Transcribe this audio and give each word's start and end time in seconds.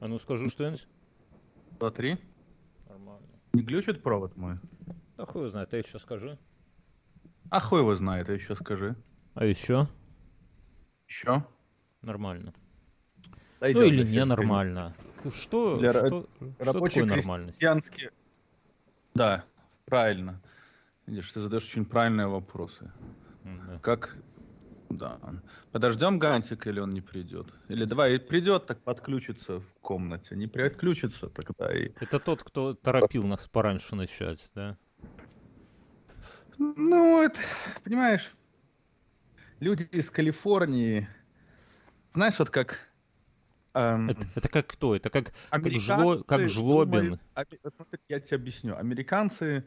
А 0.00 0.08
ну 0.08 0.18
скажи 0.18 0.48
что-нибудь. 0.50 0.86
Два, 1.78 1.90
три. 1.90 2.18
Нормально. 2.88 3.26
Не 3.52 3.62
глючит 3.62 4.02
провод 4.02 4.36
мой? 4.36 4.58
Да 5.16 5.24
хуй 5.24 5.42
его 5.42 5.50
знает, 5.50 5.70
ты 5.70 5.78
еще 5.78 5.98
скажи. 5.98 6.38
А 7.50 7.60
хуй 7.60 7.80
его 7.80 7.94
знает, 7.94 8.28
а 8.28 8.32
еще 8.32 8.54
скажи. 8.54 8.96
А 9.34 9.44
еще? 9.44 9.88
Еще? 11.08 11.44
Нормально. 12.02 12.52
Да 13.60 13.68
ну 13.68 13.82
или 13.82 14.06
ненормально. 14.06 14.94
Что, 15.32 15.76
Для 15.76 15.90
что, 15.92 16.28
что 16.60 16.72
такое 16.72 17.04
нормальность? 17.04 17.58
крестьянский... 17.58 18.10
Да, 19.14 19.44
правильно. 19.86 20.40
Видишь, 21.06 21.32
ты 21.32 21.40
задаешь 21.40 21.64
очень 21.64 21.84
правильные 21.84 22.26
вопросы. 22.26 22.92
Да. 23.44 23.78
Как... 23.80 24.16
Да. 24.90 25.20
Подождем 25.72 26.18
Гантика, 26.18 26.70
или 26.70 26.80
он 26.80 26.90
не 26.90 27.00
придет? 27.00 27.52
Или 27.68 27.84
давай, 27.84 28.18
придет, 28.18 28.66
так 28.66 28.82
подключится 28.82 29.60
в 29.60 29.74
комнате. 29.80 30.36
Не 30.36 30.46
подключится, 30.46 31.28
тогда 31.28 31.72
и... 31.76 31.92
Это 32.00 32.18
тот, 32.18 32.42
кто 32.42 32.74
торопил 32.74 33.24
нас 33.24 33.46
пораньше 33.48 33.96
начать, 33.96 34.48
да? 34.54 34.76
Ну, 36.58 37.22
это, 37.22 37.38
понимаешь, 37.84 38.32
люди 39.60 39.82
из 39.92 40.10
Калифорнии, 40.10 41.08
знаешь, 42.14 42.38
вот 42.38 42.50
как... 42.50 42.78
эм, 43.74 44.08
Это, 44.08 44.26
это 44.34 44.48
как 44.48 44.66
кто? 44.68 44.96
Это 44.96 45.10
как, 45.10 45.34
жло, 45.64 46.22
как 46.22 46.48
Жлобин. 46.48 46.90
думают- 46.90 47.20
вот 47.78 47.88
я 48.08 48.20
тебе 48.20 48.36
объясню. 48.36 48.76
Американцы 48.76 49.66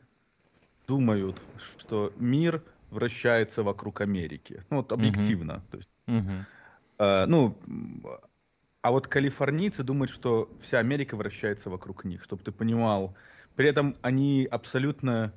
думают, 0.88 1.40
что 1.78 2.12
мир 2.18 2.64
вращается 2.92 3.64
вокруг 3.64 4.02
Америки. 4.02 4.64
Ну, 4.70 4.78
вот 4.78 4.92
объективно. 4.92 5.64
То 5.72 5.78
есть, 5.78 5.90
Мгм. 6.08 6.46
э, 7.00 7.26
ну, 7.28 7.58
а 8.82 8.92
вот 8.92 9.08
калифорнийцы 9.08 9.84
думают, 9.84 10.10
что 10.12 10.50
вся 10.62 10.80
Америка 10.80 11.16
вращается 11.16 11.70
вокруг 11.70 12.06
них, 12.06 12.24
чтобы 12.24 12.44
ты 12.44 12.52
понимал. 12.52 13.16
При 13.56 13.70
этом 13.70 13.96
они 14.02 14.48
абсолютно 14.50 15.34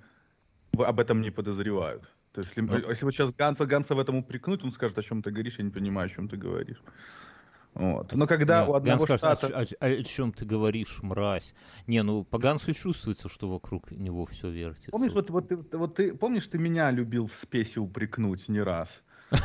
об 0.79 1.01
этом 1.01 1.21
не 1.21 1.31
подозревают. 1.31 2.03
То 2.33 2.41
есть, 2.41 2.57
если, 2.57 2.63
Ну. 2.63 2.91
если 2.91 3.05
вот 3.05 3.13
сейчас 3.13 3.35
Ганса, 3.35 3.67
Ганса 3.67 3.95
в 3.95 4.01
этом 4.01 4.17
упрекнуть, 4.17 4.65
он 4.65 4.73
скажет, 4.73 4.99
о 4.99 5.03
чем 5.03 5.23
ты 5.23 5.31
говоришь, 5.31 5.59
я 5.59 5.65
не 5.65 5.71
понимаю, 5.71 6.07
о 6.07 6.11
чем 6.11 6.29
ты 6.29 6.37
говоришь. 6.37 6.83
Вот. 7.75 8.13
Но 8.13 8.27
когда 8.27 8.65
Не, 8.65 8.69
у 8.69 8.73
Ганс 8.73 9.03
одного 9.03 9.05
скажет, 9.05 9.25
«А 9.25 9.37
штата... 9.37 9.47
ч- 9.49 9.77
а, 9.81 9.95
ч- 9.95 10.01
о 10.01 10.05
чем 10.05 10.33
ты 10.33 10.45
говоришь, 10.45 10.99
мразь? 11.03 11.55
Не, 11.87 12.03
ну 12.03 12.23
по 12.23 12.39
Гансу 12.39 12.75
чувствуется, 12.75 13.29
что 13.29 13.49
вокруг 13.49 13.91
него 13.91 14.27
все 14.27 14.51
вертится. 14.51 14.91
Помнишь, 14.91 15.13
вот, 15.13 15.31
вот, 15.31 15.49
ты, 15.49 15.57
вот 15.57 15.95
ты 15.95 16.15
помнишь, 16.15 16.47
ты 16.49 16.59
меня 16.59 16.91
любил 16.91 17.27
в 17.27 17.35
спесе 17.35 17.81
упрекнуть 17.81 18.49
не 18.49 18.61
раз. 18.61 19.03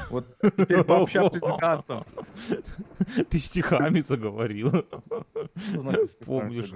Вот 0.09 0.37
теперь 0.41 0.83
пообщавшись 0.83 1.41
с 1.41 1.57
Гансом. 1.57 2.05
Ты 3.29 3.39
стихами 3.39 4.01
заговорил. 4.01 4.85
Помнишь. 6.25 6.73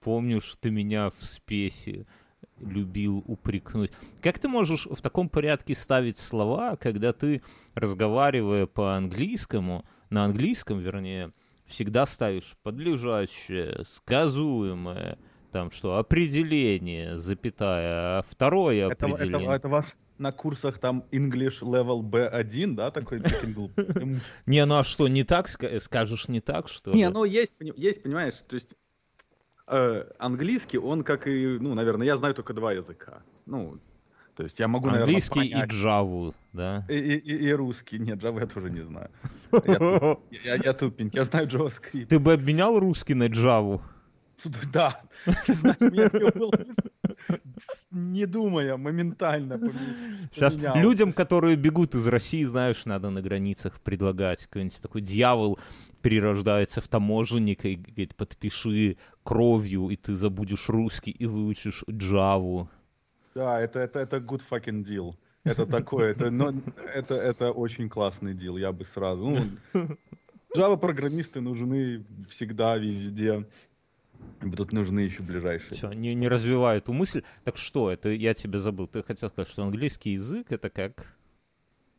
Помнишь, 0.00 0.56
ты 0.60 0.70
меня 0.70 1.10
в 1.10 1.24
спесе 1.24 2.06
любил 2.58 3.22
упрекнуть. 3.26 3.92
Как 4.20 4.40
ты 4.40 4.48
можешь 4.48 4.86
в 4.86 5.00
таком 5.00 5.28
порядке 5.28 5.76
ставить 5.76 6.18
слова, 6.18 6.74
когда 6.76 7.12
ты, 7.12 7.42
разговаривая 7.74 8.66
по-английскому, 8.66 9.84
на 10.12 10.24
английском, 10.26 10.78
вернее, 10.78 11.32
всегда 11.66 12.06
ставишь 12.06 12.56
подлежащее, 12.62 13.84
сказуемое, 13.84 15.18
там 15.50 15.70
что, 15.70 15.96
определение, 15.96 17.16
запятая, 17.16 18.18
а 18.18 18.22
второе 18.28 18.90
Это, 18.90 19.06
определение. 19.06 19.46
это, 19.46 19.56
это 19.56 19.68
вас 19.68 19.96
на 20.18 20.30
курсах 20.32 20.78
там 20.78 21.04
English 21.10 21.62
Level 21.62 22.02
B1, 22.02 22.74
да, 22.74 22.90
такой 22.90 23.20
Не, 24.46 24.64
ну 24.66 24.76
а 24.76 24.84
что, 24.84 25.08
не 25.08 25.24
так 25.24 25.48
ска- 25.48 25.80
скажешь, 25.80 26.28
не 26.28 26.40
так, 26.40 26.68
что 26.68 26.92
Не, 26.92 27.08
ну 27.08 27.24
есть, 27.24 27.52
есть, 27.58 28.02
понимаешь, 28.02 28.34
то 28.46 28.54
есть 28.54 28.74
э, 29.66 30.04
английский, 30.18 30.78
он 30.78 31.02
как 31.04 31.26
и, 31.26 31.58
ну, 31.58 31.74
наверное, 31.74 32.06
я 32.06 32.16
знаю 32.16 32.34
только 32.34 32.52
два 32.52 32.72
языка. 32.72 33.22
Ну, 33.46 33.78
то 34.42 34.46
есть 34.46 34.58
я 34.58 34.66
могу, 34.66 34.86
наверное, 34.86 35.04
Английский 35.04 35.46
и 35.46 35.52
понять. 35.52 35.70
джаву, 35.70 36.34
да? 36.52 36.84
И, 36.88 36.94
и- 36.96 37.16
и- 37.16 37.46
и 37.46 37.52
русский. 37.52 38.00
Нет, 38.00 38.18
Java 38.20 38.40
я 38.40 38.46
тоже 38.46 38.70
не 38.70 38.80
знаю. 38.82 39.08
Я, 40.44 40.54
я- 40.64 40.72
тупенький, 40.72 41.16
я 41.16 41.24
знаю 41.24 41.46
JavaScript. 41.46 42.06
Ты 42.06 42.18
бы 42.18 42.32
обменял 42.32 42.76
русский 42.80 43.14
на 43.14 43.28
джаву? 43.28 43.80
Да, 44.72 45.00
ты 45.46 45.54
знаешь, 45.54 45.76
у 45.80 45.84
меня 45.84 46.08
такое 46.08 46.32
было, 46.32 46.52
не 47.92 48.26
думая, 48.26 48.76
моментально 48.76 49.60
Сейчас 50.34 50.56
людям, 50.74 51.12
которые 51.12 51.54
бегут 51.54 51.94
из 51.94 52.08
России, 52.08 52.42
знаешь, 52.42 52.84
надо 52.84 53.10
на 53.10 53.22
границах 53.22 53.80
предлагать. 53.80 54.44
Какой-нибудь 54.46 54.82
такой 54.82 55.02
дьявол 55.02 55.60
перерождается 56.00 56.80
в 56.80 56.88
таможенника 56.88 57.68
и 57.68 57.76
говорит, 57.76 58.16
подпиши 58.16 58.96
кровью, 59.22 59.88
и 59.90 59.94
ты 59.94 60.16
забудешь 60.16 60.68
русский 60.68 61.12
и 61.12 61.26
выучишь 61.26 61.84
джаву. 61.88 62.68
Да, 63.34 63.60
это, 63.60 63.80
это, 63.80 64.00
это 64.00 64.16
good 64.18 64.42
fucking 64.50 64.84
deal. 64.84 65.14
Это 65.44 65.66
такое, 65.66 66.12
это, 66.12 66.30
но, 66.30 66.54
это, 66.94 67.14
это 67.14 67.50
очень 67.50 67.88
классный 67.88 68.32
дел, 68.32 68.56
я 68.56 68.70
бы 68.70 68.84
сразу. 68.84 69.28
Ну, 69.72 69.96
Java-программисты 70.56 71.40
нужны 71.40 72.04
всегда, 72.28 72.76
везде. 72.76 73.44
Будут 74.40 74.72
нужны 74.72 75.00
еще 75.00 75.22
ближайшие. 75.22 75.76
Все, 75.76 75.92
не, 75.92 76.14
не 76.14 76.28
развивай 76.28 76.78
эту 76.78 76.92
мысль. 76.92 77.22
Так 77.44 77.56
что, 77.56 77.90
это 77.90 78.10
я 78.10 78.34
тебя 78.34 78.58
забыл. 78.58 78.86
Ты 78.86 79.02
хотел 79.02 79.30
сказать, 79.30 79.50
что 79.50 79.64
английский 79.64 80.12
язык 80.12 80.52
это 80.52 80.70
как... 80.70 81.16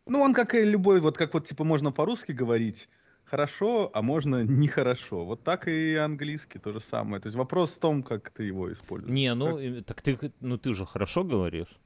Ну, 0.05 0.21
он 0.21 0.33
как 0.33 0.53
и 0.53 0.63
любой, 0.63 0.99
вот 0.99 1.17
как 1.17 1.33
вот, 1.33 1.47
типа, 1.47 1.63
можно 1.63 1.91
по-русски 1.91 2.31
говорить 2.31 2.87
хорошо, 3.33 3.89
а 3.93 4.01
можно 4.03 4.43
нехорошо. 4.43 5.25
Вот 5.25 5.43
так 5.43 5.67
и 5.67 5.95
английский 5.95 6.59
то 6.59 6.71
же 6.71 6.79
самое. 6.79 7.19
То 7.19 7.27
есть 7.27 7.35
вопрос 7.37 7.71
в 7.71 7.79
том, 7.79 8.03
как 8.03 8.29
ты 8.29 8.43
его 8.43 8.71
используешь. 8.71 9.11
Не, 9.11 9.33
ну, 9.33 9.57
э, 9.59 9.81
так 9.81 10.03
ты, 10.03 10.31
ну 10.39 10.57
ты 10.59 10.75
же 10.75 10.85
хорошо 10.85 11.23
говоришь. 11.23 11.79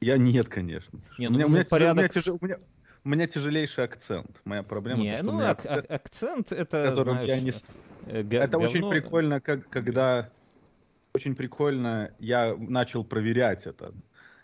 Я 0.00 0.16
нет, 0.16 0.48
конечно. 0.48 0.98
Не, 1.18 1.28
у, 1.28 1.30
ну, 1.30 1.36
меня, 1.36 1.46
у, 1.46 1.48
ну, 1.50 1.54
меня 1.56 1.66
порядок 1.68 1.96
у 1.96 2.00
меня 2.00 2.08
тяжел- 2.08 2.38
у 2.40 2.44
меня- 2.46 2.58
у 3.04 3.08
меня 3.10 3.26
тяжелейший 3.26 3.84
акцент. 3.84 4.40
Моя 4.46 4.62
проблема, 4.62 5.02
Не, 5.02 5.10
то, 5.10 5.16
что 5.18 5.28
у 5.28 5.32
ну, 5.32 5.38
меня 5.40 5.50
ак- 5.50 5.58
акцент, 5.66 5.84
ак- 5.84 5.90
акцент 5.90 6.52
это, 6.52 6.84
которым 6.88 7.16
я 7.20 7.36
знаешь, 7.38 7.42
не 8.06 8.10
э, 8.12 8.22
га- 8.22 8.38
Это 8.44 8.58
очень 8.58 8.80
говно. 8.80 8.90
прикольно, 8.90 9.40
как, 9.42 9.68
когда 9.68 10.30
очень 11.12 11.34
прикольно 11.36 12.12
я 12.18 12.56
начал 12.56 13.04
проверять 13.04 13.66
это. 13.66 13.92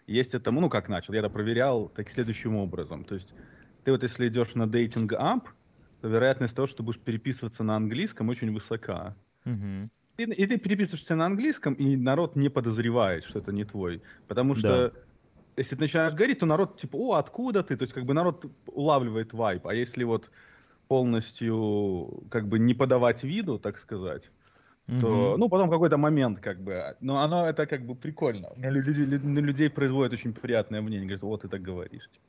Есть 0.07 0.35
это, 0.35 0.51
ну 0.51 0.69
как 0.69 0.91
начал, 0.91 1.15
я 1.15 1.21
это 1.21 1.31
проверял 1.31 1.89
так 1.89 2.11
следующим 2.11 2.57
образом. 2.57 3.05
То 3.05 3.15
есть 3.15 3.33
ты 3.85 3.93
вот 3.93 4.03
если 4.03 4.29
идешь 4.29 4.55
на 4.55 4.67
дейтинг 4.67 5.15
ап, 5.15 5.45
то 5.45 5.51
вероятность 6.03 6.55
того, 6.55 6.67
что 6.67 6.79
ты 6.79 6.83
будешь 6.83 7.01
переписываться 7.01 7.63
на 7.65 7.77
английском, 7.77 8.29
очень 8.29 8.53
высока. 8.53 9.17
Мгм. 9.45 9.91
И, 10.19 10.23
и 10.25 10.47
ты 10.47 10.59
переписываешься 10.59 11.17
на 11.17 11.27
английском, 11.27 11.75
и 11.75 11.97
народ 11.97 12.37
не 12.37 12.51
подозревает, 12.51 13.25
что 13.25 13.39
это 13.39 13.53
не 13.53 13.65
твой. 13.65 14.03
Потому 14.29 14.55
что 14.55 14.93
если 15.57 15.77
ты 15.77 15.83
начинаешь 15.83 16.15
говорить, 16.15 16.39
то 16.39 16.47
народ 16.47 16.79
типа, 16.81 16.97
о, 16.97 17.13
откуда 17.15 17.63
ты? 17.63 17.77
То 17.77 17.85
есть 17.85 17.95
как 17.95 18.05
бы 18.05 18.15
народ 18.15 18.45
улавливает 18.67 19.33
вайп. 19.33 19.67
А 19.67 19.75
если 19.75 20.05
вот 20.05 20.31
полностью 20.89 22.25
как 22.31 22.49
бы 22.49 22.59
не 22.59 22.75
подавать 22.75 23.23
виду, 23.25 23.59
так 23.59 23.79
сказать, 23.79 24.31
то, 24.87 25.09
Мгм. 25.09 25.41
ну, 25.41 25.49
потом 25.49 25.71
какой-то 25.71 25.99
момент, 25.99 26.41
как 26.41 26.61
бы, 26.63 26.97
но 27.01 27.23
оно 27.23 27.47
это 27.49 27.67
как 27.67 27.87
бы 27.87 27.95
прикольно. 27.95 28.49
Люди- 28.57 28.91
люди- 28.91 29.27
на 29.27 29.39
людей 29.39 29.71
производит 29.71 30.13
очень 30.13 30.33
приятное 30.33 30.81
мнение, 30.81 31.07
говорят, 31.07 31.23
вот 31.23 31.43
ты 31.43 31.49
так 31.49 31.63
говоришь. 31.63 32.09
типа. 32.11 32.25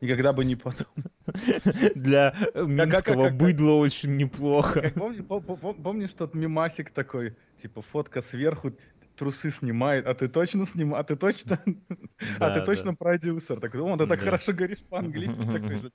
Никогда 0.00 0.32
бы 0.32 0.44
не 0.44 0.56
подумал. 0.56 0.88
Для 1.94 2.34
э, 2.54 2.64
минского 2.66 3.30
быдла 3.30 3.72
очень 3.72 4.16
неплохо. 4.16 4.92
Помнишь 4.94 6.12
тот 6.12 6.34
мимасик 6.34 6.90
такой, 6.90 7.34
типа 7.60 7.82
фотка 7.82 8.20
сверху, 8.20 8.72
трусы 9.16 9.50
снимает, 9.50 10.06
а 10.06 10.14
ты 10.14 10.28
точно 10.28 10.66
снимаешь, 10.66 11.00
а 11.00 11.04
ты 11.04 11.16
точно, 11.16 11.58
а 12.38 12.50
ты 12.50 12.64
точно 12.64 12.94
продюсер. 12.94 13.60
Так, 13.60 13.74
о, 13.74 13.96
ты 13.96 14.06
так 14.06 14.20
хорошо 14.20 14.52
говоришь 14.52 14.78
по-английски, 14.88 15.42
такой 15.52 15.80
же. 15.80 15.90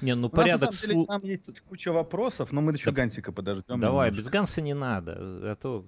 Не, 0.00 0.14
ну 0.14 0.28
У 0.28 0.30
нас, 0.30 0.32
на 0.32 0.36
порядок 0.36 0.70
Там 1.06 1.22
есть 1.22 1.60
куча 1.60 1.92
вопросов, 1.92 2.52
но 2.52 2.60
мы 2.60 2.72
еще 2.72 2.90
Да. 2.90 2.96
Гантика 2.96 3.32
подождем. 3.32 3.80
Давай, 3.80 4.10
без 4.10 4.28
Ганса 4.28 4.60
не 4.60 4.74
надо. 4.74 5.16
А 5.18 5.56
то 5.56 5.86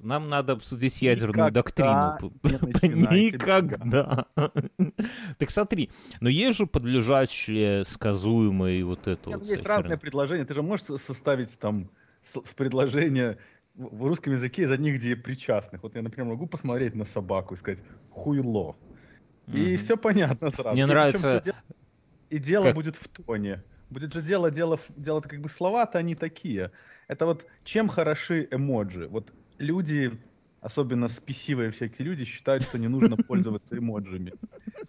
нам 0.00 0.28
надо 0.28 0.54
обсудить 0.54 1.02
ядерную 1.02 1.52
доктрину. 1.52 2.18
Никогда. 2.82 4.26
Так 5.38 5.50
смотри, 5.50 5.90
но 6.20 6.28
есть 6.28 6.58
же 6.58 6.66
подлежащее, 6.66 7.84
сказуемое 7.84 8.74
и 8.74 8.82
вот 8.82 9.06
это 9.06 9.30
есть 9.44 9.66
разные 9.66 9.98
предложения. 9.98 10.44
Ты 10.44 10.54
же 10.54 10.62
можешь 10.62 10.86
со- 10.86 10.98
составить 10.98 11.58
там 11.58 11.90
с- 12.24 12.40
в 12.40 12.54
предложение 12.54 13.38
в 13.74 14.06
русском 14.06 14.32
языке 14.32 14.62
из 14.62 14.70
одних 14.70 14.96
где 14.98 15.16
причастных. 15.16 15.82
Вот 15.82 15.94
я, 15.96 16.02
например, 16.02 16.28
могу 16.30 16.46
посмотреть 16.46 16.94
на 16.94 17.04
собаку 17.04 17.54
и 17.54 17.56
сказать 17.56 17.80
хуйло. 18.10 18.76
И 19.48 19.74
Мгм. 19.74 19.76
все 19.76 19.96
понятно 19.96 20.50
сразу. 20.50 20.72
Мне 20.74 20.82
И 20.82 20.86
нравится, 20.86 21.40
всё 21.40 21.52
де- 21.52 21.54
И 22.30 22.38
дело 22.38 22.64
как- 22.64 22.74
будет 22.74 22.96
в 22.96 23.08
тоне. 23.08 23.62
Будет 23.90 24.12
же 24.14 24.22
дело, 24.22 24.50
дело, 24.50 24.78
дело 24.96 25.20
как 25.20 25.40
бы 25.40 25.48
слова-то 25.48 25.98
они 25.98 26.14
такие. 26.14 26.70
Это 27.08 27.26
вот 27.26 27.46
чем 27.64 27.88
хороши 27.88 28.48
эмоджи? 28.50 29.06
Вот 29.08 29.32
люди, 29.58 30.18
особенно 30.60 31.08
спесивые 31.08 31.70
всякие 31.70 32.06
люди, 32.08 32.24
считают, 32.24 32.64
что 32.64 32.78
не 32.78 32.88
нужно 32.88 33.16
пользоваться 33.28 33.76
эмоджами. 33.76 34.32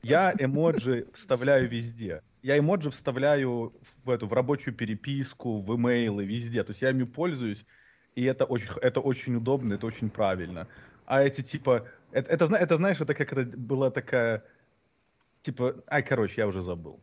Я 0.03 0.33
эмоджи 0.39 1.07
вставляю 1.13 1.67
везде. 1.69 2.21
Я 2.41 2.57
эмоджи 2.57 2.89
вставляю 2.89 3.73
в 4.05 4.09
эту 4.09 4.27
в 4.27 4.33
рабочую 4.33 4.73
переписку, 4.75 5.57
в 5.57 5.75
имейлы, 5.75 6.25
везде. 6.25 6.63
То 6.63 6.71
есть 6.71 6.81
я 6.81 6.91
ими 6.91 7.03
пользуюсь 7.03 7.65
и 8.15 8.23
это 8.23 8.45
очень, 8.45 8.69
это 8.81 9.01
очень 9.01 9.35
удобно, 9.35 9.73
это 9.73 9.85
очень 9.85 10.09
правильно. 10.09 10.67
А 11.06 11.21
эти 11.21 11.41
типа, 11.41 11.88
это, 12.12 12.31
это, 12.31 12.56
это 12.56 12.75
знаешь, 12.77 13.00
это 13.01 13.13
как 13.13 13.31
это 13.33 13.45
была 13.57 13.91
такая, 13.91 14.44
типа, 15.44 15.83
ай, 15.89 16.01
короче, 16.01 16.35
я 16.38 16.47
уже 16.47 16.62
забыл. 16.62 17.00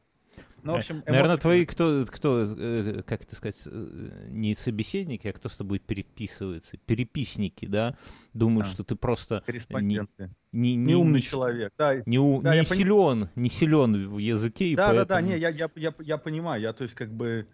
Ну, 0.63 0.75
в 0.75 0.77
общем, 0.77 0.97
эмоции... 0.97 1.11
Наверное, 1.11 1.37
твои, 1.39 1.67
кто, 1.67 2.05
кто, 2.09 2.45
э, 2.45 3.03
как 3.05 3.23
это 3.25 3.35
сказать, 3.35 3.61
э, 3.67 4.27
не 4.29 4.55
собеседники, 4.55 5.27
а 5.27 5.33
кто 5.33 5.49
с 5.49 5.57
тобой 5.57 5.81
переписывается, 5.81 6.77
переписники, 6.87 7.67
да, 7.67 7.97
думают, 8.33 8.69
а. 8.69 8.71
что 8.71 8.85
ты 8.85 8.95
просто 8.95 9.43
не, 9.49 10.07
не, 10.53 10.77
не, 10.77 10.95
умный 10.95 11.17
не, 11.17 11.23
человек, 11.23 11.73
да, 11.77 11.97
не, 12.07 12.41
да, 12.41 12.57
не 12.57 12.65
силен, 12.65 13.21
пон... 13.21 13.29
не 13.35 13.51
силен 13.51 14.09
в 14.09 14.19
языке, 14.19 14.77
да, 14.77 14.91
поэтому... 14.91 15.07
да, 15.07 15.15
да, 15.17 15.21
не, 15.21 15.37
я, 15.37 15.49
я, 15.51 15.69
я, 15.75 15.95
я 15.99 16.17
понимаю, 16.17 16.63
я, 16.63 16.73
то 16.73 16.85
есть, 16.85 16.95
как 16.95 17.13
бы, 17.13 17.49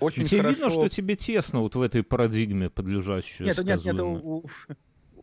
очень 0.00 0.24
тебе 0.24 0.42
хорошо... 0.42 0.56
видно, 0.56 0.70
что 0.70 0.88
тебе 0.88 1.16
тесно 1.16 1.60
вот 1.60 1.74
в 1.74 1.82
этой 1.82 2.02
парадигме 2.02 2.70
подлежащей 2.70 3.44
Нет, 3.44 3.58
нет, 3.64 3.84
нет, 3.84 4.00
у, 4.00 4.44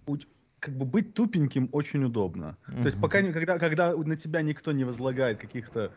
у, 0.07 0.17
как 0.59 0.77
бы 0.77 0.85
быть 0.85 1.13
тупеньким 1.13 1.69
очень 1.71 2.03
удобно. 2.03 2.57
Uh-huh. 2.67 2.81
То 2.81 2.85
есть 2.87 2.99
пока, 2.99 3.21
когда, 3.31 3.59
когда 3.59 3.95
на 3.95 4.17
тебя 4.17 4.41
никто 4.41 4.71
не 4.71 4.83
возлагает 4.83 5.37
каких-то 5.37 5.91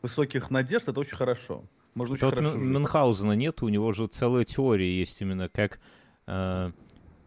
высоких 0.00 0.50
надежд, 0.50 0.88
это 0.88 1.00
очень 1.00 1.16
хорошо. 1.16 1.64
Можно 1.94 2.14
очень 2.14 2.30
Тут 2.30 2.34
хорошо 2.38 2.56
Мюнхгаузена 2.56 3.32
нет, 3.32 3.62
у 3.62 3.68
него 3.68 3.92
же 3.92 4.06
целая 4.06 4.44
теория 4.44 4.98
есть 4.98 5.20
именно, 5.20 5.48
как, 5.48 5.80
э, 6.26 6.72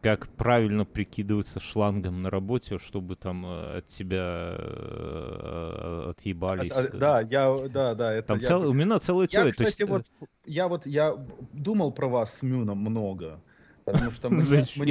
как 0.06 0.28
правильно 0.28 0.86
прикидываться 0.86 1.60
шлангом 1.60 2.22
на 2.22 2.30
работе, 2.30 2.78
чтобы 2.78 3.16
там 3.16 3.44
э, 3.44 3.78
от 3.80 3.88
тебя 3.88 4.56
э, 4.56 6.10
отъебались. 6.10 6.72
А, 6.72 6.82
а, 6.82 6.90
да, 6.96 7.22
я, 7.22 7.68
да, 7.70 7.96
да. 7.96 8.14
Это 8.14 8.28
там 8.28 8.38
я... 8.38 8.48
цел, 8.48 8.70
у 8.70 8.74
меня 8.74 9.00
целая 9.00 9.26
теория. 9.26 9.48
Я, 9.48 9.52
кстати, 9.54 9.82
есть... 9.82 9.90
вот, 9.90 10.06
я 10.46 10.68
вот, 10.68 10.86
я 10.86 11.18
думал 11.54 11.92
про 11.92 12.08
вас 12.08 12.38
с 12.38 12.44
Мюном 12.44 12.78
много. 12.78 13.42
Потому 13.84 14.12
что 14.12 14.30
мне, 14.30 14.42
Зачем? 14.44 14.84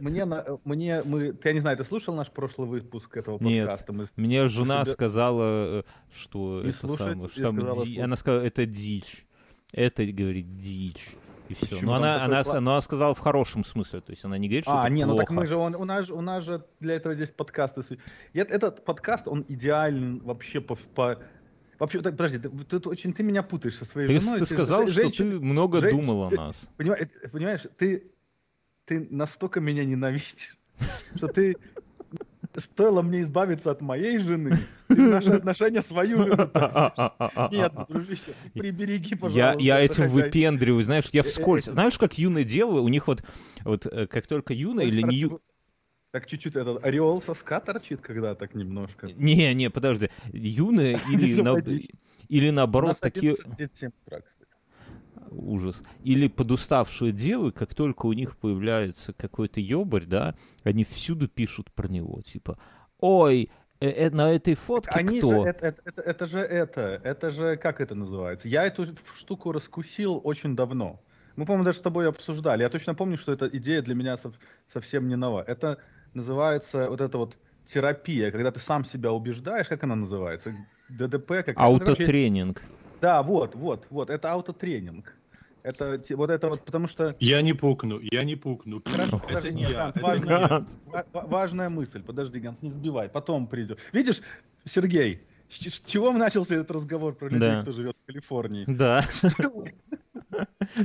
Мне, 0.00 0.24
мне, 0.24 0.44
мне, 0.64 1.02
мы, 1.04 1.38
я 1.44 1.52
не 1.52 1.60
знаю, 1.60 1.76
ты 1.76 1.84
слушал 1.84 2.12
наш 2.12 2.32
прошлый 2.32 2.66
выпуск 2.66 3.16
этого 3.16 3.38
подкаста? 3.38 3.92
Нет, 3.92 4.10
мы, 4.16 4.24
мне 4.24 4.48
жена 4.48 4.82
себя... 4.82 4.92
сказала, 4.92 5.44
э, 5.44 5.82
что 6.12 6.62
не 6.64 6.70
это 6.70 6.78
слушать, 6.78 6.98
самое, 6.98 7.28
что 7.28 7.42
там 7.42 7.60
сказала, 7.60 7.86
ди... 7.86 8.00
она 8.00 8.16
сказала, 8.16 8.42
это 8.42 8.66
дичь, 8.66 9.24
это 9.72 10.04
говорит 10.04 10.58
дичь. 10.58 11.14
И 11.50 11.54
все. 11.54 11.80
Но 11.82 11.94
она, 11.94 12.24
она, 12.24 12.44
класс... 12.44 12.56
она 12.56 12.80
сказала 12.80 13.12
в 13.12 13.18
хорошем 13.18 13.64
смысле, 13.64 14.00
то 14.00 14.12
есть 14.12 14.24
она 14.24 14.38
не 14.38 14.46
говорит, 14.46 14.64
что 14.64 14.80
а, 14.80 14.86
это 14.86 14.90
не, 14.90 15.02
плохо. 15.02 15.12
ну 15.12 15.18
так 15.18 15.30
мы 15.30 15.46
же, 15.48 15.56
он, 15.56 15.74
у, 15.74 15.84
нас, 15.84 16.08
у 16.08 16.20
нас 16.20 16.44
же 16.44 16.64
для 16.78 16.94
этого 16.94 17.12
здесь 17.12 17.32
подкасты. 17.32 17.82
Этот 18.32 18.84
подкаст, 18.84 19.26
он 19.26 19.44
идеален 19.48 20.20
вообще 20.20 20.60
по, 20.60 20.76
по 20.76 21.18
Вообще, 21.80 22.02
так, 22.02 22.16
подожди, 22.16 22.38
ты, 22.38 22.50
ты, 22.78 22.88
очень, 22.88 23.12
ты 23.12 23.24
меня 23.24 23.42
путаешь 23.42 23.76
со 23.76 23.84
своей 23.84 24.06
ты, 24.06 24.20
женой. 24.20 24.38
Ты 24.38 24.46
сказал, 24.46 24.84
ты, 24.84 24.92
что 24.92 25.02
женщин, 25.02 25.30
ты 25.30 25.40
много 25.40 25.80
женщин, 25.80 25.98
думал 25.98 26.24
о 26.24 26.30
нас. 26.30 26.68
Понимаешь, 26.76 27.08
понимаешь, 27.32 27.66
ты, 27.78 28.12
ты 28.84 29.08
настолько 29.10 29.60
меня 29.60 29.84
ненавидишь, 29.84 30.56
что 31.16 31.26
ты 31.26 31.56
стоило 32.56 33.02
мне 33.02 33.22
избавиться 33.22 33.70
от 33.70 33.80
моей 33.80 34.18
жены, 34.18 34.58
ты 34.88 34.96
наши 34.96 35.30
отношения 35.30 35.82
свою 35.82 36.26
жену 36.26 36.50
Нет, 37.50 37.72
дружище, 37.88 38.34
прибереги, 38.54 39.14
пожалуйста. 39.14 39.62
Я, 39.62 39.78
я 39.78 39.84
этим 39.84 40.08
выпендриваю, 40.08 40.82
знаешь, 40.84 41.04
я 41.12 41.22
вскользь. 41.22 41.64
Знаешь, 41.64 41.98
как 41.98 42.18
юные 42.18 42.44
девы, 42.44 42.80
у 42.80 42.88
них 42.88 43.06
вот, 43.06 43.22
вот 43.64 43.86
э, 43.86 44.06
как 44.06 44.26
только 44.26 44.52
юная 44.54 44.86
или 44.86 45.02
не 45.02 45.16
ю... 45.16 45.40
Так 46.10 46.26
чуть-чуть 46.26 46.56
этот 46.56 46.84
ореол 46.84 47.22
соска 47.22 47.60
торчит, 47.60 48.00
когда 48.00 48.34
так 48.34 48.54
немножко. 48.54 49.08
Не, 49.16 49.54
не, 49.54 49.70
подожди. 49.70 50.10
Юные 50.32 51.00
или, 51.10 51.40
на... 51.40 51.56
или 52.28 52.50
наоборот 52.50 52.98
такие... 53.00 53.36
Ужас. 55.30 55.82
Или 56.02 56.28
подуставшие 56.28 57.12
девы, 57.12 57.52
как 57.52 57.74
только 57.74 58.06
у 58.06 58.12
них 58.12 58.36
появляется 58.36 59.12
какой-то 59.12 59.60
ёбарь, 59.60 60.04
да, 60.04 60.34
они 60.64 60.84
всюду 60.84 61.28
пишут 61.28 61.70
про 61.72 61.88
него, 61.88 62.20
типа, 62.20 62.58
ой, 62.98 63.50
э, 63.80 63.88
э, 63.88 64.10
на 64.10 64.32
этой 64.32 64.54
фотке 64.56 64.90
Они 64.98 65.18
кто? 65.18 65.44
Же, 65.44 65.50
это, 65.50 65.66
это, 65.66 65.82
это, 65.84 66.02
это 66.02 66.26
же 66.26 66.38
это, 66.40 67.00
это 67.04 67.30
же, 67.30 67.56
как 67.56 67.80
это 67.80 67.94
называется? 67.94 68.48
Я 68.48 68.64
эту 68.64 68.88
штуку 69.16 69.52
раскусил 69.52 70.20
очень 70.24 70.56
давно. 70.56 71.00
Мы, 71.36 71.46
по-моему, 71.46 71.64
даже 71.64 71.78
с 71.78 71.82
тобой 71.82 72.08
обсуждали. 72.08 72.62
Я 72.62 72.68
точно 72.68 72.94
помню, 72.94 73.16
что 73.16 73.32
эта 73.32 73.46
идея 73.48 73.82
для 73.82 73.94
меня 73.94 74.16
сов- 74.16 74.38
совсем 74.66 75.06
не 75.08 75.16
нова. 75.16 75.44
Это 75.46 75.78
называется 76.12 76.90
вот 76.90 77.00
это 77.00 77.18
вот 77.18 77.36
терапия, 77.66 78.32
когда 78.32 78.50
ты 78.50 78.58
сам 78.58 78.84
себя 78.84 79.12
убеждаешь, 79.12 79.68
как 79.68 79.84
она 79.84 79.94
называется? 79.94 80.54
ДДП? 80.88 81.44
Как 81.44 81.56
Аутотренинг. 81.56 82.62
Да, 83.00 83.22
вот, 83.22 83.54
вот, 83.54 83.86
вот, 83.90 84.10
это 84.10 84.32
аутотренинг. 84.32 85.14
Это 85.62 86.00
вот 86.10 86.30
это 86.30 86.48
вот, 86.48 86.64
потому 86.64 86.86
что... 86.86 87.16
Я 87.20 87.42
не 87.42 87.52
пукну, 87.52 88.00
я 88.00 88.24
не 88.24 88.36
пукну. 88.36 88.82
Хорошо, 88.84 89.18
подожди, 89.18 89.52
нет, 89.52 89.72
Ганс, 89.72 89.96
важная, 89.96 90.66
важная 91.12 91.68
мысль, 91.68 92.02
подожди, 92.02 92.40
Ганс, 92.40 92.62
не 92.62 92.70
сбивай, 92.70 93.08
потом 93.08 93.46
придет. 93.46 93.78
Видишь, 93.92 94.20
Сергей, 94.64 95.22
с 95.48 95.80
чего 95.80 96.12
начался 96.12 96.54
этот 96.54 96.70
разговор 96.70 97.14
про 97.14 97.28
людей, 97.28 97.50
да. 97.50 97.62
кто 97.62 97.72
живет 97.72 97.96
в 98.02 98.06
Калифорнии? 98.06 98.64
Да. 98.66 99.04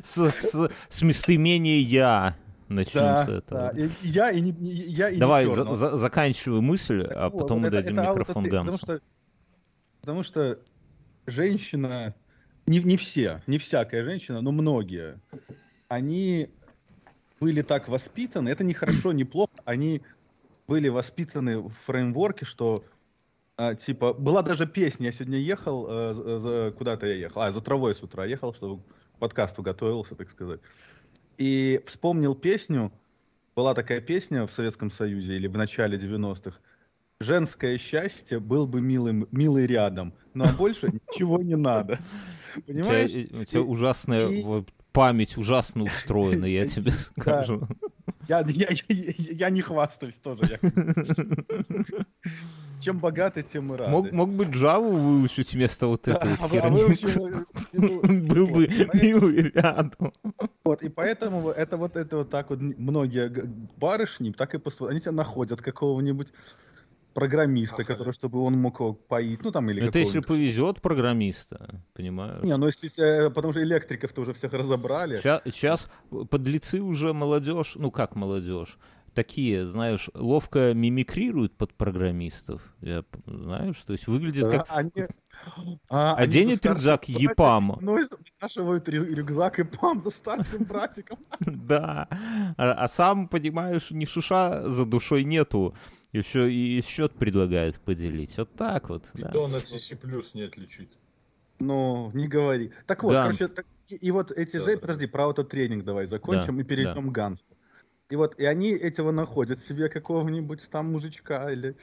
С, 0.03 0.17
с, 0.17 0.71
с 0.89 1.01
местоимения 1.03 1.79
«я». 1.79 2.35
Начнем 2.67 3.01
да, 3.01 3.25
с 3.25 3.29
этого. 3.29 3.71
Да. 3.73 3.79
И, 3.79 3.89
я 4.01 4.31
и 4.31 4.41
не, 4.41 4.51
я 4.59 5.09
и 5.09 5.19
Давай, 5.19 5.45
не 5.45 5.53
за, 5.53 5.75
за, 5.75 5.97
заканчивай 5.97 6.61
мысль, 6.61 7.05
так, 7.05 7.15
а 7.15 7.29
потом 7.29 7.59
вот, 7.59 7.61
мы 7.61 7.67
это, 7.67 7.77
дадим 7.77 7.99
это 7.99 8.09
микрофон 8.09 8.43
Гансу. 8.45 8.71
Потому 8.71 8.77
что, 8.79 9.01
потому 10.01 10.23
что 10.23 10.59
женщина, 11.27 12.15
не, 12.67 12.79
не 12.79 12.97
все, 12.97 13.41
не 13.47 13.57
всякая 13.57 14.03
женщина, 14.03 14.41
но 14.41 14.51
многие, 14.51 15.19
они 15.87 16.49
были 17.39 17.61
так 17.61 17.87
воспитаны, 17.87 18.49
это 18.49 18.63
не 18.63 18.73
хорошо, 18.73 19.11
не 19.11 19.23
плохо, 19.23 19.51
они 19.65 20.01
были 20.67 20.89
воспитаны 20.89 21.59
в 21.59 21.73
фреймворке, 21.85 22.45
что 22.45 22.83
а, 23.57 23.75
типа, 23.75 24.13
была 24.13 24.41
даже 24.41 24.67
песня, 24.67 25.07
я 25.07 25.11
сегодня 25.11 25.37
ехал, 25.37 25.87
э, 25.89 26.13
за, 26.13 26.73
куда-то 26.77 27.05
я 27.05 27.13
ехал, 27.13 27.41
а, 27.41 27.51
за 27.51 27.61
травой 27.61 27.95
с 27.95 28.01
утра 28.01 28.25
ехал, 28.25 28.53
чтобы 28.53 28.81
к 28.81 29.19
подкасту 29.19 29.61
готовился, 29.61 30.15
так 30.15 30.29
сказать 30.29 30.59
и 31.37 31.81
вспомнил 31.85 32.35
песню, 32.35 32.91
была 33.55 33.73
такая 33.73 34.01
песня 34.01 34.45
в 34.45 34.51
Советском 34.51 34.89
Союзе 34.89 35.35
или 35.35 35.47
в 35.47 35.57
начале 35.57 35.97
90-х, 35.97 36.59
«Женское 37.21 37.77
счастье 37.77 38.39
был 38.39 38.67
бы 38.67 38.81
милым, 38.81 39.27
милый 39.31 39.67
рядом, 39.67 40.13
но 40.33 40.47
больше 40.57 40.87
ничего 40.87 41.41
не 41.41 41.55
надо». 41.55 41.99
Понимаешь? 42.65 43.11
У 43.31 43.43
тебя, 43.43 43.61
ужасная 43.61 44.63
память, 44.91 45.37
ужасно 45.37 45.83
устроена, 45.83 46.45
я 46.45 46.65
тебе 46.67 46.91
скажу. 47.19 47.67
Я, 48.27 48.43
я, 48.47 48.69
я, 48.69 49.13
я 49.17 49.49
не 49.49 49.61
хвастаюсь 49.61 50.15
тоже. 50.15 50.59
Чем 52.81 52.99
богаты, 52.99 53.43
тем 53.43 53.73
и 53.73 53.77
рады. 53.77 53.91
Мог, 53.91 54.11
мог 54.11 54.29
бы 54.31 54.45
Java 54.45 54.91
выучить 54.91 55.53
вместо 55.53 55.87
вот 55.87 56.07
этой 56.07 56.31
вот 56.31 56.39
а 56.41 56.49
херни. 56.49 58.27
Был 58.27 58.47
бы 58.47 58.67
милый 58.93 59.51
рядом. 59.53 60.13
Вот, 60.63 60.81
и 60.83 60.89
поэтому 60.89 61.49
это 61.49 61.77
вот 61.77 61.95
это 61.95 62.17
вот 62.17 62.29
так 62.29 62.49
вот 62.49 62.59
многие 62.61 63.31
барышни 63.77 64.31
так 64.31 64.55
и 64.55 64.57
поступают. 64.59 64.91
Они 64.91 64.99
себя 65.01 65.13
находят 65.13 65.61
какого-нибудь 65.61 66.29
программиста, 67.15 67.77
ага. 67.77 67.85
который, 67.85 68.13
чтобы 68.13 68.41
он 68.41 68.53
мог 68.53 68.79
его 68.79 68.93
поить, 68.93 69.43
ну 69.43 69.51
там 69.51 69.69
или 69.69 69.87
Это 69.87 69.97
если 69.97 70.19
повезет 70.19 70.81
программиста, 70.81 71.81
понимаешь? 71.93 72.43
Не, 72.43 72.57
ну 72.57 72.67
если, 72.67 72.91
э, 72.97 73.29
потому 73.31 73.53
что 73.53 73.63
электриков-то 73.63 74.21
уже 74.21 74.33
всех 74.33 74.53
разобрали. 74.53 75.17
Сейчас, 75.17 75.41
сейчас 75.45 75.89
подлецы 76.29 76.81
уже 76.81 77.13
молодежь, 77.13 77.75
ну 77.75 77.89
как 77.89 78.15
молодежь, 78.15 78.77
такие, 79.15 79.65
знаешь, 79.65 80.09
ловко 80.13 80.73
мимикрируют 80.73 81.57
под 81.57 81.73
программистов, 81.73 82.61
я, 82.81 83.03
знаешь, 83.25 83.77
то 83.87 83.93
есть 83.93 84.07
выглядит 84.07 84.45
как... 84.45 84.67
Они... 84.69 84.91
А, 85.89 86.15
Оденет 86.15 86.65
рюкзак 86.65 87.09
ЕПАМ. 87.09 87.77
Ну, 87.81 87.99
спрашивают 88.37 88.87
рюкзак 88.89 89.59
ЕПАМ 89.59 90.01
за 90.01 90.09
старшим 90.09 90.63
братиком. 90.63 91.19
Да, 91.39 92.07
а, 92.57 92.73
а 92.73 92.87
сам, 92.87 93.27
понимаешь, 93.27 93.91
ни 93.91 94.05
шиша 94.05 94.69
за 94.69 94.85
душой 94.85 95.23
нету. 95.23 95.75
Еще 96.15 96.49
и 96.49 96.81
счет 96.81 97.11
предлагают 97.11 97.77
поделить. 97.77 98.37
Вот 98.37 98.49
так 98.55 98.87
вот. 98.87 99.03
Питон 99.13 99.51
да. 99.51 99.57
от 99.57 99.67
C++ 99.67 99.97
не 100.33 100.43
отличит. 100.43 100.89
Ну, 101.59 102.09
не 102.13 102.29
говори. 102.29 102.71
Так 102.87 103.03
вот, 103.03 103.11
Ганс. 103.11 103.37
короче, 103.37 103.53
так, 103.53 103.65
и 103.89 104.11
вот 104.11 104.31
эти 104.31 104.57
да, 104.57 104.63
же, 104.63 104.77
подожди, 104.77 105.07
про 105.07 105.33
тренинг 105.33 105.83
давай 105.83 106.05
закончим 106.05 106.55
да, 106.55 106.61
и 106.61 106.65
перейдем 106.65 107.05
да. 107.07 107.09
к 107.09 107.11
Гансу. 107.11 107.43
И 108.09 108.15
вот, 108.15 108.39
и 108.39 108.45
они 108.45 108.69
этого 108.69 109.11
находят 109.11 109.59
себе 109.59 109.89
какого-нибудь 109.89 110.69
там 110.69 110.93
мужичка 110.93 111.51
или... 111.51 111.75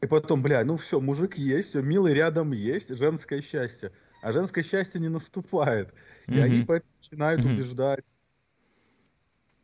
И 0.00 0.06
потом, 0.06 0.42
бля, 0.42 0.62
ну 0.64 0.76
все, 0.76 1.00
мужик 1.00 1.36
есть, 1.36 1.70
все, 1.70 1.82
милый 1.82 2.14
рядом 2.14 2.52
есть, 2.52 2.94
женское 2.94 3.42
счастье. 3.42 3.90
А 4.22 4.30
женское 4.30 4.62
счастье 4.62 5.00
не 5.00 5.08
наступает. 5.08 5.92
И 6.28 6.32
mm-hmm. 6.32 6.42
они 6.42 6.82
начинают 7.00 7.40
mm-hmm. 7.40 7.54
убеждать 7.54 8.04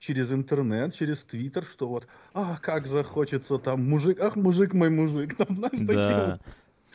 через 0.02 0.32
интернет, 0.32 0.92
через 0.94 1.23
твиттер, 1.23 1.62
что 1.62 1.88
вот, 1.88 2.09
а, 2.35 2.59
как 2.59 2.88
же 2.88 3.04
хочется 3.04 3.59
там 3.59 3.88
мужик, 3.88 4.18
ах, 4.21 4.35
мужик 4.35 4.75
мой 4.75 4.90
мужик, 4.90 5.37
там, 5.38 5.54
знаешь, 5.56 5.78
да. 5.78 5.94
такие 5.94 6.26
вот. 6.26 6.40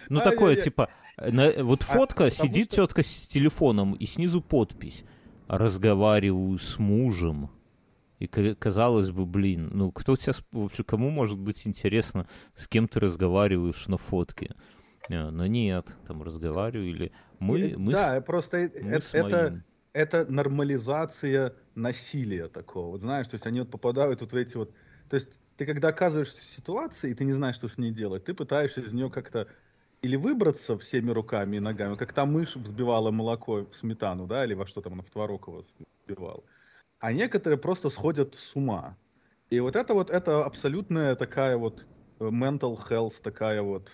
Ну, 0.10 0.20
а, 0.20 0.24
такое, 0.24 0.56
я, 0.56 0.62
типа, 0.62 0.90
на, 1.18 1.52
вот 1.64 1.84
а, 1.84 1.86
фотка, 1.86 2.26
а, 2.26 2.32
сидит 2.32 2.74
что... 2.74 2.86
тетка 2.86 3.04
с 3.04 3.28
телефоном, 3.28 3.94
и 3.94 4.06
снизу 4.06 4.42
подпись. 4.42 5.06
Разговариваю 5.48 6.58
с 6.58 6.78
мужем. 6.78 7.50
И 8.20 8.28
ка- 8.28 8.56
казалось 8.56 9.12
бы, 9.12 9.26
блин, 9.26 9.70
ну 9.74 9.92
кто 9.94 10.18
тебя, 10.18 10.34
вообще, 10.52 10.84
кому 10.84 11.10
может 11.10 11.40
быть 11.40 11.66
интересно, 11.66 12.28
с 12.56 12.68
кем 12.68 12.90
ты 12.90 13.00
разговариваешь 13.00 13.88
на 13.88 13.98
фотке? 13.98 14.54
А, 15.10 15.32
Но 15.32 15.48
нет, 15.48 15.96
там 16.06 16.24
разговаривали. 16.24 17.14
Мы, 17.40 17.60
Э, 17.62 17.78
мы, 17.78 17.94
да, 17.94 18.20
с, 18.20 18.24
просто 18.26 18.58
э- 18.58 18.84
мы 18.84 18.92
э- 18.92 19.02
с 19.02 19.14
это, 19.14 19.24
моим. 19.24 19.36
это 19.36 19.64
нормализация 20.28 21.54
насилия 21.76 22.48
такого. 22.48 22.92
Вот 22.92 23.02
знаешь, 23.02 23.28
то 23.28 23.36
есть 23.36 23.46
они 23.46 23.60
вот 23.62 23.72
попадают 23.72 24.22
вот 24.22 24.32
в 24.32 24.36
эти 24.36 24.58
вот... 24.58 24.72
То 25.10 25.16
есть 25.16 25.30
ты 25.58 25.66
когда 25.66 25.90
оказываешься 25.90 26.40
в 26.40 26.44
ситуации, 26.44 27.12
и 27.12 27.14
ты 27.14 27.26
не 27.26 27.34
знаешь, 27.34 27.56
что 27.56 27.68
с 27.68 27.78
ней 27.78 27.92
делать, 27.92 28.26
ты 28.26 28.34
пытаешься 28.34 28.82
из 28.82 28.94
нее 28.94 29.10
как-то 29.10 29.48
или 30.02 30.16
выбраться 30.16 30.78
всеми 30.78 31.10
руками 31.12 31.58
и 31.58 31.60
ногами, 31.60 31.96
как 31.96 32.14
та 32.14 32.26
мышь 32.26 32.56
взбивала 32.56 33.12
молоко 33.12 33.66
в 33.66 33.76
сметану, 33.76 34.28
да, 34.28 34.46
или 34.46 34.54
во 34.54 34.68
что 34.68 34.82
там 34.82 34.94
она 34.94 35.02
в 35.02 35.10
творог 35.10 35.48
его 35.48 35.64
взбивала. 36.06 36.44
А 37.00 37.12
некоторые 37.12 37.58
просто 37.58 37.90
сходят 37.90 38.36
с 38.36 38.56
ума. 38.56 38.96
И 39.50 39.60
вот 39.60 39.76
это 39.76 39.94
вот, 39.94 40.10
это 40.10 40.44
абсолютная 40.46 41.16
такая 41.16 41.58
вот 41.58 41.88
э, 42.20 42.26
mental 42.26 42.78
health, 42.90 43.16
такая 43.24 43.62
вот 43.62 43.90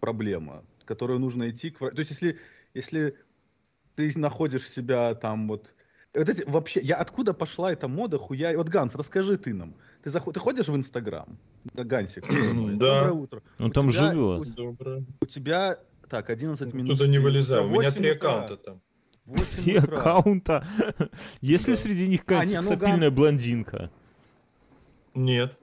проблема, 0.00 0.64
которую 0.84 1.20
нужно 1.20 1.50
идти 1.50 1.70
к. 1.70 1.78
То 1.78 1.98
есть 1.98 2.10
если, 2.10 2.38
если 2.74 3.16
ты 4.08 4.18
находишь 4.18 4.68
себя 4.68 5.14
там 5.14 5.48
вот... 5.48 5.74
Вот 6.12 6.28
эти, 6.28 6.42
вообще, 6.44 6.80
я 6.80 6.96
откуда 6.96 7.32
пошла 7.32 7.72
эта 7.72 7.86
мода 7.86 8.18
хуя? 8.18 8.56
Вот, 8.56 8.68
Ганс, 8.68 8.94
расскажи 8.96 9.38
ты 9.38 9.54
нам. 9.54 9.74
Ты, 10.02 10.10
заход, 10.10 10.34
ты 10.34 10.40
ходишь 10.40 10.66
в 10.66 10.74
Инстаграм? 10.74 11.38
Да, 11.74 11.84
Гансик. 11.84 12.24
Да. 12.78 13.04
Доброе 13.04 13.12
утро. 13.12 13.42
Он 13.58 13.66
у 13.66 13.70
там 13.70 13.90
тебя- 13.90 14.10
живет. 14.10 14.54
Доброе. 14.54 15.04
У 15.20 15.26
тебя, 15.26 15.78
так, 16.08 16.30
11 16.30 16.74
минут. 16.74 16.98
Туда 16.98 17.06
не 17.08 17.18
вылезай. 17.18 17.60
У 17.60 17.68
меня 17.68 17.90
8 17.90 17.92
три 17.92 18.08
аккаунта 18.10 18.56
там. 18.56 18.80
8 19.26 19.62
Три 19.62 19.76
аккаунта. 19.76 20.66
Есть 21.40 21.68
ли 21.68 21.74
Да. 21.74 21.80
среди 21.80 22.08
них 22.08 22.22
А, 22.22 22.24
какая-то 22.24 22.56
ну, 22.56 22.62
сексапильная 22.62 23.10
блондинка? 23.12 23.90
Нет. 25.14 25.56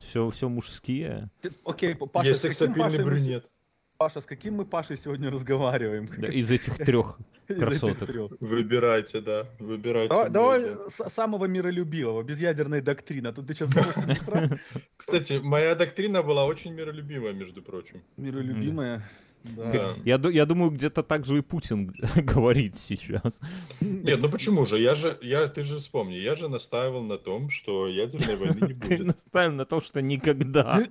Все, 0.00 0.28
все 0.30 0.48
мужские. 0.48 1.30
Ты- 1.40 1.52
Окей, 1.64 1.94
Паша, 1.94 2.28
Есть 2.30 2.40
с 2.40 2.42
каким 2.42 2.54
сексапильный 2.54 3.04
брюнет. 3.04 3.50
Паша, 3.96 4.20
с 4.20 4.24
каким 4.24 4.54
мы 4.54 4.64
Пашей 4.64 4.96
сегодня 4.96 5.30
разговариваем? 5.30 6.08
Да, 6.18 6.28
из 6.28 6.50
этих 6.50 6.76
трех 6.78 7.18
красоток. 7.54 8.08
Выбирайте, 8.40 9.20
да. 9.20 9.46
Выбирайте. 9.58 10.08
Давай, 10.08 10.30
давай 10.30 10.64
самого 10.90 11.46
миролюбивого, 11.46 12.22
без 12.22 12.40
ядерной 12.40 12.80
доктрины. 12.80 13.28
А 13.28 13.32
тут 13.32 13.46
ты 13.46 13.54
сейчас 13.54 13.74
8 13.74 14.12
утра. 14.12 14.50
Кстати, 14.96 15.40
моя 15.42 15.74
доктрина 15.74 16.22
была 16.22 16.44
очень 16.44 16.72
миролюбимая, 16.74 17.32
между 17.32 17.62
прочим. 17.62 18.02
Миролюбимая. 18.16 19.08
Да. 19.44 19.94
Я, 20.04 20.20
я 20.30 20.46
думаю, 20.46 20.70
где-то 20.72 21.02
так 21.02 21.24
же 21.24 21.38
и 21.38 21.42
Путин 21.42 21.94
говорит 22.16 22.76
сейчас. 22.76 23.38
Нет, 23.80 24.20
ну 24.20 24.28
почему 24.28 24.66
же? 24.66 24.78
Я 24.80 24.94
же, 24.94 25.16
я, 25.22 25.46
ты 25.46 25.62
же 25.62 25.78
вспомни, 25.78 26.14
я 26.16 26.34
же 26.34 26.48
настаивал 26.48 27.02
на 27.02 27.18
том, 27.18 27.48
что 27.48 27.86
ядерной 27.86 28.36
войны 28.36 28.66
не 28.66 28.74
Ты 28.74 28.96
будет. 28.96 29.06
наставил 29.06 29.52
на 29.52 29.64
то, 29.64 29.80
что 29.80 30.02
никогда. 30.02 30.82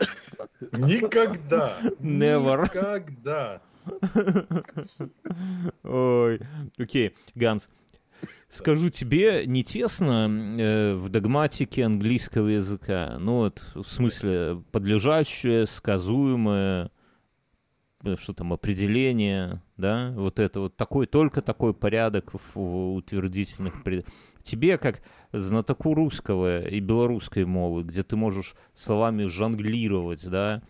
Никогда. 0.72 1.78
Never. 2.00 2.64
Никогда. 2.64 3.62
Ой, 5.84 6.40
окей, 6.78 7.16
Ганс. 7.36 7.70
Скажу 8.50 8.90
тебе, 8.90 9.46
не 9.46 9.64
тесно 9.64 10.28
э, 10.58 10.96
в 10.96 11.10
догматике 11.10 11.84
английского 11.86 12.48
языка? 12.48 13.18
Ну 13.20 13.38
вот, 13.40 13.62
в 13.76 13.84
смысле, 13.84 14.64
подлежащее, 14.72 15.68
сказуемое, 15.68 16.90
э, 18.04 18.16
что 18.18 18.34
там, 18.34 18.54
определение, 18.54 19.62
да? 19.76 20.14
Вот 20.16 20.40
это 20.40 20.62
вот 20.62 20.78
такой, 20.78 21.08
только 21.08 21.42
такой 21.42 21.74
порядок 21.74 22.34
в, 22.34 22.56
в 22.56 22.94
утвердительных... 22.96 23.84
пред- 23.84 24.08
Тебе, 24.42 24.78
как 24.78 25.02
знатоку 25.34 25.94
русского 25.94 26.66
и 26.66 26.80
белорусской 26.80 27.44
мовы, 27.44 27.84
где 27.84 28.02
ты 28.04 28.16
можешь 28.16 28.56
словами 28.74 29.26
жонглировать, 29.26 30.26
да? 30.26 30.64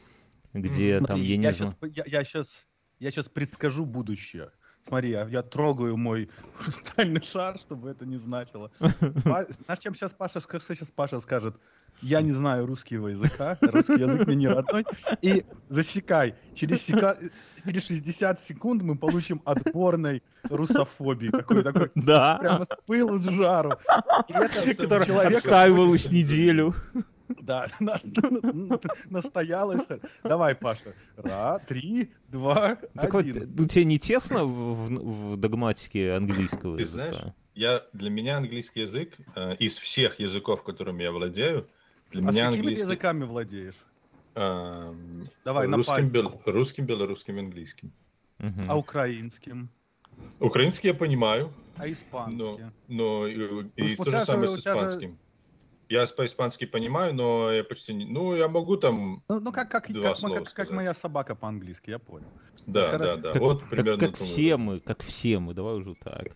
Где 0.52 0.98
там, 0.98 1.18
Смотри, 1.18 1.26
я 1.26 1.38
не 1.38 1.44
я 1.44 1.52
знаю... 1.52 1.74
я, 1.84 2.04
я 2.08 2.24
сейчас, 2.24 2.66
я 3.00 3.12
сейчас 3.12 3.25
предскажу 3.25 3.86
будущее. 3.86 4.51
Смотри, 4.88 5.10
я, 5.10 5.27
я 5.27 5.44
трогаю 5.44 5.98
мой 5.98 6.30
хрустальный 6.58 7.22
шар, 7.22 7.58
чтобы 7.58 7.89
это 7.89 8.06
не 8.06 8.18
значило. 8.18 8.72
Знаешь, 8.80 9.80
чем 9.80 9.94
сейчас 9.96 10.13
Паша, 10.13 10.39
что 10.39 10.60
сейчас 10.60 10.89
Паша 10.96 11.20
скажет? 11.20 11.56
Я 12.01 12.22
не 12.22 12.32
знаю 12.32 12.68
русского 12.68 13.08
языка, 13.08 13.58
русский 13.60 13.94
язык 14.00 14.27
мне 14.27 14.36
не 14.36 14.48
родной. 14.48 14.86
И 15.24 15.44
засекай, 15.68 16.36
через, 16.54 16.88
сека- 16.88 17.18
через 17.66 17.88
60 17.88 18.39
секунд 18.39 18.84
мы 18.84 18.96
получим 18.96 19.42
отборной 19.46 20.22
русофобии. 20.44 21.30
Такой, 21.30 21.63
такой, 21.63 21.89
Да. 21.96 22.38
прямо 22.38 22.66
с 22.66 22.77
пылу, 22.86 23.18
с 23.18 23.27
жару. 23.27 23.72
И 24.27 24.34
это 24.34 24.75
Которая 24.77 25.08
человек- 25.08 25.38
отстаивалась 25.38 26.12
неделю. 26.12 26.75
Да, 27.41 27.67
на- 27.79 28.00
на- 28.03 28.53
на- 28.53 28.79
настоялась. 29.10 29.86
Давай, 30.24 30.55
Паша. 30.55 30.93
Раз, 31.15 31.62
три, 31.67 32.12
два, 32.27 32.75
Так 32.96 33.13
вот, 33.13 33.25
один. 33.25 33.53
ну 33.57 33.65
тебе 33.67 33.86
не 33.86 34.00
тесно 34.00 34.46
в, 34.46 34.88
в- 34.88 35.34
в 35.34 35.38
догматике 35.38 36.13
английского 36.13 36.77
Ты 36.77 36.84
языка? 36.84 37.12
знаешь, 37.12 37.34
Я, 37.55 37.84
для 37.93 38.10
меня 38.10 38.38
английский 38.38 38.81
язык, 38.81 39.15
э, 39.36 39.55
из 39.55 39.77
всех 39.77 40.19
языков, 40.19 40.63
которыми 40.63 41.03
я 41.03 41.12
владею, 41.12 41.67
для 42.12 42.22
А 42.27 42.31
с 42.31 42.36
меня 42.36 42.46
какими 42.46 42.53
ты 42.55 42.60
английский... 42.60 42.81
языками 42.84 43.24
владеешь? 43.25 43.75
эм, 44.36 45.27
Давай, 45.43 45.67
русским, 45.67 46.10
бел- 46.10 46.41
русским, 46.46 46.86
белорусским, 46.86 47.39
английским. 47.39 47.91
Мгм. 48.39 48.65
А 48.69 48.77
украинским? 48.77 49.69
Украинский 50.39 50.89
я 50.89 50.93
понимаю, 50.96 51.51
А 51.77 51.81
но, 51.86 51.91
испанский? 51.91 52.65
но 52.88 53.27
и, 53.27 53.34
и 53.75 53.93
у 53.93 53.98
то 53.98 54.05
тебя 54.12 54.19
же 54.19 54.25
самое 54.25 54.48
с 54.48 54.57
тебя 54.62 54.74
же- 54.75 54.79
испанским. 54.86 55.17
Я 55.89 56.06
по-испански 56.08 56.65
понимаю, 56.65 57.13
но 57.13 57.51
я 57.51 57.63
почти 57.63 57.94
не... 57.94 58.06
Ну, 58.06 58.36
я 58.36 58.48
могу 58.50 58.75
там... 58.77 59.24
Ну, 59.29 59.39
ну 59.39 59.51
как, 59.53 59.72
как, 59.72 59.91
Два 59.91 60.10
как, 60.10 60.17
слова 60.17 60.36
как, 60.36 60.44
как 60.44 60.51
сказать. 60.51 60.74
моя 60.74 60.94
собака 60.94 61.36
по-английски, 61.36 61.91
я 61.91 62.00
понял. 62.00 62.27
Да, 62.65 62.94
Хоро- 62.94 62.98
да, 62.98 63.15
да. 63.17 63.32
Как, 63.34 63.41
вот 63.41 63.60
как- 63.62 63.70
примерно 63.70 64.08
как 64.08 64.17
все 64.17 64.58
мы, 64.58 64.79
как 64.82 65.01
все 65.03 65.39
мы, 65.39 65.53
давай 65.53 65.75
уже 65.75 65.96
так. 65.96 66.25
Так 66.25 66.36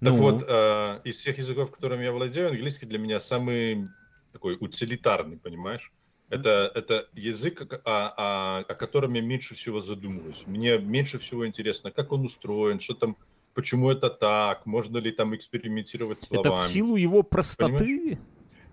Ну, 0.00 0.16
вот, 0.16 0.44
э, 0.48 1.00
из 1.04 1.18
всех 1.18 1.38
языков, 1.38 1.70
которыми 1.70 2.02
я 2.02 2.12
владею, 2.12 2.48
английский 2.48 2.86
для 2.86 2.98
меня 2.98 3.20
самый 3.20 3.86
такой 4.32 4.56
утилитарный, 4.58 5.36
понимаешь? 5.36 5.92
Это, 6.28 6.72
это 6.74 7.08
язык, 7.12 7.62
о, 7.84 8.08
о- 8.16 8.58
о 8.60 8.74
котором 8.74 9.12
я 9.12 9.20
меньше 9.20 9.54
всего 9.54 9.80
задумываюсь. 9.80 10.42
Мне 10.46 10.78
меньше 10.78 11.18
всего 11.20 11.46
интересно, 11.46 11.92
как 11.92 12.10
он 12.10 12.24
устроен, 12.24 12.80
что 12.80 12.94
там, 12.94 13.16
почему 13.54 13.90
это 13.90 14.10
так, 14.10 14.66
можно 14.66 14.98
ли 14.98 15.12
там 15.12 15.34
экспериментировать 15.34 16.20
с 16.20 16.24
это 16.30 16.42
словами. 16.42 16.66
в 16.66 16.68
силу 16.68 16.96
его 16.96 17.22
простоты? 17.22 18.18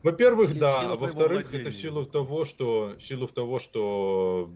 Во-первых, 0.03 0.51
Или 0.51 0.57
в 0.57 0.61
да, 0.61 0.91
а 0.91 0.95
во-вторых, 0.95 1.53
это 1.53 1.71
в 1.71 1.75
силу 1.75 2.05
того, 2.05 2.45
что 2.45 2.95
в 2.97 3.03
силу 3.03 3.27
того, 3.27 3.59
что 3.59 4.53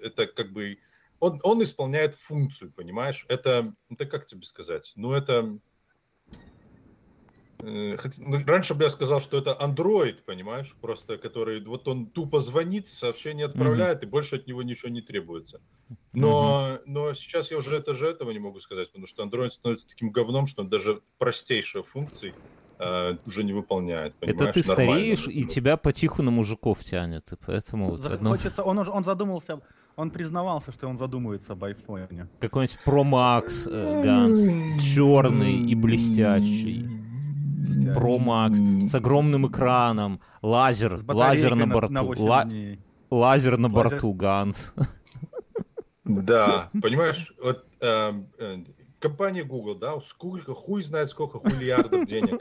это 0.00 0.26
как 0.26 0.52
бы 0.52 0.78
он, 1.20 1.38
он 1.42 1.62
исполняет 1.62 2.14
функцию, 2.14 2.72
понимаешь? 2.72 3.24
Это, 3.28 3.74
это 3.88 4.06
как 4.06 4.26
тебе 4.26 4.42
сказать? 4.42 4.92
Ну 4.96 5.12
это 5.12 5.60
раньше 8.46 8.74
бы 8.74 8.84
я 8.84 8.90
сказал, 8.90 9.20
что 9.20 9.38
это 9.38 9.60
андроид, 9.60 10.24
понимаешь, 10.24 10.74
просто 10.80 11.18
который 11.18 11.64
вот 11.64 11.88
он 11.88 12.06
тупо 12.06 12.40
звонит, 12.40 12.88
сообщение 12.88 13.46
отправляет, 13.46 14.02
и 14.02 14.06
больше 14.06 14.36
от 14.36 14.46
него 14.46 14.62
ничего 14.62 14.90
не 14.90 15.02
требуется. 15.02 15.60
Но, 16.12 16.78
но 16.86 17.14
сейчас 17.14 17.50
я 17.50 17.58
уже 17.58 17.80
даже 17.80 18.06
этого 18.06 18.30
не 18.30 18.38
могу 18.38 18.60
сказать, 18.60 18.88
потому 18.88 19.06
что 19.06 19.22
андроид 19.22 19.52
становится 19.52 19.88
таким 19.88 20.10
говном, 20.10 20.46
что 20.46 20.62
он 20.62 20.68
даже 20.68 21.00
простейшие 21.18 21.82
функции 21.82 22.34
э, 22.78 23.16
уже 23.26 23.44
не 23.44 23.52
выполняет. 23.52 24.14
Это 24.20 24.52
ты 24.52 24.60
нормально. 24.60 24.62
стареешь, 24.62 25.28
и 25.28 25.42
Ну, 25.42 25.48
тебя 25.48 25.76
потиху 25.76 26.22
на 26.22 26.30
мужиков 26.30 26.82
тянет, 26.82 27.32
и 27.32 27.36
поэтому 27.46 27.90
вот 27.90 28.06
одно- 28.06 28.30
Хочется, 28.30 28.62
он, 28.62 28.78
уже, 28.78 28.90
он 28.90 29.04
задумался, 29.04 29.60
он 29.96 30.10
признавался, 30.10 30.72
что 30.72 30.88
он 30.88 30.96
задумывается 30.98 31.52
об 31.52 31.64
айфоне. 31.64 32.28
какой-нибудь 32.40 32.78
Pro 32.86 33.02
Max 33.04 33.68
э, 33.70 34.02
Ганс, 34.02 34.38
черный 34.82 35.70
и 35.70 35.74
блестящий. 35.74 36.99
Pro 37.76 38.18
Max 38.18 38.88
с 38.88 38.94
огромным 38.94 39.46
экраном, 39.48 40.20
лазер, 40.42 40.98
С 40.98 41.04
лазер 41.06 41.54
на 41.54 41.66
борту, 41.66 41.92
на 41.92 42.02
8 42.02 42.22
ла- 42.22 42.48
лазер 43.10 43.58
на 43.58 43.68
Лазер- 43.68 43.90
борту, 43.90 44.12
Ганс. 44.12 44.74
Да, 46.04 46.70
понимаешь, 46.82 47.32
вот 47.42 47.64
эм, 47.80 48.26
э, 48.38 48.64
компания 49.00 49.42
Google, 49.42 49.74
да, 49.74 50.00
сколько, 50.00 50.54
хуй 50.54 50.82
знает 50.82 51.10
сколько 51.10 51.38
хулиардов 51.38 52.06
денег. 52.06 52.40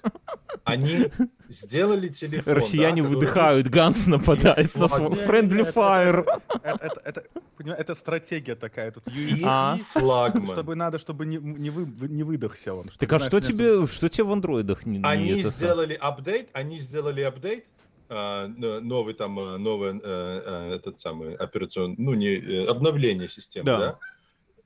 Они 0.64 1.08
сделали 1.48 2.10
телефон. 2.10 2.54
Россияне 2.54 3.02
да, 3.02 3.08
который- 3.08 3.16
выдыхают, 3.16 3.68
Ганс 3.68 4.06
нападает 4.08 4.76
на 4.76 4.88
свой 4.88 5.10
Friendly 5.10 5.62
это- 5.62 5.72
Fire. 5.72 6.42
Это, 6.62 6.86
это, 6.86 7.02
это, 7.06 7.24
понимаешь, 7.58 7.82
это 7.82 7.96
стратегия 7.96 8.56
такая, 8.56 8.92
тут 8.92 9.04
А? 9.44 9.80
флагман. 9.94 10.52
чтобы 10.54 10.76
надо, 10.76 11.00
чтобы 11.00 11.26
не, 11.26 11.38
не, 11.38 11.70
вы, 11.72 11.88
не 12.08 12.24
выдохся 12.24 12.74
он. 12.76 12.90
чтобы, 12.90 12.98
Так 13.00 13.14
а 13.14 13.18
знаешь, 13.18 13.32
что 13.32 13.40
тебе, 13.42 13.88
что 13.88 14.10
тебе 14.10 14.26
в 14.26 14.32
андроидах 14.32 14.86
не, 14.86 15.00
не 15.00 15.04
Они 15.06 15.42
сделали 15.44 15.94
апдейт, 15.94 16.50
они 16.54 16.78
сделали 16.78 17.22
апдейт, 17.22 17.66
а, 18.10 18.48
новый 18.48 19.14
там, 19.14 19.40
э, 19.40 19.58
новый 19.58 19.92
э, 19.92 20.00
э, 20.04 20.76
этот 20.76 21.00
самый 21.00 21.36
операционный, 21.36 21.96
ну 21.98 22.14
не 22.16 22.36
э, 22.36 22.66
обновление 22.66 23.30
системы, 23.30 23.66
Да. 23.66 23.98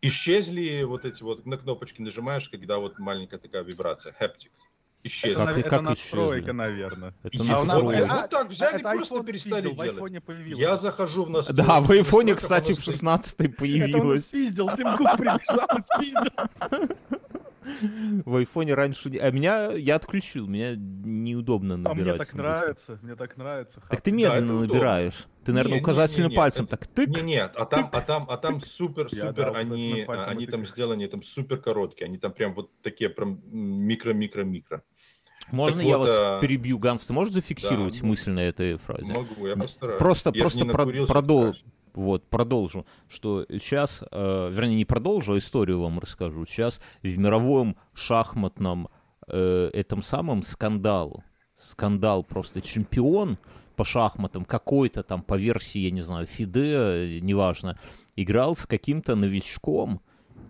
Исчезли 0.07 0.83
вот 0.83 1.05
эти 1.05 1.23
вот 1.23 1.45
на 1.45 1.57
кнопочки 1.57 2.01
нажимаешь, 2.01 2.49
когда 2.49 2.77
вот 2.79 2.99
маленькая 2.99 3.37
такая 3.37 3.63
вибрация, 3.63 4.13
haptics. 4.19 4.49
исчезли. 5.05 5.31
Это, 5.33 5.45
Как- 5.45 5.55
нав- 5.55 5.63
как 5.63 5.73
это 5.73 5.81
настройка, 5.81 6.37
исчезли? 6.39 6.51
наверное. 6.51 7.13
Это 7.23 7.43
А 7.43 7.45
настройка. 7.45 8.05
ну, 8.07 8.27
так 8.29 8.49
взяли, 8.49 8.75
это 8.79 8.91
просто 8.91 9.15
iPhone 9.15 9.25
перестали 9.25 9.61
спиздил, 9.61 9.71
в 9.71 9.75
делать. 9.75 9.95
айфоне 9.95 10.21
появилось. 10.21 10.59
Я 10.61 10.75
захожу 10.77 11.23
в 11.25 11.29
настройки. 11.29 11.57
Да, 11.67 11.81
в 11.81 11.91
айфоне, 11.91 12.33
настройках 12.33 12.37
кстати, 12.37 12.71
в 12.71 12.75
стоит. 12.81 12.85
16 12.95 13.33
Это 13.39 13.43
он 13.49 13.53
появилось. 13.55 14.25
спиздил, 14.27 14.69
Тим 14.77 14.95
Кук 14.97 15.17
прибежал 15.17 15.67
и 15.77 15.81
спиздил. 15.81 16.97
В 18.25 18.35
айфоне 18.35 18.73
раньше... 18.73 19.09
А 19.19 19.31
меня... 19.31 19.71
Я 19.71 19.95
отключил, 19.95 20.47
меня 20.47 20.75
неудобно 20.75 21.75
А 21.75 21.77
набирать. 21.77 21.97
мне 22.07 22.13
так 22.17 22.33
нравится, 22.33 22.99
мне 23.01 23.15
так 23.15 23.37
нравится. 23.37 23.81
Так 23.89 24.01
ты 24.01 24.11
медленно 24.11 24.61
набираешь. 24.61 25.25
Ты, 25.45 25.51
наверное, 25.51 25.79
указательным 25.81 26.33
пальцем 26.33 26.67
так 26.67 26.87
тык. 26.87 27.09
Не, 27.09 27.21
нет, 27.21 27.53
а 27.57 27.65
там, 27.65 27.89
а 27.91 28.01
там, 28.01 28.25
а 28.29 28.37
там 28.37 28.61
супер, 28.61 29.09
супер, 29.09 29.55
они, 29.55 30.03
пальцем 30.07 30.29
они 30.29 30.47
там 30.47 30.65
сделаны, 30.65 31.07
там 31.07 31.21
супер 31.21 31.57
короткие, 31.57 32.05
они 32.05 32.17
там 32.17 32.31
прям 32.31 32.53
вот 32.53 32.71
такие 32.81 33.09
прям 33.09 33.41
микро-микро-микро. 33.51 34.81
Можно 35.51 35.79
Так 35.81 35.89
я 35.89 35.97
вот, 35.97 36.07
вас 36.07 36.17
а, 36.17 36.39
перебью, 36.39 36.79
Ганс? 36.79 37.05
Ты 37.05 37.13
можешь 37.13 37.33
зафиксировать 37.33 37.99
Да. 37.99 38.07
мысль 38.07 38.31
на 38.31 38.39
этой 38.39 38.77
фразе? 38.77 39.11
Могу, 39.13 39.45
я 39.45 39.55
постараюсь. 39.57 39.99
Просто, 39.99 40.31
Я 40.33 40.41
просто 40.41 40.63
не 40.65 40.71
про- 40.71 40.85
продол-. 41.05 41.55
Вот, 41.93 42.29
продолжу, 42.29 42.85
что 43.07 43.45
сейчас, 43.49 44.03
э, 44.11 44.49
вернее, 44.51 44.75
не 44.75 44.85
продолжу, 44.85 45.33
а 45.33 45.37
историю 45.37 45.81
вам 45.81 45.99
расскажу. 45.99 46.45
Сейчас 46.45 46.81
в 47.01 47.17
мировом 47.17 47.77
шахматном 47.93 48.89
э, 49.27 49.69
этом 49.73 50.01
самом 50.01 50.43
скандал, 50.43 51.23
скандал 51.57 52.23
просто 52.23 52.61
чемпион 52.61 53.37
по 53.75 53.83
шахматам 53.83 54.45
какой-то 54.45 55.03
там 55.03 55.23
по 55.23 55.35
версии, 55.35 55.79
я 55.79 55.91
не 55.91 56.01
знаю, 56.01 56.27
Фиде, 56.27 57.19
неважно, 57.21 57.79
играл 58.15 58.55
с 58.55 58.65
каким-то 58.65 59.15
новичком 59.15 60.01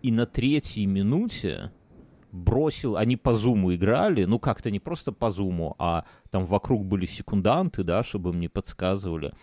и 0.01 0.11
на 0.11 0.25
третьей 0.25 0.85
минуте 0.85 1.71
бросил, 2.33 2.97
они 2.97 3.15
по 3.15 3.33
зуму 3.33 3.73
играли, 3.73 4.25
ну 4.25 4.39
как-то 4.39 4.71
не 4.71 4.79
просто 4.79 5.11
по 5.11 5.29
зуму, 5.29 5.75
а 5.77 6.05
там 6.31 6.45
вокруг 6.45 6.83
были 6.83 7.05
секунданты, 7.05 7.83
да, 7.83 8.03
чтобы 8.03 8.31
им 8.31 8.39
не 8.39 8.47
подсказывали. 8.47 9.33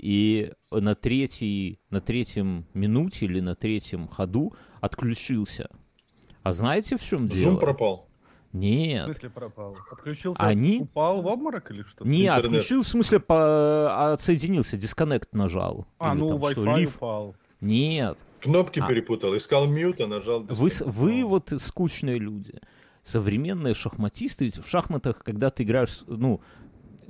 И 0.00 0.52
на, 0.72 0.94
третьей, 0.94 1.78
на 1.90 2.00
третьем 2.00 2.66
минуте 2.74 3.26
или 3.26 3.40
на 3.40 3.54
третьем 3.54 4.08
ходу 4.08 4.54
отключился. 4.80 5.68
А 6.42 6.52
знаете, 6.52 6.96
в 6.96 7.02
чем 7.02 7.28
дело? 7.28 7.52
Зум 7.52 7.58
пропал. 7.60 8.08
В 8.52 8.56
Нет. 8.56 9.04
смысле 9.04 9.30
пропал? 9.30 9.76
Отключился, 9.92 10.42
Они- 10.42 10.80
упал 10.80 11.22
в 11.22 11.26
обморок 11.26 11.70
или 11.70 11.82
что? 11.82 12.04
Не, 12.04 12.22
Интернет. 12.26 12.46
отключил, 12.46 12.82
в 12.82 12.88
смысле, 12.88 13.20
по... 13.20 14.12
отсоединился, 14.14 14.76
дисконнект 14.76 15.32
нажал. 15.34 15.86
А, 15.98 16.12
Или 16.14 16.20
ну 16.20 16.28
там 16.40 16.50
что, 16.50 16.64
Wi-Fi 16.64 16.78
лифт. 16.78 16.96
упал. 16.96 17.36
Нет. 17.60 18.18
Кнопки 18.40 18.80
А. 18.80 18.88
перепутал, 18.88 19.36
искал 19.36 19.66
мьюта, 19.68 20.06
нажал 20.06 20.40
Вы, 20.40 20.68
дисконнект. 20.70 20.96
вы 20.98 21.24
вот 21.24 21.52
скучные 21.58 22.18
люди. 22.18 22.54
Современные 23.04 23.74
шахматисты, 23.74 24.46
ведь 24.46 24.56
в 24.56 24.68
шахматах, 24.68 25.22
когда 25.22 25.50
ты 25.50 25.62
играешь, 25.62 26.00
ну, 26.06 26.40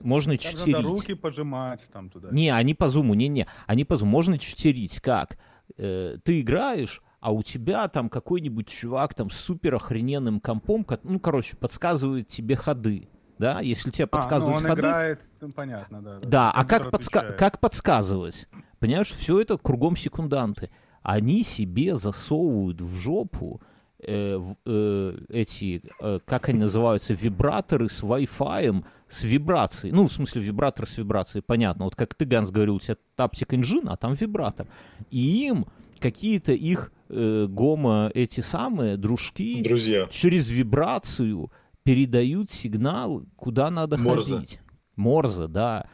можно 0.00 0.36
Там 0.36 0.38
читерить. 0.52 0.74
надо 0.76 0.88
руки 0.88 1.14
пожимать 1.14 1.86
там 1.92 2.10
туда. 2.10 2.28
Не, 2.30 2.50
они 2.50 2.74
по 2.74 2.88
зуму, 2.88 3.14
не-не, 3.14 3.46
они 3.66 3.84
по 3.84 3.96
зуму. 3.96 4.10
Можно 4.12 4.38
читерить. 4.38 5.00
Как? 5.00 5.38
Э, 5.76 6.16
ты 6.24 6.40
играешь, 6.40 7.02
а 7.20 7.32
у 7.32 7.42
тебя 7.42 7.86
там 7.88 8.08
какой-нибудь 8.08 8.68
чувак 8.68 9.14
там 9.14 9.30
с 9.30 9.36
супер 9.36 9.74
охрененным 9.74 10.40
компом, 10.40 10.84
ко- 10.84 11.00
ну, 11.02 11.20
короче, 11.20 11.56
подсказывает 11.56 12.26
тебе 12.28 12.56
ходы. 12.56 13.08
Да, 13.38 13.60
если 13.60 13.90
тебе 13.90 14.04
А, 14.04 14.08
ну 14.12 14.18
подсказывают 14.18 14.60
он 14.62 14.66
ходы, 14.68 14.80
играет, 14.82 15.20
ну, 15.40 15.50
понятно, 15.50 16.02
да. 16.02 16.18
да, 16.20 16.50
а 16.50 16.64
Компьютер 16.64 16.90
как, 16.90 16.92
подска- 17.00 17.18
отвечает. 17.20 17.38
как 17.38 17.60
подсказывать? 17.60 18.48
Понимаешь, 18.78 19.10
все 19.12 19.40
это 19.40 19.56
кругом 19.56 19.96
секунданты. 19.96 20.68
Они 21.02 21.42
себе 21.42 21.96
засовывают 21.96 22.82
в 22.82 22.94
жопу 22.96 23.62
э, 24.06 24.38
э, 24.66 25.18
эти, 25.30 25.82
э, 26.00 26.18
как 26.26 26.48
они 26.50 26.58
называются, 26.60 27.14
вибраторы 27.14 27.88
с 27.88 28.02
Wi-Fi, 28.02 28.84
с 29.10 29.24
вибрацией. 29.24 29.92
Ну, 29.92 30.06
в 30.06 30.12
смысле, 30.12 30.40
вибратор 30.42 30.86
с 30.88 30.96
вибрацией, 30.96 31.42
понятно. 31.42 31.84
Вот 31.84 31.96
как 31.96 32.14
ты, 32.14 32.24
Ганс, 32.24 32.50
говорил, 32.50 32.76
у 32.76 32.80
тебя 32.80 32.96
таптик 33.16 33.52
инжин, 33.54 33.88
а 33.88 33.96
там 33.96 34.14
вибратор. 34.14 34.66
И 35.10 35.46
им 35.48 35.66
какие-то 35.98 36.52
их 36.52 36.92
э, 37.08 37.46
гомо, 37.48 38.10
эти 38.14 38.40
самые 38.40 38.96
дружки, 38.96 39.62
Друзья. 39.62 40.06
через 40.10 40.48
вибрацию 40.48 41.50
передают 41.82 42.50
сигнал, 42.50 43.24
куда 43.36 43.70
надо 43.70 43.98
Морзе. 43.98 44.34
ходить. 44.34 44.60
Морзе, 44.96 45.46
да. 45.48 45.86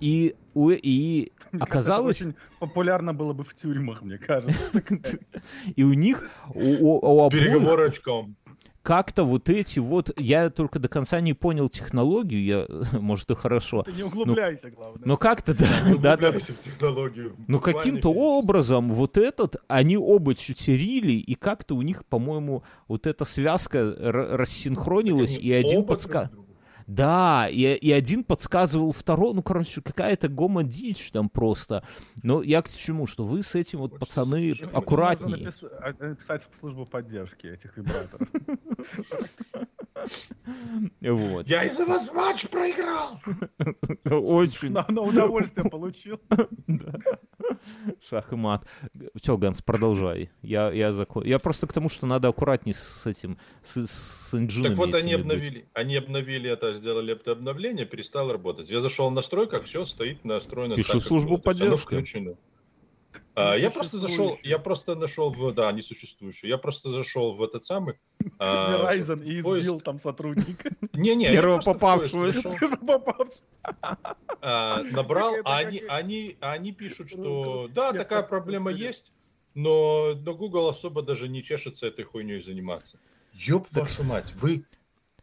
И, 0.00 0.36
у- 0.54 0.70
и 0.70 1.32
оказалось, 1.58 2.18
это 2.20 2.28
очень 2.28 2.38
популярно 2.60 3.14
было 3.14 3.32
бы 3.32 3.44
в 3.44 3.54
тюрьмах, 3.54 4.02
мне 4.02 4.18
кажется. 4.18 4.82
и 5.74 5.82
у 5.82 5.92
них, 5.94 6.28
у, 6.54 6.60
у- 6.60 7.00
у 7.16 7.24
обоих 7.24 7.42
Переговоры 7.44 7.88
очком. 7.88 8.36
Как-то 8.88 9.24
вот 9.24 9.50
эти 9.50 9.80
вот, 9.80 10.18
я 10.18 10.48
только 10.48 10.78
до 10.78 10.88
конца 10.88 11.20
не 11.20 11.34
понял 11.34 11.68
технологию, 11.68 12.42
я, 12.42 12.66
может, 12.98 13.30
и 13.30 13.34
хорошо, 13.34 13.82
Ты 13.82 13.92
не 13.92 14.02
углубляйся, 14.02 14.70
главное. 14.70 15.02
но 15.04 15.18
как-то, 15.18 15.52
да, 15.52 15.68
да, 15.98 16.16
да, 16.16 16.32
в 16.32 16.40
технологию. 16.40 17.34
Ну, 17.46 17.58
Буквально 17.58 17.80
каким-то 17.80 18.10
образом 18.10 18.88
вот 18.88 19.18
этот, 19.18 19.56
они 19.68 19.98
оба 19.98 20.34
читерили, 20.34 21.12
и 21.12 21.34
как-то 21.34 21.76
у 21.76 21.82
них, 21.82 22.06
по-моему, 22.06 22.62
вот 22.86 23.06
эта 23.06 23.26
связка 23.26 23.94
рассинхронилась, 23.98 25.36
Они 25.36 25.48
и 25.48 25.52
один 25.52 25.80
оба 25.80 25.88
подска... 25.88 26.20
друг 26.20 26.32
другу. 26.32 26.47
Да, 26.88 27.48
и, 27.50 27.74
и 27.74 27.92
один 27.92 28.24
подсказывал 28.24 28.92
второму, 28.92 29.34
ну, 29.34 29.42
короче, 29.42 29.82
какая-то 29.82 30.28
гомо-дичь 30.28 31.10
там 31.12 31.28
просто. 31.28 31.84
Но 32.22 32.42
я 32.42 32.62
к 32.62 32.70
чему, 32.70 33.06
что 33.06 33.24
вы 33.24 33.42
с 33.42 33.54
этим 33.54 33.80
вот, 33.80 33.90
Вот 33.92 34.00
пацаны, 34.00 34.48
Нужно 34.48 34.68
аккуратнее. 34.70 35.48
напис- 35.48 35.70
а- 35.80 35.94
написать 36.02 36.48
в 36.50 36.58
службу 36.58 36.86
поддержки 36.86 37.46
этих 37.46 37.76
вибраторов. 37.76 38.26
Вот. 41.00 41.48
Я 41.48 41.64
из-за 41.64 41.84
вас 41.86 42.10
матч 42.12 42.48
проиграл. 42.48 43.20
Очень 44.04 44.70
На 44.72 45.02
удовольствие 45.02 45.68
получил. 45.68 46.20
шах 48.08 48.32
и 48.32 48.36
мат. 48.36 48.64
Все, 49.20 49.36
Ганс, 49.36 49.60
продолжай. 49.62 50.30
Я, 50.42 50.70
я, 50.70 50.92
закон... 50.92 51.24
я 51.24 51.38
просто 51.38 51.66
к 51.66 51.72
тому, 51.72 51.88
что 51.88 52.06
надо 52.06 52.28
аккуратнее 52.28 52.74
с 52.74 53.06
этим, 53.06 53.38
с, 53.64 53.86
с 53.86 54.34
инжинами. 54.34 54.68
Так 54.70 54.78
вот 54.78 54.94
они 54.94 55.14
обновили, 55.14 55.68
они 55.74 55.96
обновили 55.96 56.50
это, 56.50 56.74
сделали 56.78 57.12
это 57.12 57.32
обновление, 57.32 57.84
перестало 57.84 58.32
работать. 58.32 58.70
Я 58.70 58.80
зашел 58.80 59.10
в 59.10 59.12
настройках, 59.12 59.64
все 59.64 59.84
стоит 59.84 60.24
настроено. 60.24 60.74
Пишу 60.76 60.92
так, 60.94 61.00
как 61.02 61.08
службу 61.08 61.34
оно 61.34 61.42
поддержки. 61.42 61.84
включено. 61.84 62.36
А, 63.34 63.54
я 63.56 63.70
просто 63.70 63.98
зашел, 63.98 64.38
я 64.42 64.58
просто 64.58 64.94
нашел 64.96 65.30
в, 65.30 65.52
да, 65.54 65.70
несуществующую. 65.72 66.50
Я 66.50 66.58
просто 66.58 66.90
зашел 66.90 67.34
в 67.34 67.42
этот 67.42 67.64
самый. 67.64 67.94
а, 68.38 68.92
Verizon 68.92 69.24
и 69.24 69.40
избил 69.40 69.80
там 69.80 70.00
сотрудника. 70.00 70.70
Не, 70.92 71.14
не, 71.14 71.28
Первого 71.30 71.60
попавшегося. 71.60 72.42
Попавшегося. 72.42 73.42
набрал, 74.92 75.36
а 75.44 75.58
они, 75.58 75.78
как- 75.78 75.90
они, 75.90 76.36
они 76.40 76.72
пишут, 76.72 77.08
Ну, 77.14 77.22
что 77.22 77.62
как 77.66 77.72
да, 77.74 77.92
такая 77.92 78.20
как 78.20 78.28
проблема 78.28 78.72
есть, 78.72 79.12
но, 79.54 80.14
но 80.14 80.34
Google 80.34 80.68
особо 80.68 81.02
даже 81.02 81.28
не 81.28 81.42
чешется 81.42 81.86
этой 81.86 82.04
хуйней 82.04 82.40
заниматься. 82.40 82.98
Ёб 83.34 83.66
вашу 83.70 84.02
мать, 84.02 84.32
вы 84.36 84.64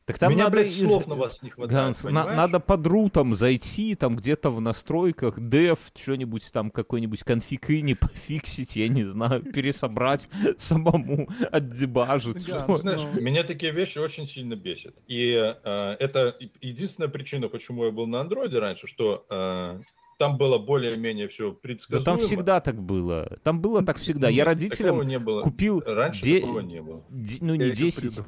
Так 0.06 0.20
там 0.20 0.32
Меня, 0.34 0.44
надо 0.46 0.58
блядь, 0.58 0.72
слов 0.72 1.08
на 1.08 1.16
вас 1.16 1.42
не 1.42 1.50
хватает, 1.50 1.72
Ганс, 1.74 2.04
на- 2.04 2.26
надо 2.36 2.60
под 2.60 2.86
рутом 2.86 3.34
зайти, 3.34 3.96
там 3.96 4.16
где-то 4.16 4.52
в 4.52 4.62
настройках, 4.62 5.40
dev, 5.40 5.80
что-нибудь 5.96 6.52
там, 6.54 6.70
какой-нибудь 6.70 7.24
конфиг 7.24 7.70
не 7.70 7.96
пофиксить, 7.96 8.76
я 8.76 8.88
не 8.88 9.04
знаю, 9.04 9.42
пересобрать 9.54 10.30
самому, 10.60 11.28
отдебажить. 11.52 12.46
Ганс, 12.46 12.62
что- 12.64 12.78
Знаешь, 12.78 13.02
Ну. 13.14 13.20
меня 13.20 13.44
такие 13.44 13.72
вещи 13.72 13.98
очень 13.98 14.28
сильно 14.28 14.56
бесят. 14.56 14.94
И 15.08 15.32
э, 15.34 15.96
это 16.00 16.36
единственная 16.62 17.10
причина, 17.10 17.48
почему 17.48 17.86
я 17.86 17.92
был 17.92 18.06
на 18.06 18.22
андроиде 18.22 18.60
раньше, 18.60 18.86
что 18.86 19.26
э, 19.32 19.80
там 20.20 20.38
было 20.38 20.60
более-менее 20.60 21.30
все 21.30 21.50
Да 21.52 21.58
предсказуемо. 21.62 22.06
там 22.06 22.18
всегда 22.20 22.60
так 22.60 22.80
было. 22.80 23.38
Там 23.44 23.60
было 23.60 23.84
так 23.84 23.98
всегда. 23.98 24.30
Я 24.30 24.36
Нет, 24.38 24.46
родителям 24.46 24.90
такого 24.98 25.02
не 25.02 25.18
было. 25.18 25.42
купил, 25.42 25.82
Раньше 25.84 26.22
де- 26.24 26.42
такого 26.42 26.60
не 26.60 26.80
было. 26.80 27.04
де- 27.10 27.38
ну 27.42 27.54
Я 27.54 27.58
не 27.58 27.66
ещё 27.72 27.86
10, 27.86 28.00
приду. 28.02 28.26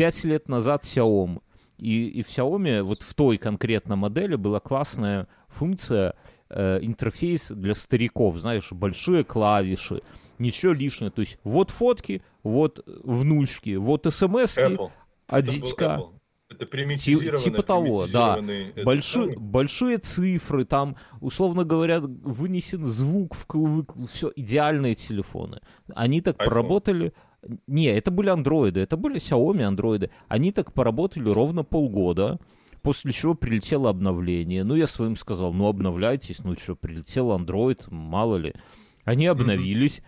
5 0.00 0.24
лет 0.24 0.48
назад 0.48 0.82
Xiaomi. 0.84 1.42
И, 1.76 2.08
и 2.08 2.22
в 2.22 2.28
Xiaomi 2.28 2.80
вот 2.80 3.02
в 3.02 3.12
той 3.12 3.36
конкретно 3.36 3.96
модели 3.96 4.34
была 4.34 4.58
классная 4.58 5.28
функция 5.48 6.14
э, 6.48 6.78
интерфейс 6.80 7.48
для 7.50 7.74
стариков, 7.74 8.38
знаешь, 8.38 8.72
большие 8.72 9.24
клавиши, 9.24 10.00
ничего 10.38 10.72
лишнего. 10.72 11.10
То 11.10 11.20
есть 11.20 11.38
вот 11.44 11.70
фотки, 11.70 12.22
вот 12.42 12.82
внучки, 12.86 13.76
вот 13.76 14.06
смс 14.10 14.56
а 14.56 15.42
Это. 15.42 16.12
Это 16.48 16.66
примитивированный, 16.66 17.44
типа 17.44 17.62
того, 17.62 18.06
да. 18.06 18.38
этот 18.38 18.84
Большие, 18.84 19.38
большие 19.38 19.98
цифры, 19.98 20.64
там, 20.64 20.96
условно 21.20 21.64
говоря, 21.64 22.00
вынесен 22.00 22.86
звук, 22.86 23.34
вкл, 23.34 23.82
все, 24.10 24.32
идеальные 24.34 24.94
телефоны. 24.94 25.60
Они 25.94 26.22
так 26.22 26.36
iPhone. 26.36 26.44
поработали... 26.46 27.12
Не, 27.66 27.86
это 27.86 28.10
были 28.10 28.28
андроиды, 28.28 28.80
это 28.80 28.96
были 28.96 29.16
Xiaomi 29.18 29.62
андроиды. 29.62 30.10
Они 30.28 30.52
так 30.52 30.72
поработали 30.72 31.30
ровно 31.30 31.64
полгода, 31.64 32.38
после 32.82 33.12
чего 33.12 33.34
прилетело 33.34 33.90
обновление. 33.90 34.64
Ну, 34.64 34.74
я 34.74 34.86
своим 34.86 35.16
сказал, 35.16 35.52
ну, 35.52 35.66
обновляйтесь, 35.66 36.40
ну, 36.44 36.56
что, 36.56 36.76
прилетел 36.76 37.30
Android, 37.30 37.82
мало 37.90 38.36
ли. 38.36 38.54
Они 39.04 39.26
обновились, 39.26 40.02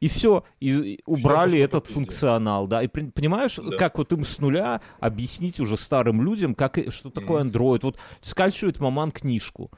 И 0.00 0.08
все, 0.08 0.44
и 0.60 1.00
убрали 1.04 1.50
пошло 1.50 1.64
этот 1.64 1.86
функционал, 1.88 2.66
да. 2.66 2.82
И 2.82 2.86
понимаешь, 2.88 3.56
Да. 3.56 3.76
как 3.76 3.98
вот 3.98 4.12
им 4.12 4.24
с 4.24 4.38
нуля 4.38 4.80
объяснить 5.00 5.60
уже 5.60 5.76
старым 5.76 6.22
людям, 6.22 6.54
как, 6.54 6.78
что 6.88 7.10
такое 7.10 7.44
Мгм. 7.44 7.50
Android. 7.52 7.80
Вот 7.82 7.98
скачивает 8.22 8.80
маман 8.80 9.10
книжку. 9.10 9.70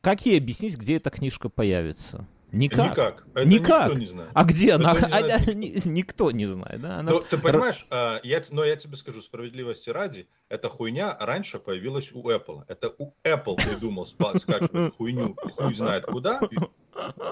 Как 0.00 0.26
ей 0.26 0.38
объяснить, 0.38 0.76
где 0.76 0.96
эта 0.96 1.10
книжка 1.10 1.48
появится? 1.48 2.26
Никак. 2.52 2.90
Никак. 2.90 3.26
Это 3.34 3.48
Никак. 3.48 3.86
никто 3.88 3.98
не 3.98 4.06
знает. 4.06 4.30
А 4.34 4.44
где 4.44 4.72
она? 4.74 4.92
Никто 4.92 5.06
не 5.08 5.14
А, 5.14 5.18
знает. 5.28 5.48
а, 5.48 5.54
ни- 5.54 5.88
Никто 5.88 6.30
не 6.30 6.46
знает, 6.46 6.80
да? 6.82 6.98
Она 6.98 7.12
Ну, 7.12 7.20
ты 7.20 7.38
понимаешь, 7.38 7.86
а, 7.90 8.20
я, 8.22 8.42
но 8.50 8.62
я 8.64 8.76
тебе 8.76 8.96
скажу, 8.96 9.22
справедливости 9.22 9.88
ради, 9.88 10.28
эта 10.50 10.68
хуйня 10.68 11.16
раньше 11.18 11.58
появилась 11.58 12.12
у 12.12 12.22
Apple. 12.30 12.64
Это 12.68 12.94
у 12.98 13.14
Apple 13.24 13.56
придумал 13.56 14.04
скачивать 14.06 14.94
хуйню, 14.96 15.34
хуй 15.56 15.74
знает 15.74 16.04
куда. 16.06 16.40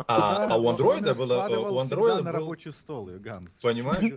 А, 0.08 0.46
а 0.54 0.56
у 0.56 0.68
Андроида 0.70 1.14
было, 1.14 1.46
у 1.48 1.78
Андроида 1.78 2.22
на 2.22 2.32
был, 2.32 2.38
рабочий 2.40 2.72
стол, 2.72 3.10
Ганс. 3.18 3.50
понимаешь? 3.60 4.14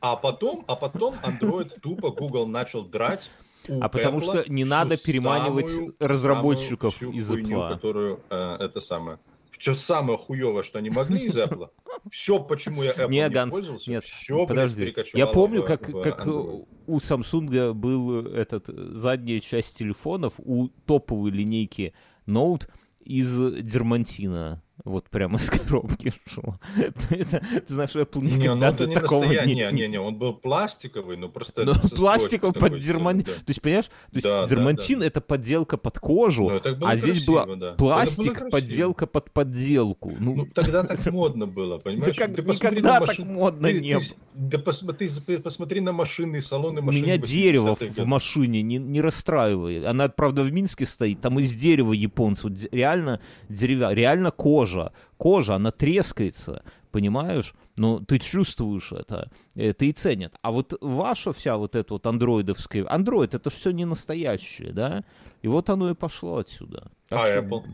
А 0.00 0.16
потом, 0.16 0.64
а 0.66 0.74
потом 0.74 1.14
Android 1.22 1.78
тупо 1.80 2.10
Google 2.10 2.48
начал 2.48 2.84
драть 2.84 3.30
у 3.68 3.80
А 3.80 3.88
потому 3.88 4.18
Apple 4.18 4.22
что 4.42 4.52
не 4.52 4.64
надо 4.64 4.96
переманивать 4.96 5.68
самую- 5.68 5.94
разработчиков 6.00 6.96
самую 6.96 7.16
из 7.16 7.26
всю 7.26 7.34
хуйню, 7.34 7.58
Apple. 7.60 7.68
которую 7.74 8.20
э, 8.28 8.56
это 8.58 8.80
самое. 8.80 9.20
Все 9.62 9.74
самое 9.74 10.18
хуевое, 10.18 10.64
что 10.64 10.80
они 10.80 10.90
могли 10.90 11.26
из 11.26 11.36
Apple. 11.38 11.68
Все, 12.10 12.40
почему 12.40 12.82
я 12.82 12.90
Apple 12.90 13.10
Не, 13.10 13.18
не, 13.18 13.28
Ганс, 13.28 13.54
пользовался, 13.54 13.88
нет, 13.88 14.04
все, 14.04 14.44
Подожди, 14.44 14.92
я 15.14 15.28
помню, 15.28 15.62
как, 15.62 15.84
как 16.02 16.26
э, 16.26 16.30
у 16.30 16.98
Samsung 16.98 17.72
был 17.72 18.26
этот 18.26 18.68
э, 18.68 18.72
задняя 18.94 19.38
часть 19.38 19.78
телефонов, 19.78 20.34
у 20.38 20.66
топовой 20.66 21.30
линейки 21.30 21.94
Note 22.26 22.68
из 23.04 23.62
дермантина. 23.62 24.64
Вот 24.84 25.08
прямо 25.10 25.38
из 25.38 25.48
коробки 25.50 26.12
шло. 26.26 26.58
Это, 26.76 27.40
ты 27.66 27.72
знаешь, 27.74 27.90
Apple 27.94 28.22
Не, 28.22 28.30
ну 28.32 28.36
никогда 28.38 28.68
это 28.70 28.86
не 28.86 28.94
такого 28.94 29.20
настоящий, 29.20 29.54
не... 29.54 29.54
не, 29.66 29.72
не, 29.72 29.88
не, 29.88 30.00
он 30.00 30.16
был 30.16 30.34
пластиковый, 30.34 31.16
но 31.16 31.28
просто... 31.28 31.64
Ну, 31.64 31.72
это 31.72 31.88
со 31.88 31.94
пластиковый 31.94 32.52
под 32.54 32.80
дермантин. 32.80 33.22
сделан, 33.24 33.40
То 33.44 33.50
есть, 33.50 33.62
понимаешь, 33.62 33.84
то 33.86 33.92
есть 34.14 34.24
Да, 34.24 34.42
да, 34.42 34.48
дермантин 34.48 35.00
да. 35.00 35.06
это 35.06 35.20
подделка 35.20 35.76
под 35.76 35.98
кожу, 36.00 36.48
Ну, 36.50 36.76
было 36.76 36.90
а 36.90 36.96
здесь 36.96 37.24
красиво, 37.24 37.32
была 37.44 37.56
да. 37.56 37.66
Было 37.74 37.76
пластик, 37.76 38.50
подделка 38.50 39.06
под 39.06 39.30
подделку. 39.30 40.10
да. 40.10 40.16
Ну, 40.18 40.34
Ну, 40.36 40.46
тогда 40.46 40.82
так 40.82 41.06
модно 41.12 41.46
было, 41.46 41.78
понимаешь? 41.78 42.16
как- 42.16 42.34
Ты 42.34 42.42
посмотри 42.42 42.78
никогда 42.78 42.94
на 43.00 43.06
так 43.06 43.08
машин- 43.18 43.32
модно 43.34 43.68
ты- 43.68 43.80
не 43.80 44.00
с- 44.00 44.14
Да 44.34 44.58
ты 44.58 45.08
с- 45.08 45.20
посмотри 45.42 45.80
на 45.80 45.92
машины, 45.92 46.40
салоны 46.42 46.80
У 46.80 46.84
машин. 46.84 47.02
меня 47.02 47.16
80-х 47.18 47.26
дерево 47.28 47.76
в, 47.76 48.04
машине, 48.06 48.62
не, 48.62 48.78
не 48.78 49.00
расстраивай. 49.00 49.84
Она, 49.86 50.08
правда, 50.08 50.42
в 50.42 50.50
Минске 50.50 50.86
стоит, 50.86 51.20
там 51.20 51.38
из 51.38 51.54
дерева 51.54 51.92
японцы. 51.92 52.48
Реально 52.72 53.20
деревя, 53.48 53.94
реально 53.94 54.30
кожа. 54.30 54.61
Кожа, 55.16 55.54
она 55.56 55.70
трескается, 55.70 56.62
понимаешь? 56.90 57.54
Ну, 57.76 58.00
ты 58.00 58.18
чувствуешь 58.18 58.92
это, 58.92 59.30
это 59.54 59.84
и 59.84 59.92
ценят. 59.92 60.34
А 60.42 60.50
вот 60.50 60.74
ваша 60.80 61.32
вся 61.32 61.56
вот 61.56 61.74
эта 61.76 61.94
вот 61.94 62.06
андроидовская... 62.06 62.86
Андроид, 62.88 63.34
это 63.34 63.50
же 63.50 63.56
все 63.56 63.70
не 63.70 63.84
настоящее, 63.84 64.72
да? 64.72 65.04
И 65.42 65.48
вот 65.48 65.70
оно 65.70 65.90
и 65.90 65.94
пошло 65.94 66.36
отсюда. 66.36 66.90
Так 67.08 67.18
А 67.20 67.26
что- 67.26 67.38
Apple? 67.38 67.64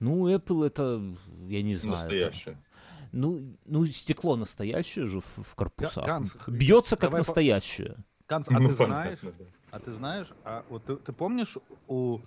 Ну, 0.00 0.28
Apple 0.32 0.66
это, 0.66 1.02
я 1.48 1.62
не 1.62 1.74
знаю. 1.74 1.96
это- 1.98 2.02
Настоящее. 2.04 2.58
ну, 3.12 3.56
ну, 3.66 3.84
стекло 3.86 4.36
настоящее 4.36 5.06
же 5.06 5.20
в, 5.20 5.38
в 5.42 5.54
корпусах. 5.54 6.04
Ганс, 6.06 6.30
Бьется 6.46 6.96
как 6.96 7.10
давай 7.10 7.22
по- 7.22 7.26
настоящее. 7.28 7.96
Ганс, 8.28 8.46
а 8.48 8.60
Ну, 8.60 8.68
ты 8.68 8.74
знаешь, 8.76 9.18
да. 9.22 9.30
а 9.70 9.78
ты 9.80 9.92
знаешь, 9.92 10.28
а 10.44 10.64
вот 10.68 10.84
ты, 10.84 10.96
ты 10.96 11.12
помнишь 11.12 11.56
у... 11.88 12.18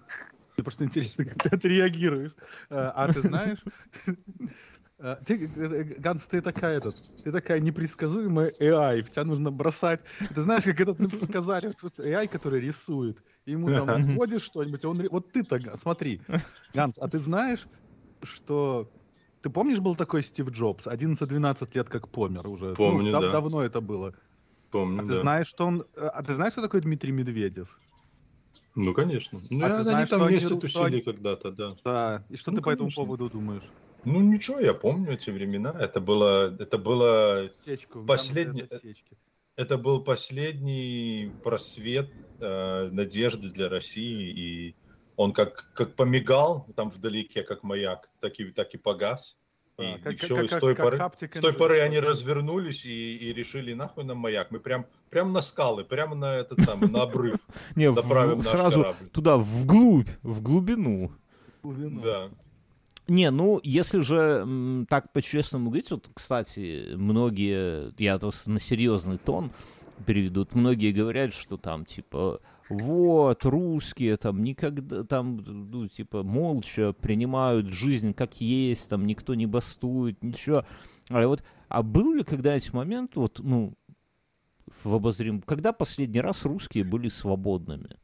Мне 0.62 0.65
просто 0.65 0.86
интересно, 0.86 1.26
как 1.26 1.41
ты 1.41 1.50
отреагируешь. 1.50 2.34
Э, 2.69 2.91
А 2.93 3.10
ты 3.10 3.21
знаешь, 3.24 3.65
э, 5.00 5.15
ты, 5.26 5.47
э, 5.47 5.84
Ганс, 6.00 6.28
ты 6.28 6.41
такая 6.41 6.78
этот, 6.78 6.97
ты 7.24 7.32
такая 7.32 7.60
непредсказуемая 7.60 8.54
AI, 8.60 9.02
тебя 9.04 9.26
нужно 9.26 9.52
бросать. 9.52 10.02
Ты 10.34 10.41
знаешь, 10.41 10.63
как 10.65 10.80
этот, 10.80 11.17
показали, 11.17 11.74
AI, 12.00 12.28
который 12.28 12.62
рисует, 12.62 13.24
ему 13.45 13.71
там 13.71 13.89
вводишь 14.13 14.43
что-нибудь, 14.43 14.86
он, 14.86 15.08
вот 15.10 15.32
ты-то, 15.32 15.60
смотри, 15.78 16.28
Ганс, 16.74 16.97
а 17.00 17.08
ты 17.10 17.17
знаешь, 17.19 17.67
что 18.24 18.93
ты 19.41 19.50
помнишь, 19.50 19.80
был 19.80 19.95
такой 19.95 20.24
Стив 20.24 20.50
Джобс, 20.52 20.88
11-12 20.88 21.76
лет 21.76 21.89
как 21.89 22.12
помер 22.12 22.47
уже? 22.47 22.78
Ну, 22.84 23.00
Помню, 23.00 23.12
дав- 23.12 23.30
да. 23.30 23.32
Давно 23.32 23.63
это 23.63 23.82
было. 23.82 24.13
Помню, 24.69 25.02
А 25.02 25.04
ты 25.04 25.13
да. 25.13 25.21
знаешь, 25.21 25.47
что 25.47 25.65
он... 25.67 25.86
А 25.97 26.24
ты 26.24 26.34
знаешь, 26.36 26.54
кто 26.54 26.62
такой 26.62 26.82
Дмитрий 26.82 27.12
Медведев? 27.12 27.81
Ну, 28.76 28.94
конечно. 28.94 29.40
Ну, 29.50 29.66
А 29.66 29.70
ты 29.70 29.74
они 29.76 29.84
знаешь, 29.84 30.10
там 30.10 30.22
они 30.22 30.30
вместе 30.38 30.48
ру- 30.48 30.58
что 30.58 30.60
тусили 30.62 30.84
они- 30.86 31.02
когда-то, 31.02 31.52
да. 31.52 31.76
Да. 31.84 32.26
И 32.30 32.38
что 32.38 32.52
Ну, 32.52 32.58
ты 32.58 32.64
по 32.64 32.70
этому 32.70 32.86
конечно. 32.88 33.04
поводу 33.04 33.30
думаешь? 33.30 33.64
Ну, 34.04 34.20
ничего, 34.22 34.60
я 34.60 34.74
помню 34.74 35.14
эти 35.14 35.30
времена. 35.30 35.76
Это 35.80 36.00
было, 36.00 36.56
это 36.58 36.78
было 36.78 37.50
Сечку. 37.54 38.04
Последний- 38.06 38.68
сечки. 38.82 39.18
Это 39.58 39.78
был 39.78 40.04
последний 40.04 41.36
просвет 41.44 42.14
э, 42.40 42.90
надежды 42.92 43.50
для 43.52 43.70
России, 43.70 44.32
и 44.32 44.76
он 45.18 45.34
как, 45.34 45.70
как 45.74 45.96
помигал 45.96 46.66
там 46.76 46.90
вдалеке, 46.90 47.44
как 47.44 47.62
маяк, 47.64 48.10
так 48.20 48.40
и, 48.40 48.46
так 48.52 48.74
и 48.74 48.78
погас. 48.78 49.38
И, 49.82 50.02
Да, 50.04 50.12
и 50.12 50.15
как- 50.15 50.17
все, 50.26 50.36
как- 50.36 50.44
и 50.46 50.48
с 50.48 50.52
как- 50.52 50.60
той, 50.62 50.76
как 50.76 50.86
поры, 50.86 50.98
Haptic 50.98 51.38
с 51.38 51.41
той 51.41 51.54
поры 51.54 51.80
они 51.80 52.00
развернулись 52.00 52.86
и, 52.86 53.17
и 53.17 53.34
решили, 53.34 53.74
нахуй 53.74 54.04
нам 54.04 54.17
маяк. 54.17 54.52
Мы 54.52 54.60
прям, 54.60 54.86
прям 55.10 55.34
на 55.34 55.41
скалы, 55.41 55.84
прямо 55.84 56.15
на 56.15 56.36
этот 56.36 56.62
самый, 56.62 56.89
на 56.89 57.04
обрыв 57.04 57.38
Не, 57.76 57.91
в- 57.91 57.96
направим 57.96 58.38
наш 58.38 58.48
сразу 58.48 58.96
туда, 59.12 59.38
вглубь, 59.38 60.10
в 60.24 60.41
глубину. 60.41 61.12
Глубину. 61.63 62.02
Да. 62.02 62.30
Не, 63.08 63.30
ну, 63.32 63.60
если 63.63 64.02
же 64.02 64.15
м, 64.44 64.86
так 64.89 65.12
по-честному 65.12 65.65
говорить, 65.70 65.91
вот, 65.91 66.08
кстати, 66.13 66.94
многие, 66.96 67.94
я 67.98 68.17
то 68.20 68.32
с- 68.32 68.48
на 68.48 68.60
серьезный 68.60 69.17
тон 69.17 69.52
переведут, 70.06 70.56
многие 70.56 70.91
говорят, 70.91 71.34
что 71.34 71.58
там, 71.58 71.86
типа, 71.86 72.39
вот, 72.72 73.46
русские 73.46 74.16
там 74.16 74.44
никогда, 74.44 75.04
там, 75.04 75.38
ну, 75.46 75.88
типа, 75.88 76.24
молча 76.24 76.94
принимают 76.94 77.68
жизнь 77.68 78.14
как 78.14 78.40
есть, 78.40 78.90
там, 78.90 79.06
никто 79.06 79.36
не 79.36 79.46
бастует, 79.46 80.24
ничего. 80.24 80.64
А 81.10 81.28
вот, 81.28 81.44
а 81.68 81.84
был 81.84 82.14
ли 82.14 82.24
когда-нибудь 82.24 82.74
момент, 82.74 83.16
вот, 83.16 83.40
ну, 83.44 83.74
в 84.84 84.96
обозрим, 84.96 85.42
когда 85.42 85.74
последний 85.74 86.22
раз 86.22 86.46
русские 86.46 86.86
были 86.86 87.10
свободными? 87.10 87.98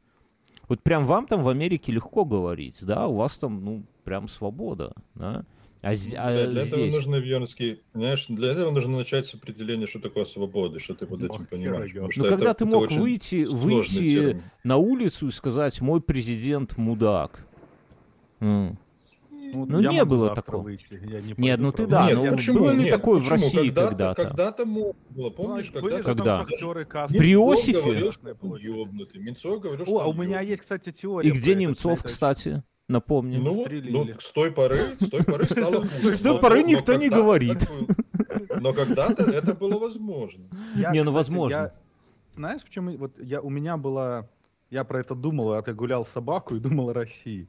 Вот 0.68 0.82
прям 0.82 1.06
вам 1.06 1.26
там 1.26 1.42
в 1.42 1.48
Америке 1.48 1.90
легко 1.90 2.26
говорить, 2.26 2.78
да, 2.82 3.06
у 3.06 3.16
вас 3.16 3.38
там, 3.38 3.64
ну, 3.64 3.84
прям 4.04 4.28
свобода, 4.28 4.92
да? 5.14 5.46
А, 5.80 5.94
з- 5.94 6.14
а 6.16 6.32
для, 6.32 6.46
для 6.48 6.62
этого 6.62 6.82
здесь... 6.82 6.94
нужно, 6.94 7.16
Вернский, 7.16 7.82
знаешь, 7.94 8.26
для 8.28 8.50
этого 8.52 8.70
нужно 8.72 8.96
начать 8.98 9.26
с 9.26 9.34
определения, 9.34 9.86
что 9.86 10.00
такое 10.00 10.24
свобода, 10.24 10.78
что 10.80 10.94
ты 10.94 11.06
под 11.06 11.20
этим 11.22 11.42
Ох, 11.42 11.48
понимаешь. 11.48 11.92
Ну, 11.94 12.24
когда 12.24 12.50
это- 12.50 12.54
ты 12.54 12.64
мог 12.64 12.90
выйти, 12.90 13.44
выйти 13.44 13.98
термин. 14.10 14.42
на 14.64 14.76
улицу 14.76 15.28
и 15.28 15.30
сказать, 15.30 15.80
мой 15.80 16.00
президент 16.00 16.76
мудак. 16.76 17.46
М. 18.40 18.76
Ну, 19.50 19.80
я 19.80 19.90
не 19.92 20.04
было 20.04 20.34
такого. 20.34 20.62
выйти, 20.62 20.84
не 20.92 21.32
Нет, 21.38 21.58
ну 21.58 21.70
ты 21.70 21.86
да, 21.86 22.06
Нет, 22.08 22.16
ну 22.18 22.36
почему? 22.36 22.58
было 22.58 22.70
ли 22.72 22.82
Нет, 22.84 22.90
такое 22.90 23.20
в 23.20 23.28
почему? 23.28 23.34
России 23.46 23.68
когда-то? 23.70 23.88
когда-то? 23.88 24.22
Когда-то 24.24 24.66
можно 24.66 24.94
было, 25.08 25.30
помнишь, 25.30 25.70
Ну, 25.72 25.80
когда-то... 25.80 26.02
Когда? 26.02 26.44
каски. 26.84 27.16
При 27.16 27.32
Иосифе? 27.32 28.12
Менцов 29.14 29.60
говорил, 29.60 29.86
что 29.86 29.96
О, 29.96 30.02
а 30.02 30.06
у 30.08 30.12
меня 30.12 30.24
ёбнутый. 30.40 30.48
есть, 30.48 30.60
кстати, 30.62 30.92
теория. 30.92 31.28
И 31.28 31.32
где 31.32 31.54
Немцов, 31.54 32.02
кстати? 32.02 32.62
Напомни. 32.88 33.36
Ну, 33.36 33.50
вот, 33.54 33.56
Застрелили. 33.64 33.92
ну, 33.92 34.06
с 34.18 34.30
той 34.32 34.50
поры, 34.50 34.78
с 34.98 35.08
той 35.10 35.22
поры 35.22 35.44
стало 35.44 35.84
хуже. 35.86 36.16
С 36.16 36.22
той 36.22 36.40
поры 36.40 36.62
никто 36.62 36.94
не 36.94 37.08
говорит. 37.10 37.66
Но 38.60 38.72
когда-то 38.72 39.24
это 39.30 39.54
было 39.54 39.78
возможно. 39.78 40.44
Я, 40.74 40.90
Не, 40.92 41.02
ну, 41.04 41.12
возможно. 41.12 41.54
я- 41.56 41.74
знаешь, 42.34 42.62
в 42.62 42.70
чем... 42.70 42.96
Вот 42.96 43.18
я, 43.20 43.40
у 43.42 43.50
меня 43.50 43.76
была... 43.76 44.28
Я 44.70 44.84
про 44.84 45.00
это 45.00 45.14
думал, 45.14 45.52
а 45.52 45.62
ты 45.62 45.74
гулял 45.74 46.06
собаку 46.06 46.56
и 46.56 46.60
думал 46.60 46.90
о 46.90 46.94
России. 46.94 47.48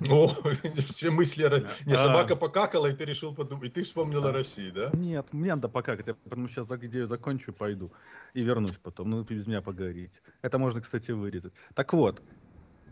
Ну, 0.00 0.30
видишь, 0.62 0.94
все 0.94 1.10
мысли... 1.10 1.44
о 1.44 1.48
Ро- 1.50 1.66
Не, 1.86 1.94
А. 1.94 1.98
собака 1.98 2.36
покакала, 2.36 2.86
и 2.86 2.92
ты 2.94 3.04
решил 3.04 3.34
подумать, 3.34 3.66
и 3.66 3.70
ты 3.70 3.82
вспомнил 3.82 4.24
о 4.26 4.32
России, 4.32 4.70
да? 4.70 4.90
Нет, 4.94 5.26
мне 5.32 5.54
надо 5.54 5.68
пока, 5.68 5.92
я 5.94 6.14
потому 6.14 6.48
что 6.48 6.64
сейчас 6.64 6.78
идею 6.82 7.06
закончу 7.06 7.50
и 7.50 7.54
пойду. 7.54 7.92
И 8.34 8.42
вернусь 8.42 8.78
потом. 8.82 9.10
Ну, 9.10 9.22
без 9.22 9.46
меня 9.46 9.60
поговорить. 9.62 10.12
Это 10.42 10.58
можно, 10.58 10.80
кстати, 10.80 11.10
вырезать. 11.12 11.52
Так 11.74 11.92
вот. 11.92 12.22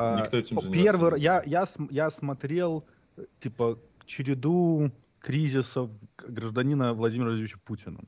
А, 0.01 0.21
Никто 0.23 0.39
этим 0.39 0.59
Первый, 0.73 1.19
не 1.19 1.25
я, 1.25 1.43
я, 1.45 1.67
я 1.91 2.11
смотрел, 2.11 2.87
типа, 3.39 3.79
череду 4.07 4.91
кризисов 5.21 5.91
гражданина 6.17 6.95
Владимира 6.95 7.29
Владимировича 7.29 7.59
Путина. 7.65 8.01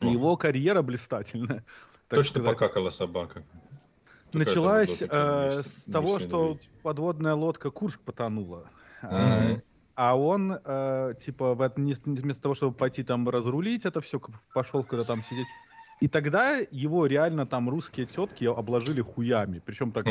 О. 0.00 0.06
Его 0.06 0.36
карьера 0.36 0.82
блистательная. 0.82 1.64
Точно 2.08 2.40
сказать. 2.40 2.58
покакала 2.58 2.90
собака. 2.90 3.44
Там 4.32 4.40
Началась 4.40 5.00
э, 5.00 5.62
с 5.62 5.84
того, 5.90 6.18
что 6.18 6.48
видите. 6.48 6.68
подводная 6.82 7.34
лодка 7.34 7.70
Курск 7.70 8.00
потонула. 8.00 8.68
Э, 9.02 9.58
А 9.94 10.18
он, 10.18 10.58
э, 10.62 11.14
типа, 11.24 11.54
вместо 11.54 12.42
того, 12.42 12.54
чтобы 12.54 12.76
пойти 12.76 13.04
там 13.04 13.28
разрулить 13.28 13.84
это 13.84 14.00
все, 14.00 14.20
пошел 14.52 14.82
куда 14.82 15.04
там 15.04 15.22
сидеть. 15.22 15.46
И 16.00 16.08
тогда 16.08 16.58
его 16.70 17.06
реально 17.06 17.46
там 17.46 17.70
русские 17.70 18.06
тетки 18.06 18.44
обложили 18.44 19.00
хуями. 19.00 19.62
Причем 19.64 19.92
так 19.92 20.04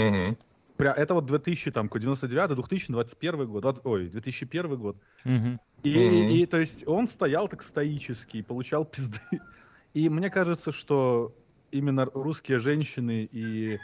Мгм. 0.79 0.93
это 0.93 1.13
вот 1.13 1.25
2000, 1.25 1.71
там, 1.71 1.89
99 1.89 2.55
2021 2.55 3.47
год, 3.47 3.61
20, 3.61 3.85
ой, 3.85 4.09
2001 4.09 4.77
год. 4.77 5.01
Мгм. 5.25 5.59
И, 5.83 5.89
Мгм. 5.93 6.43
и, 6.43 6.45
то 6.47 6.57
есть 6.59 6.87
он 6.87 7.07
стоял 7.07 7.47
так 7.49 7.63
стоически, 7.63 8.41
получал 8.43 8.85
пизды. 8.85 9.19
И 9.93 10.09
мне 10.09 10.29
кажется, 10.29 10.71
что 10.73 11.37
именно 11.71 12.05
русские 12.05 12.59
женщины 12.59 13.27
и 13.31 13.81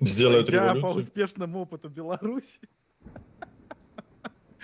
Сделают 0.00 0.48
пройдя 0.48 0.74
по 0.76 0.92
революцию. 0.92 0.94
успешному 0.94 1.60
опыту 1.60 1.88
Беларуси 1.88 2.60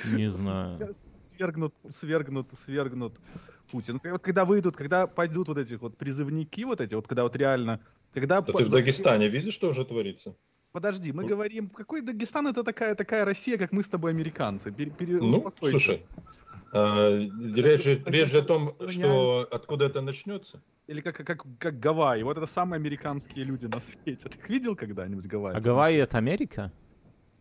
Не 0.03 0.31
знаю. 0.31 0.91
свергнут, 1.17 1.75
свергнут, 1.91 2.53
свергнут 2.55 3.21
Путин. 3.71 4.01
Вот 4.03 4.23
Когда 4.23 4.45
выйдут, 4.45 4.77
когда 4.77 5.07
пойдут 5.07 5.49
вот 5.49 5.59
эти 5.59 5.75
вот 5.75 5.97
призывники, 5.99 6.63
вот 6.65 6.81
эти 6.81 6.95
вот, 6.95 7.07
когда 7.07 7.23
вот 7.25 7.37
реально, 7.37 7.85
когда... 8.13 8.41
Да 8.47 8.53
ты 8.53 8.65
в 8.67 8.71
Дагестане 8.71 9.29
видишь, 9.29 9.55
что 9.55 9.71
уже 9.71 9.85
творится? 9.87 10.37
Подожди, 10.73 11.13
мы 11.13 11.23
Ну. 11.23 11.29
говорим, 11.29 11.69
какой 11.69 12.01
Дагестан 12.01 12.47
это 12.47 12.63
такая 12.63 12.95
такая 12.95 13.25
Россия, 13.25 13.59
как 13.59 13.73
мы 13.73 13.83
с 13.83 13.89
тобой 13.89 14.13
американцы. 14.13 14.71
Пере- 14.71 14.91
пере- 14.91 15.19
Ну, 15.21 15.53
слушай, 15.59 16.03
а, 16.73 17.19
речь, 17.57 17.83
же- 17.85 18.03
речь 18.07 18.31
же 18.31 18.39
о 18.39 18.43
том, 18.43 18.77
Меня- 18.79 18.89
что 18.91 19.49
откуда 19.51 19.87
это 19.87 20.01
начнется. 20.01 20.61
Или 20.87 21.01
как, 21.01 21.17
как, 21.17 21.45
как 21.59 21.79
Гавайи. 21.81 22.23
Вот 22.23 22.37
это 22.37 22.47
самые 22.47 22.77
американские 22.79 23.45
люди 23.45 23.67
на 23.67 23.81
свете. 23.81 24.29
Ты 24.29 24.39
их 24.39 24.49
видел 24.49 24.77
когда-нибудь 24.77 25.27
Гавайи? 25.27 25.57
А 25.57 25.61
Гавайи 25.61 25.99
это 25.99 26.19
Америка? 26.19 26.71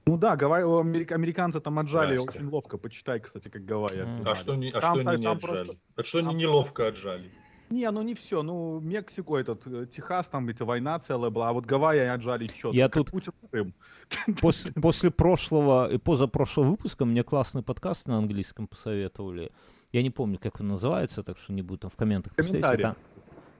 Ну 0.08 0.18
да, 0.18 0.36
Гавайи, 0.36 0.64
америк- 0.64 1.12
американцы 1.12 1.60
там 1.62 1.78
отжали 1.78 2.18
Здрасте. 2.18 2.40
очень 2.40 2.50
ловко. 2.50 2.78
Почитай, 2.80 3.20
кстати, 3.20 3.48
как 3.50 3.64
Гавайи. 3.64 4.06
А 4.26 4.36
что, 4.36 4.56
не, 4.56 4.72
а 4.72 4.82
Там- 4.82 4.96
что 4.96 5.10
они 5.10 5.18
не 5.20 5.24
там 5.24 5.38
отжали? 5.38 5.56
просто- 5.66 5.76
А 5.98 6.04
что 6.04 6.20
они 6.20 6.34
неловко 6.36 6.88
отжали? 6.88 7.30
Не, 7.70 7.90
ну 7.92 8.02
не 8.02 8.16
все. 8.16 8.42
Ну, 8.44 8.80
Мексику, 8.80 9.36
этот, 9.36 9.66
э, 9.68 9.86
Техас, 9.86 10.28
там 10.30 10.48
эта 10.50 10.66
война 10.66 11.00
целая 11.00 11.30
была, 11.30 11.50
а 11.50 11.54
вот 11.54 11.66
Гавайи 11.66 12.00
отжали 12.08 12.48
четко. 12.48 12.70
Я 12.76 12.90
тут- 12.90 13.12
Путин 13.12 13.34
Крым. 13.52 13.74
После, 14.42 14.72
после 14.74 15.12
прошлого 15.12 15.92
и 15.92 15.98
позапрошлого 15.98 16.66
выпуска 16.66 17.06
мне 17.06 17.24
классный 17.24 17.62
подкаст 17.62 18.08
на 18.08 18.18
английском 18.18 18.68
посоветовали. 18.68 19.52
Я 19.92 20.02
не 20.04 20.10
помню, 20.10 20.40
как 20.40 20.60
он 20.62 20.68
называется, 20.68 21.24
так 21.24 21.38
что 21.38 21.54
не 21.54 21.62
буду 21.62 21.80
там 21.82 21.92
в 21.92 21.96
комментах. 21.96 22.34
Комментарии. 22.36 22.82
Там- 22.84 22.96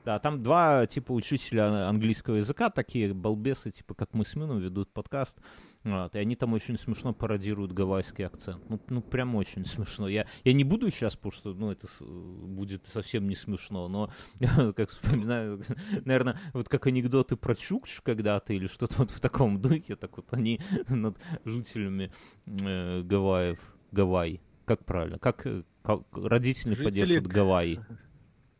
Да, 0.06 0.18
там 0.18 0.42
два 0.42 0.88
типа 0.88 1.12
учителя 1.12 1.88
английского 1.88 2.36
языка, 2.36 2.70
такие 2.70 3.14
балбесы, 3.14 3.70
типа 3.70 3.94
как 3.94 4.14
мы 4.14 4.26
с 4.26 4.36
Мином 4.36 4.58
ведут 4.60 4.92
подкаст. 4.92 5.38
Вот, 5.86 6.14
и 6.14 6.20
они 6.20 6.36
там 6.36 6.52
очень 6.54 6.78
смешно 6.78 7.14
пародируют 7.14 7.72
гавайский 7.72 8.26
акцент. 8.26 8.62
Ну, 8.70 8.82
ну 8.90 9.02
прям 9.02 9.36
очень 9.36 9.64
смешно. 9.66 10.10
Я, 10.10 10.28
я 10.44 10.54
не 10.54 10.66
буду 10.66 10.90
сейчас, 10.90 11.16
потому 11.16 11.32
что 11.32 11.54
ну, 11.54 11.72
это 11.72 11.88
с- 11.88 12.02
будет 12.04 12.86
совсем 12.88 13.30
не 13.30 13.36
смешно, 13.36 13.88
но 13.88 14.12
как 14.76 14.90
вспоминаю, 14.90 15.62
наверное, 16.06 16.38
вот 16.54 16.68
как 16.68 16.86
анекдоты 16.88 17.38
про 17.38 17.56
Чукч 17.56 18.02
когда-то 18.02 18.52
или 18.54 18.68
что-то 18.68 18.98
вот 18.98 19.12
в 19.12 19.20
таком 19.22 19.62
духе, 19.62 19.96
так 19.96 20.18
вот 20.18 20.28
они 20.34 20.60
над 20.90 21.18
жителями 21.46 22.12
э, 22.46 23.02
Гавайев, 23.04 23.60
Гавайи, 23.92 24.42
как 24.66 24.84
правильно, 24.84 25.18
как, 25.18 25.48
э, 25.48 25.64
как 25.82 26.02
родители 26.12 26.72
Жители- 26.72 26.84
поддерживают 26.84 27.28
Гавайи, 27.28 27.80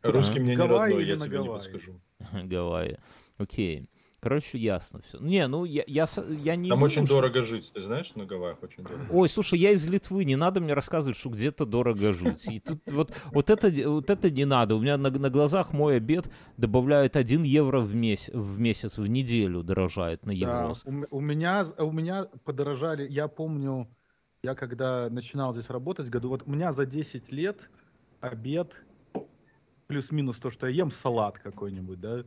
Русский 0.02 0.38
В 0.38 0.42
мне 0.42 0.52
не 0.52 0.56
Гавайи 0.56 0.92
родной, 0.92 1.02
или 1.02 1.10
я 1.10 1.16
на 1.18 1.26
тебе 1.26 1.38
не 1.38 1.44
Гавайи? 1.44 1.62
подскажу. 1.72 2.00
Гавайи. 2.44 2.98
Окей. 3.36 3.86
Короче, 4.20 4.58
ясно 4.58 5.00
все. 5.00 5.18
Не, 5.18 5.46
ну 5.48 5.64
я, 5.64 5.82
я, 5.86 6.06
с- 6.06 6.22
я 6.28 6.54
не 6.54 6.68
Там 6.68 6.78
думаю, 6.78 6.84
очень 6.86 7.06
что- 7.06 7.14
дорого 7.14 7.42
жить, 7.42 7.70
ты 7.72 7.80
знаешь, 7.80 8.14
на 8.14 8.26
Гавайях 8.26 8.62
очень 8.62 8.84
дорого. 8.84 9.06
Ой, 9.10 9.28
слушай, 9.30 9.58
я 9.58 9.70
из 9.70 9.86
Литвы, 9.88 10.26
не 10.26 10.36
надо 10.36 10.60
мне 10.60 10.74
рассказывать, 10.74 11.16
что 11.16 11.30
где-то 11.30 11.64
дорого 11.64 12.12
жить. 12.12 12.44
И 12.46 12.60
тут 12.60 12.80
вот, 12.90 13.12
вот, 13.32 13.48
это, 13.48 13.70
вот 13.88 14.10
это 14.10 14.30
не 14.30 14.44
надо. 14.44 14.74
У 14.74 14.80
меня 14.80 14.98
на, 14.98 15.10
на 15.10 15.30
глазах 15.30 15.72
мой 15.72 15.96
обед 15.96 16.30
добавляют 16.58 17.16
1 17.16 17.44
евро 17.44 17.80
в, 17.80 17.94
месяц, 17.94 18.30
в 18.34 18.58
месяц, 18.58 18.98
в 18.98 19.06
неделю 19.06 19.62
дорожает 19.62 20.26
на 20.26 20.32
Да, 20.32 20.36
евро. 20.66 20.76
у, 20.84 20.90
м- 20.90 21.06
у 21.10 21.20
меня, 21.20 21.66
у 21.78 21.90
меня 21.90 22.26
подорожали, 22.44 23.08
я 23.08 23.26
помню, 23.26 23.88
я 24.42 24.54
когда 24.54 25.08
начинал 25.08 25.54
здесь 25.54 25.70
работать, 25.70 26.10
году, 26.10 26.28
вот 26.28 26.42
у 26.46 26.50
меня 26.50 26.74
за 26.74 26.84
10 26.84 27.32
лет 27.32 27.70
обед, 28.20 28.74
плюс-минус 29.86 30.36
то, 30.36 30.50
что 30.50 30.66
я 30.66 30.74
ем, 30.76 30.90
салат 30.90 31.38
какой-нибудь, 31.38 32.00
да, 32.00 32.22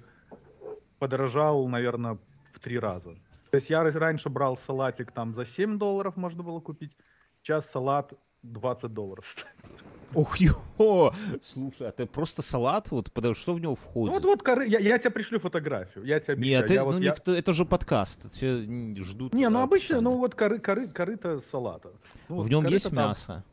подорожал, 1.03 1.67
наверное, 1.67 2.17
в 2.53 2.59
три 2.59 2.79
раза. 2.79 3.13
То 3.51 3.57
есть 3.57 3.69
я 3.69 3.83
раньше 3.83 4.29
брал 4.29 4.57
салатик 4.57 5.11
там 5.11 5.35
за 5.35 5.45
7 5.45 5.77
долларов 5.77 6.15
можно 6.15 6.43
было 6.43 6.61
купить, 6.61 6.95
сейчас 7.41 7.69
салат 7.69 8.13
20 8.43 8.93
долларов 8.93 9.25
стоит. 9.27 9.83
Ох, 10.15 10.37
ё! 10.37 11.11
Слушай, 11.41 11.89
а 11.89 11.91
ты 11.91 12.05
просто 12.05 12.41
салат? 12.41 12.89
Вот 12.91 13.11
потому 13.11 13.35
что 13.35 13.53
в 13.53 13.59
него 13.59 13.71
Ну, 13.71 13.75
входит? 13.75 14.13
Вот, 14.13 14.23
вот, 14.23 14.41
коры- 14.47 14.65
я, 14.65 14.79
я 14.79 14.97
тебе 14.97 15.09
пришлю 15.11 15.39
фотографию, 15.39 16.05
я 16.05 16.19
тебе 16.21 16.33
обещаю. 16.33 16.61
Нет, 16.61 16.71
я 16.71 16.81
э, 16.81 16.83
вот- 16.85 16.95
ну 16.95 17.01
я- 17.01 17.11
никто, 17.11 17.33
это 17.35 17.53
же 17.53 17.65
подкаст, 17.65 18.31
все 18.31 18.61
ждут. 19.03 19.33
Не, 19.33 19.49
ну 19.49 19.57
да, 19.57 19.63
обычно, 19.63 19.95
там. 19.95 20.03
ну 20.05 20.17
вот 20.17 20.35
коры, 20.35 20.59
коры, 20.59 20.87
корыто 20.87 21.41
салата. 21.41 21.89
Ну, 22.29 22.41
В 22.41 22.49
нем 22.49 22.65
есть 22.67 22.85
там- 22.85 22.95
мясо. 22.95 23.43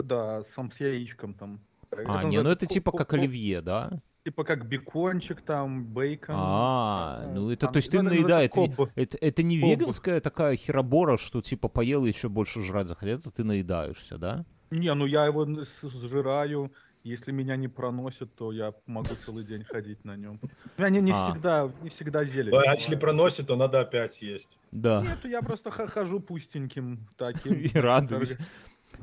Да, 0.00 0.42
сам 0.44 0.72
с 0.72 0.80
яичком 0.80 1.34
там. 1.34 1.60
А, 1.92 1.96
Это 2.20 2.26
не, 2.28 2.42
ну 2.42 2.50
это 2.50 2.66
типа 2.66 2.90
как 2.90 3.12
оливье, 3.12 3.60
да? 3.60 4.00
Типа 4.28 4.44
как 4.44 4.66
бекончик 4.66 5.40
там, 5.40 5.86
бейкон. 5.86 6.34
А, 6.36 7.22
э, 7.22 7.32
ну 7.32 7.50
это, 7.50 7.62
там, 7.62 7.72
то 7.72 7.76
есть 7.78 7.90
ты 7.90 8.02
ну, 8.02 8.10
это 8.10 8.14
наедаешь, 8.14 8.50
называется 8.50 8.82
это, 8.94 9.16
это, 9.16 9.18
это 9.22 9.42
не 9.42 9.58
Кобба. 9.58 9.72
веганская 9.72 10.20
такая 10.20 10.54
херобора, 10.54 11.16
что 11.16 11.40
типа 11.40 11.68
поел 11.68 12.04
и 12.04 12.08
еще 12.08 12.28
больше 12.28 12.60
жрать 12.60 12.88
захотел, 12.88 13.20
ты 13.20 13.42
наедаешься, 13.42 14.18
да? 14.18 14.44
Не, 14.70 14.92
ну 14.92 15.06
я 15.06 15.24
его 15.24 15.46
сжираю. 15.82 16.70
Если 17.04 17.32
меня 17.32 17.56
не 17.56 17.68
проносит, 17.68 18.34
то 18.34 18.52
я 18.52 18.74
могу 18.84 19.14
целый 19.24 19.44
день 19.44 19.64
ходить 19.64 20.04
на 20.04 20.14
нем. 20.14 20.38
У 20.76 20.80
меня 20.82 20.90
не, 20.90 21.00
не 21.00 21.12
А. 21.12 21.30
всегда, 21.30 21.72
не 21.80 21.88
всегда 21.88 22.22
зелень. 22.24 22.52
А 22.54 22.74
если 22.74 22.96
проносит, 22.96 23.46
то 23.46 23.56
надо 23.56 23.80
опять 23.80 24.20
есть. 24.20 24.58
Да. 24.72 25.00
Нет, 25.00 25.24
я 25.24 25.40
просто 25.40 25.70
хожу 25.70 26.20
пустеньким 26.20 27.08
таким. 27.16 27.54
И 27.54 27.70
радуюсь. 27.78 28.36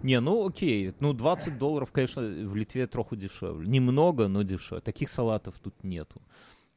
Не, 0.04 0.20
ну 0.20 0.48
окей, 0.48 0.94
ну 1.00 1.14
20 1.14 1.58
долларов, 1.58 1.92
конечно, 1.92 2.22
в 2.22 2.56
Литве 2.56 2.88
троху 2.88 3.16
дешевле. 3.16 3.68
Немного, 3.68 4.28
но 4.28 4.44
дешевле. 4.44 4.82
Таких 4.82 5.10
салатов 5.10 5.60
тут 5.60 5.84
нету. 5.84 6.22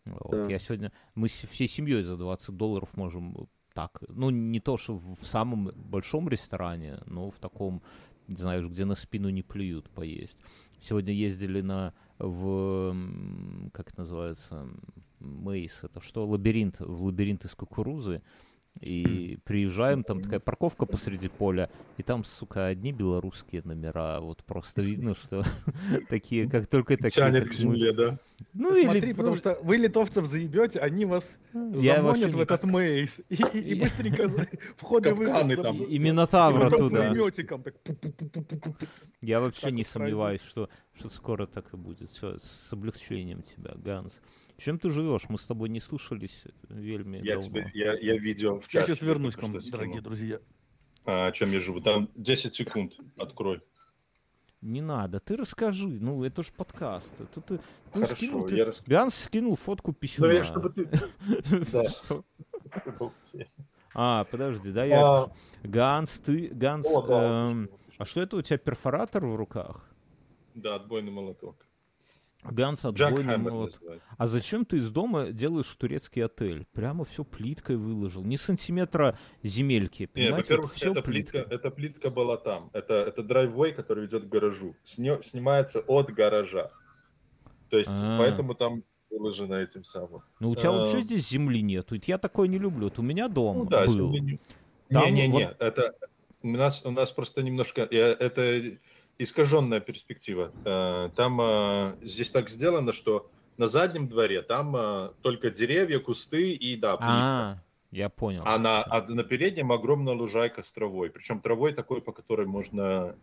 Вот, 0.06 0.30
Да. 0.30 0.46
Я 0.50 0.58
сегодня, 0.58 0.92
мы 1.14 1.28
с- 1.28 1.46
всей 1.46 1.68
семьей 1.68 2.02
за 2.02 2.16
20 2.16 2.56
долларов 2.56 2.96
можем 2.96 3.48
так, 3.74 4.00
ну 4.08 4.30
не 4.30 4.60
то, 4.60 4.76
что 4.76 4.94
в 4.96 5.26
самом 5.26 5.70
большом 5.76 6.28
ресторане, 6.28 6.98
но 7.06 7.30
в 7.30 7.38
таком, 7.38 7.82
не 8.26 8.36
знаешь, 8.36 8.66
где 8.66 8.84
на 8.84 8.94
спину 8.94 9.28
не 9.28 9.42
плюют 9.42 9.88
поесть. 9.90 10.38
Сегодня 10.80 11.12
ездили 11.12 11.60
на, 11.60 11.92
в, 12.18 12.96
как 13.72 13.88
это 13.90 14.00
называется, 14.00 14.68
Мейс, 15.20 15.80
это 15.82 16.00
что, 16.00 16.26
лабиринт, 16.26 16.80
в 16.80 17.04
лабиринт 17.04 17.44
из 17.44 17.54
кукурузы, 17.54 18.22
и 18.80 19.38
приезжаем, 19.44 20.04
там 20.04 20.20
такая 20.20 20.40
парковка 20.40 20.86
посреди 20.86 21.28
поля, 21.28 21.70
и 21.96 22.02
там, 22.02 22.24
сука, 22.24 22.66
одни 22.66 22.92
белорусские 22.92 23.62
номера, 23.64 24.20
вот 24.20 24.44
просто 24.44 24.82
видно, 24.82 25.14
что 25.14 25.42
такие, 26.08 26.48
как 26.48 26.66
только 26.66 26.96
такие, 26.96 27.10
Тянет 27.10 27.48
к 27.48 27.52
земле, 27.52 27.92
да? 27.92 28.18
Ну, 28.54 28.70
Смотри, 28.70 29.00
или, 29.00 29.12
потому 29.12 29.30
ну, 29.30 29.36
что 29.36 29.58
вы 29.62 29.76
литовцев 29.76 30.26
заебете, 30.26 30.78
они 30.78 31.04
вас 31.04 31.38
замонят 31.52 32.34
в 32.34 32.40
этот 32.40 32.64
мейс. 32.64 33.20
И, 33.28 33.74
быстренько 33.74 34.28
входы 34.76 35.12
выход 35.14 35.34
Капканы 35.34 35.56
за- 35.56 35.62
там. 35.62 35.82
и, 35.82 35.98
Минотавра 35.98 36.70
туда. 36.70 37.12
Я 39.20 39.40
вообще 39.40 39.72
не 39.72 39.84
сомневаюсь, 39.84 40.42
что, 40.42 40.68
что 40.96 41.08
скоро 41.08 41.46
так 41.46 41.74
и 41.74 41.76
будет. 41.76 42.10
Все, 42.10 42.38
с 42.38 42.72
облегчением 42.72 43.42
тебя, 43.42 43.72
Ганс. 43.74 44.20
Чем 44.58 44.78
ты 44.78 44.90
живешь? 44.90 45.28
Мы 45.28 45.38
с 45.38 45.46
тобой 45.46 45.68
не 45.68 45.78
слышались 45.80 46.42
вельми 46.68 47.18
Я 47.22 47.34
давно. 47.34 47.48
тебе, 47.48 47.70
я, 47.74 47.94
я 47.96 48.16
видео 48.18 48.58
в 48.58 48.64
Я 48.64 48.68
чате. 48.82 48.94
сейчас 48.94 49.02
вернусь 49.02 49.36
к 49.36 49.42
вам, 49.42 49.56
дорогие 49.70 50.00
друзья. 50.00 50.40
А, 51.06 51.30
чем 51.30 51.52
я 51.52 51.60
живу? 51.60 51.80
Там 51.80 52.08
10 52.16 52.54
секунд, 52.54 52.94
открой. 53.16 53.62
Не 54.60 54.80
надо, 54.80 55.20
ты 55.20 55.36
расскажи. 55.36 55.86
Ну, 55.86 56.24
это 56.24 56.42
ж 56.42 56.48
подкаст. 56.50 57.12
Это 57.20 57.40
ты, 57.40 57.58
ты 57.58 57.62
Хорошо, 57.92 58.16
скинул, 58.16 58.46
ты- 58.48 58.56
я 58.56 58.64
расскажу. 58.64 58.90
Ганс 58.90 59.14
скинул 59.14 59.54
фотку 59.54 59.92
Ну, 59.92 59.94
писюна. 59.94 60.32
я, 60.32 60.42
чтобы 60.42 60.70
ты... 60.70 60.90
А, 63.94 64.24
подожди, 64.24 64.70
да, 64.72 64.84
я... 64.84 65.00
А, 65.02 65.32
Ганс, 65.62 66.10
ты... 66.20 66.48
Ганс, 66.48 66.86
эм, 66.86 67.70
а 67.96 68.04
что 68.04 68.20
это 68.20 68.36
у 68.36 68.42
тебя, 68.42 68.58
перфоратор 68.58 69.24
в 69.24 69.34
руках? 69.34 69.88
Да, 70.54 70.74
отбойный 70.74 71.10
молоток. 71.10 71.64
Ганс, 72.44 72.84
отбойный 72.84 73.36
молот. 73.36 73.80
А 74.16 74.26
зачем 74.26 74.64
ты 74.64 74.78
из 74.78 74.90
дома 74.90 75.28
делаешь 75.32 75.74
турецкий 75.78 76.24
отель? 76.24 76.66
Прямо 76.72 77.04
все 77.04 77.24
плиткой 77.24 77.76
выложил. 77.76 78.22
Ни 78.24 78.36
сантиметра 78.36 79.18
земельки. 79.42 80.02
Не, 80.02 80.06
Понимаете, 80.06 80.36
во-первых, 80.36 80.74
всё 80.74 80.92
эта 80.92 81.02
плитка, 81.02 81.38
эта 81.38 81.70
плитка 81.70 82.10
была 82.10 82.36
там. 82.36 82.70
Это, 82.72 82.94
это 82.94 83.22
драйввей, 83.22 83.72
который 83.72 84.04
ведет 84.06 84.24
к 84.24 84.28
гаражу. 84.28 84.76
Сне- 84.84 85.22
снимается 85.22 85.80
от 85.80 86.10
гаража. 86.10 86.70
То 87.70 87.78
есть, 87.78 87.90
А. 88.00 88.18
поэтому 88.18 88.54
там 88.54 88.82
выложено 89.10 89.54
этим 89.54 89.84
самым. 89.84 90.22
Ну, 90.40 90.50
у 90.50 90.54
тебя 90.56 90.70
а, 90.70 90.72
вообще 90.72 91.02
здесь 91.02 91.28
земли 91.28 91.60
нет. 91.60 91.90
Ведь 91.90 92.08
я 92.08 92.18
такой 92.18 92.48
не 92.48 92.58
люблю. 92.58 92.84
Вот 92.84 92.98
у 92.98 93.02
меня 93.02 93.28
дом 93.28 93.58
Ну 93.58 93.64
да, 93.66 93.84
был. 93.86 94.10
не- 94.10 94.38
Не-не-не, 94.90 95.46
вот- 95.48 95.56
это 95.58 95.94
у 96.42 96.48
нас, 96.48 96.82
у 96.84 96.90
нас 96.90 97.10
просто 97.10 97.42
немножко, 97.42 97.86
я- 97.90 98.12
это 98.12 98.62
искаженная 99.18 99.80
перспектива. 99.80 100.52
Э, 100.64 101.10
Там 101.14 101.40
э, 101.40 101.96
здесь 102.02 102.30
так 102.30 102.48
сделано, 102.48 102.92
что 102.92 103.30
на 103.56 103.68
заднем 103.68 104.08
дворе 104.08 104.42
там 104.42 104.74
э, 104.76 105.10
только 105.22 105.50
деревья, 105.50 105.98
кусты 105.98 106.52
и 106.52 106.76
да, 106.76 106.96
плитка. 106.96 107.12
А, 107.12 107.62
Я 107.90 108.08
понял. 108.08 108.42
А 108.46 108.58
на, 108.58 108.82
а 108.84 109.02
на 109.08 109.24
переднем 109.24 109.72
огромная 109.72 110.14
лужайка 110.14 110.62
с 110.62 110.70
травой. 110.72 111.10
Причем 111.10 111.40
травой 111.40 111.74
такой, 111.74 112.00
по 112.00 112.12
которой 112.12 112.46
можно, 112.46 113.16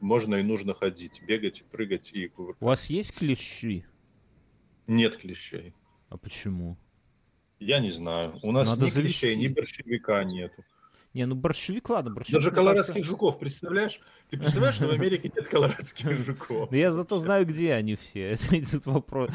можно 0.00 0.36
и 0.36 0.42
нужно 0.42 0.74
ходить, 0.74 1.20
бегать, 1.26 1.60
и 1.60 1.64
прыгать 1.64 2.12
и 2.12 2.30
У 2.36 2.54
вас 2.60 2.86
есть 2.86 3.14
клещи? 3.14 3.84
Нет 4.86 5.16
клещей. 5.16 5.74
А 6.08 6.16
почему? 6.16 6.76
Я 7.58 7.78
не 7.78 7.90
знаю. 7.90 8.38
У 8.42 8.52
нас 8.52 8.68
Надо 8.68 8.86
ни 8.86 8.90
завести. 8.90 9.20
клещей, 9.20 9.36
ни 9.36 9.48
борщевика 9.48 10.22
нету. 10.24 10.64
Не, 11.14 11.26
ну 11.26 11.34
борщевик, 11.34 11.90
ладно, 11.90 12.10
борщевик. 12.12 12.34
Даже 12.40 12.50
колорадских 12.50 12.94
кажется- 12.94 13.10
жуков, 13.10 13.38
представляешь? 13.38 14.00
Ты 14.30 14.38
представляешь, 14.38 14.76
что 14.76 14.86
в 14.88 14.90
Америке 14.92 15.30
нет 15.34 15.46
колорадских 15.48 16.24
жуков? 16.24 16.70
Да 16.70 16.76
я 16.76 16.90
зато 16.90 17.18
знаю, 17.18 17.44
где 17.46 17.74
они 17.74 17.96
все. 17.96 18.30
Это 18.50 18.80
вопрос. 18.90 19.30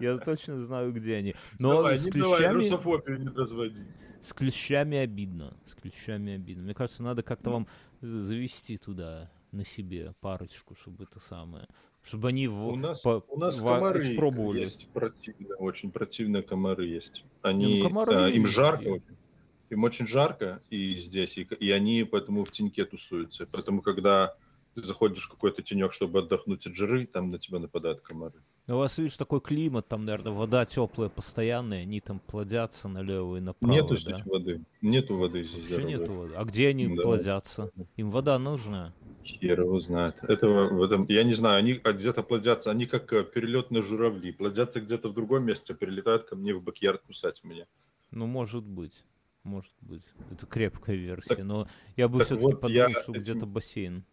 Я 0.00 0.18
точно 0.18 0.64
знаю, 0.64 0.92
где 0.92 1.16
они. 1.16 1.34
Но 1.58 1.76
давай, 1.76 1.98
с 1.98 2.04
не 2.04 2.12
давай, 2.12 2.36
клещами... 2.38 2.54
русофобию 2.54 3.20
не 3.20 3.28
разводи. 3.28 3.82
С 4.22 4.32
клещами 4.32 4.98
обидно. 4.98 5.56
С 5.66 5.74
клещами 5.74 6.34
обидно. 6.34 6.62
Мне 6.62 6.74
кажется, 6.74 7.02
надо 7.02 7.22
как-то 7.22 7.50
вам 7.50 7.66
завести 8.00 8.78
туда 8.78 9.30
на 9.52 9.64
себе 9.64 10.14
парочку, 10.20 10.74
чтобы 10.76 11.04
это 11.04 11.20
самое. 11.20 11.66
Чтобы 12.02 12.28
они 12.28 12.48
в... 12.48 12.68
У 12.68 12.76
нас, 12.76 13.00
по- 13.02 13.24
у 13.28 13.38
нас 13.38 13.58
во- 13.58 13.74
комары 13.76 14.12
испробовали. 14.12 14.60
есть 14.60 14.88
противные, 14.88 15.54
очень 15.56 15.90
противные 15.90 16.42
комары 16.42 16.86
есть. 16.86 17.24
Не, 17.42 17.50
Они, 17.50 17.78
ну, 17.82 17.88
комары 17.88 18.12
э, 18.14 18.30
им 18.32 18.46
жарко, 18.46 18.88
очень. 18.88 19.16
Им 19.74 19.84
очень 19.84 20.06
жарко 20.06 20.62
и 20.70 20.94
здесь, 20.94 21.36
и, 21.36 21.42
и 21.42 21.70
они 21.70 22.04
поэтому 22.04 22.44
в 22.44 22.50
теньке 22.50 22.84
тусуются. 22.84 23.46
Поэтому, 23.52 23.82
когда 23.82 24.34
ты 24.74 24.82
заходишь 24.82 25.26
в 25.26 25.30
какой-то 25.30 25.62
тенек, 25.62 25.92
чтобы 25.92 26.20
отдохнуть 26.20 26.66
от 26.66 26.74
жары, 26.74 27.06
там 27.06 27.30
на 27.30 27.38
тебя 27.38 27.58
нападают 27.58 28.00
комары. 28.00 28.34
У 28.66 28.72
вас, 28.74 28.96
видишь, 28.98 29.16
такой 29.16 29.40
климат, 29.40 29.88
там, 29.88 30.04
наверное, 30.04 30.32
вода 30.32 30.64
теплая, 30.64 31.10
постоянная, 31.10 31.82
они 31.82 32.00
там 32.00 32.18
плодятся 32.18 32.88
налево 32.88 33.36
и 33.36 33.40
направо, 33.40 33.72
Нету 33.72 33.88
да? 33.90 33.96
здесь 33.96 34.24
воды. 34.24 34.60
Нету 34.80 35.16
воды 35.16 35.44
здесь. 35.44 35.70
Вообще 35.70 35.84
нету 35.84 36.12
воды. 36.14 36.34
А 36.34 36.44
где 36.44 36.68
они 36.68 36.96
Да. 36.96 37.02
плодятся? 37.02 37.70
Им 37.96 38.10
вода 38.10 38.38
нужна? 38.38 38.94
Хер 39.22 39.60
его 39.60 39.80
знает. 39.80 40.22
Этого, 40.22 40.68
в 40.72 40.82
этом, 40.82 41.04
я 41.08 41.24
не 41.24 41.34
знаю, 41.34 41.58
они 41.58 41.74
где-то 41.74 42.22
плодятся, 42.22 42.70
они 42.70 42.86
как 42.86 43.12
э, 43.12 43.24
перелетные 43.24 43.82
журавли, 43.82 44.32
плодятся 44.32 44.80
где-то 44.80 45.08
в 45.08 45.14
другом 45.14 45.44
месте, 45.44 45.72
а 45.72 45.76
перелетают 45.76 46.24
ко 46.24 46.36
мне 46.36 46.54
в 46.54 46.62
бакьярд 46.62 47.02
кусать 47.02 47.42
меня. 47.44 47.66
Ну, 48.10 48.26
может 48.26 48.64
быть. 48.64 49.04
Может 49.44 49.72
быть. 49.82 50.02
Это 50.30 50.46
крепкая 50.46 50.96
версия. 50.96 51.36
Так- 51.36 51.44
Но 51.44 51.68
я 51.96 52.08
бы 52.08 52.18
так 52.18 52.26
все-таки 52.26 52.46
вот 52.46 52.60
подумал, 52.60 52.88
я 52.90 53.02
что 53.02 53.12
где-то 53.12 53.46
бассейн. 53.46 54.04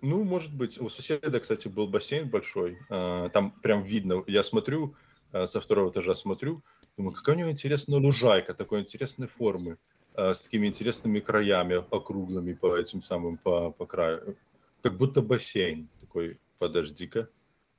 Ну, 0.00 0.24
может 0.24 0.54
быть. 0.54 0.80
У 0.80 0.88
соседа, 0.88 1.38
кстати, 1.38 1.68
был 1.68 1.86
бассейн 1.86 2.28
большой. 2.28 2.78
а, 2.88 3.28
Там 3.28 3.50
прям 3.50 3.82
видно. 3.84 4.24
Я 4.26 4.42
смотрю, 4.42 4.94
а, 5.32 5.46
со 5.46 5.60
второго 5.60 5.90
этажа 5.90 6.14
смотрю, 6.14 6.62
думаю, 6.96 7.14
какая 7.14 7.36
у 7.36 7.38
него 7.38 7.50
интересная 7.50 7.98
лужайка, 8.00 8.54
такой 8.54 8.80
интересной 8.80 9.26
формы, 9.28 9.78
а, 10.14 10.32
с 10.32 10.40
такими 10.40 10.66
интересными 10.66 11.20
краями, 11.20 11.74
округлыми 11.94 12.54
по 12.54 12.74
этим 12.76 13.02
самым, 13.02 13.36
по, 13.36 13.70
по 13.70 13.86
краю. 13.86 14.36
Как 14.82 14.96
будто 14.96 15.20
бассейн. 15.20 15.88
Такой, 16.00 16.40
подожди-ка. 16.58 17.28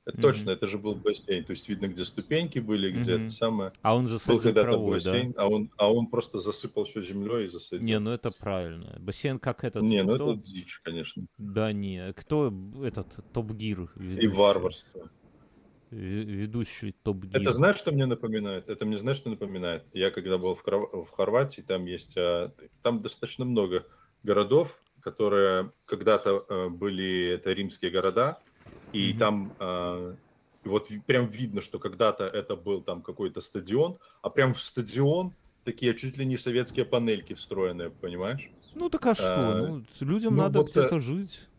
Это 0.08 0.16
Мгм. 0.16 0.22
Точно, 0.22 0.50
это 0.52 0.66
же 0.66 0.78
был 0.78 0.94
бассейн. 0.94 1.44
То 1.44 1.50
есть 1.50 1.68
видно, 1.68 1.86
где 1.88 2.02
ступеньки 2.02 2.58
были, 2.60 2.90
где 2.90 3.16
Мгм. 3.16 3.26
это 3.26 3.30
самое. 3.34 3.72
А 3.82 3.94
он 3.94 4.06
когда-то 4.06 4.62
травой, 4.62 5.02
да? 5.02 5.12
бассейн, 5.12 5.34
а 5.36 5.48
он, 5.48 5.70
а 5.76 5.92
он 5.92 6.06
просто 6.06 6.38
засыпал 6.38 6.86
все 6.86 7.02
землей 7.02 7.44
и 7.44 7.48
засадил. 7.48 7.86
Не, 7.86 7.98
ну 7.98 8.10
это 8.12 8.30
правильно. 8.30 8.96
Бассейн 9.00 9.38
как 9.38 9.64
этот... 9.64 9.82
Не, 9.82 10.02
ну 10.02 10.14
кто? 10.14 10.32
это 10.32 10.40
дичь, 10.42 10.80
конечно. 10.82 11.26
Да 11.36 11.72
не. 11.72 12.14
Кто 12.14 12.50
этот 12.82 13.18
Топ-Гир? 13.32 13.82
И 13.96 14.02
ведущий? 14.02 14.28
варварство. 14.28 15.10
Ве- 15.90 16.24
Ведущий 16.24 16.92
Топ-Гир. 16.92 17.42
Это 17.42 17.52
знаешь, 17.52 17.76
что 17.76 17.92
мне 17.92 18.06
напоминает? 18.06 18.70
Это 18.70 18.86
мне 18.86 18.96
знаешь, 18.96 19.18
что 19.18 19.28
напоминает? 19.28 19.84
Я 19.92 20.10
когда 20.10 20.38
был 20.38 20.54
в, 20.54 20.62
Кров- 20.62 21.04
в 21.04 21.10
Хорватии, 21.10 21.60
там 21.60 21.84
есть, 21.84 22.16
а, 22.16 22.54
там 22.80 23.02
достаточно 23.02 23.44
много 23.44 23.86
городов, 24.22 24.82
которые 25.02 25.72
когда-то 25.84 26.46
а, 26.48 26.68
были 26.70 27.26
это 27.26 27.52
римские 27.52 27.90
города, 27.90 28.38
и 28.92 29.12
Мгм. 29.12 29.14
там 29.14 29.54
а, 29.58 30.16
вот 30.64 30.88
прям 31.06 31.28
видно, 31.28 31.60
что 31.60 31.78
когда-то 31.78 32.26
это 32.26 32.56
был 32.56 32.82
там 32.82 33.02
какой-то 33.02 33.40
стадион, 33.40 33.98
а 34.22 34.30
прям 34.30 34.54
в 34.54 34.62
стадион 34.62 35.36
такие 35.64 35.94
чуть 35.94 36.16
ли 36.16 36.24
не 36.26 36.36
советские 36.36 36.84
панельки 36.86 37.34
встроенные, 37.34 37.90
понимаешь? 37.90 38.54
Ну 38.74 38.88
так 38.88 39.06
а 39.06 39.14
что? 39.14 39.52
А, 39.52 39.54
Ну, 39.54 39.84
людям 40.00 40.34
ну, 40.34 40.36
надо 40.36 40.60
вот, 40.60 40.76
э, 40.76 40.90
где-то 40.90 41.00
жить. 41.00 41.50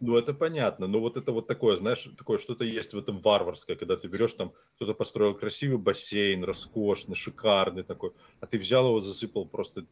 Ну, 0.00 0.16
это 0.16 0.32
понятно, 0.32 0.86
но 0.86 1.00
вот 1.00 1.16
это 1.16 1.32
вот 1.32 1.48
такое, 1.48 1.74
знаешь, 1.76 2.08
такое 2.16 2.38
что-то 2.38 2.64
есть 2.64 2.92
в 2.94 2.98
этом 2.98 3.20
варварское, 3.20 3.74
когда 3.76 3.96
ты 3.96 4.06
берешь 4.06 4.34
там, 4.34 4.54
кто-то 4.76 4.94
построил 4.94 5.34
красивый 5.34 5.78
бассейн, 5.78 6.44
роскошный, 6.44 7.16
шикарный 7.16 7.82
такой, 7.82 8.12
а 8.38 8.46
ты 8.46 8.58
взял 8.58 8.86
его, 8.86 9.00
засыпал 9.00 9.48
просто 9.48 9.88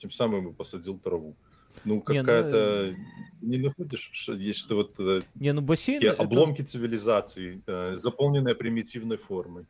тем 0.00 0.10
самым 0.10 0.48
и 0.48 0.54
посадил 0.54 0.98
траву. 0.98 1.38
Ну, 1.84 1.94
Не, 2.08 2.20
ну, 2.20 2.26
какая-то... 2.26 2.94
Не 3.40 3.58
находишь, 3.58 4.10
что 4.12 4.34
есть 4.34 4.58
что 4.58 4.76
вот 4.76 4.94
э, 4.98 5.22
Не, 5.34 5.52
ну 5.52 5.60
бассейн... 5.60 6.02
это- 6.02 6.22
обломки 6.22 6.62
цивилизации, 6.62 7.62
э, 7.66 7.96
заполненные 7.96 8.54
примитивной 8.54 9.18
формой. 9.18 9.66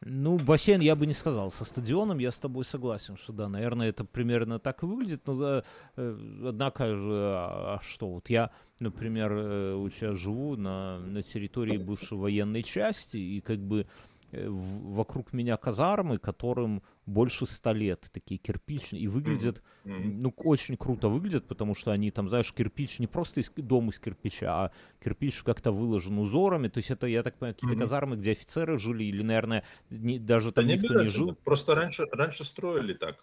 Ну, 0.00 0.38
бассейн 0.38 0.80
я 0.80 0.94
бы 0.94 1.06
не 1.06 1.12
сказал. 1.12 1.50
Со 1.50 1.64
стадионом 1.64 2.18
я 2.18 2.30
с 2.30 2.38
тобой 2.38 2.64
согласен, 2.64 3.16
что 3.16 3.32
да, 3.32 3.48
наверное, 3.48 3.88
это 3.88 4.04
примерно 4.04 4.58
так 4.58 4.82
и 4.82 4.86
выглядит. 4.86 5.26
Но, 5.26 5.62
э, 5.96 6.18
однако 6.44 6.86
же, 6.94 7.12
а, 7.12 7.76
а 7.76 7.80
что? 7.82 8.08
Вот 8.08 8.28
я, 8.28 8.50
например, 8.78 9.32
э, 9.34 9.88
сейчас 9.92 10.16
живу 10.16 10.56
на, 10.56 10.98
на 10.98 11.22
территории 11.22 11.78
бывшей 11.78 12.18
военной 12.18 12.62
части, 12.62 13.16
и 13.16 13.40
как 13.40 13.58
бы 13.58 13.86
э, 14.32 14.46
вокруг 14.48 15.32
меня 15.32 15.56
казармы, 15.56 16.18
которым 16.18 16.82
больше 17.06 17.46
ста 17.46 17.72
лет, 17.72 18.08
такие 18.12 18.38
кирпичные, 18.38 19.02
и 19.02 19.08
выглядят 19.08 19.62
ну, 19.84 20.32
очень 20.36 20.76
круто 20.76 21.08
выглядят, 21.08 21.46
потому 21.46 21.74
что 21.74 21.92
они 21.92 22.10
там, 22.10 22.28
знаешь, 22.28 22.52
кирпич 22.52 22.98
не 22.98 23.06
просто 23.06 23.40
из, 23.40 23.50
дом 23.56 23.90
из 23.90 23.98
кирпича, 23.98 24.64
а 24.66 24.72
кирпич 25.02 25.42
как-то 25.42 25.72
выложен 25.72 26.18
узорами. 26.18 26.68
То 26.68 26.78
есть 26.78 26.90
это, 26.90 27.06
я 27.06 27.22
так 27.22 27.38
понимаю, 27.38 27.54
какие-то 27.54 27.78
казармы, 27.78 28.16
где 28.16 28.32
офицеры 28.32 28.78
жили, 28.78 29.04
или, 29.04 29.22
наверное, 29.22 29.64
не- 29.90 30.18
даже 30.18 30.48
Да 30.48 30.62
там 30.62 30.66
не 30.66 30.74
никто 30.74 30.88
не 30.94 31.00
обязательно. 31.00 31.26
жил. 31.26 31.36
Просто 31.44 31.74
раньше, 31.74 32.04
раньше 32.12 32.44
строили 32.44 32.94
так. 32.94 33.22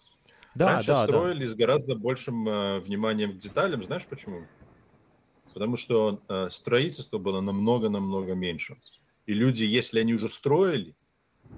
Да, 0.54 0.74
Раньше 0.74 0.86
да, 0.88 1.02
да. 1.02 1.06
строили 1.08 1.46
с 1.46 1.54
гораздо 1.54 1.96
большим 1.96 2.48
э, 2.48 2.78
вниманием 2.80 3.32
к 3.32 3.38
деталям. 3.38 3.82
Знаешь 3.82 4.06
почему? 4.08 4.46
Потому 5.52 5.76
что 5.76 6.22
э, 6.28 6.48
строительство 6.50 7.18
было 7.18 7.40
намного-намного 7.40 8.34
меньше. 8.34 8.76
И 9.26 9.34
люди, 9.34 9.64
если 9.64 10.00
они 10.00 10.14
уже 10.14 10.28
строили, 10.28 10.96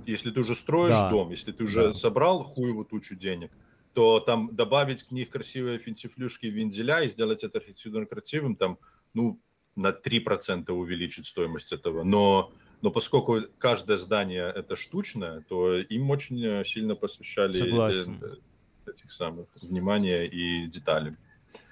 если 0.04 0.30
ты 0.30 0.40
уже 0.40 0.54
строишь 0.54 0.98
Да. 0.98 1.08
дом, 1.08 1.30
если 1.30 1.52
ты 1.52 1.64
уже 1.64 1.92
Да. 1.92 1.94
собрал 1.94 2.42
хуеву 2.44 2.84
тучу 2.84 3.14
денег, 3.16 3.52
то 3.92 4.20
там 4.20 4.54
добавить 4.54 5.02
к 5.04 5.10
них 5.10 5.30
красивые 5.30 5.78
финтифлюшки 5.78 6.46
вензеля 6.46 7.02
и 7.02 7.08
сделать 7.08 7.44
это 7.44 7.58
архитектурно 7.58 8.06
красивым, 8.06 8.56
там, 8.56 8.78
ну, 9.14 9.40
на 9.76 9.92
3% 9.92 10.76
увеличить 10.76 11.26
стоимость 11.26 11.72
этого. 11.72 12.02
Но, 12.04 12.52
но 12.82 12.90
поскольку 12.90 13.40
каждое 13.58 13.96
здание 13.98 14.52
это 14.54 14.76
штучное, 14.76 15.42
то 15.42 15.76
им 15.78 16.10
очень 16.10 16.44
э, 16.44 16.64
сильно 16.64 16.94
посвящали 16.96 17.60
э, 18.04 18.06
Согласен. 18.06 18.26
э, 18.86 18.90
этих 18.90 19.12
самых 19.12 19.56
внимания 19.62 20.24
и 20.26 20.66
деталей. 20.68 21.16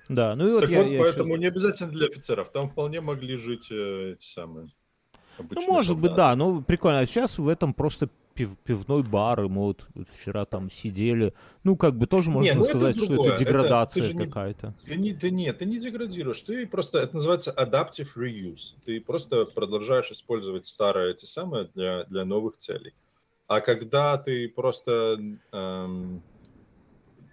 Да, 0.09 0.37
ну 0.37 0.49
и 0.49 0.53
вот 0.53 0.67
так 0.67 0.71
я, 0.71 0.83
вот, 0.83 0.87
я 0.87 0.99
поэтому 0.99 1.37
ещё- 1.37 1.37
не 1.37 1.47
обязательно 1.47 1.91
для 1.91 2.07
офицеров. 2.07 2.53
Там 2.53 2.69
вполне 2.69 3.01
могли 3.01 3.37
жить 3.37 3.69
э, 3.71 4.13
эти 4.13 4.27
самые. 4.27 4.71
Ну, 5.39 5.45
обычные 5.45 5.67
может 5.69 5.97
быть, 5.97 6.11
солдаты. 6.11 6.17
да, 6.17 6.37
ну, 6.37 6.63
прикольно. 6.63 7.01
А 7.01 7.07
сейчас 7.07 7.39
в 7.39 7.49
этом 7.49 7.75
просто 7.75 8.09
пив- 8.35 8.57
пивной 8.65 9.03
бар, 9.03 9.45
и 9.45 9.49
мы 9.49 9.63
вот 9.63 9.87
вчера 10.13 10.45
там 10.45 10.71
сидели. 10.71 11.35
Ну, 11.63 11.77
как 11.77 11.97
бы 11.97 12.07
тоже 12.07 12.31
можно 12.31 12.55
ну 12.55 12.61
это 12.61 12.71
сказать, 12.71 12.97
что 12.97 13.07
другое. 13.07 13.33
это 13.33 13.35
Это- 13.35 13.45
деградация 13.45 14.13
не- 14.13 14.25
какая-то. 14.27 14.75
Ты 14.85 14.97
не, 14.97 15.13
ты 15.15 15.31
нет, 15.31 15.59
ты 15.59 15.67
не 15.67 15.79
деградируешь, 15.79 16.41
ты 16.41 16.67
просто, 16.67 16.99
это 16.99 17.15
называется 17.17 17.55
adaptive 17.57 18.09
reuse. 18.17 18.75
Ты 18.85 19.01
просто 19.01 19.45
продолжаешь 19.45 20.11
использовать 20.11 20.67
старые 20.67 21.13
эти 21.13 21.25
самые 21.25 21.71
для, 21.75 22.05
для 22.05 22.25
новых 22.25 22.57
целей. 22.59 22.93
А 23.47 23.61
когда 23.61 24.17
ты 24.17 24.49
просто, 24.49 25.19
эм, 25.53 26.23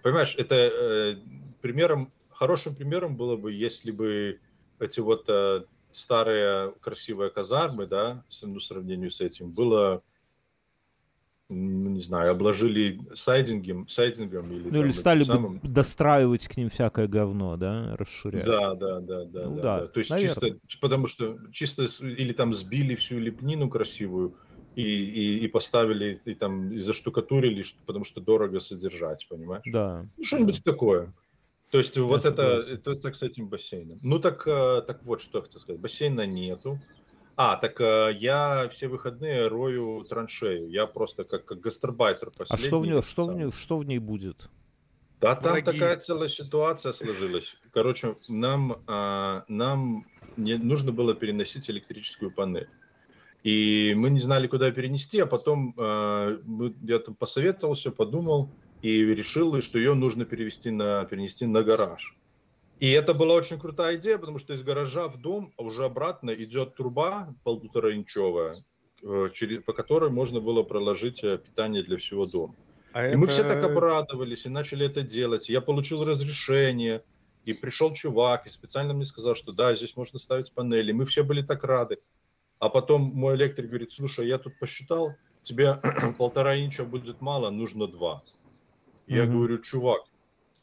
понимаешь, 0.02 0.34
это 0.36 0.54
э, 0.54 1.16
примером, 1.60 2.12
хорошим 2.30 2.74
примером 2.74 3.16
было 3.16 3.36
бы, 3.36 3.52
если 3.52 3.90
бы 3.90 4.38
эти 4.78 5.00
вот 5.00 5.24
э, 5.28 5.62
старые 5.92 6.72
красивые 6.80 7.30
казармы, 7.30 7.86
да, 7.86 8.24
ну, 8.42 8.58
в 8.58 8.62
сравнении 8.62 9.08
с 9.08 9.20
этим, 9.20 9.50
было, 9.50 10.02
м, 11.50 11.92
не 11.94 12.00
знаю, 12.00 12.32
обложили 12.32 13.00
сайдингом, 13.14 13.86
сайдингом 13.88 14.50
или, 14.52 14.64
Ну, 14.70 14.78
там 14.78 14.84
или 14.86 14.90
стали 14.92 15.18
бы 15.20 15.24
самым- 15.26 15.60
достраивать 15.62 16.48
к 16.48 16.56
ним 16.56 16.70
всякое 16.70 17.06
говно, 17.08 17.56
да, 17.56 17.94
расширять. 17.96 18.46
да, 18.46 18.74
да, 18.74 19.00
да, 19.00 19.24
да, 19.24 19.44
Ну 19.48 19.56
да, 19.56 19.62
да, 19.62 19.80
да. 19.80 19.86
То 19.88 20.00
есть 20.00 20.10
наверно. 20.10 20.28
чисто, 20.40 20.78
потому 20.80 21.06
что 21.06 21.38
чисто 21.52 21.84
или 22.00 22.32
там 22.32 22.54
сбили 22.54 22.94
всю 22.94 23.18
лепнину 23.18 23.68
красивую 23.68 24.36
и, 24.74 24.82
и, 24.82 25.38
и 25.44 25.48
поставили, 25.48 26.22
и 26.24 26.34
там 26.34 26.72
и 26.72 26.78
заштукатурили, 26.78 27.62
потому 27.84 28.04
что 28.06 28.20
дорого 28.22 28.58
содержать, 28.60 29.26
понимаешь? 29.28 29.64
Да. 29.66 30.06
Ну, 30.16 30.24
что-нибудь 30.24 30.64
такое. 30.64 31.12
То 31.72 31.78
есть 31.78 31.96
вот 31.96 32.26
это, 32.26 32.60
согласен. 32.60 32.74
это 32.74 32.94
так 32.96 33.16
с 33.16 33.22
этим 33.22 33.48
бассейном. 33.48 33.98
Ну 34.02 34.18
так, 34.18 34.46
э, 34.46 34.82
так 34.86 35.02
вот, 35.04 35.22
что 35.22 35.38
я 35.38 35.42
хотел 35.42 35.58
сказать. 35.58 35.80
Бассейна 35.80 36.26
нету. 36.26 36.78
А, 37.34 37.56
так 37.56 37.80
э, 37.80 38.10
я 38.18 38.68
все 38.68 38.88
выходные 38.88 39.48
рою 39.48 40.04
траншею. 40.06 40.68
Я 40.68 40.86
просто 40.86 41.24
как, 41.24 41.46
как 41.46 41.60
гастарбайтер 41.60 42.28
А 42.28 42.38
последний. 42.38 42.66
что 42.66 42.78
в 42.78 42.86
ней, 42.86 43.00
что 43.00 43.24
в 43.24 43.32
ней, 43.34 43.50
что 43.50 43.78
в 43.78 43.84
ней 43.86 43.98
будет? 43.98 44.50
Да, 45.22 45.34
там 45.34 45.52
Враги. 45.52 45.64
такая 45.64 45.96
целая 45.96 46.28
ситуация 46.28 46.92
сложилась. 46.92 47.54
Короче, 47.72 48.16
нам, 48.28 48.82
а, 48.86 49.46
нам 49.48 50.04
не 50.36 50.56
нужно 50.58 50.92
было 50.92 51.14
переносить 51.14 51.70
электрическую 51.70 52.30
панель. 52.32 52.68
И 53.44 53.94
мы 53.96 54.10
не 54.10 54.20
знали, 54.20 54.46
куда 54.46 54.70
перенести, 54.72 55.20
а 55.20 55.26
потом 55.26 55.74
а, 55.78 56.38
мы- 56.44 56.74
я 56.82 56.98
там 56.98 57.14
посоветовался, 57.14 57.90
подумал 57.90 58.50
и 58.82 59.04
решил, 59.14 59.60
что 59.62 59.78
ее 59.78 59.94
нужно 59.94 60.24
перевести 60.24 60.70
на, 60.70 61.04
перенести 61.04 61.46
на 61.46 61.62
гараж. 61.62 62.16
И 62.80 62.90
это 62.90 63.14
была 63.14 63.34
очень 63.34 63.58
крутая 63.58 63.96
идея, 63.96 64.18
потому 64.18 64.38
что 64.38 64.54
из 64.54 64.62
гаража 64.62 65.06
в 65.08 65.20
дом 65.20 65.52
уже 65.56 65.84
обратно 65.84 66.30
идет 66.32 66.74
труба 66.74 67.32
полутораинчевая, 67.44 68.64
э, 69.02 69.30
через, 69.32 69.62
по 69.62 69.72
которой 69.72 70.10
можно 70.10 70.40
было 70.40 70.64
проложить 70.64 71.22
э, 71.22 71.38
питание 71.38 71.84
для 71.84 71.96
всего 71.96 72.26
дома. 72.26 72.54
А 72.92 73.08
И 73.08 73.16
мы 73.16 73.28
все 73.28 73.42
так 73.42 73.58
это- 73.58 73.66
обрадовались 73.66 74.46
и 74.46 74.48
начали 74.48 74.84
это 74.86 75.02
делать. 75.02 75.48
Я 75.48 75.60
получил 75.60 76.04
разрешение, 76.04 77.02
и 77.44 77.52
пришел 77.52 77.92
чувак 77.92 78.46
и 78.46 78.50
специально 78.50 78.94
мне 78.94 79.04
сказал, 79.04 79.34
что 79.34 79.52
да, 79.52 79.74
здесь 79.74 79.96
можно 79.96 80.18
ставить 80.18 80.52
панели. 80.52 80.92
Мы 80.92 81.06
все 81.06 81.22
были 81.22 81.42
так 81.42 81.64
рады. 81.64 81.98
А 82.58 82.68
потом 82.68 83.02
мой 83.02 83.34
электрик 83.34 83.68
говорит, 83.68 83.90
слушай, 83.90 84.28
я 84.28 84.38
тут 84.38 84.58
посчитал, 84.60 85.14
тебе 85.42 85.80
полтора 86.18 86.56
инча 86.60 86.84
будет 86.84 87.20
мало, 87.20 87.50
нужно 87.50 87.88
два. 87.88 88.20
Я 89.06 89.26
Мгм. 89.26 89.32
говорю, 89.32 89.58
чувак, 89.62 90.02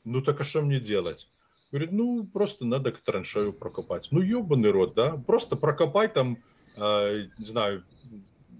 ну 0.03 0.21
так 0.21 0.41
а 0.41 0.43
что 0.43 0.61
мне 0.61 0.79
делать? 0.79 1.31
Говорит, 1.71 1.91
ну 1.91 2.27
просто 2.27 2.65
надо 2.65 2.91
к 2.91 3.01
траншею 3.01 3.53
прокопать. 3.53 4.09
Ну 4.11 4.21
ебаный 4.21 4.71
рот, 4.71 4.95
да? 4.95 5.17
Просто 5.17 5.55
прокопай 5.57 6.07
там, 6.09 6.43
э, 6.75 7.27
не 7.37 7.45
знаю, 7.45 7.85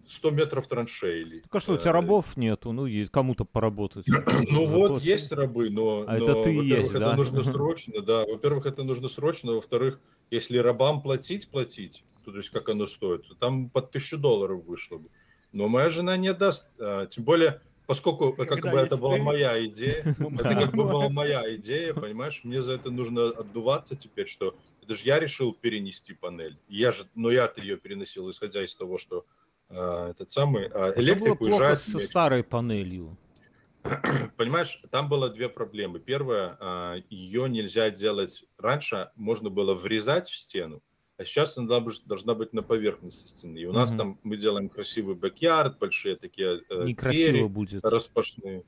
100 0.07 0.31
метров 0.31 0.67
траншеи. 0.67 1.21
или, 1.21 1.43
Так 1.43 1.55
а 1.55 1.59
что, 1.61 1.73
у 1.73 1.77
э, 1.77 1.79
тебя 1.79 1.93
рабов 1.93 2.37
нету, 2.37 2.71
ну, 2.71 2.85
и 2.85 3.05
кому-то 3.07 3.45
поработать. 3.45 4.13
ну 4.49 4.65
вот, 4.65 4.97
все- 4.97 5.07
есть 5.07 5.31
рабы, 5.31 5.69
но, 5.69 6.07
А 6.07 6.17
но, 6.17 6.33
это 6.33 6.35
ты 6.35 6.51
есть, 6.51 6.95
это 6.95 6.97
да? 6.97 7.11
нужно 7.11 7.43
срочно, 7.43 8.01
да. 8.01 8.25
Во-первых, 8.25 8.65
это 8.65 8.83
нужно 8.83 9.07
срочно, 9.07 9.53
во-вторых, 9.53 10.01
если 10.29 10.57
рабам 10.57 11.01
платить, 11.03 11.49
платить, 11.51 12.05
то 12.23 12.35
есть 12.35 12.49
как 12.49 12.69
оно 12.69 12.85
стоит, 12.87 13.27
то 13.27 13.35
там 13.35 13.69
под 13.69 13.91
тысячу 13.91 14.17
долларов 14.17 14.63
вышло 14.65 14.97
бы. 14.97 15.09
Но 15.51 15.67
моя 15.67 15.89
жена 15.89 16.17
не 16.17 16.33
даст, 16.33 16.69
а, 16.79 17.05
тем 17.07 17.23
более, 17.23 17.61
поскольку 17.89 18.33
как 18.33 18.49
Когда 18.49 18.71
бы 18.71 18.77
это 18.77 18.97
была 18.97 19.15
ты, 19.15 19.23
моя 19.23 19.65
идея, 19.65 20.03
Ну, 20.19 20.29
это 20.29 20.43
как 20.43 20.71
бы 20.75 20.83
была 20.83 21.09
моя 21.09 21.55
идея, 21.55 21.95
понимаешь, 21.95 22.41
мне 22.43 22.61
за 22.61 22.73
это 22.73 22.91
нужно 22.91 23.29
отдуваться 23.29 23.95
теперь, 23.95 24.27
что 24.27 24.55
это 24.83 24.93
же 24.93 25.05
я 25.05 25.19
решил 25.19 25.53
перенести 25.53 26.13
панель, 26.13 26.59
я 26.67 26.91
же, 26.91 27.05
но 27.15 27.31
я-то 27.31 27.61
ее 27.61 27.77
переносил, 27.77 28.29
исходя 28.29 28.63
из 28.63 28.75
того, 28.75 28.99
что 28.99 29.25
а, 29.69 30.11
этот 30.11 30.29
самый 30.29 30.67
а, 30.67 30.91
было 30.91 31.01
электрик 31.01 31.39
плохо 31.39 31.51
уезжает 31.51 31.79
со 31.79 31.97
старой 31.97 32.43
панелью? 32.43 33.17
Понимаешь, 34.37 34.83
там 34.91 35.09
было 35.09 35.29
две 35.29 35.49
проблемы. 35.49 35.99
Первая, 35.99 36.57
а, 36.59 36.95
ее 37.09 37.49
нельзя 37.49 37.89
делать. 37.89 38.45
Раньше 38.59 39.09
можно 39.15 39.49
было 39.49 39.73
врезать 39.73 40.29
в 40.29 40.37
стену, 40.37 40.83
а 41.19 41.25
сейчас 41.25 41.57
она 41.57 41.67
должна 42.05 42.33
быть- 42.33 42.53
на 42.53 42.63
поверхности 42.63 43.27
стены. 43.27 43.57
И 43.59 43.65
у 43.65 43.73
нас 43.73 43.89
Мгм. 43.89 43.97
там 43.97 44.19
мы 44.23 44.37
делаем 44.37 44.69
красивый 44.69 45.15
бэк-ярд, 45.15 45.77
большие 45.77 46.15
такие 46.15 46.61
э, 46.69 46.83
Некрасиво 46.85 47.29
двери 47.31 47.43
будет. 47.47 47.83
распашные. 47.83 48.63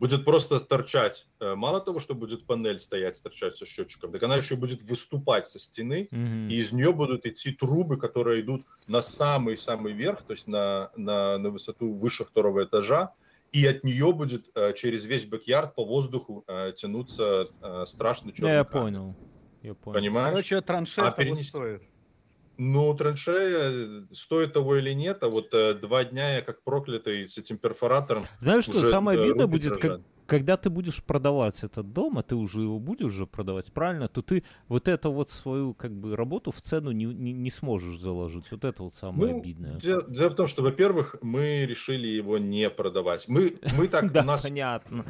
Будет 0.00 0.24
просто 0.24 0.58
торчать. 0.58 1.26
Э, 1.38 1.54
Мало 1.54 1.80
того, 1.80 2.00
что 2.00 2.14
будет 2.14 2.46
панель 2.46 2.80
стоять, 2.80 3.22
торчать 3.22 3.56
со 3.56 3.66
счетчиком, 3.66 4.10
так 4.10 4.22
она 4.22 4.36
еще 4.36 4.56
будет 4.56 4.82
выступать 4.82 5.46
со 5.46 5.58
стены, 5.58 6.08
Мгм. 6.10 6.48
и 6.48 6.54
из 6.54 6.72
нее 6.72 6.92
будут 6.94 7.26
идти 7.26 7.52
трубы, 7.52 7.98
которые 7.98 8.40
идут 8.40 8.62
на 8.86 9.02
самый-самый 9.02 9.92
верх, 9.92 10.22
то 10.22 10.32
есть 10.32 10.48
на, 10.48 10.90
на, 10.96 11.36
на 11.38 11.50
высоту 11.50 11.92
выше 11.92 12.24
второго 12.24 12.64
этажа, 12.64 13.12
и 13.52 13.66
от 13.66 13.84
нее 13.84 14.12
будет 14.14 14.50
э, 14.54 14.72
через 14.72 15.04
весь 15.04 15.26
бэк-ярд 15.26 15.74
по 15.74 15.84
воздуху 15.84 16.42
э, 16.48 16.72
тянуться 16.74 17.48
э, 17.60 17.84
страшно 17.86 18.32
черный 18.32 18.54
я 18.54 18.64
понял. 18.64 19.14
Я 19.62 19.74
понял. 19.74 19.98
Понимаешь? 19.98 20.30
Короче, 20.30 20.60
траншея 20.60 21.06
А 21.06 21.10
того 21.12 21.22
перенести- 21.28 21.48
стоит. 21.48 21.82
Ну, 22.58 22.94
траншея, 22.94 24.04
стоит 24.12 24.52
того 24.52 24.76
или 24.76 24.90
нет, 24.92 25.22
а 25.22 25.28
вот 25.28 25.54
э, 25.54 25.74
два 25.74 26.04
дня 26.04 26.36
я 26.36 26.42
как 26.42 26.62
проклятый 26.62 27.26
с 27.26 27.38
этим 27.38 27.56
перфоратором. 27.58 28.24
Знаешь, 28.40 28.64
что 28.64 28.84
самое 28.86 29.20
обидное 29.20 29.46
будет, 29.46 29.76
как- 29.78 30.00
когда 30.26 30.56
ты 30.56 30.70
будешь 30.70 31.02
продавать 31.02 31.62
этот 31.64 31.92
дом, 31.92 32.18
а 32.18 32.22
ты 32.22 32.36
уже 32.36 32.60
его 32.60 32.78
будешь 32.78 33.12
же 33.12 33.26
продавать, 33.26 33.72
правильно, 33.72 34.08
то 34.08 34.22
ты 34.22 34.44
вот 34.68 34.86
эту 34.88 35.10
вот 35.12 35.30
свою 35.30 35.74
как 35.74 35.92
бы 35.92 36.14
работу 36.14 36.52
в 36.52 36.60
цену 36.60 36.90
не, 36.92 37.06
не, 37.06 37.32
не 37.32 37.50
сможешь 37.50 37.98
заложить. 37.98 38.50
Вот 38.50 38.64
это 38.64 38.82
вот 38.84 38.94
самое 38.94 39.32
Ну, 39.32 39.40
обидное. 39.40 39.74
Дело, 39.80 40.04
дело 40.08 40.30
в 40.30 40.34
том, 40.34 40.46
что, 40.46 40.62
во-первых, 40.62 41.16
мы 41.22 41.66
решили 41.66 42.06
его 42.06 42.38
не 42.38 42.70
продавать. 42.70 43.28
Мы, 43.28 43.58
мы 43.76 43.88
так, 43.88 44.10
Да, 44.12 44.22
у 44.22 44.24
нас, 44.24 44.42
понятно. 44.42 45.04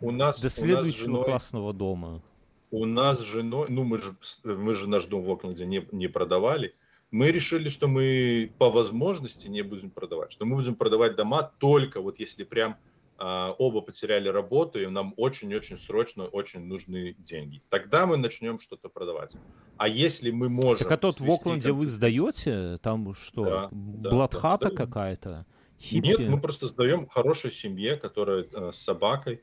у 0.00 0.10
нас, 0.10 0.40
До 0.40 0.48
следующего 0.48 1.22
классного 1.24 1.72
дома. 1.72 2.22
У 2.70 2.84
нас 2.84 3.20
с 3.20 3.22
женой, 3.22 3.66
ну 3.68 3.84
мы 3.84 3.98
же, 3.98 4.16
мы 4.44 4.74
же 4.74 4.88
наш 4.88 5.06
дом 5.06 5.22
в 5.22 5.30
Окленде 5.30 5.66
не, 5.66 5.86
не 5.92 6.08
продавали. 6.08 6.74
Мы 7.10 7.30
решили, 7.30 7.68
что 7.68 7.86
мы 7.86 8.52
по 8.58 8.70
возможности 8.70 9.46
не 9.48 9.62
будем 9.62 9.90
продавать, 9.90 10.32
что 10.32 10.44
мы 10.44 10.56
будем 10.56 10.74
продавать 10.74 11.16
дома 11.16 11.42
только 11.58 12.00
вот 12.00 12.18
если 12.18 12.42
прям 12.42 12.76
а, 13.18 13.54
оба 13.58 13.80
потеряли 13.80 14.28
работу 14.28 14.80
и 14.80 14.86
нам 14.86 15.14
очень-очень 15.16 15.78
срочно 15.78 16.24
очень 16.24 16.66
нужны 16.66 17.14
деньги. 17.18 17.62
Тогда 17.70 18.06
мы 18.06 18.16
начнем 18.18 18.60
что-то 18.60 18.88
продавать. 18.88 19.34
А 19.78 19.88
если 19.88 20.30
мы 20.30 20.48
можем... 20.48 20.78
Так 20.86 20.92
а 20.92 20.96
тот 20.98 21.20
в 21.20 21.30
Окленде 21.30 21.72
вы 21.72 21.84
концы- 21.84 21.88
сдаете? 21.88 22.78
Там 22.82 23.14
что, 23.14 23.44
Да, 23.44 23.68
да, 23.70 24.10
блатхата 24.10 24.70
да, 24.70 24.76
какая-то? 24.76 25.46
Нет, 25.92 26.28
мы 26.28 26.40
просто 26.40 26.66
сдаем 26.66 27.06
хорошей 27.06 27.50
семье, 27.50 27.96
которая 27.96 28.46
э, 28.50 28.72
с 28.72 28.76
собакой, 28.76 29.42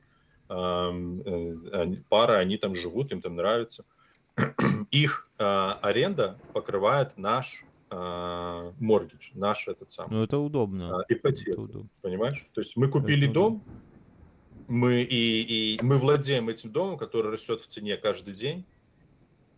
э, 0.50 0.54
они- 0.54 2.04
пара, 2.10 2.38
они 2.40 2.58
там 2.58 2.76
живут, 2.76 3.12
им 3.12 3.22
там 3.22 3.36
нравится. 3.36 3.86
Их 4.92 5.30
э, 5.38 5.44
аренда 5.44 6.42
покрывает 6.54 7.18
наш 7.18 7.66
э, 7.92 8.74
моргидж, 8.80 9.32
наш 9.34 9.68
этот 9.68 9.92
самый, 9.92 10.12
Ну 10.12 10.24
это 10.24 10.38
удобно. 10.40 11.00
э, 11.00 11.04
Это 11.08 11.20
ипотеку, 11.20 11.62
удобно. 11.62 11.90
понимаешь? 12.02 12.46
То 12.54 12.62
есть 12.62 12.76
мы 12.76 12.90
купили 12.90 13.26
Это 13.26 13.34
дом, 13.34 13.64
мы, 14.68 15.02
и, 15.04 15.76
и 15.76 15.84
мы 15.84 15.98
владеем 16.00 16.50
этим 16.50 16.72
домом, 16.72 16.98
который 16.98 17.32
растет 17.32 17.62
в 17.62 17.68
цене 17.68 17.98
каждый 17.98 18.34
день, 18.34 18.66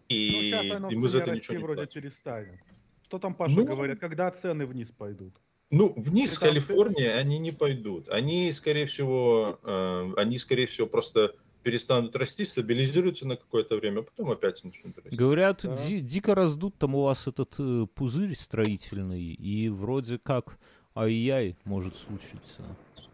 Ну, 0.09 0.17
и, 0.17 0.69
оно 0.71 0.89
и 0.89 0.95
мы 0.95 1.07
за 1.07 1.19
это 1.19 1.31
ничего 1.31 1.57
не 1.57 1.63
вроде 1.63 1.81
платим. 1.81 2.01
перестанет. 2.01 2.59
Что 3.03 3.19
там 3.19 3.35
Паша 3.35 3.55
Ну, 3.55 3.65
говорит, 3.65 3.99
когда 3.99 4.29
цены 4.31 4.65
вниз 4.65 4.89
пойдут? 4.91 5.39
Ну, 5.71 5.93
вниз 5.97 6.33
Ты 6.33 6.39
там 6.41 6.49
Калифорнии 6.49 7.07
они 7.07 7.39
не 7.39 7.51
пойдут. 7.51 8.07
Они, 8.09 8.51
скорее 8.53 8.85
всего, 8.85 9.59
э, 9.63 10.13
они, 10.17 10.37
скорее 10.37 10.67
всего, 10.67 10.87
просто 10.87 11.35
перестанут 11.63 12.15
расти, 12.15 12.45
стабилизируются 12.45 13.25
на 13.27 13.35
какое-то 13.37 13.75
время, 13.75 14.01
а 14.01 14.03
потом 14.03 14.29
опять 14.31 14.63
начнут 14.63 14.95
расти. 15.03 15.15
Говорят, 15.17 15.61
Да. 15.63 15.75
ди- 15.77 15.99
дико 16.01 16.35
раздут 16.35 16.77
там 16.77 16.93
у 16.93 17.01
вас 17.03 17.25
этот 17.25 17.55
э, 17.57 17.87
пузырь 17.95 18.35
строительный, 18.35 19.23
и 19.33 19.69
вроде 19.69 20.19
как 20.19 20.59
ай-яй 20.95 21.57
может 21.63 21.95
случиться. 21.95 22.63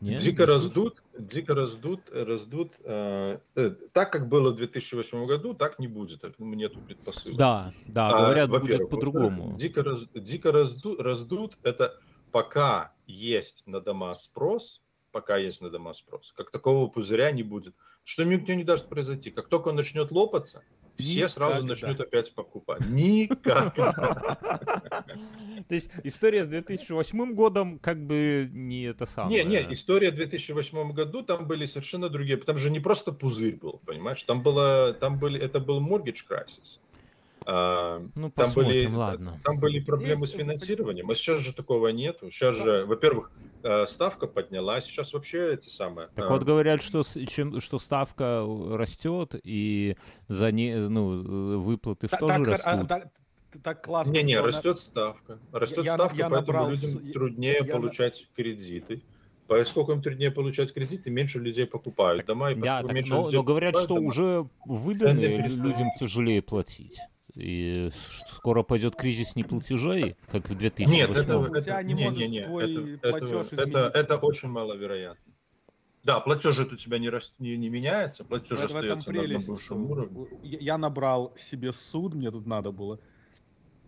Не? 0.02 0.18
Дико 0.18 0.42
Не 0.44 0.48
раздут, 0.48 1.04
дико 1.18 1.56
раздут, 1.56 2.02
раздут. 2.12 2.74
э, 2.84 3.40
э, 3.56 3.76
так, 3.94 4.12
как 4.12 4.28
было 4.28 4.52
в 4.52 4.56
2008 4.56 5.26
году, 5.26 5.54
так 5.54 5.80
не 5.80 5.88
будет. 5.88 6.20
Так, 6.20 6.34
ну, 6.38 6.54
Нету 6.54 6.80
предпосылок. 6.82 7.38
Да, 7.38 7.74
да, 7.88 8.10
А, 8.10 8.26
говорят, 8.26 8.50
будет 8.50 8.90
по-другому. 8.90 9.56
Дико, 9.56 9.82
раз- 9.84 10.08
дико 10.14 10.50
разду- 10.52 11.02
раздут, 11.02 11.58
это 11.64 11.98
пока 12.32 12.94
есть 13.08 13.64
на 13.66 13.82
дома 13.82 14.16
спрос, 14.16 14.82
пока 15.12 15.38
есть 15.38 15.62
на 15.62 15.70
дома 15.70 15.94
спрос, 15.94 16.34
как 16.36 16.52
такого 16.52 16.88
пузыря 16.88 17.32
не 17.32 17.44
будет. 17.44 17.76
Что 18.04 18.24
никто 18.24 18.54
не 18.54 18.64
даст 18.64 18.90
произойти. 18.90 19.30
Как 19.30 19.48
только 19.48 19.70
он 19.70 19.76
начнет 19.76 20.12
лопаться, 20.12 20.64
все 20.98 21.28
сразу 21.30 21.64
Никогда. 21.64 21.88
начнут 21.88 22.02
опять 22.02 22.34
покупать. 22.34 22.82
Никогда. 22.88 23.92
То 25.68 25.76
есть 25.76 25.90
история 26.04 26.44
с 26.44 26.48
2008 26.48 27.34
годом 27.34 27.80
как 27.80 28.06
бы 28.06 28.50
не 28.52 28.84
это 28.84 29.06
самое. 29.06 29.44
Не, 29.44 29.50
не, 29.50 29.74
история 29.74 30.12
в 30.12 30.16
2008 30.16 30.92
году, 30.92 31.24
там 31.24 31.48
были 31.48 31.66
совершенно 31.66 32.10
другие. 32.10 32.38
Там 32.38 32.58
же 32.58 32.70
не 32.70 32.80
просто 32.80 33.12
пузырь 33.12 33.56
был, 33.56 33.82
понимаешь? 33.86 34.24
Там 34.24 34.42
было, 34.42 34.94
там 34.94 35.20
были, 35.20 35.40
это 35.40 35.60
был 35.60 35.80
mortgage 35.82 36.26
crisis. 36.30 36.80
А, 37.54 38.00
Ну, 38.16 38.32
Там 38.32 38.46
посмотрим, 38.46 38.86
были, 38.92 38.96
ладно. 38.96 39.42
там 39.44 39.60
были 39.60 39.80
проблемы 39.82 40.26
с 40.26 40.30
Здесь, 40.30 40.40
э, 40.40 40.44
финансированием, 40.44 41.10
а 41.12 41.16
сейчас 41.16 41.42
же 41.42 41.54
такого 41.54 41.90
нету. 41.90 42.32
Сейчас 42.32 42.56
же, 42.56 42.86
во-первых, 42.86 43.30
э, 43.64 43.86
ставка 43.88 44.28
поднялась, 44.28 44.86
сейчас 44.86 45.12
вообще 45.12 45.54
эти 45.56 45.68
самые. 45.68 46.08
Так 46.16 46.26
э, 46.26 46.30
вот 46.30 46.44
говорят, 46.44 46.82
что, 46.82 47.04
с- 47.04 47.20
чем, 47.28 47.60
что 47.60 47.78
ставка 47.80 48.46
растет, 48.72 49.36
и 49.44 49.98
за 50.30 50.52
не, 50.54 50.76
ну, 50.88 51.56
э, 51.56 51.58
выплаты 51.58 52.08
Та- 52.08 52.18
тоже 52.18 52.46
так, 52.46 52.62
а, 52.64 52.72
растут. 52.72 52.88
так- 52.88 53.08
так 53.62 53.84
классно. 53.84 54.14
Не-не, 54.14 54.34
что 54.36 54.44
она- 54.44 54.48
растет 54.48 54.80
ставка. 54.80 55.40
Растет 55.52 55.84
Я- 55.86 55.96
ставка, 55.96 56.16
я 56.18 56.30
поэтому 56.30 56.36
набрал 56.58 56.70
людям 56.70 56.90
с- 56.92 57.04
я- 57.04 57.14
труднее 57.14 57.58
я 57.66 57.74
получать 57.74 58.28
кредиты. 58.34 59.02
Поскольку 59.48 59.92
им 59.92 60.02
труднее 60.02 60.32
получать 60.32 60.74
кредиты, 60.74 61.10
меньше 61.10 61.38
людей 61.40 61.66
покупают 61.68 62.26
дома, 62.26 62.52
и 62.52 62.56
Да, 62.56 62.62
поскольку 62.62 62.88
так, 62.88 62.96
меньше 62.96 63.10
но, 63.14 63.24
людей 63.26 63.38
но 63.40 63.44
говорят, 63.44 63.74
покупают 63.74 63.90
что 63.90 63.96
дома, 63.96 64.08
уже 64.08 64.50
выданные 64.66 65.48
людям 65.50 65.90
тяжелее 66.00 66.42
платить. 66.42 66.98
И 67.36 67.90
скоро 68.28 68.62
пойдет 68.64 68.96
кризис 68.96 69.36
неплатежей, 69.36 70.18
как 70.30 70.50
в 70.50 70.56
2008 70.58 70.92
Нет, 70.94 71.10
это, 71.12 71.50
это, 71.56 71.84
не 71.84 71.94
не, 71.94 72.28
не, 72.28 72.40
это, 72.40 73.00
платеж 73.10 73.48
это, 73.52 73.62
это, 73.62 73.92
это 73.94 74.18
очень 74.18 74.50
маловероятно. 74.50 75.34
Да, 76.04 76.20
платеж 76.20 76.58
у 76.60 76.76
тебя 76.76 76.98
не, 76.98 77.10
рас- 77.10 77.36
не, 77.40 77.56
не 77.58 77.70
меняется, 77.70 78.26
платеж 78.26 78.58
В- 78.58 78.62
в 78.62 78.66
остается 78.66 79.12
на 79.12 79.20
одном 79.22 79.26
прелесть. 79.28 79.48
бывшем 79.48 79.90
уровне. 79.92 80.28
Я 80.42 80.78
набрал 80.78 81.34
себе 81.38 81.72
суд, 81.72 82.16
мне 82.16 82.32
тут 82.32 82.46
надо 82.48 82.72
было. 82.72 83.00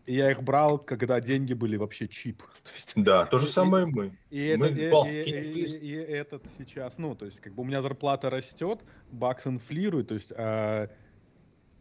И 0.06 0.16
я 0.16 0.32
их 0.32 0.44
брал, 0.44 0.80
когда 0.80 1.20
деньги 1.20 1.54
были 1.54 1.76
вообще 1.76 2.08
чип. 2.08 2.44
То 2.64 2.70
есть, 2.76 2.94
Да, 2.96 3.26
то 3.26 3.40
же 3.40 3.48
И- 3.48 3.52
самое 3.52 3.86
мы. 3.88 4.18
и, 4.30 4.56
Мы 4.58 4.68
это, 4.68 4.80
и, 4.80 4.92
балки 4.92 5.10
и- 5.12 5.52
и- 5.54 5.60
есть. 5.62 5.76
и 5.82 5.92
этот 5.92 6.46
сейчас, 6.58 6.98
ну, 6.98 7.16
то 7.16 7.26
есть, 7.26 7.40
как 7.40 7.54
бы 7.56 7.64
у 7.64 7.66
меня 7.66 7.82
зарплата 7.82 8.30
растет, 8.30 8.86
бакс 9.10 9.48
инфлирует, 9.48 10.10
то 10.10 10.14
есть, 10.14 10.32
а, 10.38 10.90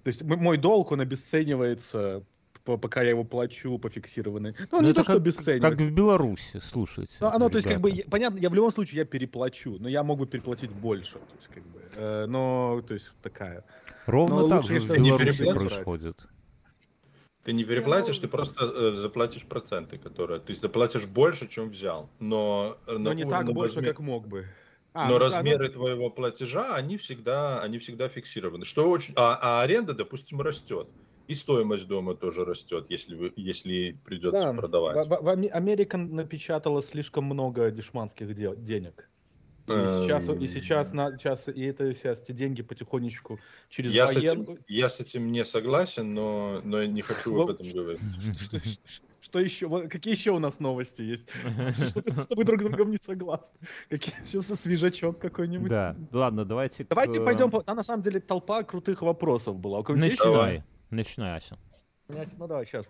то 0.03 0.09
есть 0.09 0.23
мой 0.23 0.57
долг, 0.59 0.93
он 0.93 1.01
обесценивается, 1.01 2.25
по- 2.65 2.77
пока 2.77 3.03
я 3.03 3.11
его 3.11 3.25
плачу 3.25 3.79
по 3.79 3.89
фиксированной. 3.89 4.55
Ну, 4.59 4.67
Ну, 4.73 4.81
не 4.83 4.91
это 4.91 4.97
то, 5.01 5.05
что 5.05 5.13
как, 5.13 5.21
обесценивается. 5.23 5.71
как 5.71 5.79
в 5.81 5.91
Беларуси, 5.93 6.61
слушайте. 6.65 7.15
Ну, 7.21 7.27
оно, 7.29 7.49
то 7.49 7.57
есть, 7.57 7.69
как 7.69 7.81
бы, 7.81 7.91
ребята. 7.91 8.05
я- 8.07 8.11
понятно, 8.11 8.39
я 8.39 8.51
в 8.51 8.55
любом 8.55 8.73
случае 8.73 8.99
я 9.01 9.05
переплачу, 9.05 9.77
но 9.79 9.89
я 9.89 10.03
могу 10.03 10.27
переплатить 10.27 10.71
больше, 10.71 11.15
то 11.15 11.37
есть, 11.37 11.49
как 11.49 11.63
бы, 11.65 11.81
э, 11.95 12.27
но, 12.27 12.83
то 12.87 12.95
есть, 12.95 13.11
такая. 13.23 13.65
Ровно 14.07 14.37
но 14.41 14.49
так 14.49 14.63
лучше, 14.65 14.81
же 14.81 14.81
в 14.81 14.99
Беларуси 14.99 15.45
происходит. 15.45 16.17
Ты 17.45 17.53
не 17.53 17.65
переплатишь, 17.65 18.19
ты 18.19 18.29
просто 18.29 18.65
э, 18.65 18.93
заплатишь 18.93 19.43
проценты, 19.45 19.99
которые... 19.99 20.39
Ты 20.39 20.55
заплатишь 20.55 21.07
больше, 21.07 21.49
чем 21.49 21.71
взял. 21.71 22.09
Но, 22.21 22.79
э, 22.87 22.93
Но 22.93 22.99
на 23.11 23.15
не 23.15 23.25
уровне 23.25 23.47
так 23.47 23.55
больше, 23.55 23.81
размер- 23.81 23.89
как 23.89 23.99
мог 24.01 24.29
бы. 24.29 24.47
А, 24.95 25.09
но 25.09 25.15
ну 25.15 25.19
да, 25.19 25.25
размеры 25.27 25.69
твоего 25.69 26.11
платежа, 26.11 26.75
они 26.75 26.97
всегда, 26.99 27.63
они 27.63 27.79
всегда 27.79 28.09
фиксированы. 28.09 28.65
Что 28.65 28.91
очень... 28.91 29.15
а, 29.17 29.39
а 29.41 29.63
аренда, 29.63 29.95
допустим, 29.95 30.41
растет. 30.41 30.91
И 31.29 31.35
стоимость 31.35 31.87
дома 31.87 32.15
тоже 32.15 32.45
растет, 32.45 32.87
если, 32.91 33.15
вы, 33.15 33.33
если 33.37 33.93
придется 34.05 34.47
Да, 34.47 34.53
продавать. 34.53 35.07
В, 35.07 35.09
в- 35.09 35.23
в 35.23 35.29
Аме- 35.29 35.49
Америка 35.49 35.97
напечатала 35.97 36.83
слишком 36.83 37.25
много 37.25 37.71
дешманских 37.71 38.35
де- 38.35 38.55
денег. 38.57 39.09
И 39.69 39.71
сейчас, 39.71 40.29
и 40.29 40.49
сейчас, 40.49 40.93
на, 40.93 41.17
сейчас, 41.17 41.49
и 41.49 41.63
это 41.63 41.95
сейчас 41.95 42.21
эти 42.21 42.33
деньги 42.33 42.63
потихонечку 42.63 43.39
через 43.71 43.93
Я 43.93 44.09
с, 44.09 44.17
воен- 44.17 44.43
этим, 44.43 44.59
я 44.67 44.89
с 44.89 45.01
этим 45.01 45.31
не 45.31 45.45
согласен, 45.45 46.13
но, 46.13 46.61
но 46.65 46.83
я 46.83 46.89
не 46.89 47.01
хочу 47.03 47.41
об 47.41 47.49
этом 47.51 47.71
говорить. 47.73 48.01
Что, 49.33 49.39
еще? 49.41 49.89
Какие 49.89 50.15
еще 50.15 50.33
у 50.33 50.39
нас 50.39 50.61
новости 50.61 51.01
есть? 51.01 51.31
Что, 51.73 52.03
ты- 52.03 52.13
что 52.13 52.37
мы 52.37 52.45
друг 52.45 52.61
с 52.61 52.65
другом 52.65 52.91
не 52.91 52.99
согласны? 52.99 53.59
Какие 53.89 54.15
со- 54.27 54.55
свежачок 54.57 55.19
какой-нибудь? 55.19 55.71
Да, 55.71 55.97
ладно, 56.13 56.45
давайте. 56.45 56.85
к- 56.85 56.89
Давайте 56.89 57.19
пойдем. 57.23 57.51
по- 57.51 57.63
Там 57.63 57.77
на 57.79 57.83
самом 57.83 58.03
деле 58.03 58.21
толпа 58.21 58.63
крутых 58.63 59.01
вопросов 59.01 59.59
была. 59.59 59.79
У? 59.81 59.95
Начинай. 59.97 60.65
Начинай, 60.91 61.39
Ася. 61.39 61.57
Ну 62.09 62.47
давай, 62.47 62.67
сейчас. 62.67 62.85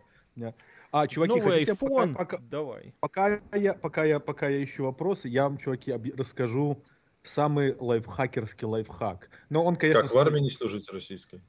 А, 0.91 1.07
чуваки, 1.07 1.39
Новый 1.39 1.65
хотите, 1.65 1.75
пока- 1.77 1.95
iPhone. 2.07 2.15
пока- 2.17 2.39
Давай. 2.39 2.93
Пока 2.99 3.41
я, 3.55 3.75
пока 3.75 4.05
я, 4.05 4.19
пока 4.19 4.49
я 4.49 4.65
ищу 4.65 4.83
вопросы, 4.85 5.29
я 5.29 5.45
вам, 5.45 5.59
чуваки, 5.59 5.93
расскажу 6.17 6.83
самый 7.23 7.77
лайфхакерский 7.79 8.67
лайфхак. 8.67 9.31
Но 9.49 9.63
он, 9.63 9.77
конечно, 9.77 10.03
Как 10.03 10.13
в 10.13 10.19
армии 10.19 10.41
не 10.41 10.51
служить 10.51 10.91
российской? 10.91 11.41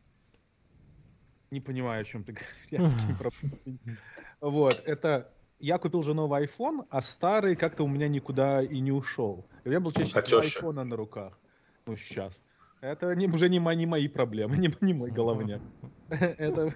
не 1.49 1.61
понимаю, 1.61 2.01
о 2.01 2.03
чем 2.03 2.23
ты 2.23 2.35
говоришь. 2.71 3.33
Вот, 4.43 4.81
это... 4.85 5.29
Я 5.59 5.77
купил 5.77 6.03
же 6.03 6.13
новый 6.13 6.45
iPhone, 6.45 6.85
а 6.89 7.01
старый 7.01 7.55
как-то 7.55 7.83
у 7.83 7.87
меня 7.87 8.09
никуда 8.09 8.61
и 8.61 8.81
не 8.81 8.91
ушел. 8.91 9.45
У 9.63 9.69
меня 9.69 9.79
был 9.79 9.93
чаще 9.93 10.21
теща? 10.21 10.39
айфона 10.39 10.83
на 10.83 10.97
руках. 10.97 11.39
Ну, 11.87 11.95
сейчас. 11.95 12.43
Это 12.81 13.15
не, 13.15 13.27
уже 13.27 13.47
не, 13.47 13.59
мо- 13.59 13.73
не 13.73 13.85
мои 13.85 14.09
проблемы, 14.09 14.57
не, 14.57 14.69
не 14.81 14.93
мой 14.93 15.11
головняк. 15.11 15.61
Это... 16.09 16.75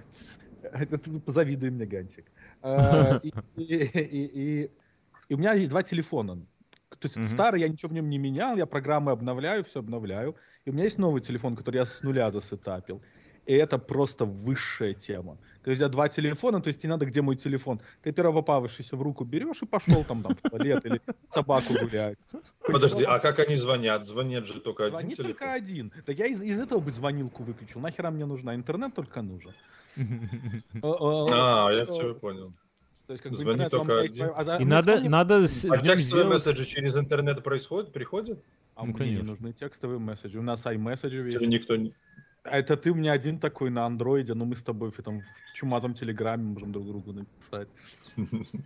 это 0.62 0.98
Позавидуй 1.20 1.70
мне, 1.70 1.86
Гантик. 1.86 2.32
А, 2.62 3.20
И 3.24 3.34
и- 3.58 3.84
и- 3.84 4.72
и- 5.30 5.34
у 5.34 5.38
меня 5.38 5.54
есть 5.54 5.70
два 5.70 5.84
телефона. 5.84 6.48
То 7.00 7.10
есть 7.10 7.34
старый 7.34 7.60
я 7.62 7.68
ничего 7.68 7.90
в 7.90 7.94
нем 7.94 8.10
не 8.10 8.18
менял, 8.18 8.56
я 8.56 8.66
программы 8.66 9.12
обновляю, 9.12 9.66
все 9.66 9.80
обновляю. 9.80 10.38
И 10.64 10.70
у 10.70 10.74
меня 10.74 10.86
есть 10.86 10.98
новый 10.98 11.22
телефон, 11.22 11.56
который 11.58 11.76
я 11.78 11.86
с 11.86 12.02
нуля 12.02 12.32
засетапил. 12.32 13.02
И 13.48 13.54
это 13.54 13.78
просто 13.78 14.26
высшая 14.26 14.94
тема. 14.94 15.38
То 15.64 15.72
есть 15.72 15.82
у 15.82 15.86
тебя 15.86 15.90
два 15.90 16.10
телефона, 16.10 16.62
то 16.62 16.68
есть 16.68 16.84
не 16.84 16.90
надо, 16.90 17.06
где 17.06 17.22
мой 17.22 17.36
телефон. 17.38 17.80
Ты 18.04 18.12
первопопавшийся 18.12 18.98
в 18.98 19.02
руку 19.02 19.24
берешь 19.24 19.62
и 19.62 19.66
пошел 19.66 20.04
там, 20.04 20.22
там 20.22 20.36
в 20.36 20.50
туалет 20.50 20.86
или 20.86 21.02
собаку 21.34 21.74
гулять. 21.82 22.18
Подожди, 22.62 23.04
а 23.06 23.20
как 23.20 23.40
они 23.40 23.56
звонят? 23.56 24.06
Звонят 24.06 24.46
же 24.46 24.60
только 24.60 24.86
один 24.88 25.00
Звонит 25.00 25.18
телефон. 25.18 25.32
только 25.34 25.54
один. 25.54 25.92
Да 26.06 26.12
я 26.14 26.26
из, 26.28 26.44
из 26.44 26.60
этого 26.60 26.80
бы 26.82 26.92
звонилку 26.92 27.44
выключил. 27.44 27.80
Нахера 27.80 28.12
мне 28.12 28.26
нужна? 28.26 28.54
Интернет 28.54 28.94
только 28.94 29.22
нужен. 29.22 29.54
А, 30.84 31.72
я 31.72 31.86
все 31.86 32.14
понял. 32.16 32.54
То 33.08 33.14
есть, 33.14 33.24
как 33.24 33.32
бы 33.32 33.38
звонит 33.38 33.68
интернет 33.68 33.74
вам 33.74 33.88
только 33.88 34.02
один. 34.02 34.32
а 34.36 34.44
за- 34.44 34.56
И 34.58 34.64
ну, 34.66 34.70
надо, 34.70 35.00
надо 35.10 35.48
с- 35.48 35.64
А 35.66 35.78
текстовые 35.78 35.98
сделать- 36.26 36.28
месседжи 36.46 36.66
через 36.66 36.98
интернет 36.98 37.42
происходят, 37.44 37.94
приходят? 37.94 38.44
А 38.76 38.86
Ну, 38.86 38.94
мне 38.94 39.16
не 39.16 39.22
нужны 39.22 39.54
текстовые 39.54 40.00
месседжи. 40.00 40.38
У 40.38 40.42
нас 40.42 40.66
iMessage 40.66 41.10
Тебе 41.10 41.24
есть. 41.32 41.48
никто 41.48 41.78
не... 41.78 41.94
А 42.50 42.58
это 42.58 42.78
ты 42.78 42.92
у 42.92 42.96
меня 42.96 43.12
один 43.12 43.40
такой 43.40 43.70
на 43.70 43.86
андроиде, 43.86 44.34
но 44.34 44.46
мы 44.46 44.56
с 44.56 44.64
тобой 44.64 44.92
в 44.92 45.00
этом 45.00 45.22
в 45.22 45.54
чумазом 45.54 45.94
телеграме 45.94 46.44
можем 46.44 46.72
друг 46.72 46.88
другу 46.88 47.14
написать. 47.14 47.68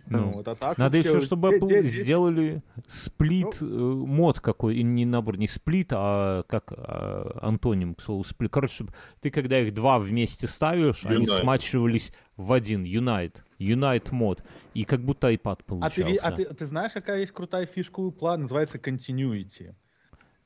Ну, 0.08 0.30
вот, 0.30 0.48
а 0.48 0.54
так 0.54 0.78
Надо 0.78 0.96
еще, 0.96 1.20
чтобы 1.20 1.50
Apple 1.50 1.68
де- 1.68 1.82
де- 1.82 1.88
сделали 1.88 2.62
сплит 2.86 3.60
э, 3.60 3.64
мод 3.64 4.40
какой, 4.40 4.76
и 4.76 4.82
не 4.82 5.04
набор, 5.04 5.36
не 5.36 5.46
сплит, 5.46 5.88
а 5.92 6.42
как 6.44 6.72
а, 6.72 7.38
антоним, 7.42 7.94
к 7.94 8.00
слову, 8.00 8.24
сплит. 8.24 8.50
Короче, 8.50 8.74
чтобы 8.76 8.94
ты, 9.20 9.30
когда 9.30 9.60
их 9.60 9.74
два 9.74 9.98
вместе 9.98 10.46
ставишь, 10.46 11.04
они 11.04 11.26
смачивались 11.26 12.14
в 12.36 12.50
один, 12.50 12.84
Unite, 12.84 13.42
Unite 13.58 14.08
мод, 14.12 14.42
и 14.72 14.84
как 14.84 15.04
будто 15.04 15.30
iPad 15.30 15.44
А 15.44 15.56
ты, 15.56 15.64
получался. 15.64 16.20
а 16.22 16.32
ты, 16.32 16.44
ты 16.46 16.66
знаешь, 16.66 16.92
какая 16.92 17.20
есть 17.20 17.32
крутая 17.32 17.66
фишка 17.66 18.00
у 18.00 18.10
Apple? 18.10 18.38
Называется 18.38 18.78
Continuity. 18.78 19.74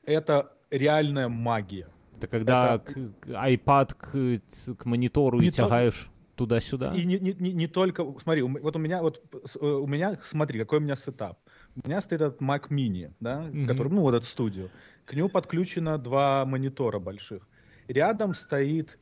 Это 0.03 0.51
реальная 0.69 1.29
магия. 1.29 1.87
Это 2.17 2.27
когда 2.27 2.75
это- 2.75 2.93
к- 2.93 3.27
iPad 3.27 3.93
к, 3.95 4.75
к 4.77 4.85
монитору 4.85 5.39
Не 5.39 5.47
и 5.47 5.49
то- 5.51 5.57
тягаешь 5.57 6.09
туда-сюда. 6.35 6.93
И 6.93 7.05
не, 7.05 7.19
не, 7.19 7.33
не, 7.33 7.53
не 7.53 7.67
только... 7.67 8.05
Смотри, 8.21 8.41
вот 8.43 8.75
у 8.75 8.79
меня, 8.79 9.01
вот, 9.01 9.21
э, 9.61 9.65
у 9.65 9.87
меня, 9.87 10.17
смотри, 10.23 10.59
какой 10.59 10.79
у 10.79 10.81
меня 10.81 10.95
сетап. 10.95 11.39
У 11.83 11.87
меня 11.87 12.01
стоит 12.01 12.21
этот 12.21 12.41
Mac 12.41 12.69
Mini, 12.69 13.11
да, 13.19 13.41
Мгм. 13.41 13.67
который, 13.67 13.89
ну, 13.91 14.01
вот 14.01 14.13
этот 14.15 14.25
студию. 14.27 14.69
К 15.05 15.13
нему 15.13 15.29
подключено 15.29 15.97
два 15.97 16.45
монитора 16.45 16.99
больших. 16.99 17.47
Рядом 17.87 18.33
стоит 18.33 18.97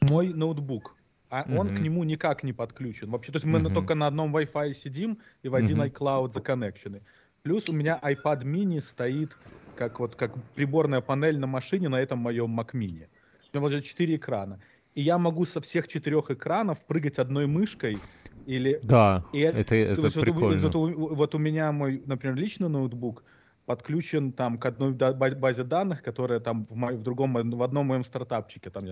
мой 0.00 0.32
ноутбук, 0.34 0.94
а 1.30 1.44
он 1.48 1.66
Мгм. 1.68 1.76
к 1.76 1.80
нему 1.80 2.04
никак 2.04 2.44
не 2.44 2.52
подключен. 2.52 3.10
Вообще, 3.10 3.32
то 3.32 3.36
есть 3.36 3.46
мы 3.46 3.58
Мгм. 3.60 3.74
только 3.74 3.94
на 3.94 4.06
одном 4.06 4.36
Wi-Fi 4.36 4.74
сидим 4.74 5.18
и 5.42 5.48
в 5.48 5.54
один 5.54 5.78
Мгм. 5.78 5.86
iCloud 5.88 6.32
законнекчены. 6.32 7.02
Плюс 7.48 7.66
у 7.66 7.72
меня 7.72 7.98
iPad 8.02 8.42
mini 8.44 8.78
стоит 8.82 9.34
как 9.74 10.00
вот 10.00 10.16
как 10.16 10.34
приборная 10.54 11.00
панель 11.00 11.38
на 11.38 11.46
машине 11.46 11.88
на 11.88 11.96
этом 11.98 12.18
моем 12.18 12.60
Mac 12.60 12.74
mini. 12.74 13.06
У 13.54 13.56
меня 13.58 13.60
вот 13.70 13.84
четыре 13.84 14.16
экрана. 14.16 14.60
И 14.94 15.00
я 15.00 15.16
могу 15.16 15.46
со 15.46 15.62
всех 15.62 15.88
четырех 15.88 16.30
экранов 16.30 16.84
прыгать 16.86 17.18
одной 17.18 17.46
мышкой 17.46 18.02
или 18.44 18.80
Да, 18.82 19.24
и 19.32 19.38
это, 19.38 19.64
то 19.64 19.92
это 19.92 20.02
вот 20.02 20.16
у- 20.18 20.20
прикольно. 20.20 20.62
Вот 20.62 20.76
у, 20.76 21.14
вот 21.14 21.34
у 21.34 21.38
меня 21.38 21.72
мой, 21.72 22.02
например, 22.04 22.36
личный 22.36 22.68
ноутбук 22.68 23.24
подключен 23.64 24.32
там 24.32 24.58
к 24.58 24.66
одной 24.66 24.92
базе 24.92 25.64
данных, 25.64 26.02
которая 26.02 26.40
там 26.40 26.66
в, 26.66 26.74
мо- 26.74 26.92
в 26.92 27.02
другом, 27.02 27.32
в 27.32 27.62
одном 27.62 27.86
моем 27.86 28.04
стартапчике 28.04 28.68
там. 28.68 28.84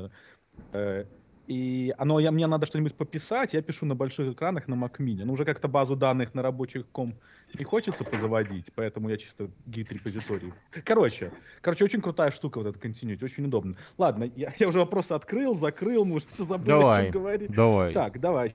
Э, 0.73 1.05
и 1.47 1.95
оно, 1.99 2.21
я, 2.21 2.31
мне 2.33 2.47
надо 2.47 2.65
что-нибудь 2.65 2.97
пописать, 2.97 3.53
я 3.55 3.61
пишу 3.61 3.85
на 3.87 3.95
больших 3.95 4.33
экранах 4.33 4.67
на 4.67 4.75
Mac 4.75 4.97
Mini. 4.99 5.25
Ну, 5.25 5.35
уже 5.35 5.45
как-то 5.45 5.69
базу 5.69 5.95
данных 5.95 6.35
на 6.35 6.43
рабочих 6.43 6.91
ком 6.91 7.21
не 7.59 7.65
хочется 7.65 8.05
позаводить, 8.05 8.67
поэтому 8.75 9.09
я 9.09 9.17
чисто 9.17 9.51
гид 9.67 9.91
репозиторий. 9.93 10.53
Короче, 10.85 11.33
короче, 11.61 11.85
очень 11.85 12.01
крутая 12.01 12.31
штука 12.31 12.59
вот 12.59 12.67
эта 12.67 12.79
Continuity, 12.79 13.25
очень 13.25 13.47
удобно. 13.47 13.77
Ладно, 13.99 14.31
я, 14.37 14.53
я 14.59 14.69
уже 14.69 14.79
вопросы 14.79 15.13
открыл, 15.13 15.55
закрыл, 15.55 16.05
мы 16.05 16.17
уже 16.17 16.27
все 16.29 16.45
забыли, 16.45 16.73
о 16.73 16.81
Давай, 16.81 17.03
чем 17.05 17.13
говорить. 17.13 17.51
давай. 17.51 17.93
Так, 17.93 18.21
давай. 18.21 18.55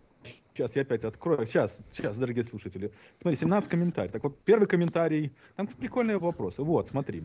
Сейчас 0.53 0.75
я 0.75 0.81
опять 0.81 1.03
открою. 1.05 1.45
Сейчас, 1.47 1.79
сейчас, 1.91 2.17
дорогие 2.17 2.43
слушатели. 2.43 2.91
Смотри, 3.21 3.37
17 3.37 3.69
комментариев. 3.69 4.11
Так 4.11 4.23
вот, 4.23 4.37
первый 4.43 4.67
комментарий. 4.67 5.31
Там 5.55 5.65
прикольные 5.67 6.17
вопросы. 6.17 6.61
Вот, 6.61 6.89
смотри. 6.89 7.23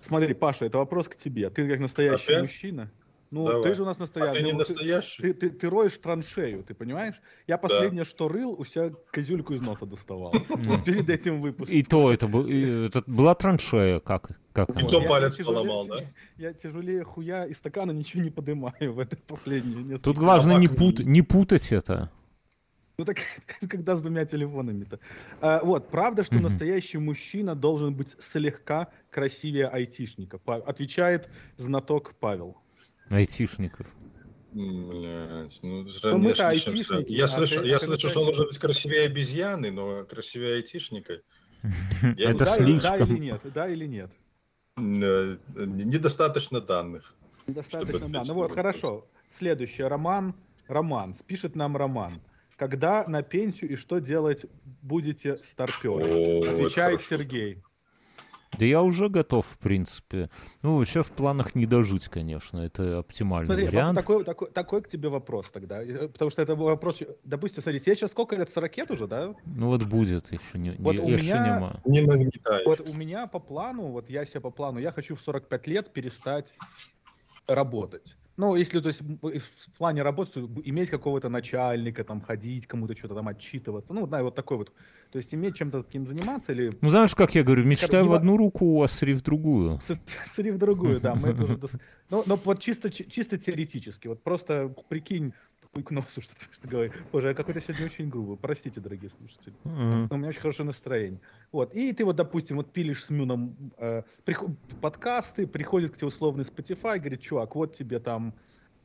Смотри, 0.00 0.34
Паша, 0.34 0.66
это 0.66 0.78
вопрос 0.78 1.08
к 1.08 1.16
тебе. 1.16 1.50
Ты 1.50 1.68
как 1.68 1.80
настоящий 1.80 2.32
Опять? 2.32 2.42
мужчина. 2.42 2.90
Ну, 3.30 3.46
Давай. 3.48 3.62
ты 3.64 3.74
же 3.74 3.82
у 3.82 3.86
нас 3.86 3.96
А 3.98 4.02
настоящий. 4.02 4.38
ты 4.38 4.42
не 4.44 4.52
Ну, 4.52 4.62
ты- 4.64 4.72
настоящий? 4.72 5.22
ты, 5.22 5.34
ты, 5.34 5.50
ты 5.50 5.68
роешь 5.68 5.98
траншею, 5.98 6.62
ты 6.62 6.74
понимаешь? 6.74 7.16
Я 7.48 7.58
последнее, 7.58 8.04
что 8.04 8.28
рыл, 8.28 8.52
у 8.58 8.64
себя 8.64 8.92
козюльку 9.10 9.52
из 9.54 9.60
носа 9.60 9.84
доставал. 9.84 10.32
Вот 10.48 10.84
перед 10.84 11.10
этим 11.10 11.40
выпуском. 11.40 11.74
И 11.76 11.82
то 11.82 12.12
это, 12.12 12.28
был- 12.28 12.46
и 12.46 12.86
это 12.86 13.02
была 13.06 13.34
траншея, 13.34 13.98
как, 14.00 14.30
как 14.52 14.70
И 14.70 14.86
то 14.86 15.00
палец 15.02 15.36
я 15.38 15.44
тяжелее- 15.44 15.44
поломал, 15.54 15.86
да? 15.88 15.96
Я 16.36 16.52
тяжелее 16.52 17.02
хуя 17.04 17.46
из 17.46 17.56
стакана 17.56 17.90
ничего 17.90 18.22
не 18.22 18.30
поднимаю 18.30 18.92
в 18.92 18.98
это 19.00 19.16
последнее 19.26 19.78
несколько 19.82 20.04
Тут 20.04 20.18
важно 20.18 20.56
не, 20.58 20.68
пут- 20.68 21.04
не 21.04 21.22
путать 21.22 21.72
это. 21.72 22.10
Ну 22.98 23.04
так 23.04 23.18
когда 23.68 23.94
с 23.96 24.00
двумя 24.00 24.24
телефонами-то. 24.24 24.98
А, 25.42 25.60
вот, 25.62 25.90
правда, 25.90 26.22
что 26.24 26.36
Мгм. 26.36 26.44
настоящий 26.44 26.96
мужчина 26.98 27.54
должен 27.54 27.94
быть 27.94 28.14
слегка 28.18 28.88
красивее 29.10 29.66
айтишника. 29.66 30.40
Отвечает 30.46 31.28
знаток 31.58 32.14
Павел. 32.20 32.56
Айтишников. 33.08 33.86
Блядь, 34.52 35.58
ну, 35.62 35.82
Ну, 35.82 35.90
ранее 36.02 36.34
слышим, 36.34 36.34
что- 36.34 36.46
айтишники, 36.46 37.12
Я 37.12 37.24
а 37.26 37.28
слышу, 37.28 37.60
ты- 37.62 37.68
я 37.68 37.78
слышу, 37.78 38.08
что 38.08 38.20
он 38.20 38.26
должен 38.26 38.46
быть 38.46 38.58
красивее 38.58 39.02
обезьяны, 39.06 39.70
но 39.70 40.04
красивее 40.04 40.54
айтишника. 40.56 41.20
Я 42.16 42.30
Это 42.30 42.32
не 42.32 42.38
да, 42.38 42.56
или- 42.56 42.78
слишком. 42.78 43.20
нет? 43.20 43.40
Да 43.54 43.68
или 43.68 43.86
нет? 43.86 44.10
Э, 44.78 45.36
Недостаточно 45.56 46.60
данных. 46.60 47.14
Недостаточно, 47.46 47.98
Чтобы 47.98 48.12
да. 48.12 48.18
ответить 48.20 48.28
Ну 48.28 48.34
вот, 48.34 48.52
хорошо. 48.52 49.06
Следующий. 49.36 49.82
Роман. 49.82 50.34
Роман. 50.68 51.14
Пишет 51.26 51.54
нам 51.54 51.76
Роман. 51.76 52.20
Когда 52.56 53.04
на 53.06 53.22
пенсию 53.22 53.70
и 53.72 53.76
что 53.76 53.98
делать 53.98 54.46
будете 54.82 55.38
старперы? 55.44 56.04
Отвечает. 56.48 57.02
Сергей. 57.02 57.62
Да 58.58 58.64
я 58.64 58.82
уже 58.82 59.08
готов, 59.08 59.46
в 59.46 59.58
принципе. 59.58 60.30
Ну, 60.62 60.78
вообще 60.78 61.02
в 61.02 61.10
планах 61.10 61.54
не 61.54 61.66
дожить, 61.66 62.08
конечно. 62.08 62.60
Это 62.60 62.98
оптимальный 62.98 63.46
Смотри, 63.46 63.66
вариант. 63.66 63.96
такой, 63.98 64.24
такой, 64.24 64.50
такой 64.50 64.82
к 64.82 64.88
тебе 64.88 65.08
вопрос 65.08 65.50
тогда. 65.50 65.82
Э, 65.82 66.08
Потому 66.08 66.30
что 66.30 66.42
это 66.42 66.54
вопрос... 66.54 67.02
Допустим, 67.24 67.62
смотри, 67.62 67.80
тебе 67.80 67.94
сейчас 67.96 68.10
сколько 68.12 68.36
лет? 68.36 68.48
40 68.50 68.76
лет 68.76 68.90
уже, 68.90 69.06
да? 69.06 69.34
Ну 69.44 69.66
вот 69.68 69.84
будет 69.84 70.32
еще 70.32 70.58
не, 70.58 70.70
Вот 70.78 70.92
не- 70.92 71.00
у 71.00 71.08
еще 71.08 71.24
меня-. 71.24 71.80
Не 71.84 72.00
нагнетай. 72.00 72.64
Вот 72.64 72.88
у 72.88 72.94
меня 72.94 73.26
по 73.26 73.38
плану, 73.38 73.88
вот 73.88 74.08
я 74.10 74.24
себе 74.24 74.40
по 74.40 74.50
плану, 74.50 74.78
я 74.78 74.92
хочу 74.92 75.16
в 75.16 75.20
45 75.20 75.66
лет 75.66 75.92
перестать 75.92 76.46
работать. 77.46 78.16
Ну, 78.36 78.54
если, 78.54 78.80
то 78.80 78.88
есть, 78.88 79.00
в 79.00 79.78
плане 79.78 80.02
работы, 80.02 80.32
то 80.32 80.50
иметь 80.64 80.90
какого-то 80.90 81.28
начальника, 81.30 82.04
там, 82.04 82.20
ходить, 82.20 82.66
кому-то 82.66 82.94
что-то 82.96 83.14
там 83.14 83.28
отчитываться. 83.28 83.94
Ну, 83.94 84.06
да, 84.06 84.22
вот 84.22 84.34
такой 84.34 84.58
вот. 84.58 84.72
То 85.10 85.18
есть, 85.18 85.32
иметь 85.34 85.56
чем-то 85.56 85.82
таким 85.82 86.06
заниматься 86.06 86.52
или 86.52 86.76
Ну 86.82 86.90
знаешь, 86.90 87.14
как 87.14 87.34
я 87.34 87.42
говорю, 87.42 87.64
мечтай 87.64 88.02
не 88.02 88.08
в 88.08 88.12
одну 88.12 88.36
руку, 88.36 88.82
а 88.82 88.88
сри 88.88 89.14
в 89.14 89.22
другую. 89.22 89.78
сри 90.26 90.50
в 90.50 90.58
другую, 90.58 91.00
да. 91.00 91.14
Мы 91.14 91.28
это 91.28 91.44
уже 91.44 91.54
дос- 91.56 91.80
Ну, 92.10 92.22
но 92.26 92.36
вот 92.44 92.60
чисто, 92.60 92.90
чи- 92.90 93.08
чисто 93.08 93.38
теоретически. 93.38 94.08
Вот 94.08 94.22
просто 94.22 94.74
прикинь, 94.88 95.32
хуй 95.76 95.82
к 95.82 95.90
носу, 95.90 96.20
что, 96.22 96.34
что 96.50 96.68
говорю. 96.68 96.92
Боже, 97.12 97.28
я 97.28 97.34
какой-то 97.34 97.60
сегодня 97.60 97.86
очень 97.86 98.08
грубый. 98.08 98.36
Простите, 98.36 98.80
дорогие 98.80 99.10
слушатели. 99.10 99.54
Мгм. 99.64 100.08
Но 100.10 100.16
у 100.16 100.16
меня 100.16 100.28
очень 100.28 100.40
хорошее 100.40 100.66
настроение. 100.66 101.20
Вот. 101.52 101.74
И 101.74 101.92
ты 101.92 102.04
вот, 102.04 102.16
допустим, 102.16 102.56
вот 102.56 102.72
пилишь 102.72 103.04
с 103.04 103.10
Мюном 103.10 103.56
э, 103.78 104.02
приход- 104.24 104.56
подкасты, 104.80 105.46
приходит 105.46 105.92
к 105.92 105.96
тебе 105.96 106.08
условный 106.08 106.44
Spotify, 106.44 106.98
говорит, 106.98 107.20
чувак, 107.20 107.54
вот 107.54 107.74
тебе 107.74 107.98
там, 107.98 108.34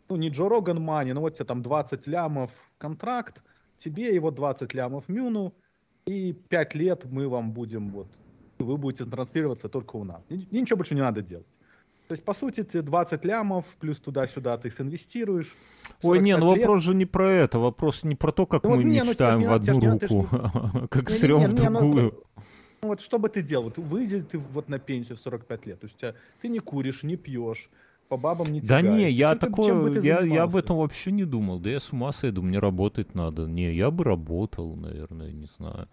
ну 0.10 0.18
не 0.18 0.30
Джо 0.30 0.50
Роган 0.50 0.82
Мани, 0.82 1.14
но 1.14 1.22
вот 1.22 1.36
тебе 1.36 1.46
там 1.46 1.62
20 1.62 2.08
лямов 2.08 2.52
контракт, 2.78 3.42
тебе 3.78 4.14
его 4.14 4.32
20 4.32 4.74
лямов 4.74 5.08
Мюну, 5.08 5.54
и 6.06 6.34
5 6.34 6.76
лет 6.76 7.06
мы 7.06 7.28
вам 7.28 7.52
будем 7.54 7.92
вот, 7.92 8.08
вы 8.60 8.78
будете 8.78 9.06
транслироваться 9.06 9.70
только 9.70 9.96
у 9.96 10.04
нас. 10.04 10.22
И 10.30 10.60
ничего 10.60 10.78
больше 10.78 10.96
не 10.96 11.02
надо 11.02 11.22
делать. 11.22 11.48
То 12.12 12.14
есть, 12.16 12.26
по 12.26 12.34
сути, 12.34 12.62
ты 12.64 12.82
20 12.82 13.24
лямов, 13.24 13.64
плюс 13.80 13.98
туда-сюда 13.98 14.58
ты 14.58 14.68
инвестируешь. 14.80 15.56
Ой, 16.02 16.20
не, 16.20 16.36
ну 16.36 16.48
45 16.48 16.58
лет- 16.58 16.68
вопрос 16.68 16.84
же 16.84 16.94
не 16.94 17.06
про 17.06 17.32
это, 17.32 17.58
вопрос 17.58 18.04
не 18.04 18.16
про 18.16 18.34
то, 18.34 18.46
как 18.46 18.64
Ну 18.64 18.72
вот 18.72 18.76
мы 18.80 18.84
не, 18.84 19.02
ну, 19.02 19.12
мечтаем 19.12 19.40
ж 19.40 19.44
в 19.44 19.48
не 19.48 19.48
одну 19.54 19.80
не 19.80 19.88
руку, 19.88 20.28
а 20.30 20.88
как 20.90 21.10
срем 21.10 21.40
в 21.40 21.54
не, 21.54 21.70
ну, 21.70 21.80
другую. 21.80 22.24
Ну 22.82 22.88
вот 22.90 23.00
что 23.00 23.18
бы 23.18 23.30
ты 23.30 23.42
делал? 23.42 23.64
Вот 23.64 23.78
выйди 23.78 24.22
ты 24.24 24.40
вот 24.40 24.68
на 24.68 24.78
пенсию 24.78 25.16
в 25.16 25.22
45 25.22 25.66
лет. 25.68 25.80
То 25.80 25.88
есть 25.88 25.96
тебя- 26.00 26.16
ты 26.42 26.50
не 26.50 26.60
куришь, 26.60 27.04
не 27.04 27.16
пьешь, 27.16 27.70
по 28.10 28.18
бабам 28.18 28.52
не 28.52 28.60
Да 28.60 28.82
не, 28.82 28.88
тягаешь. 28.90 29.14
я 29.14 29.34
ты- 29.36 29.40
такое, 29.48 30.02
ты 30.02 30.06
я, 30.06 30.20
я 30.20 30.44
об 30.44 30.58
этом 30.58 30.80
вообще 30.80 31.14
не 31.14 31.24
думал. 31.24 31.60
Да 31.60 31.70
я 31.70 31.80
с 31.80 31.94
ума 31.94 32.12
сойду, 32.12 32.42
мне 32.42 32.60
работать 32.60 33.16
надо. 33.16 33.46
Не, 33.46 33.74
я 33.74 33.90
бы 33.90 34.04
работал, 34.04 34.76
наверное, 34.76 35.32
не 35.32 35.48
знаю. 35.58 35.88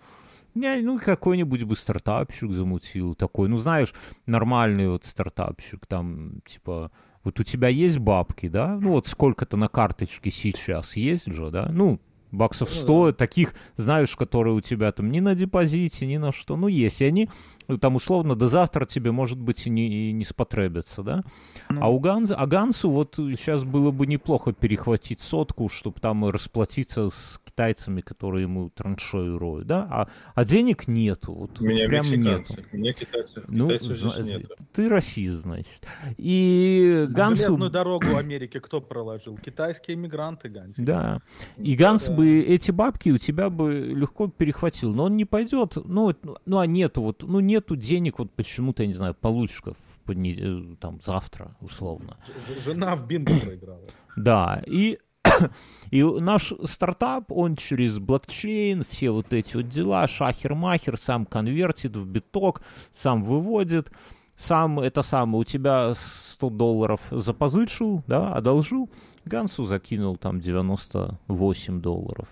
Ну, 0.55 0.99
какой-нибудь 0.99 1.63
бы 1.63 1.77
стартапщик 1.77 2.53
замутил 2.53 3.15
такой. 3.15 3.49
Ну, 3.49 3.57
знаешь, 3.59 3.95
нормальный 4.27 4.89
вот 4.89 5.05
стартапщик, 5.05 5.87
там, 5.87 6.41
типа, 6.47 6.91
вот 7.25 7.41
у 7.41 7.43
тебя 7.43 7.69
есть 7.69 7.99
бабки, 7.99 8.49
да? 8.49 8.79
Ну, 8.81 8.93
вот 8.93 9.07
сколько-то 9.07 9.57
на 9.57 9.69
карточке 9.69 10.31
сейчас 10.31 10.97
есть 10.97 11.33
же, 11.33 11.51
да? 11.51 11.69
Ну, 11.71 12.01
баксов 12.31 12.69
Ну 12.71 12.75
да. 12.75 12.81
100, 12.81 13.13
таких, 13.13 13.55
знаешь, 13.77 14.15
которые 14.17 14.55
у 14.55 14.61
тебя 14.61 14.93
там 14.93 15.11
ни 15.11 15.21
на 15.21 15.35
депозите, 15.35 16.07
ни 16.07 16.17
на 16.17 16.33
что. 16.33 16.57
Ну, 16.57 16.69
есть, 16.69 17.01
и 17.01 17.05
они, 17.05 17.25
ну, 17.27 17.33
там, 17.77 17.97
условно, 17.97 18.35
до 18.35 18.49
завтра 18.49 18.87
тебе, 18.87 19.13
может 19.13 19.39
быть, 19.39 19.67
и 19.67 19.71
не, 19.71 20.09
и 20.09 20.13
не 20.13 20.25
спотребятся, 20.25 21.03
да? 21.03 21.23
Ну, 21.69 21.81
А 21.83 21.89
у 21.91 21.99
Ганс, 22.01 22.31
а 22.35 22.47
Гансу 22.47 22.91
вот 22.91 23.17
сейчас 23.17 23.65
было 23.65 23.91
бы 23.91 24.07
неплохо 24.07 24.53
перехватить 24.55 25.21
сотку, 25.21 25.69
чтобы 25.69 26.01
там 26.01 26.25
расплатиться 26.31 27.11
с 27.11 27.39
китайцами, 27.45 28.01
которые 28.01 28.45
ему 28.45 28.71
траншею 28.71 29.39
роют, 29.39 29.67
да? 29.67 29.87
А, 29.91 30.09
а 30.35 30.45
денег 30.47 30.89
нету, 30.89 31.35
вот 31.35 31.61
У 31.61 31.65
меня 31.65 31.87
прям 31.87 32.07
мексиканцы. 32.07 32.53
нету. 32.55 32.69
У 32.73 32.77
меня 32.79 32.93
китайцев, 32.95 33.45
Ну, 33.49 33.65
китайцев 33.67 33.97
здесь 33.99 34.13
зна- 34.15 34.23
нет. 34.25 34.51
ты 34.73 34.89
расист, 34.89 35.43
значит. 35.43 35.69
И 36.17 37.07
Гансу... 37.11 37.43
Железную 37.43 37.71
дорогу 37.71 38.17
Америки 38.17 38.59
кто 38.61 38.81
проложил? 38.81 39.37
Китайские 39.37 39.97
иммигранты, 39.97 40.49
Ганс. 40.49 40.75
Да. 40.77 41.21
И 41.59 41.75
Ганс 41.75 42.07
Да. 42.07 42.15
бы 42.15 42.41
эти 42.41 42.71
бабки 42.71 43.11
у 43.11 43.19
тебя 43.19 43.51
бы 43.51 43.73
легко 43.95 44.29
перехватил. 44.29 44.95
Но 44.95 45.05
он 45.05 45.17
не 45.17 45.25
пойдет. 45.25 45.75
Ну, 45.77 46.15
ну, 46.23 46.37
ну, 46.47 46.59
а 46.59 46.67
нету 46.67 47.03
вот, 47.03 47.23
ну, 47.23 47.41
нету 47.59 47.77
денег, 47.77 48.19
вот 48.19 48.31
почему-то, 48.35 48.83
я 48.83 48.87
не 48.87 48.95
знаю, 48.95 49.15
получишь-ка 49.15 49.73
в 49.73 50.01
понед- 50.07 50.39
э, 50.41 50.77
там 50.81 51.01
завтра, 51.03 51.57
условно. 51.61 52.17
Ж- 52.47 52.61
Жена 52.61 52.97
в 52.97 53.07
бинго 53.07 53.33
проиграла. 53.41 53.89
Да, 54.17 54.63
и, 54.67 54.99
и 55.91 56.03
наш 56.03 56.53
стартап, 56.65 57.33
он 57.33 57.57
через 57.57 57.99
блокчейн, 57.99 58.85
все 58.89 59.11
вот 59.11 59.33
эти 59.33 59.57
вот 59.57 59.69
дела, 59.69 60.07
шахер-махер, 60.07 60.97
сам 60.97 61.27
конвертит 61.27 61.97
в 61.97 62.07
биток, 62.07 62.63
сам 62.93 63.23
выводит, 63.23 63.91
сам 64.37 64.79
это 64.81 65.03
самое, 65.03 65.41
у 65.41 65.45
тебя 65.45 65.95
100 65.97 66.51
долларов 66.51 67.01
запозычил, 67.11 68.03
да, 68.07 68.33
одолжил, 68.33 68.89
Гансу 69.25 69.65
закинул 69.67 70.17
там 70.17 70.41
98 70.41 71.81
долларов. 71.81 72.29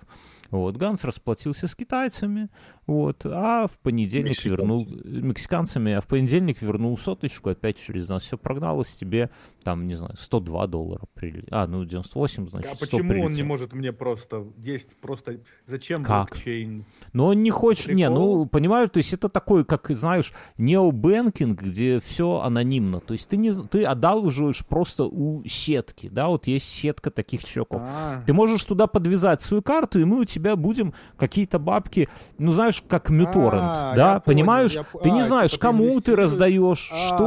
Вот, 0.51 0.77
Ганс 0.77 1.05
расплатился 1.05 1.67
с 1.67 1.75
китайцами, 1.75 2.49
вот, 2.87 3.27
а 3.27 3.67
в 3.67 3.79
понедельник 3.79 4.31
Мексиканцами. 4.31 4.57
вернул 4.57 4.87
мексиканцами, 5.05 5.93
а 5.95 6.01
в 6.01 6.07
понедельник 6.07 6.63
вернул 6.63 6.97
соточку, 6.97 7.51
опять 7.51 7.79
через 7.79 8.09
нас 8.09 8.23
все 8.23 8.39
прогналось, 8.39 8.95
тебе 8.95 9.31
там, 9.65 9.89
не 9.89 9.95
знаю, 9.97 10.15
102 10.19 10.67
доллара 10.69 11.03
прилетело. 11.15 11.63
А, 11.63 11.67
ну 11.67 11.85
98, 11.85 12.49
значит, 12.49 12.71
А 12.73 12.77
100 12.77 12.87
почему 12.99 13.25
он 13.25 13.33
не 13.33 13.43
может 13.43 13.73
мне 13.73 13.93
просто 13.93 14.47
есть 14.59 14.97
просто 15.01 15.41
зачем 15.67 16.05
Как? 16.05 16.29
блокчейн? 16.31 16.85
Но 17.13 17.27
он 17.29 17.43
не 17.43 17.51
хочет, 17.51 17.89
не, 17.89 18.07
Прикол. 18.07 18.39
ну, 18.39 18.47
понимаю, 18.47 18.89
то 18.89 18.99
есть 18.99 19.13
это 19.13 19.29
такой, 19.29 19.65
как, 19.65 19.91
знаешь, 19.91 20.33
необэнкинг, 20.59 21.63
где 21.63 22.01
все 22.01 22.41
анонимно, 22.41 23.01
то 23.01 23.13
есть 23.15 23.29
ты, 23.29 23.37
не, 23.37 23.53
ты 23.53 23.85
одалживаешь 23.85 24.65
просто 24.65 25.05
у 25.05 25.43
сетки, 25.47 26.09
да, 26.09 26.29
вот 26.29 26.47
есть 26.47 26.67
сетка 26.69 27.11
таких 27.11 27.45
чуваков. 27.45 27.83
А, 27.85 28.23
Ты 28.27 28.33
можешь 28.33 28.63
туда 28.65 28.87
подвязать 28.87 29.41
свою 29.41 29.63
карту, 29.63 29.99
и 30.01 30.05
мы 30.05 30.21
у 30.21 30.25
тебя 30.25 30.55
будем 30.57 30.95
какие-то 31.17 31.59
бабки, 31.59 32.09
ну 32.39 32.53
знаешь, 32.53 32.76
как 32.89 33.11
мюторрент, 33.11 33.63
А, 33.77 33.95
да, 33.97 34.13
я 34.15 34.21
понял, 34.21 34.23
понимаешь? 34.25 34.73
я 34.75 34.85
Ты 35.03 35.11
не 35.11 35.21
а, 35.23 35.25
знаешь, 35.25 35.51
типа 35.53 35.63
кому 35.63 36.01
ты 36.01 36.17
раздаешь, 36.17 36.91
а, 36.93 37.07
что. 37.09 37.19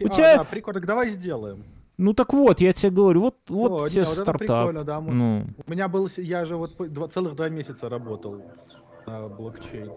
ну 0.00 0.06
у 0.06 0.06
А, 0.06 0.08
тебя, 0.10 0.36
да, 0.38 0.44
прикольно, 0.44 0.80
давай 0.80 1.08
сделаем. 1.08 1.64
ну 1.96 2.12
так 2.14 2.32
вот, 2.32 2.60
я 2.60 2.72
тебе 2.72 2.90
говорю, 2.90 3.20
вот, 3.22 3.36
вот 3.48 3.72
О, 3.72 3.88
тебе 3.88 4.02
не, 4.02 4.06
вот 4.06 4.12
это 4.14 4.22
стартап. 4.22 4.38
прикольно, 4.38 4.84
да, 4.84 5.00
Ну, 5.00 5.46
У 5.66 5.70
меня 5.70 5.88
был, 5.88 6.08
я 6.16 6.44
же 6.44 6.56
вот 6.56 6.76
два, 6.92 7.08
целых 7.08 7.34
два 7.36 7.48
месяца 7.48 7.88
работал 7.88 8.40
на 9.08 9.28
блокчейн. 9.28 9.90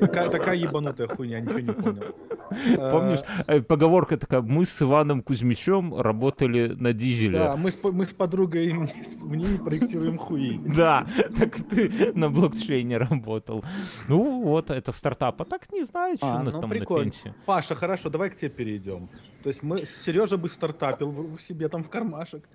Такая, 0.00 0.30
такая 0.30 0.56
ебанутая 0.56 1.08
хуйня, 1.08 1.40
ничего 1.40 1.60
не 1.60 1.72
понял. 1.72 2.14
помнишь, 2.92 3.20
э, 3.46 3.60
поговорка 3.60 4.16
такая, 4.16 4.40
мы 4.40 4.64
с 4.64 4.80
Иваном 4.82 5.22
Кузьмичем 5.22 6.00
работали 6.00 6.68
на 6.68 6.92
дизеле. 6.92 7.38
Да, 7.38 7.56
мы 7.56 7.70
с, 7.70 7.78
мы 7.82 8.04
с 8.04 8.12
подругой 8.12 8.72
мне- 8.72 9.58
проектируем 9.58 10.18
хуи. 10.18 10.60
Да, 10.76 11.06
так 11.38 11.56
ты 11.56 12.12
на 12.14 12.30
блокчейне 12.30 12.98
работал. 12.98 13.64
Ну 14.08 14.42
вот, 14.42 14.70
это 14.70 14.92
стартап. 14.92 15.40
А 15.42 15.44
так 15.44 15.72
не 15.72 15.84
знаю, 15.84 16.16
что 16.16 16.26
А, 16.26 16.40
у 16.40 16.44
нас 16.44 16.54
ну 16.54 16.60
там 16.60 16.70
на 16.70 16.84
пенсии. 16.86 17.34
Паша, 17.46 17.74
хорошо, 17.74 18.10
давай 18.10 18.30
к 18.30 18.36
тебе 18.36 18.50
перейдем. 18.50 19.08
То 19.42 19.48
есть 19.48 19.62
мы, 19.62 19.84
Сережа 19.86 20.36
бы 20.36 20.48
стартапил 20.48 21.10
в- 21.10 21.40
себе 21.40 21.68
там 21.68 21.82
в 21.82 21.88
кармашек, 21.88 22.48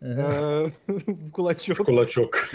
в 0.00 1.30
кулачок. 1.32 1.84
Кулачок. 1.84 2.50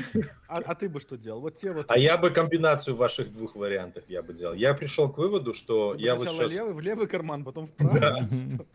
А, 0.48 0.60
а 0.60 0.76
ты 0.76 0.88
бы 0.88 1.02
что 1.02 1.18
делал? 1.18 1.42
Вот 1.42 1.58
те 1.58 1.74
вот. 1.74 1.86
А 1.90 1.98
я 1.98 2.18
бы 2.18 2.30
комбинацию 2.30 2.96
ваших 2.96 3.34
двух 3.34 3.56
вариантов 3.56 4.06
я 4.08 4.22
бы 4.22 4.34
делал. 4.34 4.54
Я 4.54 4.74
пришел 4.74 5.12
к 5.12 5.18
выводу, 5.18 5.54
что 5.54 5.92
ты 5.92 5.98
бы 5.98 6.04
я 6.04 6.16
вот 6.16 6.30
сейчас... 6.30 6.52
левый, 6.52 6.74
в 6.74 6.80
левый 6.80 7.08
карман, 7.08 7.44
потом 7.44 7.68
в 7.68 7.72
правый. 7.72 8.24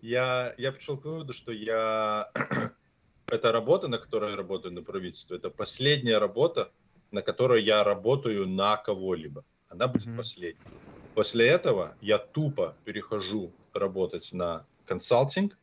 Я, 0.00 0.54
я 0.58 0.70
пришел 0.70 0.98
к 0.98 1.06
выводу, 1.06 1.32
что 1.32 1.50
я... 1.50 2.30
Эта 3.26 3.52
работа, 3.52 3.88
на 3.88 3.96
которой 3.96 4.32
я 4.32 4.36
работаю 4.36 4.74
на 4.74 4.82
правительстве, 4.82 5.38
это 5.38 5.48
последняя 5.48 6.18
работа, 6.18 6.70
на 7.10 7.22
которой 7.22 7.62
я 7.62 7.82
работаю 7.82 8.46
на 8.46 8.76
кого-либо. 8.76 9.46
Она 9.70 9.88
будет 9.88 10.14
последней. 10.14 10.60
После 11.14 11.48
этого 11.48 11.96
я 12.02 12.18
тупо 12.18 12.76
перехожу 12.84 13.50
работать 13.72 14.30
на 14.34 14.66
консалтинг 14.84 15.56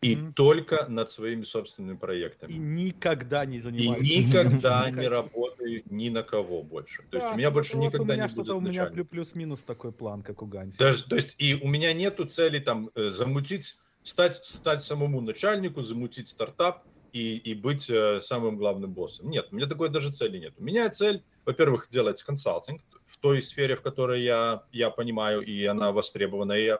и 0.00 0.14
Мгм. 0.14 0.32
только 0.34 0.86
над 0.88 1.10
своими 1.10 1.42
собственными 1.42 1.96
И 1.96 1.98
проектами. 1.98 2.52
никогда 2.52 3.44
не 3.44 3.56
И 3.58 3.60
занимаюсь. 3.60 4.08
никогда 4.08 4.90
не 4.90 5.08
работаю 5.08 5.82
ни 5.86 6.08
на 6.08 6.22
кого 6.22 6.62
больше. 6.62 7.02
То 7.10 7.16
есть 7.16 7.28
Да, 7.28 7.34
у 7.34 7.36
меня 7.36 7.50
больше 7.50 7.76
никогда 7.76 8.14
у 8.14 8.16
меня 8.16 8.28
не 8.28 8.34
будет 8.34 8.48
у 8.48 8.60
меня 8.60 9.04
плюс-минус 9.04 9.64
такой 9.64 9.92
план, 9.92 10.22
как 10.22 10.42
у 10.42 10.46
Ганси. 10.46 10.78
Даже, 10.78 11.04
то 11.04 11.16
есть 11.16 11.34
и 11.38 11.56
у 11.56 11.66
меня 11.66 11.92
нету 11.92 12.26
цели 12.26 12.60
там 12.60 12.90
э, 12.94 13.08
замутить, 13.08 13.76
стать, 14.02 14.36
стать 14.44 14.82
самому 14.82 15.20
начальнику, 15.20 15.82
замутить 15.82 16.28
стартап 16.28 16.84
и, 17.12 17.36
и 17.36 17.54
быть 17.54 17.90
э, 17.90 18.20
самым 18.20 18.56
главным 18.56 18.92
боссом. 18.92 19.28
Нет, 19.30 19.48
у 19.50 19.56
меня 19.56 19.66
такой 19.66 19.88
даже 19.88 20.12
цели 20.12 20.38
нет. 20.38 20.54
У 20.58 20.62
меня 20.62 20.88
цель, 20.90 21.24
во-первых, 21.44 21.88
делать 21.90 22.22
консалтинг 22.22 22.82
в 23.04 23.18
той 23.18 23.42
сфере, 23.42 23.74
в 23.74 23.82
которой 23.82 24.22
я, 24.22 24.62
я 24.70 24.90
понимаю, 24.90 25.40
и 25.40 25.64
она 25.64 25.90
востребована. 25.90 26.52
И 26.52 26.66
я 26.66 26.78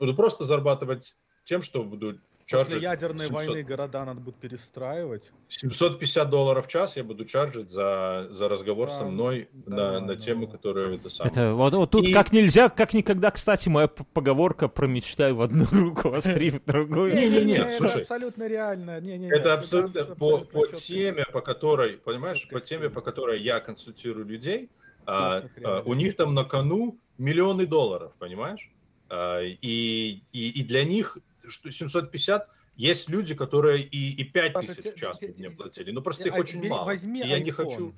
буду 0.00 0.16
просто 0.16 0.42
зарабатывать 0.44 1.16
тем, 1.44 1.62
что 1.62 1.84
буду 1.84 2.20
чаржить... 2.48 2.74
После 2.74 2.88
ядерной 2.88 3.26
700... 3.26 3.46
войны 3.46 3.62
города 3.62 4.04
надо 4.04 4.20
будет 4.20 4.36
перестраивать. 4.36 5.30
750 5.48 6.30
долларов 6.30 6.66
в 6.66 6.68
час 6.68 6.96
я 6.96 7.04
буду 7.04 7.26
чаржить 7.26 7.70
за, 7.70 8.26
за 8.30 8.48
разговор 8.48 8.88
да, 8.88 8.94
со 8.94 9.04
мной 9.04 9.48
да, 9.52 9.76
на, 9.76 9.92
да, 9.92 10.00
на 10.00 10.16
тему, 10.16 10.46
да. 10.46 10.52
которую 10.52 10.94
это 10.94 11.10
самое. 11.10 11.30
Это, 11.30 11.54
вот, 11.54 11.74
вот 11.74 11.90
тут 11.90 12.06
И... 12.06 12.12
как 12.12 12.32
нельзя, 12.32 12.70
как 12.70 12.94
никогда, 12.94 13.30
кстати, 13.30 13.68
моя 13.68 13.88
поговорка 13.88 14.68
про 14.68 14.86
мечтай 14.86 15.32
в 15.32 15.42
одну 15.42 15.66
руку, 15.70 16.12
а 16.14 16.22
сри 16.22 16.50
в 16.50 16.64
другую. 16.64 17.14
Не-не-не, 17.14 17.54
это 17.54 18.00
абсолютно 18.00 18.48
реально. 18.48 18.98
Не, 19.00 19.18
не, 19.18 19.28
это 19.28 19.54
абсолютно 19.54 20.04
по, 20.06 20.38
по 20.38 20.66
теме, 20.68 21.26
по 21.30 21.42
которой, 21.42 21.98
понимаешь, 21.98 22.48
по 22.48 22.60
теме, 22.60 22.88
по 22.88 23.02
которой 23.02 23.40
я 23.42 23.60
консультирую 23.60 24.24
людей, 24.24 24.70
а, 25.04 25.42
а, 25.64 25.82
у 25.84 25.92
них 25.92 26.16
там 26.16 26.34
на 26.34 26.44
кону 26.44 26.98
миллионы 27.18 27.66
долларов, 27.66 28.12
понимаешь? 28.18 28.70
А, 29.10 29.42
и, 29.42 30.22
и, 30.32 30.48
и 30.60 30.64
для 30.64 30.84
них 30.84 31.18
что 31.48 31.70
750 31.70 32.48
есть 32.76 33.08
люди, 33.08 33.34
которые 33.34 33.82
и, 33.82 34.10
и 34.10 34.24
5 34.24 34.52
Паша, 34.52 34.74
тысяч 34.74 34.94
в 34.94 34.96
час 34.96 35.20
мне 35.20 35.50
платили, 35.50 35.90
но 35.90 36.00
просто 36.00 36.28
их 36.28 36.34
очень 36.34 36.66
мало. 36.68 36.84
Возьми 36.84 37.22
я 37.24 37.38
не 37.40 37.50
хочу... 37.50 37.94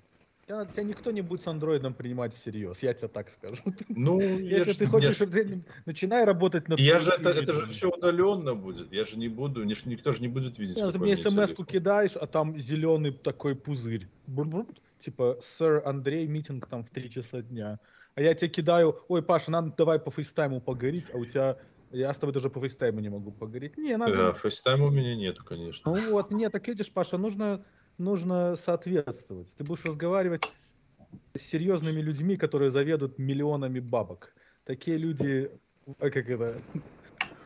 Тебя, 0.47 0.65
тебя 0.65 0.83
никто 0.83 1.13
не 1.13 1.21
будет 1.21 1.43
с 1.43 1.47
андроидом 1.47 1.95
принимать 1.95 2.35
всерьез, 2.35 2.83
я 2.83 2.93
тебе 2.93 3.07
так 3.07 3.31
скажу. 3.31 3.63
Ну, 3.89 4.21
если 4.41 4.73
ты 4.73 4.87
хочешь, 4.87 5.21
я... 5.21 5.27
ты, 5.27 5.63
начинай 5.87 6.25
работать 6.25 6.67
над 6.69 6.81
Я 6.81 6.99
же 6.99 7.13
это, 7.13 7.31
это 7.31 7.55
же 7.55 7.67
все 7.67 7.91
удаленно 7.91 8.55
будет. 8.57 8.93
Я 8.93 9.05
же 9.05 9.17
не 9.17 9.29
буду, 9.29 9.63
никто 9.63 10.13
же 10.13 10.21
не 10.21 10.29
будет 10.29 10.59
видеть. 10.59 10.77
Нет, 10.77 10.93
ты 10.93 10.99
мне 10.99 11.17
смс-ку 11.17 11.65
кидаешь, 11.65 12.17
а 12.17 12.27
там 12.27 12.59
зеленый 12.59 13.13
такой 13.13 13.55
пузырь. 13.55 14.09
Типа, 14.99 15.39
сэр 15.41 15.83
Андрей, 15.87 16.27
meeting 16.27 16.67
там 16.67 16.85
в 16.85 16.91
3 16.91 17.11
часа 17.11 17.43
дня. 17.43 17.79
А 18.17 18.23
я 18.23 18.35
тебе 18.35 18.51
кидаю, 18.51 18.99
ой, 19.09 19.23
Паша, 19.23 19.51
надо 19.51 19.73
давай 19.77 19.99
по 19.99 20.11
FaceTime'у 20.11 20.61
поговорить, 20.61 21.07
а 21.13 21.17
у 21.17 21.25
тебя 21.25 21.57
я 21.91 22.15
с 22.15 22.19
тобой 22.19 22.33
даже 22.33 22.51
по 22.51 22.61
фейстайму 22.61 23.01
не 23.01 23.09
могу 23.09 23.33
поговорить. 23.33 23.77
Не, 23.77 23.97
надо... 23.97 24.17
Да, 24.17 24.33
FaceTime'а 24.33 24.87
у 24.87 24.91
меня 24.91 25.17
нету, 25.17 25.45
конечно. 25.45 25.93
Ну 25.93 26.11
вот, 26.11 26.31
нет, 26.31 26.53
так 26.53 26.67
видишь, 26.69 26.93
Паша, 26.93 27.19
нужно, 27.19 27.65
нужно 27.99 28.57
соответствовать. 28.57 29.53
Ты 29.57 29.65
будешь 29.65 29.85
разговаривать 29.85 30.43
с 31.37 31.43
серьезными 31.43 32.01
людьми, 32.01 32.37
которые 32.37 32.71
заведут 32.71 33.19
миллионами 33.19 33.81
бабок. 33.81 34.33
Такие 34.65 34.97
люди, 34.99 35.51
как 35.99 36.17
это, 36.17 36.61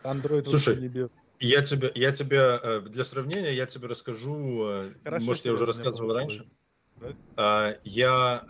Android 0.04 0.44
Слушай, 0.44 0.80
не 0.80 0.88
бьет. 0.88 1.12
Я 1.40 1.62
тебе, 1.62 1.90
я 1.94 2.12
тебе, 2.12 2.38
э, 2.62 2.80
для 2.82 3.04
сравнения, 3.04 3.52
я 3.52 3.66
тебе 3.66 3.88
расскажу, 3.88 4.66
э, 4.66 4.92
Хорошо, 5.04 5.26
может, 5.26 5.44
я 5.44 5.52
уже 5.52 5.66
рассказывал 5.66 6.14
раньше. 6.14 6.48
Да? 7.00 7.16
А, 7.36 7.78
я, 7.84 8.44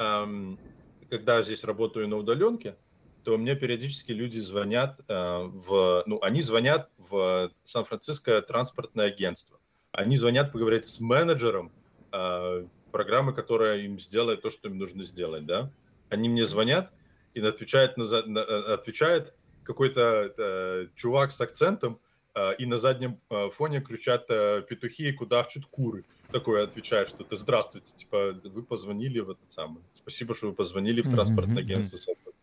когда 1.09 1.43
здесь 1.43 1.65
работаю 1.65 2.09
на 2.09 2.17
удаленке, 2.17 2.77
то 3.25 3.39
мне 3.39 3.57
периодически 3.57 4.13
люди 4.13 4.39
звонят 4.39 5.01
э, 5.09 5.43
в, 5.43 6.05
ну, 6.07 6.19
они 6.23 6.43
звонят 6.43 6.91
в 6.99 7.51
Сан-Франциско 7.63 8.41
транспортное 8.43 9.07
агентство. 9.07 9.59
Они 9.93 10.17
звонят 10.17 10.53
поговорить 10.53 10.85
с 10.85 11.01
менеджером 11.01 11.73
э, 12.13 12.67
программы, 12.93 13.33
которая 13.33 13.79
им 13.79 13.99
сделает 13.99 14.43
то, 14.43 14.51
что 14.51 14.69
им 14.69 14.79
нужно 14.79 15.05
сделать, 15.05 15.47
да. 15.47 15.71
Они 16.11 16.29
мне 16.29 16.45
звонят 16.45 16.93
и 17.33 17.41
отвечает, 17.41 17.97
на, 17.97 18.05
на, 18.27 18.39
э, 18.41 18.75
отвечает 18.75 19.35
какой-то 19.63 20.35
э, 20.37 20.87
чувак 20.95 21.33
с 21.33 21.41
акцентом, 21.41 21.99
э, 22.35 22.55
и 22.57 22.67
на 22.67 22.77
заднем 22.77 23.19
э, 23.31 23.49
фоне 23.51 23.81
кричат 23.81 24.27
э, 24.29 24.63
петухи 24.69 25.09
и 25.09 25.13
кудахчут 25.13 25.65
куры. 25.67 26.05
Такое 26.31 26.65
отвечает, 26.65 27.09
что 27.09 27.25
ты 27.25 27.37
здравствуйте, 27.37 27.95
типа 27.95 28.39
вы 28.45 28.63
позвонили 28.63 29.21
в 29.21 29.31
этот 29.31 29.51
самый. 29.51 29.83
Спасибо, 29.95 30.35
что 30.35 30.49
вы 30.49 30.53
позвонили 30.53 31.01
в 31.01 31.11
транспортное 31.11 31.63
агентство 31.63 31.97
Сан-Франциско. 31.97 32.34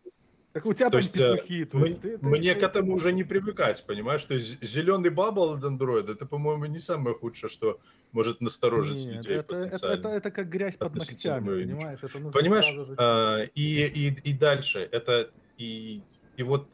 Так 0.52 0.66
у 0.66 0.74
тебя 0.74 0.86
то 0.86 0.92
там 0.92 1.00
есть, 1.00 1.18
э, 1.18 1.36
петухи. 1.36 1.64
То 1.64 1.84
есть, 1.84 2.00
ты, 2.02 2.18
мне 2.20 2.54
ты... 2.54 2.60
к 2.60 2.62
этому 2.62 2.94
уже 2.94 3.12
не 3.12 3.24
привыкать, 3.24 3.84
понимаешь? 3.86 4.22
То 4.24 4.34
есть 4.34 4.62
зеленый 4.62 5.08
бабл 5.08 5.54
от 5.54 5.64
андроида, 5.64 6.12
это, 6.12 6.26
по-моему, 6.26 6.66
не 6.66 6.78
самое 6.78 7.16
худшее, 7.16 7.48
что 7.48 7.80
может 8.12 8.42
насторожить 8.42 9.06
Нет, 9.06 9.16
людей 9.16 9.36
это, 9.38 9.56
это, 9.56 9.86
это, 9.86 10.08
это 10.08 10.30
как 10.30 10.50
грязь 10.50 10.76
под 10.76 10.94
ногтями, 10.94 11.62
понимаешь? 11.62 12.00
Это 12.02 12.18
понимаешь? 12.30 12.66
А, 12.98 13.40
и, 13.54 13.86
и, 13.86 14.08
и 14.08 14.32
дальше, 14.34 14.86
это 14.92 15.30
и, 15.56 16.02
и 16.36 16.42
вот 16.42 16.68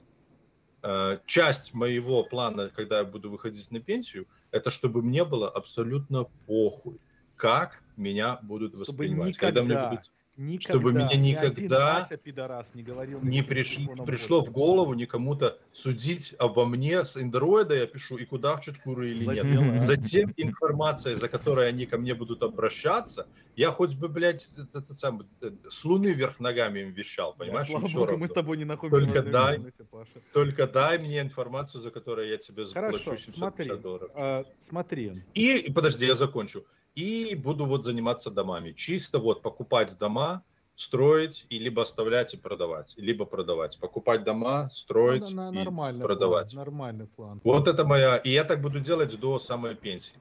а, 0.82 1.20
часть 1.26 1.72
моего 1.72 2.24
плана, 2.24 2.70
когда 2.74 2.98
я 2.98 3.04
буду 3.04 3.30
выходить 3.30 3.70
на 3.70 3.80
пенсию, 3.80 4.26
это 4.50 4.72
чтобы 4.72 5.02
мне 5.02 5.24
было 5.24 5.48
абсолютно 5.48 6.24
похуй, 6.46 6.98
как 7.36 7.80
меня 7.96 8.40
будут 8.42 8.74
воспринимать. 8.74 9.36
Когда 9.36 9.62
мне 9.62 9.78
будут 9.88 10.10
Никогда, 10.38 10.78
чтобы 10.78 10.92
меня 10.92 11.16
никогда 11.16 12.06
ни 12.08 12.16
пидорас 12.16 12.72
не, 12.72 12.84
говорил 12.84 13.20
не 13.22 13.42
приш, 13.42 13.76
пришло 14.06 14.40
в 14.40 14.52
голову 14.52 14.94
никому-то 14.94 15.58
судить 15.72 16.32
обо 16.38 16.64
мне 16.64 17.04
с 17.04 17.16
андроида, 17.16 17.74
я 17.74 17.86
пишу, 17.88 18.16
и 18.16 18.24
куда 18.24 18.56
в 18.56 18.82
куры 18.84 19.10
или 19.10 19.24
нет. 19.24 19.82
Затем 19.82 20.32
информация, 20.36 21.16
за 21.16 21.28
которой 21.28 21.68
они 21.68 21.86
ко 21.86 21.98
мне 21.98 22.14
будут 22.14 22.44
обращаться, 22.44 23.26
я 23.56 23.72
хоть 23.72 23.96
бы, 23.96 24.08
блядь, 24.08 24.48
это, 24.56 24.78
это 24.78 24.94
сам, 24.94 25.28
э, 25.42 25.50
с 25.68 25.84
луны 25.84 26.12
вверх 26.12 26.38
ногами 26.38 26.78
им 26.80 26.92
вещал, 26.92 27.34
понимаешь? 27.34 27.66
Да, 27.66 27.80
слава 27.80 27.92
богу, 27.92 28.16
мы 28.18 28.28
с 28.28 28.30
тобой 28.30 28.56
не 28.56 28.64
находимся 28.64 29.12
только 29.12 29.22
дай, 29.28 29.60
Паша. 29.90 30.22
Только 30.32 30.68
дай 30.68 31.00
мне 31.00 31.20
информацию, 31.20 31.82
за 31.82 31.90
которую 31.90 32.28
я 32.28 32.36
тебе 32.36 32.64
заплачу 32.64 33.04
Хорошо, 33.04 33.16
750 33.16 33.36
смотри, 33.36 33.82
долларов. 33.82 34.10
Э, 34.14 34.44
смотри. 34.68 35.24
И, 35.34 35.72
подожди, 35.74 36.06
я 36.06 36.14
закончу 36.14 36.64
и 36.98 37.36
буду 37.36 37.64
вот 37.64 37.84
заниматься 37.84 38.28
домами. 38.28 38.72
Чисто 38.72 39.20
вот 39.20 39.40
покупать 39.40 39.96
дома, 39.98 40.42
строить 40.74 41.46
и 41.48 41.60
либо 41.60 41.82
оставлять 41.82 42.34
и 42.34 42.36
продавать, 42.36 42.94
либо 42.96 43.24
продавать. 43.24 43.78
Покупать 43.78 44.24
дома, 44.24 44.68
строить 44.72 45.30
ну, 45.32 45.52
и 45.52 45.58
нормальный 45.58 46.02
продавать. 46.02 46.52
План, 46.52 46.64
нормальный 46.64 47.06
план. 47.06 47.40
Вот 47.44 47.68
это 47.68 47.84
моя... 47.84 48.16
И 48.16 48.30
я 48.30 48.42
так 48.42 48.60
буду 48.60 48.80
делать 48.80 49.18
до 49.20 49.38
самой 49.38 49.76
пенсии. 49.76 50.16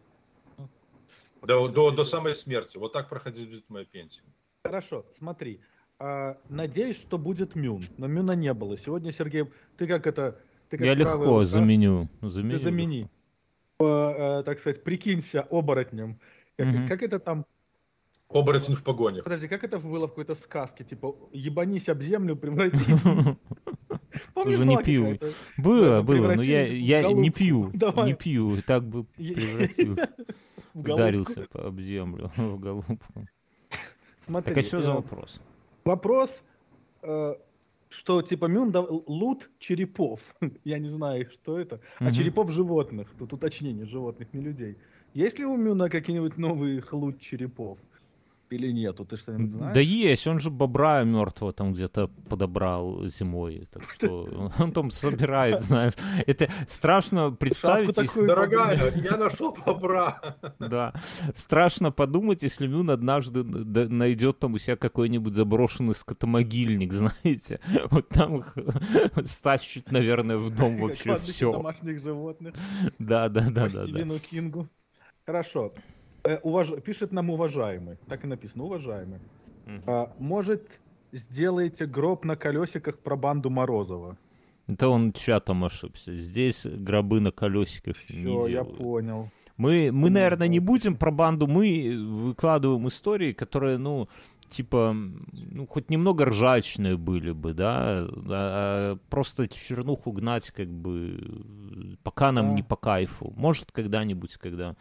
До, 1.42 1.68
до, 1.68 1.90
до 1.90 2.04
самой 2.04 2.36
смерти. 2.36 2.78
Вот 2.78 2.94
так 2.94 3.10
проходить 3.10 3.50
будет 3.50 3.70
моя 3.70 3.86
пенсия. 3.86 4.22
Хорошо, 4.64 5.04
смотри. 5.18 5.60
А, 5.98 6.38
надеюсь, 6.48 7.00
что 7.00 7.18
будет 7.18 7.56
Мюн. 7.56 7.84
Но 7.98 8.06
Мюна 8.06 8.34
не 8.34 8.54
было. 8.54 8.78
Сегодня, 8.78 9.12
Сергей, 9.12 9.46
ты 9.78 9.88
как 9.88 10.06
это... 10.06 10.40
Ты 10.70 10.78
как 10.78 10.86
я 10.86 10.94
легко 10.94 11.40
рука, 11.40 11.46
заменю. 11.46 12.08
заменю. 12.22 12.58
Ты 12.58 12.64
замени. 12.64 13.10
По, 13.78 14.14
э, 14.40 14.44
так 14.44 14.60
сказать, 14.60 14.84
прикинься 14.84 15.42
оборотнем 15.42 16.20
как, 16.58 16.68
угу. 16.68 16.88
как 16.88 17.04
это 17.04 17.20
там? 17.20 17.46
Оборотень 18.30 18.76
в 18.76 18.84
погонях. 18.84 19.24
Подожди, 19.24 19.48
как 19.48 19.64
это 19.64 19.80
было 19.80 20.08
в 20.08 20.10
какой-то 20.10 20.36
сказке? 20.36 20.84
Типа, 20.84 21.16
ебанись 21.32 21.88
об 21.88 22.02
землю, 22.02 22.36
превратись 22.36 23.02
Уже 24.36 24.66
не 24.66 24.78
пью. 24.84 25.18
Было, 25.58 26.02
было, 26.02 26.34
но 26.34 26.42
я, 26.42 27.12
не 27.14 27.30
пью. 27.30 27.72
Не 27.72 28.14
пью, 28.14 28.62
так 28.66 28.84
бы 28.84 29.04
превратился. 29.16 30.10
Ударился 30.74 31.48
об 31.54 31.80
землю 31.80 32.32
в 32.36 32.60
голубку. 32.60 33.28
Смотри. 34.20 34.54
Так 34.54 34.64
а 34.64 34.68
что 34.68 34.82
за 34.82 34.92
э, 34.92 34.94
вопрос? 34.94 35.42
Вопрос, 35.86 36.44
э, 37.02 37.36
что 37.90 38.22
типа 38.22 38.46
Мюн 38.46 38.72
дал 38.72 39.04
лут 39.08 39.50
черепов. 39.58 40.20
Я 40.64 40.80
не 40.80 40.90
знаю, 40.90 41.30
что 41.32 41.58
это. 41.58 41.80
А 42.00 42.12
черепов 42.12 42.52
животных. 42.52 43.14
Тут 43.18 43.34
уточнение 43.34 43.86
животных, 43.86 44.34
не 44.34 44.42
людей. 44.42 44.78
Есть 45.14 45.40
ли 45.40 45.46
у 45.46 45.56
Мюна 45.58 45.90
какие-нибудь 45.90 46.38
новые 46.38 46.82
хлуд 46.82 47.20
черепов? 47.20 47.80
Или 48.50 48.72
нету, 48.72 49.04
ты 49.04 49.18
что-нибудь 49.18 49.52
знаешь? 49.52 49.74
Да 49.74 49.82
есть, 49.82 50.26
он 50.26 50.40
же 50.40 50.50
бобра 50.50 51.04
мертвого 51.04 51.52
там 51.52 51.74
где-то 51.74 52.08
подобрал 52.30 53.06
зимой, 53.08 53.68
так 53.70 53.84
что 53.98 54.52
он 54.58 54.72
там 54.72 54.90
собирает, 54.90 55.60
знаешь. 55.62 55.94
Это 56.26 56.50
страшно 56.70 57.32
представить. 57.32 57.98
Если... 57.98 58.26
Дорогая, 58.26 58.94
я 58.96 59.18
нашел 59.18 59.56
бобра. 59.66 60.22
Да, 60.60 60.94
страшно 61.36 61.92
подумать, 61.92 62.42
если 62.44 62.68
Мюн 62.68 62.90
однажды 62.90 63.44
найдет 63.44 64.40
там 64.40 64.54
у 64.54 64.58
себя 64.60 64.78
какой-нибудь 64.78 65.34
заброшенный 65.34 65.94
скотомогильник, 65.94 66.94
знаете. 66.98 67.60
Вот 67.92 68.08
там 68.08 68.38
их 68.38 68.56
стащит, 69.26 69.92
наверное, 69.92 70.38
в 70.38 70.56
дом 70.56 70.78
вообще 70.82 71.18
все. 71.18 71.52
домашних 71.52 72.00
животных. 72.00 72.56
Да, 72.98 73.28
да, 73.28 73.42
да, 73.50 73.68
да. 73.68 73.70
Стивену 73.70 74.20
Кингу. 74.20 74.70
Хорошо. 75.28 75.74
Э, 76.24 76.40
уваж... 76.44 76.70
Пишет 76.86 77.12
нам 77.12 77.30
уважаемый. 77.30 77.98
Так 78.08 78.24
и 78.24 78.28
написано, 78.28 78.64
уважаемый. 78.64 79.20
Угу. 79.66 79.82
А, 79.86 80.14
может, 80.20 80.80
сделаете 81.12 81.86
гроб 81.86 82.24
на 82.24 82.38
колесиках 82.38 82.98
про 83.00 83.18
банду 83.18 83.50
Морозова? 83.50 84.18
Это 84.68 84.88
он 84.88 85.12
чатом 85.12 85.66
ошибся. 85.66 86.16
Здесь 86.16 86.66
гробы 86.66 87.20
на 87.20 87.32
колесиках 87.32 87.98
Все, 87.98 88.14
не 88.14 88.24
делают. 88.24 88.52
я 88.52 88.64
понял. 88.64 89.30
Мы, 89.58 89.90
мы, 89.92 90.10
наверное, 90.10 90.48
не 90.48 90.60
будем 90.60 90.96
про 90.96 91.12
банду, 91.12 91.48
мы 91.48 91.98
выкладываем 91.98 92.88
истории, 92.88 93.34
которые, 93.34 93.78
ну, 93.78 94.08
типа, 94.50 94.96
ну, 95.34 95.68
хоть 95.68 95.90
немного 95.90 96.26
ржачные 96.26 96.96
были 96.96 97.32
бы, 97.32 97.54
да, 97.54 98.08
а 98.30 98.98
просто 99.10 99.48
чернуху 99.48 100.12
гнать, 100.12 100.52
как 100.52 100.68
бы, 100.68 101.98
пока 102.04 102.32
нам 102.32 102.50
да. 102.50 102.54
не 102.54 102.64
по 102.64 102.76
кайфу. 102.76 103.34
Может, 103.36 103.72
когда-нибудь, 103.72 104.38
когда 104.38 104.76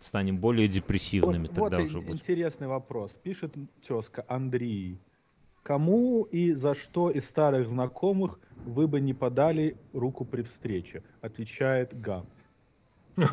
станем 0.00 0.38
более 0.38 0.68
депрессивными, 0.68 1.48
вот, 1.48 1.54
тогда 1.54 1.78
вот 1.78 1.86
уже 1.86 2.00
будет. 2.00 2.20
интересный 2.20 2.68
вопрос. 2.68 3.12
Пишет 3.22 3.54
тезка 3.86 4.24
Андрей. 4.28 4.98
Кому 5.62 6.22
и 6.22 6.52
за 6.52 6.74
что 6.74 7.10
из 7.10 7.24
старых 7.28 7.68
знакомых 7.68 8.38
вы 8.64 8.88
бы 8.88 9.00
не 9.00 9.12
подали 9.12 9.76
руку 9.92 10.24
при 10.24 10.42
встрече? 10.42 11.02
Отвечает 11.20 12.00
Ганс. 12.00 12.28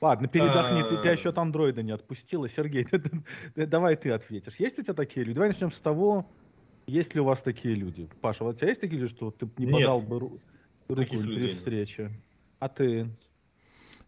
Ладно, 0.00 0.28
передохни, 0.28 0.82
ты 0.82 1.00
тебя 1.02 1.12
еще 1.12 1.28
от 1.28 1.38
андроида 1.38 1.82
не 1.82 1.92
отпустила. 1.92 2.48
Сергей, 2.48 2.86
давай 3.54 3.96
ты 3.96 4.10
ответишь. 4.10 4.56
Есть 4.56 4.78
у 4.78 4.82
тебя 4.82 4.94
такие 4.94 5.24
люди? 5.24 5.34
Давай 5.36 5.50
начнем 5.50 5.70
с 5.70 5.78
того, 5.78 6.26
есть 6.86 7.14
ли 7.14 7.20
у 7.20 7.24
вас 7.24 7.42
такие 7.42 7.74
люди. 7.74 8.08
Паша, 8.20 8.44
вот 8.44 8.56
у 8.56 8.58
тебя 8.58 8.68
есть 8.68 8.80
такие 8.80 9.00
люди, 9.00 9.14
что 9.14 9.30
ты 9.30 9.48
не 9.58 9.70
подал 9.70 10.00
бы 10.00 10.18
руку 10.18 10.38
при 10.88 11.50
встрече? 11.50 12.10
А 12.58 12.68
ты? 12.68 13.08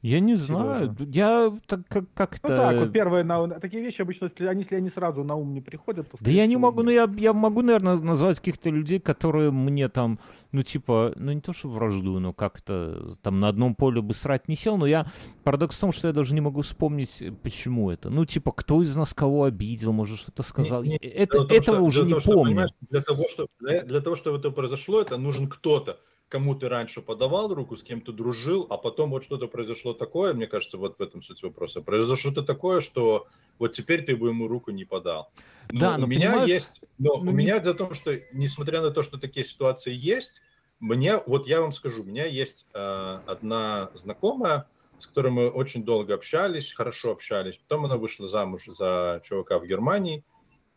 Я 0.02 0.18
не 0.18 0.34
знаю. 0.34 0.96
Я 0.98 1.56
так 1.66 1.86
как 1.86 2.12
как-то. 2.12 2.48
Ну 2.48 2.56
так 2.56 2.76
вот 2.76 2.92
первые 2.92 3.22
на 3.22 3.48
такие 3.60 3.84
вещи 3.84 4.02
обычно, 4.02 4.24
если 4.24 4.46
они, 4.46 4.62
если 4.62 4.74
они 4.74 4.90
сразу 4.90 5.22
на 5.22 5.36
ум 5.36 5.54
не 5.54 5.60
приходят, 5.60 6.10
то. 6.10 6.16
Да 6.20 6.30
я 6.30 6.46
не 6.46 6.56
могу, 6.56 6.82
ну 6.82 6.90
я 6.90 7.08
я 7.16 7.32
могу, 7.32 7.62
наверное, 7.62 7.96
назвать 7.98 8.38
каких-то 8.38 8.70
людей, 8.70 8.98
которые 8.98 9.52
мне 9.52 9.88
там, 9.88 10.18
ну 10.50 10.64
типа, 10.64 11.12
ну 11.14 11.30
не 11.30 11.40
то 11.40 11.52
что 11.52 11.68
вражду, 11.68 12.18
но 12.18 12.32
как-то 12.32 13.14
там 13.22 13.38
на 13.38 13.46
одном 13.46 13.76
поле 13.76 14.02
бы 14.02 14.12
срать 14.12 14.48
не 14.48 14.56
сел, 14.56 14.76
но 14.76 14.86
я 14.86 15.06
парадокс 15.44 15.76
в 15.76 15.80
том, 15.80 15.92
что 15.92 16.08
я 16.08 16.14
даже 16.14 16.34
не 16.34 16.40
могу 16.40 16.62
вспомнить, 16.62 17.22
почему 17.44 17.88
это. 17.88 18.10
Ну 18.10 18.24
типа, 18.24 18.50
кто 18.50 18.82
из 18.82 18.96
нас 18.96 19.14
кого 19.14 19.44
обидел, 19.44 19.92
может 19.92 20.18
что-то 20.18 20.42
сказал. 20.42 20.82
Не, 20.82 20.90
не, 20.90 20.96
это 20.96 21.44
том, 21.44 21.46
этого 21.46 21.76
что, 21.76 21.84
уже 21.84 22.02
не 22.02 22.18
того, 22.18 22.42
помню. 22.42 22.66
Что, 22.66 22.76
для 22.90 23.02
того, 23.02 23.28
что 23.28 23.46
для, 23.60 23.82
для 23.82 24.00
того, 24.00 24.16
чтобы 24.16 24.38
это 24.38 24.50
произошло, 24.50 25.00
это 25.00 25.16
нужен 25.16 25.46
кто-то 25.46 26.00
кому 26.32 26.54
ты 26.54 26.70
раньше 26.70 27.02
подавал 27.02 27.52
руку, 27.52 27.76
с 27.76 27.82
кем 27.82 28.00
ты 28.00 28.10
дружил, 28.10 28.66
а 28.70 28.78
потом 28.78 29.10
вот 29.10 29.22
что-то 29.22 29.48
произошло 29.48 29.92
такое, 29.92 30.32
мне 30.32 30.46
кажется, 30.46 30.78
вот 30.78 30.98
в 30.98 31.02
этом 31.02 31.20
суть 31.20 31.42
вопроса, 31.42 31.82
произошло 31.82 32.16
что-то 32.16 32.42
такое, 32.42 32.80
что 32.80 33.26
вот 33.58 33.72
теперь 33.72 34.02
ты 34.02 34.16
бы 34.16 34.28
ему 34.28 34.48
руку 34.48 34.70
не 34.70 34.86
подал. 34.86 35.30
Но 35.70 35.80
да, 35.80 35.98
но 35.98 36.06
у 36.06 36.08
меня 36.08 36.44
есть, 36.44 36.80
но 36.96 37.18
ну, 37.18 37.30
у 37.30 37.34
меня 37.34 37.58
дело 37.58 37.74
в 37.74 37.76
том, 37.76 37.92
что 37.92 38.18
несмотря 38.32 38.80
на 38.80 38.90
то, 38.90 39.02
что 39.02 39.18
такие 39.18 39.44
ситуации 39.44 39.92
есть, 39.92 40.40
мне, 40.80 41.18
вот 41.26 41.46
я 41.46 41.60
вам 41.60 41.70
скажу, 41.70 42.00
у 42.00 42.06
меня 42.06 42.24
есть 42.24 42.66
э, 42.72 43.18
одна 43.26 43.90
знакомая, 43.92 44.66
с 44.96 45.06
которой 45.08 45.32
мы 45.32 45.50
очень 45.50 45.84
долго 45.84 46.14
общались, 46.14 46.72
хорошо 46.72 47.10
общались. 47.10 47.58
Потом 47.58 47.84
она 47.84 47.98
вышла 47.98 48.26
замуж 48.26 48.64
за 48.68 49.20
чувака 49.22 49.58
в 49.58 49.66
Германии. 49.66 50.24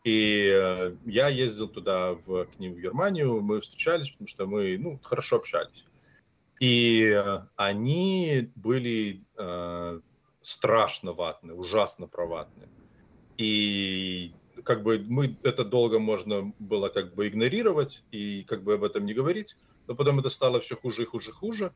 И 0.06 0.52
э, 0.54 0.94
я 1.04 1.26
ездил 1.26 1.66
туда 1.66 2.12
в, 2.12 2.44
к 2.44 2.60
ним 2.60 2.74
в 2.74 2.78
Германию, 2.78 3.40
мы 3.40 3.60
встречались, 3.60 4.10
потому 4.10 4.28
что 4.28 4.46
мы 4.46 4.78
ну, 4.78 5.00
хорошо 5.02 5.34
общались. 5.34 5.84
И 6.60 7.10
э, 7.12 7.40
они 7.56 8.52
были 8.54 9.24
э, 9.36 10.00
страшно 10.42 11.12
ватные, 11.12 11.56
ужасно 11.56 12.06
проватные. 12.06 12.68
И 13.36 14.32
как 14.62 14.84
бы 14.84 15.04
мы 15.08 15.36
это 15.42 15.64
долго 15.64 15.98
можно 15.98 16.52
было 16.60 16.88
как 16.88 17.16
бы 17.16 17.26
игнорировать 17.26 18.04
и 18.12 18.44
как 18.44 18.62
бы 18.62 18.74
об 18.74 18.84
этом 18.84 19.06
не 19.06 19.12
говорить, 19.12 19.56
но 19.88 19.96
потом 19.96 20.20
это 20.20 20.30
стало 20.30 20.60
все 20.60 20.76
хуже 20.76 21.02
и 21.02 21.06
хуже 21.06 21.30
и 21.30 21.32
хуже. 21.32 21.72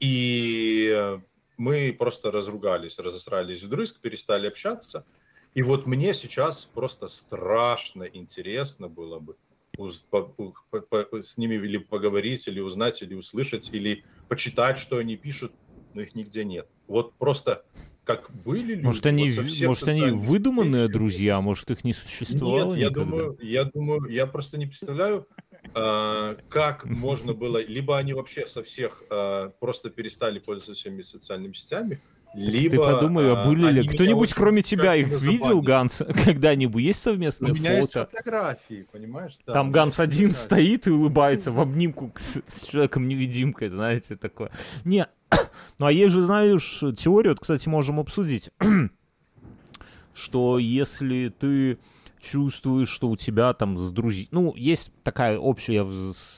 И 0.00 0.90
э, 0.92 1.20
мы 1.56 1.94
просто 1.96 2.32
разругались, 2.32 2.98
разосрались 2.98 3.62
вдрызг, 3.62 4.00
перестали 4.00 4.48
общаться– 4.48 5.06
и 5.54 5.62
вот 5.62 5.86
мне 5.86 6.14
сейчас 6.14 6.64
просто 6.64 7.08
страшно 7.08 8.04
интересно 8.04 8.88
было 8.88 9.18
бы 9.18 9.36
с 9.78 11.36
ними 11.36 11.54
или 11.54 11.78
поговорить, 11.78 12.46
или 12.48 12.60
узнать, 12.60 13.02
или 13.02 13.14
услышать, 13.14 13.70
или 13.72 14.04
почитать, 14.28 14.78
что 14.78 14.98
они 14.98 15.16
пишут, 15.16 15.52
но 15.94 16.02
их 16.02 16.14
нигде 16.14 16.44
нет. 16.44 16.68
Вот 16.86 17.14
просто 17.14 17.64
как 18.04 18.30
были 18.30 18.74
люди. 18.74 18.84
Может, 18.84 19.06
они, 19.06 19.30
вот 19.30 19.66
может, 19.66 19.88
они 19.88 20.10
выдуманные 20.10 20.86
сетях, 20.86 20.92
друзья, 20.92 21.40
может, 21.40 21.70
их 21.70 21.84
не 21.84 21.94
существовало 21.94 22.74
Нет, 22.74 22.82
я 22.82 22.90
думаю, 22.90 23.38
я 23.40 23.64
думаю, 23.64 24.10
я 24.10 24.26
просто 24.26 24.58
не 24.58 24.66
представляю, 24.66 25.28
э, 25.74 26.36
как 26.48 26.84
можно 26.84 27.34
было, 27.34 27.62
либо 27.62 27.96
они 27.96 28.12
вообще 28.12 28.46
со 28.46 28.62
всех 28.62 29.02
э, 29.10 29.50
просто 29.60 29.90
перестали 29.90 30.38
пользоваться 30.38 30.80
всеми 30.80 31.02
социальными 31.02 31.52
сетями, 31.52 32.00
либо, 32.34 32.70
Ты 32.70 32.78
подумай, 32.78 33.32
а 33.32 33.44
были 33.44 33.70
ли 33.70 33.88
кто-нибудь, 33.88 34.34
кроме 34.34 34.62
тебя, 34.62 34.94
их 34.94 35.08
видел, 35.20 35.62
Ганс, 35.62 36.02
когда-нибудь? 36.24 36.82
Есть 36.82 37.00
совместные 37.00 37.54
фото? 37.54 37.60
У 37.60 37.62
меня 37.62 37.76
есть 37.76 37.92
фотографии, 37.92 38.86
понимаешь? 38.92 39.38
Да, 39.46 39.52
Там 39.52 39.72
Ганс 39.72 39.98
один 39.98 40.32
стоит 40.32 40.86
и 40.86 40.90
улыбается 40.90 41.50
в 41.50 41.60
обнимку 41.60 42.12
с, 42.16 42.40
с 42.46 42.62
человеком-невидимкой, 42.66 43.68
знаете, 43.68 44.16
такое. 44.16 44.50
Не, 44.84 45.08
ну 45.78 45.86
а 45.86 45.92
есть 45.92 46.12
же, 46.12 46.22
знаешь, 46.22 46.82
теорию, 46.96 47.32
вот, 47.32 47.40
кстати, 47.40 47.68
можем 47.68 47.98
обсудить, 47.98 48.50
что 50.14 50.58
если 50.58 51.32
ты 51.36 51.78
чувствуешь, 52.20 52.88
что 52.88 53.08
у 53.08 53.16
тебя 53.16 53.52
там 53.52 53.76
с 53.76 53.90
друзьями... 53.90 54.28
Ну, 54.30 54.54
есть 54.56 54.92
такая 55.02 55.38
общая, 55.38 55.74
я 55.74 55.86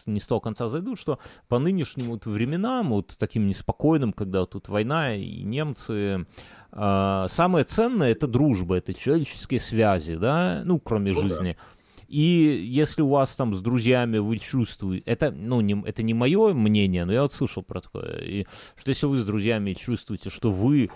не 0.06 0.20
с 0.20 0.26
того 0.26 0.40
конца 0.40 0.68
зайду, 0.68 0.96
что 0.96 1.18
по 1.48 1.58
нынешним 1.58 2.06
вот 2.06 2.26
временам, 2.26 2.90
вот 2.90 3.16
таким 3.18 3.46
неспокойным, 3.46 4.12
когда 4.12 4.46
тут 4.46 4.68
война 4.68 5.14
и 5.14 5.42
немцы, 5.42 6.26
э, 6.72 7.26
самое 7.28 7.64
ценное— 7.64 8.10
это 8.12 8.26
дружба, 8.26 8.76
это 8.76 8.94
человеческие 8.94 9.60
связи, 9.60 10.16
да, 10.16 10.62
ну, 10.64 10.78
кроме 10.78 11.12
ну, 11.12 11.20
жизни. 11.20 11.56
Да. 11.58 11.64
И 12.12 12.62
если 12.68 13.00
у 13.00 13.08
вас 13.08 13.34
там 13.36 13.54
с 13.54 13.62
друзьями 13.62 14.18
вы 14.18 14.36
чувствуете, 14.36 15.02
это, 15.06 15.30
ну, 15.30 15.62
не, 15.62 15.82
это 15.86 16.02
не 16.02 16.12
мое 16.12 16.52
мнение, 16.52 17.06
но 17.06 17.12
я 17.14 17.22
вот 17.22 17.32
слышал 17.32 17.62
про 17.62 17.80
такое, 17.80 18.18
и, 18.18 18.46
что 18.76 18.90
если 18.90 19.06
вы 19.06 19.16
с 19.16 19.24
друзьями 19.24 19.72
чувствуете, 19.72 20.28
что 20.28 20.50
вы 20.50 20.90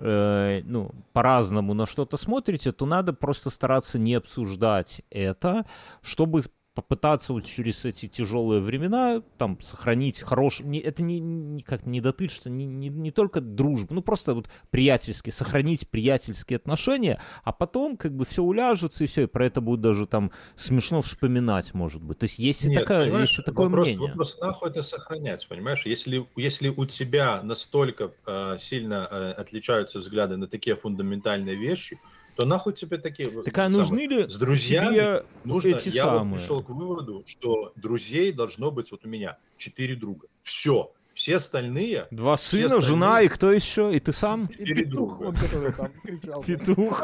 э, 0.00 0.62
ну, 0.64 0.90
по-разному 1.12 1.74
на 1.74 1.86
что-то 1.86 2.16
смотрите, 2.16 2.72
то 2.72 2.86
надо 2.86 3.12
просто 3.12 3.50
стараться 3.50 3.98
не 3.98 4.14
обсуждать 4.14 5.02
это, 5.10 5.64
чтобы 6.02 6.42
попытаться 6.76 7.32
вот 7.32 7.46
через 7.46 7.86
эти 7.86 8.06
тяжелые 8.06 8.60
времена 8.60 9.22
там 9.38 9.58
сохранить 9.62 10.20
хороший, 10.20 10.66
не, 10.66 10.78
это 10.78 11.02
не, 11.02 11.18
не 11.18 11.62
как 11.62 11.86
не 11.86 12.02
дотычется, 12.02 12.50
не, 12.50 12.66
не, 12.66 12.90
не 12.90 13.10
только 13.10 13.40
дружба, 13.40 13.94
ну 13.94 14.02
просто 14.02 14.34
вот 14.34 14.48
приятельские, 14.70 15.32
сохранить 15.32 15.88
приятельские 15.88 16.58
отношения, 16.58 17.18
а 17.44 17.52
потом 17.52 17.96
как 17.96 18.14
бы 18.14 18.26
все 18.26 18.42
уляжется 18.42 19.04
и 19.04 19.06
все, 19.06 19.22
и 19.22 19.26
про 19.26 19.46
это 19.46 19.62
будет 19.62 19.80
даже 19.80 20.06
там 20.06 20.30
смешно 20.54 21.00
вспоминать, 21.00 21.72
может 21.72 22.02
быть. 22.02 22.18
То 22.18 22.24
есть 22.24 22.38
есть 22.38 22.66
Нет, 22.66 22.82
такая, 22.82 23.20
есть 23.20 23.42
такое 23.42 23.66
вопрос, 23.66 23.86
мнение. 23.86 24.08
Вопрос 24.10 24.38
нахуй 24.38 24.68
это 24.68 24.82
сохранять, 24.82 25.48
понимаешь? 25.48 25.86
Если, 25.86 26.28
если 26.36 26.68
у 26.68 26.84
тебя 26.84 27.42
настолько 27.42 28.12
э, 28.26 28.58
сильно 28.60 29.08
э, 29.10 29.30
отличаются 29.32 29.98
взгляды 29.98 30.36
на 30.36 30.46
такие 30.46 30.76
фундаментальные 30.76 31.56
вещи, 31.56 31.98
то 32.36 32.44
нахуй 32.44 32.74
тебе 32.74 32.98
такие... 32.98 33.30
Так 33.42 33.58
а 33.58 33.68
нужны 33.70 34.06
ли 34.06 34.28
с 34.28 34.36
друзьями 34.36 35.24
нужно, 35.44 35.68
эти 35.70 35.88
я 35.88 36.04
самые? 36.04 36.28
вот 36.28 36.38
пришел 36.40 36.62
к 36.62 36.68
выводу, 36.68 37.24
что 37.26 37.72
друзей 37.76 38.30
должно 38.30 38.70
быть 38.70 38.90
вот 38.90 39.06
у 39.06 39.08
меня 39.08 39.38
четыре 39.56 39.96
друга. 39.96 40.28
Все. 40.42 40.92
Все 41.16 41.36
остальные... 41.36 42.08
Два 42.10 42.36
сына, 42.36 42.66
остальные... 42.66 42.86
жена 42.86 43.20
и 43.22 43.28
кто 43.28 43.50
еще? 43.50 43.90
И 43.96 43.98
ты 44.00 44.12
сам? 44.12 44.48
Четыре 44.48 44.84
друга. 44.84 45.32
Петух. 46.46 47.02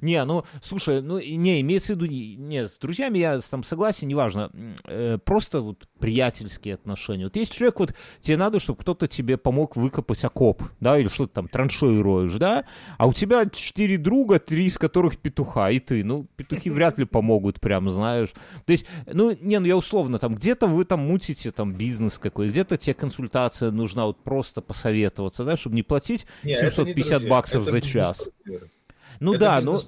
Не, 0.00 0.24
ну, 0.24 0.44
слушай, 0.62 1.02
ну, 1.02 1.18
не, 1.18 1.60
имеется 1.60 1.94
в 1.94 1.96
виду, 1.96 2.06
не, 2.06 2.68
с 2.68 2.78
друзьями 2.78 3.18
я 3.18 3.40
там 3.40 3.64
согласен, 3.64 4.06
неважно, 4.06 4.52
э, 4.84 5.18
просто 5.18 5.60
вот 5.60 5.88
приятельские 5.98 6.74
отношения. 6.74 7.24
Вот 7.24 7.34
есть 7.34 7.52
человек, 7.52 7.80
вот 7.80 7.94
тебе 8.20 8.36
надо, 8.36 8.60
чтобы 8.60 8.80
кто-то 8.80 9.08
тебе 9.08 9.36
помог 9.36 9.74
выкопать 9.74 10.24
окоп, 10.24 10.62
да, 10.78 10.98
или 10.98 11.08
что-то 11.08 11.34
там, 11.34 11.48
траншею 11.48 12.04
роешь, 12.04 12.34
да, 12.34 12.64
а 12.98 13.08
у 13.08 13.12
тебя 13.12 13.46
четыре 13.46 13.98
друга, 13.98 14.38
три 14.38 14.66
из 14.66 14.78
которых 14.78 15.18
петуха, 15.18 15.70
и 15.70 15.80
ты, 15.80 16.04
ну, 16.04 16.28
петухи 16.36 16.70
вряд 16.70 16.96
ли 16.98 17.06
помогут, 17.06 17.60
прям, 17.60 17.90
знаешь. 17.90 18.32
То 18.66 18.72
есть, 18.72 18.86
ну, 19.06 19.36
не, 19.40 19.58
ну, 19.58 19.66
я 19.66 19.76
условно, 19.76 20.18
там, 20.18 20.36
где-то 20.36 20.68
вы 20.68 20.84
там 20.84 21.00
мутите, 21.00 21.50
там, 21.50 21.74
бизнес 21.88 22.18
какой, 22.18 22.48
где-то 22.48 22.76
тебе 22.76 22.92
консультация 22.92 23.70
нужна, 23.70 24.04
вот 24.04 24.18
просто 24.18 24.60
посоветоваться, 24.60 25.44
да, 25.44 25.56
чтобы 25.56 25.76
не 25.76 25.82
платить 25.82 26.26
не, 26.42 26.54
750 26.54 27.22
не 27.22 27.28
баксов 27.28 27.64
за 27.64 27.80
час. 27.80 28.28
Ну 29.20 29.32
это 29.32 29.40
да, 29.40 29.60
но... 29.62 29.80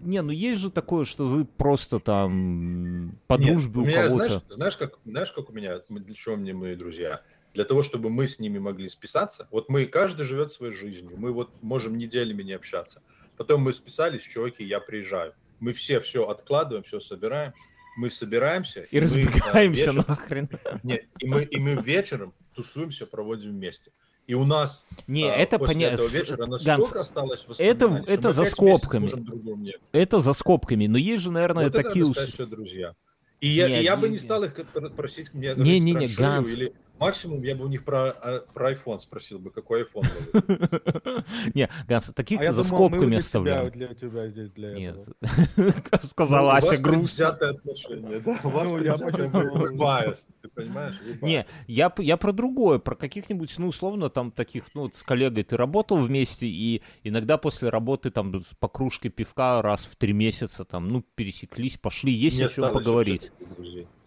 Не, 0.00 0.20
ну 0.20 0.32
есть 0.32 0.60
же 0.60 0.70
такое, 0.70 1.06
что 1.06 1.26
вы 1.26 1.46
просто 1.46 1.98
там 1.98 3.18
по 3.26 3.34
Нет, 3.34 3.52
дружбе 3.52 3.80
у, 3.80 3.84
меня, 3.86 4.02
кого-то. 4.02 4.26
Знаешь, 4.26 4.42
знаешь, 4.50 4.76
как, 4.76 4.98
знаешь, 5.06 5.32
как 5.32 5.48
у 5.48 5.52
меня, 5.54 5.80
для 5.88 6.14
чего 6.14 6.36
мне 6.36 6.52
мои 6.52 6.74
друзья? 6.74 7.22
Для 7.54 7.64
того, 7.64 7.82
чтобы 7.82 8.10
мы 8.10 8.28
с 8.28 8.38
ними 8.38 8.58
могли 8.58 8.88
списаться. 8.90 9.48
Вот 9.50 9.70
мы, 9.70 9.86
каждый 9.86 10.26
живет 10.26 10.52
своей 10.52 10.74
жизнью. 10.74 11.14
Мы 11.16 11.32
вот 11.32 11.50
можем 11.62 11.96
неделями 11.96 12.42
не 12.42 12.52
общаться. 12.52 13.00
Потом 13.38 13.62
мы 13.62 13.72
списались, 13.72 14.22
чуваки, 14.22 14.62
я 14.62 14.78
приезжаю. 14.78 15.32
Мы 15.60 15.72
все 15.72 16.00
все 16.00 16.28
откладываем, 16.28 16.84
все 16.84 17.00
собираем. 17.00 17.54
Мы 17.96 18.10
собираемся. 18.10 18.80
И, 18.90 18.96
и 18.96 19.00
разбегаемся 19.00 19.52
мы, 19.54 19.66
вечером, 19.68 20.04
нахрен. 20.08 20.48
Нет, 20.82 21.04
и 21.20 21.26
мы, 21.26 21.42
и 21.44 21.58
мы 21.58 21.74
вечером 21.82 22.32
тусуемся, 22.54 23.06
проводим 23.06 23.50
вместе. 23.52 23.92
И 24.26 24.34
у 24.34 24.44
нас 24.44 24.86
не, 25.06 25.28
а, 25.30 25.34
это 25.34 25.58
после 25.58 25.74
понятно. 25.74 25.94
этого 25.96 26.08
вечера 26.08 26.46
настолько 26.46 26.64
Ганс, 26.80 26.92
осталось 26.92 27.46
это, 27.58 28.04
это 28.06 28.32
за 28.32 28.44
скобками. 28.46 29.12
нет. 29.58 29.80
Это 29.92 30.20
за 30.20 30.32
скобками. 30.32 30.86
Но 30.86 30.96
есть 30.96 31.22
же, 31.22 31.30
наверное, 31.30 31.64
Вот 31.64 31.74
это 31.74 31.82
такие... 31.84 32.04
ус- 32.04 32.16
настоящие 32.16 32.46
друзья. 32.46 32.94
И 33.40 33.48
я, 33.48 33.68
Не, 33.68 33.80
и 33.80 33.84
я 33.84 33.96
бы 33.96 34.08
не, 34.08 34.12
не 34.14 34.18
стал 34.18 34.42
их 34.44 34.54
пр- 34.54 34.90
просить 34.90 35.34
мне 35.34 35.52
Не, 35.56 35.78
не, 35.78 35.92
не, 35.92 36.08
Ганс. 36.08 36.48
или 36.50 36.72
максимум 36.98 37.42
я 37.42 37.54
бы 37.54 37.64
у 37.64 37.68
них 37.68 37.84
про, 37.84 38.10
а, 38.10 38.40
про 38.52 38.72
iPhone 38.72 38.98
спросил 38.98 39.38
бы, 39.38 39.50
какой 39.50 39.82
iPhone 39.82 40.06
был. 40.32 41.24
Не, 41.54 41.68
Ганс, 41.88 42.12
таких 42.14 42.40
А 42.40 42.52
за 42.52 42.62
скобками 42.64 43.20
тебя, 43.20 43.70
для 43.70 43.94
тебя 43.94 44.28
здесь 44.28 44.52
для 44.52 44.70
Нет. 44.70 45.08
Сказала 46.02 46.52
Ну, 46.52 46.56
Ася 46.58 46.66
У 46.66 46.70
вас 46.70 46.80
грустно. 46.80 47.28
отношение, 47.28 48.20
да? 48.20 48.40
У 48.44 48.48
вас 48.48 48.68
Ну, 48.68 48.74
вы 48.74 49.74
biased, 49.76 50.28
ты 50.42 50.48
понимаешь? 50.48 50.94
Не, 51.20 51.46
я, 51.66 51.90
п- 51.90 52.02
я 52.02 52.16
про 52.16 52.32
другое, 52.32 52.78
про 52.78 52.94
каких-нибудь, 52.94 53.54
ну, 53.58 53.68
условно, 53.68 54.08
там, 54.08 54.30
таких, 54.30 54.64
ну, 54.74 54.90
с 54.90 55.02
коллегой 55.02 55.44
ты 55.44 55.56
работал 55.56 55.98
вместе, 55.98 56.46
и 56.46 56.82
иногда 57.02 57.38
после 57.38 57.68
работы, 57.70 58.10
там, 58.10 58.40
с- 58.40 58.54
по 58.58 58.68
кружке 58.68 59.08
пивка 59.08 59.62
раз 59.62 59.84
в 59.84 59.96
три 59.96 60.12
месяца, 60.12 60.64
там, 60.64 60.88
ну, 60.88 61.04
пересеклись, 61.14 61.76
пошли, 61.76 62.12
есть 62.12 62.40
о 62.40 62.48
чем 62.48 62.72
поговорить. 62.72 63.32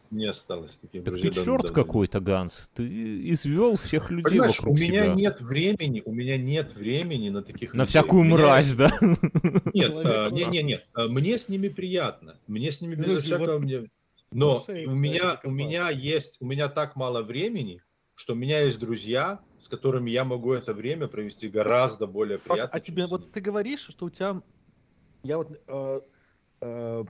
Не 0.10 0.26
осталось 0.26 0.78
таких 0.78 1.04
Так 1.04 1.14
друзей. 1.16 1.32
ты 1.32 1.44
черт 1.44 1.72
какой-то, 1.72 2.20
Ганс. 2.20 2.70
Ты 2.74 3.32
извел 3.32 3.76
всех 3.78 4.10
людей 4.10 4.24
Понимаешь, 4.40 4.60
у 4.60 4.62
вокруг 4.64 4.80
меня 4.80 5.04
себя. 5.06 5.14
нет 5.16 5.42
времени, 5.42 6.02
у 6.06 6.14
меня 6.14 6.38
нет 6.38 6.74
времени 6.76 7.30
на 7.30 7.44
таких 7.44 7.74
На 7.74 7.80
людей. 7.82 7.90
всякую 7.90 8.22
У 8.22 8.24
меня- 8.24 8.36
мразь, 8.38 8.74
да? 8.76 8.90
Нет, 9.74 9.92
а, 9.96 10.30
не, 10.32 10.42
прав. 10.44 10.52
не, 10.54 10.64
нет. 10.64 10.88
а, 10.94 11.08
Мне 11.08 11.38
с 11.38 11.50
ними 11.50 11.68
приятно. 11.68 12.40
Мне 12.48 12.72
с 12.72 12.80
ними 12.82 12.96
без 12.96 13.06
Слушай, 13.06 13.22
всякого 13.24 13.54
вот 13.54 13.64
мне. 13.64 13.90
Но 14.32 14.60
слушай, 14.60 14.86
у 14.86 14.92
меня, 14.96 15.40
у 15.44 15.52
меня 15.52 15.90
есть, 15.90 16.38
у 16.42 16.46
меня 16.46 16.68
так 16.70 16.96
мало 16.96 17.22
времени, 17.24 17.82
что 18.16 18.34
у 18.34 18.36
меня 18.36 18.62
есть 18.62 18.80
друзья, 18.80 19.40
с 19.58 19.68
которыми 19.68 20.10
я 20.12 20.24
могу 20.26 20.54
это 20.54 20.74
время 20.74 21.08
провести 21.08 21.48
гораздо 21.50 22.08
более 22.08 22.38
Паша, 22.40 22.54
приятно. 22.68 22.78
а 22.78 22.80
чем 22.82 22.96
тебе 22.96 23.06
вот 23.08 23.32
ты 23.32 23.40
говоришь, 23.42 23.88
что 23.90 24.06
у 24.06 24.10
тебя, 24.10 24.42
я 25.24 25.38
вот, 25.38 25.52
э, 25.68 26.02
э, 26.62 27.06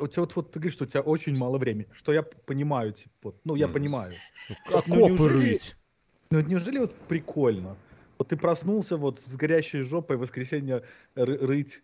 у 0.00 0.08
тебя 0.08 0.22
вот, 0.22 0.36
вот 0.36 0.50
ты 0.52 0.58
говоришь, 0.58 0.74
что 0.74 0.84
у 0.84 0.86
тебя 0.86 1.00
очень 1.00 1.36
мало 1.36 1.58
времени, 1.58 1.86
что 1.92 2.12
я 2.12 2.22
понимаю, 2.22 2.92
типа, 2.92 3.10
вот, 3.22 3.36
ну 3.44 3.54
я 3.56 3.66
Мгм. 3.66 3.74
понимаю. 3.74 4.14
Окопы 4.66 4.88
Ну, 4.90 5.08
неужели- 5.08 5.50
рыть. 5.50 5.76
Но 6.30 6.40
неужели 6.40 6.78
вот 6.78 6.94
прикольно? 7.08 7.76
Вот 8.18 8.28
ты 8.28 8.36
проснулся 8.36 8.96
вот 8.96 9.20
с 9.20 9.36
горящей 9.36 9.82
жопой 9.82 10.16
в 10.16 10.20
воскресенье 10.20 10.82
ры- 11.16 11.38
рыть 11.46 11.80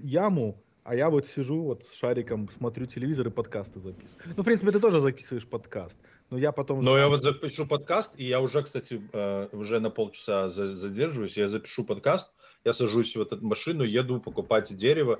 яму, 0.00 0.62
а 0.82 0.94
я 0.94 1.08
вот 1.08 1.26
сижу 1.26 1.62
вот 1.62 1.86
с 1.86 1.94
шариком, 1.94 2.50
смотрю 2.50 2.86
телевизор 2.86 3.28
и 3.28 3.30
подкасты 3.30 3.80
записываю. 3.80 4.34
Ну, 4.36 4.42
в 4.42 4.44
принципе, 4.44 4.70
ты 4.72 4.80
тоже 4.80 5.00
записываешь 5.00 5.46
подкаст, 5.46 5.96
но 6.30 6.36
я 6.38 6.52
потом... 6.52 6.84
Но 6.84 6.98
я 6.98 7.08
вот 7.08 7.22
запишу 7.22 7.66
подкаст, 7.66 8.12
и 8.16 8.24
я 8.24 8.40
уже, 8.40 8.62
кстати, 8.62 9.00
э, 9.12 9.48
уже 9.52 9.80
на 9.80 9.90
полчаса 9.90 10.48
за- 10.50 10.74
задерживаюсь. 10.74 11.36
Я 11.38 11.48
запишу 11.48 11.84
подкаст, 11.84 12.30
я 12.64 12.72
сажусь 12.74 13.16
в 13.16 13.20
эту 13.22 13.42
машину, 13.44 13.82
еду 13.82 14.20
покупать 14.20 14.74
дерево, 14.76 15.18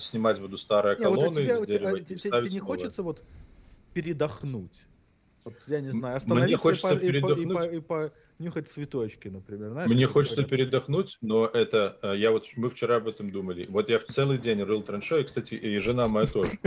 снимать 0.00 0.40
буду 0.40 0.56
старые 0.56 0.96
Не, 0.98 1.06
вот 1.08 1.18
а 1.18 1.20
колонны 1.22 1.34
тебе, 1.42 1.52
из 1.52 1.56
тебя- 1.58 1.66
дерева. 1.66 1.90
а 1.90 1.98
и 1.98 2.04
тебе- 2.04 2.16
тебе 2.16 2.30
не 2.30 2.40
новые. 2.40 2.60
хочется 2.60 3.02
вот 3.02 3.22
передохнуть? 3.94 4.72
Вот, 5.44 5.54
я 5.66 5.80
не 5.80 5.90
знаю, 5.90 6.02
мне 6.04 6.16
остановиться 6.16 6.50
и 6.52 6.54
хочется 6.56 6.88
по- 6.88 6.94
и, 6.94 6.98
по- 6.98 7.02
и, 7.04 7.08
передохнуть. 7.08 7.86
по- 7.88 8.04
и 8.04 8.10
понюхать 8.38 8.68
цветочки, 8.70 9.28
например. 9.28 9.70
Знаешь, 9.70 9.90
Мне 9.90 10.06
хочется 10.06 10.36
говорят? 10.42 10.50
передохнуть, 10.50 11.18
но 11.22 11.46
это 11.46 11.98
э, 12.02 12.14
я 12.18 12.30
вот 12.32 12.44
мы 12.56 12.68
вчера 12.70 12.96
об 12.96 13.08
этом 13.08 13.30
думали. 13.30 13.66
Вот 13.68 13.88
я 13.88 13.98
в 13.98 14.04
целый 14.04 14.36
день 14.38 14.62
рыл 14.62 14.82
траншею, 14.82 15.24
кстати, 15.24 15.54
и 15.54 15.78
жена 15.78 16.06
моя 16.06 16.26
тоже. 16.26 16.58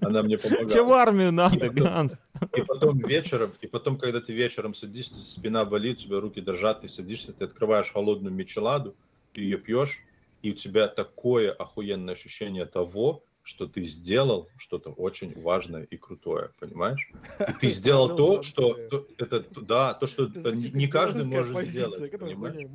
Она 0.00 0.22
мне 0.22 0.38
Тебе 0.38 0.48
в 0.48 0.56
помогала. 0.58 0.96
армию 1.02 1.32
надо, 1.32 1.58
потом- 1.58 1.74
Ганс. 1.74 2.18
И 2.56 2.62
потом 2.62 2.98
вечером, 2.98 3.52
и 3.60 3.66
потом, 3.66 3.98
когда 3.98 4.20
ты 4.20 4.32
вечером 4.32 4.74
садишься, 4.74 5.20
спина 5.20 5.64
болит, 5.66 5.98
у 5.98 6.02
тебя 6.04 6.20
руки 6.20 6.40
дрожат, 6.40 6.80
ты 6.80 6.88
садишься, 6.88 7.32
ты 7.34 7.44
открываешь 7.44 7.92
холодную 7.92 8.32
мечеладу, 8.34 8.94
ты 9.34 9.42
ее 9.42 9.58
пьешь, 9.58 9.98
и 10.42 10.52
у 10.52 10.54
тебя 10.54 10.88
такое 10.88 11.52
охуенное 11.52 12.14
ощущение 12.14 12.66
того, 12.66 13.24
что 13.42 13.66
ты 13.66 13.82
сделал 13.82 14.48
что-то 14.56 14.90
очень 14.90 15.40
важное 15.40 15.84
и 15.84 15.96
крутое, 15.96 16.52
понимаешь? 16.58 17.12
И 17.48 17.52
ты 17.60 17.68
сделал 17.70 18.14
то, 18.16 18.42
что 18.42 18.74
то- 18.88 19.06
это 19.18 19.44
да, 19.62 19.94
то, 19.94 20.06
что 20.06 20.26
не 20.26 20.86
каждый 20.88 21.24
может 21.24 21.60
сделать, 21.62 22.10
понимаешь? 22.10 22.70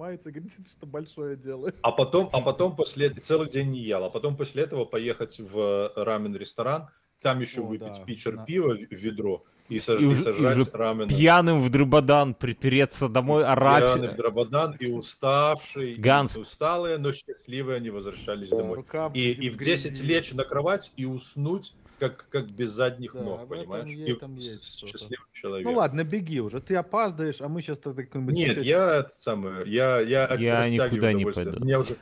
что 0.67 0.85
большое 0.85 1.37
дело. 1.37 1.71
А 1.81 1.91
потом, 1.91 2.29
а 2.33 2.41
потом 2.41 2.75
после 2.75 3.09
целый 3.09 3.49
день 3.49 3.71
не 3.71 3.79
ел, 3.81 4.03
а 4.03 4.09
потом 4.09 4.35
после 4.37 4.63
этого 4.63 4.85
поехать 4.85 5.39
в 5.39 5.91
рамен-ресторан, 5.95 6.89
там 7.21 7.39
еще 7.39 7.61
выпить 7.61 8.05
питчер 8.05 8.43
пива 8.45 8.73
в 8.75 8.91
ведро 8.91 9.45
и, 9.69 9.79
саж- 9.79 9.99
И 9.99 10.03
и 10.03 10.07
в- 10.07 10.27
и 10.27 10.29
уже 10.61 10.65
рамен. 10.73 11.07
Пьяным 11.07 11.61
в 11.61 11.69
Дрыбадан 11.69 12.33
припереться 12.35 13.09
домой, 13.09 13.43
орать. 13.45 13.83
Пьяный 13.95 14.07
в 14.09 14.15
Драбадан 14.15 14.75
и 14.79 14.91
уставший, 14.91 15.93
и 15.93 15.95
Ганс. 15.95 16.37
усталые, 16.37 16.97
но 16.97 17.11
счастливые 17.13 17.77
они 17.77 17.89
возвращались 17.89 18.49
домой. 18.49 18.75
Рука 18.77 19.11
И, 19.13 19.31
и 19.31 19.49
в 19.49 19.57
10 19.57 19.91
грязи. 19.91 20.03
лечь 20.03 20.33
на 20.33 20.43
кровать 20.43 20.91
и 20.97 21.05
уснуть, 21.05 21.73
как, 21.99 22.27
как 22.29 22.49
без 22.51 22.71
задних 22.71 23.13
Да, 23.13 23.21
ног, 23.21 23.47
понимаешь? 23.47 23.87
е- 23.87 24.11
И 24.11 24.13
там 24.15 24.35
есть 24.35 24.65
счастливый 24.87 25.25
человек. 25.33 25.65
Ну 25.65 25.73
ладно, 25.75 26.03
беги 26.03 26.41
уже, 26.41 26.59
ты 26.61 26.75
опаздываешь, 26.75 27.39
а 27.39 27.47
мы 27.47 27.61
сейчас 27.61 27.77
какой-нибудь... 27.79 28.33
Нет, 28.35 28.61
я 28.61 28.97
это 28.97 29.11
самое, 29.15 29.63
я, 29.71 29.99
я, 30.01 30.25
от- 30.25 30.39
Я 30.39 30.69
никуда 30.69 31.13
не 31.13 31.25
пойду. 31.25 31.63
Меня 31.63 31.79
уже, 31.79 31.95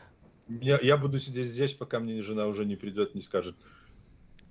я, 0.49 0.79
я 0.81 0.97
буду 0.97 1.19
сидеть 1.19 1.47
здесь, 1.47 1.73
пока 1.73 1.99
мне 1.99 2.21
жена 2.21 2.47
уже 2.47 2.65
не 2.65 2.75
придет, 2.75 3.15
не 3.15 3.21
скажет, 3.21 3.55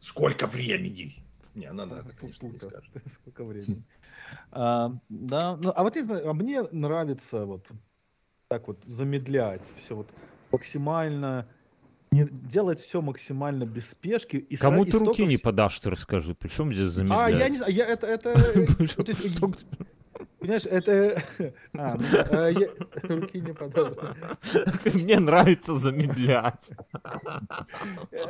сколько 0.00 0.46
времени. 0.46 1.16
Не, 1.54 1.66
она, 1.66 1.86
да, 1.86 2.02
конечно, 2.18 2.46
не 2.46 2.58
скажет. 2.58 2.90
Сколько 3.06 3.44
времени. 3.44 3.84
А, 4.54 4.92
да, 5.08 5.56
ну, 5.56 5.72
а 5.74 5.82
вот 5.82 5.96
не 5.96 6.02
знаю, 6.02 6.28
а 6.28 6.34
мне 6.34 6.62
нравится 6.72 7.46
вот 7.46 7.66
так 8.48 8.68
вот 8.68 8.82
замедлять 8.84 9.62
все 9.82 9.96
вот 9.96 10.08
максимально 10.50 11.48
не, 12.10 12.28
делать 12.30 12.80
все 12.80 13.00
максимально 13.00 13.64
без 13.64 13.88
спешки. 13.90 14.36
И 14.36 14.56
Кому 14.56 14.84
сра- 14.84 14.88
и 14.88 14.90
ты 14.92 14.98
руки 14.98 15.24
не 15.24 15.38
подашь, 15.38 15.80
ты 15.80 15.90
расскажи. 15.90 16.34
Причем 16.34 16.72
здесь 16.72 16.90
А, 16.90 16.90
замедлять? 16.90 17.40
я 17.40 17.48
не 17.48 17.56
знаю, 17.56 17.72
я, 17.72 17.86
это, 17.86 18.06
это, 18.06 18.66
Понимаешь, 20.38 20.66
это, 20.66 21.22
а, 21.74 21.96
ну, 21.96 22.04
а, 22.30 22.48
я 22.48 22.68
руки 23.02 23.40
не 23.40 23.52
подам. 23.54 23.94
Мне 24.94 25.20
нравится 25.20 25.74
замедлять. 25.74 26.70
Я, 28.10 28.26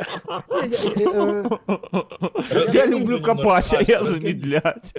э, 2.64 2.72
Я 2.74 2.82
я 2.82 2.86
люблю 2.86 3.22
копать, 3.22 3.74
а 3.74 3.82
я 3.82 4.04
замедлять. 4.04 4.94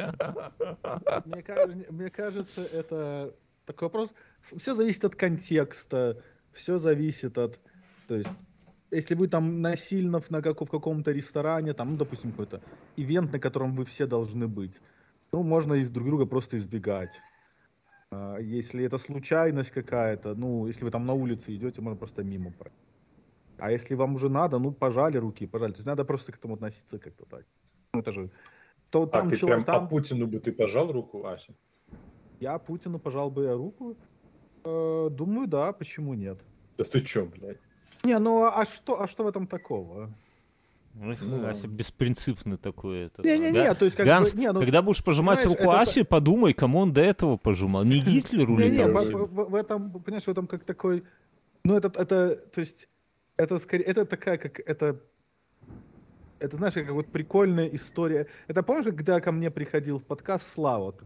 Мне, 1.90 2.10
кажется, 2.10 2.62
это 2.62 3.34
такой 3.66 3.88
вопрос. 3.88 4.10
Все 4.42 4.76
зависит 4.76 5.06
от 5.06 5.16
контекста, 5.16 6.22
все 6.52 6.78
зависит 6.78 7.38
от, 7.38 7.60
то 8.08 8.16
есть, 8.16 8.30
если 8.92 9.16
вы 9.16 9.28
там 9.28 9.62
насильно 9.62 10.20
в, 10.20 10.30
на 10.30 10.42
как, 10.42 10.62
в 10.62 10.66
каком-то 10.66 11.12
ресторане, 11.12 11.74
там, 11.74 11.92
ну, 11.92 11.98
допустим, 11.98 12.32
какой-то 12.32 12.62
ивент, 12.96 13.32
на 13.32 13.40
котором 13.40 13.76
вы 13.76 13.86
все 13.86 14.06
должны 14.06 14.48
быть, 14.48 14.80
ну, 15.34 15.44
можно 15.44 15.74
из 15.74 15.90
друг 15.90 16.08
друга 16.08 16.26
просто 16.26 16.58
избегать. 16.58 17.22
А, 18.12 18.38
Если 18.38 18.86
это 18.86 18.98
случайность 18.98 19.72
какая-то, 19.72 20.36
ну, 20.36 20.68
если 20.68 20.86
вы 20.86 20.92
там 20.92 21.06
на 21.06 21.14
улице 21.14 21.56
идете, 21.56 21.82
можно 21.82 21.98
просто 21.98 22.24
мимо 22.24 22.52
пройти. 22.52 22.78
А 23.58 23.72
если 23.72 23.96
вам 23.96 24.16
уже 24.16 24.30
надо, 24.30 24.60
ну, 24.60 24.72
пожали 24.72 25.18
руки, 25.18 25.48
пожали. 25.48 25.72
То 25.72 25.78
есть 25.80 25.86
надо 25.88 26.06
просто 26.06 26.32
к 26.32 26.38
этому 26.38 26.54
относиться 26.54 27.00
как-то 27.00 27.26
так. 27.26 27.46
Ну, 27.94 28.00
это 28.02 28.12
же... 28.12 28.30
То, 28.90 29.04
А 29.04 29.08
там 29.08 29.30
ты 29.30 29.38
человек- 29.38 29.66
прям 29.66 29.66
там- 29.66 29.88
по 29.90 29.96
Путину 29.96 30.28
бы 30.28 30.40
ты 30.40 30.52
пожал 30.52 30.92
руку, 30.92 31.26
Ася? 31.26 31.54
я 32.40 32.60
Путину 32.60 33.00
пожал 33.00 33.32
бы 33.32 33.44
я 33.46 33.54
руку. 33.54 33.98
Э, 34.66 35.10
думаю, 35.12 35.48
да, 35.48 35.74
почему 35.74 36.14
нет? 36.14 36.40
Да 36.78 36.84
ты 36.84 37.02
чё, 37.02 37.26
блядь? 37.26 37.60
Не, 38.04 38.20
ну 38.20 38.44
а 38.44 38.66
что, 38.66 39.02
а 39.02 39.08
что 39.08 39.24
в 39.24 39.28
этом 39.28 39.48
такого? 39.48 40.14
Ну, 40.94 41.14
Ну, 41.22 41.48
Ася 41.48 41.68
беспринципный 41.68 42.58
такой. 42.58 43.06
это, 43.06 43.24
Не-не-не, 43.24 43.52
да? 43.52 43.76
то 43.76 43.86
есть 43.86 43.98
как 43.98 44.06
Ганс, 44.06 44.34
бы... 44.34 44.40
Не, 44.40 44.52
ну, 44.52 44.60
когда 44.60 44.82
будешь 44.82 45.04
пожимать 45.04 45.44
руку 45.46 45.64
это- 45.64 45.82
Асе, 45.82 46.04
подумай, 46.04 46.54
кому 46.54 46.80
он 46.80 46.94
до 46.94 47.02
этого 47.02 47.38
пожимал. 47.38 47.84
Не 47.84 48.00
Гитлеру 48.00 48.58
ли 48.58 48.70
не, 48.70 48.78
не, 48.78 48.84
там? 48.84 48.94
в, 48.94 49.50
в- 49.52 49.56
этом, 49.56 49.92
понимаешь, 49.92 50.26
в 50.26 50.30
этом 50.30 50.46
как 50.48 50.64
такой... 50.64 51.04
Ну, 51.64 51.76
это, 51.76 51.88
это, 52.00 52.36
то 52.36 52.60
есть, 52.60 52.88
это 53.38 53.58
скорее, 53.58 53.84
это 53.86 54.06
такая, 54.06 54.38
как, 54.38 54.60
это, 54.60 55.00
это, 56.40 56.58
знаешь, 56.58 56.74
как 56.74 56.90
вот 56.92 57.08
прикольная 57.08 57.68
история. 57.68 58.28
Это 58.48 58.62
помнишь, 58.62 58.86
когда 58.86 59.20
ко 59.20 59.32
мне 59.32 59.50
приходил 59.50 59.98
в 59.98 60.04
подкаст 60.04 60.46
Слава, 60.54 60.86
вот, 60.86 61.02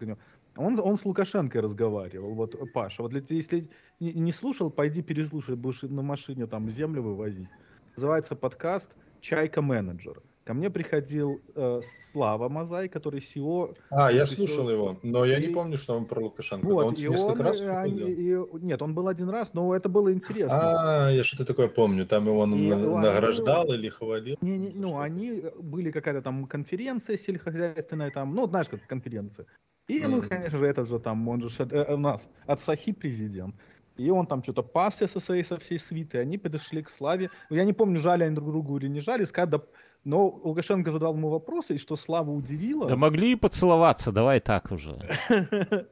он, 0.57 0.79
он 0.79 0.97
с 0.97 1.05
Лукашенко 1.05 1.61
разговаривал, 1.61 2.33
вот, 2.33 2.55
Паша, 2.73 3.03
вот 3.03 3.13
если 3.29 3.69
не, 3.99 4.11
не 4.13 4.31
слушал, 4.33 4.69
пойди 4.69 5.01
переслушай, 5.01 5.55
будешь 5.55 5.83
на 5.83 6.01
машине 6.01 6.47
там 6.47 6.69
землю 6.69 7.03
вывозить. 7.03 7.47
Называется 7.95 8.35
подкаст 8.35 8.89
«Чайка 9.21 9.61
менеджера». 9.61 10.21
Ко 10.45 10.53
мне 10.53 10.69
приходил 10.69 11.41
э, 11.55 11.81
Слава 12.11 12.47
Мазай, 12.47 12.87
который 12.87 13.19
SEO 13.19 13.75
А, 13.89 14.09
я 14.13 14.25
слушал 14.25 14.69
его, 14.69 14.97
но 15.03 15.25
я 15.25 15.39
не 15.39 15.47
И- 15.47 15.53
помню, 15.53 15.77
что 15.77 15.97
он 15.97 16.05
про 16.05 16.21
Лукашенко. 16.21 16.65
Вот, 16.65 16.85
он 16.85 16.93
и 16.93 17.07
он, 17.07 17.41
раз 17.41 17.59
э, 17.59 17.69
они- 17.69 18.11
и- 18.13 18.65
нет, 18.65 18.81
он 18.81 18.93
был 18.93 19.09
один 19.09 19.29
раз, 19.29 19.53
но 19.53 19.75
это 19.75 19.89
было 19.89 20.13
интересно. 20.13 21.07
А, 21.07 21.11
я 21.11 21.23
что-то 21.23 21.43
такое 21.43 21.67
помню. 21.67 22.05
Там 22.05 22.27
его 22.27 22.39
он 22.39 22.53
И 22.55 22.69
на- 22.69 22.75
они- 22.77 22.87
награждал 23.07 23.73
или 23.73 23.89
хвалил. 23.89 24.37
Не, 24.39 24.57
не, 24.57 24.69
ну, 24.73 24.97
они 24.99 25.43
были 25.59 25.91
какая-то 25.91 26.21
там 26.21 26.45
конференция 26.45 27.17
сельскохозяйственная, 27.17 28.11
там, 28.11 28.33
ну, 28.33 28.47
знаешь, 28.47 28.69
как 28.69 28.87
конференция. 28.87 29.45
И, 29.89 29.99
ну, 30.05 30.21
конечно 30.21 30.59
же, 30.59 30.65
этот 30.65 30.87
же 30.87 30.99
там, 30.99 31.27
он 31.27 31.41
же 31.41 31.49
э, 31.71 31.93
у 31.93 31.97
нас 31.97 32.29
от 32.45 32.59
Сахи 32.61 32.93
президент. 32.93 33.53
И 33.97 34.09
он 34.09 34.27
там 34.27 34.43
что-то 34.43 34.63
пасся 34.63 35.07
со 35.07 35.19
своей, 35.19 35.43
со 35.43 35.57
всей 35.57 35.79
свитой. 35.79 36.21
Они 36.21 36.37
подошли 36.37 36.83
к 36.83 36.89
Славе. 36.89 37.29
Я 37.49 37.63
не 37.63 37.73
помню, 37.73 37.99
жали 37.99 38.23
они 38.23 38.35
друг 38.35 38.49
другу 38.49 38.77
или 38.77 38.87
не 38.87 38.99
жали. 38.99 39.25
Сказали, 39.25 39.51
да, 39.51 39.61
но 40.03 40.39
Лукашенко 40.43 40.91
задал 40.91 41.15
ему 41.15 41.29
вопрос, 41.29 41.65
и 41.69 41.77
что 41.77 41.95
Слава 41.95 42.31
удивило... 42.31 42.87
Да 42.87 42.95
могли 42.95 43.33
и 43.33 43.35
поцеловаться, 43.35 44.11
давай 44.11 44.39
так 44.39 44.71
уже. 44.71 44.99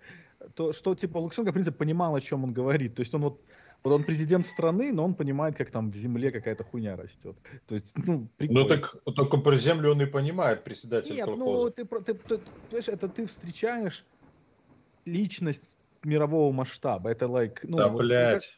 То, 0.56 0.74
что, 0.74 0.96
типа, 0.96 1.18
Лукашенко, 1.18 1.50
в 1.50 1.54
принципе, 1.54 1.76
понимал, 1.78 2.16
о 2.16 2.22
чем 2.22 2.44
он 2.44 2.54
говорит. 2.54 2.96
То 2.96 3.02
есть 3.02 3.14
он 3.14 3.22
вот 3.22 3.42
вот 3.86 3.94
он 3.94 4.04
президент 4.04 4.48
страны, 4.48 4.92
но 4.92 5.06
он 5.06 5.14
понимает, 5.14 5.56
как 5.56 5.70
там 5.70 5.92
в 5.92 5.96
земле 5.96 6.32
какая-то 6.32 6.64
хуйня 6.64 6.96
растет. 6.96 7.36
То 7.68 7.76
есть, 7.76 7.94
ну, 7.96 8.28
прикольно. 8.38 8.64
Ну, 8.64 8.68
так 8.68 8.98
только 9.16 9.38
про 9.38 9.56
землю 9.58 9.92
он 9.92 10.02
и 10.02 10.06
понимает, 10.06 10.64
председатель 10.64 11.14
Нет, 11.14 11.26
колхоза. 11.26 11.66
ну, 11.66 11.70
ты, 11.70 11.86
ты, 11.86 12.14
ты, 12.16 12.40
ты, 12.72 12.92
это 12.92 13.08
ты 13.08 13.28
встречаешь 13.28 14.04
личность 15.06 15.75
мирового 16.06 16.52
масштаба. 16.52 17.10
Это, 17.10 17.26
like, 17.26 17.60
ну, 17.64 17.78
да, 17.78 17.88
вот, 17.88 18.00
блядь. 18.00 18.58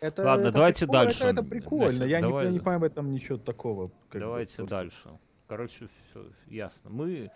Это, 0.00 0.24
Ладно, 0.24 0.44
это 0.44 0.52
давайте 0.52 0.86
прикольно, 0.86 1.04
дальше. 1.04 1.24
Это, 1.24 1.40
это 1.40 1.42
прикольно. 1.42 1.98
Дальше, 1.98 2.10
я, 2.10 2.20
давай, 2.20 2.44
не, 2.44 2.48
я 2.48 2.52
не 2.54 2.58
понимаю 2.58 2.80
в 2.80 2.84
этом 2.84 3.10
ничего 3.10 3.38
такого. 3.38 3.90
Давайте 4.12 4.62
бы, 4.62 4.68
дальше. 4.68 5.08
Короче, 5.46 5.88
все 6.10 6.26
ясно. 6.46 6.90
Мы 6.90 7.30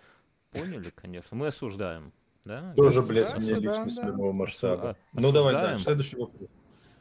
поняли, 0.51 0.91
конечно. 0.95 1.37
Мы 1.37 1.47
осуждаем. 1.47 2.11
Да? 2.43 2.73
Тоже, 2.75 3.01
блядь, 3.01 3.35
мне 3.37 3.55
личность 3.55 3.97
да, 3.97 4.03
мирового 4.03 4.31
масштаба. 4.31 4.89
А, 5.13 5.19
ну, 5.19 5.31
давай, 5.31 5.53
да, 5.53 5.79
следующий 5.79 6.17
вопрос. 6.17 6.49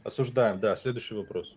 Осуждаем, 0.02 0.60
да. 0.60 0.76
Следующий 0.76 1.14
вопрос. 1.14 1.54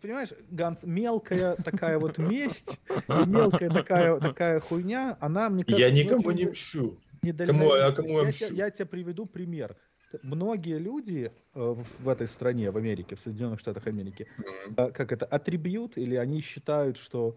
Понимаешь, 0.00 0.28
Ганс, 0.50 0.82
мелкая 0.82 1.56
такая 1.56 1.98
вот 1.98 2.18
месть, 2.18 2.78
мелкая 3.08 3.70
такая, 3.70 4.20
такая 4.20 4.60
хуйня, 4.60 5.16
она, 5.20 5.48
мне 5.48 5.64
кажется... 5.64 5.86
Я 5.86 5.90
никому 5.90 6.30
не 6.32 6.44
мщу. 6.46 6.98
Кому, 7.32 7.72
а 7.72 7.92
кому 7.92 8.22
я, 8.22 8.28
я, 8.28 8.48
я, 8.48 8.70
тебе 8.70 8.86
приведу 8.86 9.26
пример. 9.26 9.76
Многие 10.22 10.78
люди 10.78 11.32
э, 11.54 11.74
в 11.98 12.08
этой 12.08 12.28
стране, 12.28 12.70
в 12.70 12.76
Америке, 12.76 13.16
в 13.16 13.20
Соединенных 13.20 13.60
Штатах 13.60 13.86
Америки, 13.86 14.26
mm-hmm. 14.38 14.92
как 14.92 15.12
это, 15.12 15.26
атрибьют, 15.26 15.98
или 15.98 16.14
они 16.14 16.40
считают, 16.40 16.96
что 16.96 17.36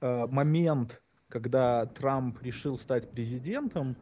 э, 0.00 0.26
момент, 0.28 1.02
когда 1.28 1.86
Трамп 1.86 2.42
решил 2.42 2.78
стать 2.78 3.10
президентом, 3.10 3.96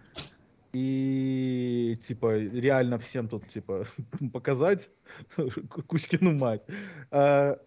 и 0.72 1.98
типа 2.06 2.38
реально 2.38 2.98
всем 2.98 3.28
тут 3.28 3.48
типа 3.48 3.86
показать 4.32 4.88
Кузькину 5.86 6.34
мать. 6.34 6.64
А, 7.10 7.58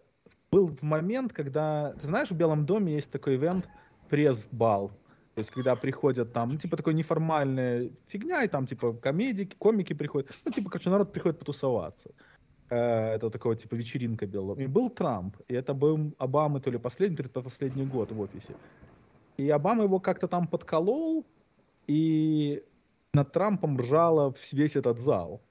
был 0.52 0.68
в 0.68 0.84
момент, 0.84 1.34
когда, 1.34 1.94
ты 1.94 2.08
знаешь, 2.08 2.30
в 2.30 2.36
Белом 2.36 2.66
доме 2.66 2.96
есть 2.96 3.12
такой 3.12 3.36
ивент 3.36 3.68
пресс-бал. 4.10 4.92
То 5.36 5.40
есть, 5.40 5.52
когда 5.52 5.76
приходят 5.76 6.32
там, 6.34 6.50
ну, 6.50 6.58
типа, 6.58 6.78
такой 6.78 6.94
неформальная 6.94 7.90
фигня, 8.08 8.44
и 8.44 8.48
там, 8.48 8.68
типа, 8.68 8.94
комедики, 8.94 9.56
комики 9.58 9.94
приходят. 9.94 10.30
Ну, 10.46 10.52
типа, 10.52 10.70
короче, 10.70 10.90
народ 10.90 11.12
приходит 11.12 11.40
потусоваться. 11.40 12.10
Э, 12.70 13.16
это 13.16 13.30
такого, 13.30 13.56
типа, 13.56 13.76
вечеринка 13.76 14.28
Белого. 14.28 14.62
И 14.62 14.68
был 14.68 14.90
Трамп. 14.90 15.36
И 15.48 15.56
это 15.56 15.74
был 15.74 16.14
Обама 16.20 16.60
то 16.60 16.72
ли 16.72 16.78
последний, 16.78 17.18
то 17.18 17.24
ли 17.24 17.44
последний 17.44 17.86
год 17.86 18.12
в 18.12 18.20
офисе. 18.20 18.56
И 19.38 19.50
Обама 19.50 19.84
его 19.84 20.00
как-то 20.00 20.28
там 20.28 20.48
подколол, 20.48 21.26
и 21.88 22.64
над 23.14 23.32
Трампом 23.32 23.78
ржало 23.78 24.34
весь 24.52 24.76
этот 24.76 25.00
зал. 25.00 25.42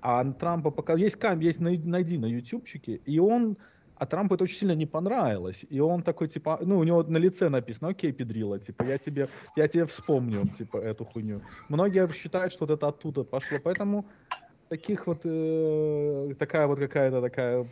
А 0.00 0.24
Трампа 0.24 0.70
пока 0.70 0.94
есть 0.94 1.16
кам, 1.16 1.40
есть 1.40 1.60
найди 1.60 2.18
на 2.18 2.26
ютубчике, 2.26 3.00
и 3.06 3.18
он, 3.18 3.56
а 3.98 4.06
Трампу 4.06 4.34
это 4.34 4.44
очень 4.44 4.58
сильно 4.58 4.72
не 4.72 4.86
понравилось, 4.86 5.64
и 5.68 5.80
он 5.80 6.02
такой 6.02 6.28
типа, 6.28 6.58
ну 6.62 6.78
у 6.78 6.84
него 6.84 7.02
на 7.02 7.16
лице 7.16 7.48
написано, 7.48 7.88
окей, 7.88 8.12
педрила, 8.12 8.58
типа 8.58 8.82
я 8.84 8.98
тебе, 8.98 9.28
я 9.56 9.68
тебе 9.68 9.86
вспомню, 9.86 10.48
типа 10.58 10.78
эту 10.78 11.04
хуйню. 11.04 11.40
Многие 11.68 12.08
считают, 12.12 12.52
что 12.52 12.66
вот 12.66 12.74
это 12.74 12.88
оттуда 12.88 13.24
пошло, 13.24 13.58
поэтому 13.62 14.06
таких 14.68 15.06
вот 15.06 15.20
э, 15.24 16.34
такая 16.38 16.66
вот 16.66 16.78
какая-то 16.78 17.20
такая. 17.20 17.66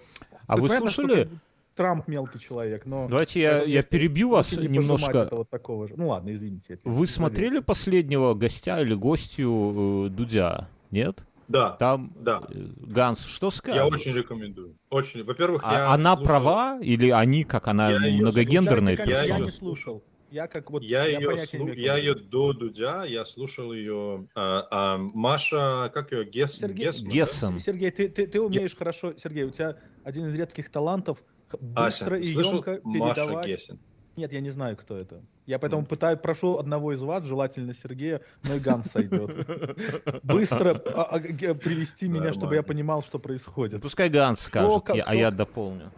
А 0.46 0.56
вы 0.56 0.68
слушали? 0.68 1.28
Трамп 1.74 2.06
мелкий 2.06 2.38
человек, 2.38 2.86
но... 2.86 3.08
Давайте 3.08 3.40
я, 3.40 3.62
я 3.62 3.82
перебью 3.82 4.30
вас 4.30 4.52
не 4.52 4.68
немножко. 4.68 5.28
Вот 5.32 5.50
такого 5.50 5.88
же. 5.88 5.94
Ну 5.96 6.08
ладно, 6.08 6.32
извините. 6.32 6.78
Вы 6.84 7.08
смотрели 7.08 7.58
последнего 7.58 8.34
гостя 8.34 8.80
или 8.80 8.94
гостью 8.94 10.06
э, 10.06 10.08
Дудя? 10.10 10.68
Нет? 10.92 11.24
Да. 11.48 11.70
Там 11.72 12.12
да. 12.16 12.42
Э, 12.48 12.54
Ганс, 12.76 13.24
что 13.24 13.50
скажешь? 13.50 13.80
Я 13.80 13.86
очень 13.86 14.12
рекомендую. 14.14 14.76
Очень. 14.90 15.24
Во-первых, 15.24 15.62
а, 15.64 15.74
я 15.74 15.90
она 15.92 16.14
слушал... 16.14 16.26
права 16.26 16.78
или 16.80 17.10
они, 17.10 17.44
как 17.44 17.68
она 17.68 17.90
я 17.90 17.98
многогендерная 18.22 18.96
персона? 18.96 19.38
Я, 19.38 19.38
не 19.38 19.50
слушал. 19.50 20.02
Я 20.30 20.48
как 20.48 20.70
вот 20.70 20.82
я, 20.82 21.06
я 21.06 21.20
ее 21.20 21.38
слу... 21.38 21.68
я 21.68 21.96
ее 21.96 22.14
до 22.16 22.52
Дудя, 22.52 23.04
я 23.04 23.24
слушал 23.24 23.72
ее. 23.72 24.26
А, 24.34 24.66
а 24.70 24.98
Маша, 24.98 25.90
как 25.94 26.10
ее 26.10 26.24
Гес... 26.24 26.56
Сергей, 26.58 26.90
Гессен. 26.90 27.54
Да? 27.54 27.60
Сергей, 27.60 27.90
ты, 27.92 28.08
ты, 28.08 28.26
ты 28.26 28.40
умеешь 28.40 28.72
я... 28.72 28.76
хорошо, 28.76 29.14
Сергей, 29.16 29.44
у 29.44 29.50
тебя 29.50 29.76
один 30.02 30.26
из 30.26 30.34
редких 30.34 30.72
талантов 30.72 31.22
быстро 31.60 32.16
Ася, 32.16 32.28
и 32.28 32.32
емко 32.32 32.80
передавать. 32.80 33.34
Маша 33.34 33.48
Гессен. 33.48 33.78
Нет, 34.16 34.32
я 34.32 34.40
не 34.40 34.50
знаю, 34.50 34.76
кто 34.76 34.96
это. 34.96 35.22
Я 35.46 35.58
поэтому 35.58 35.82
mm. 35.82 35.86
пытаюсь, 35.86 36.20
прошу 36.22 36.58
одного 36.58 36.92
из 36.92 37.02
вас, 37.02 37.24
желательно 37.24 37.74
Сергея, 37.74 38.20
но 38.44 38.54
и 38.54 38.60
Ганс 38.60 38.86
сойдет. 38.86 39.30
Быстро 40.22 40.80
а, 40.86 41.16
а, 41.16 41.18
привести 41.18 42.08
меня, 42.08 42.32
чтобы 42.32 42.54
я 42.54 42.62
понимал, 42.62 43.02
что 43.02 43.18
происходит. 43.18 43.82
Пускай 43.82 44.08
Ганс 44.08 44.40
скажет, 44.40 44.90
а 45.04 45.14
я 45.14 45.30
дополню. 45.30 45.92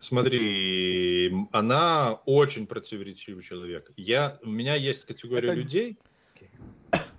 Смотри, 0.00 1.32
она 1.50 2.20
очень 2.26 2.66
противоречивый 2.66 3.42
человек. 3.42 3.90
Я, 3.96 4.38
у 4.42 4.50
меня 4.50 4.74
есть 4.74 5.06
категория 5.06 5.48
Это... 5.48 5.56
людей. 5.56 5.98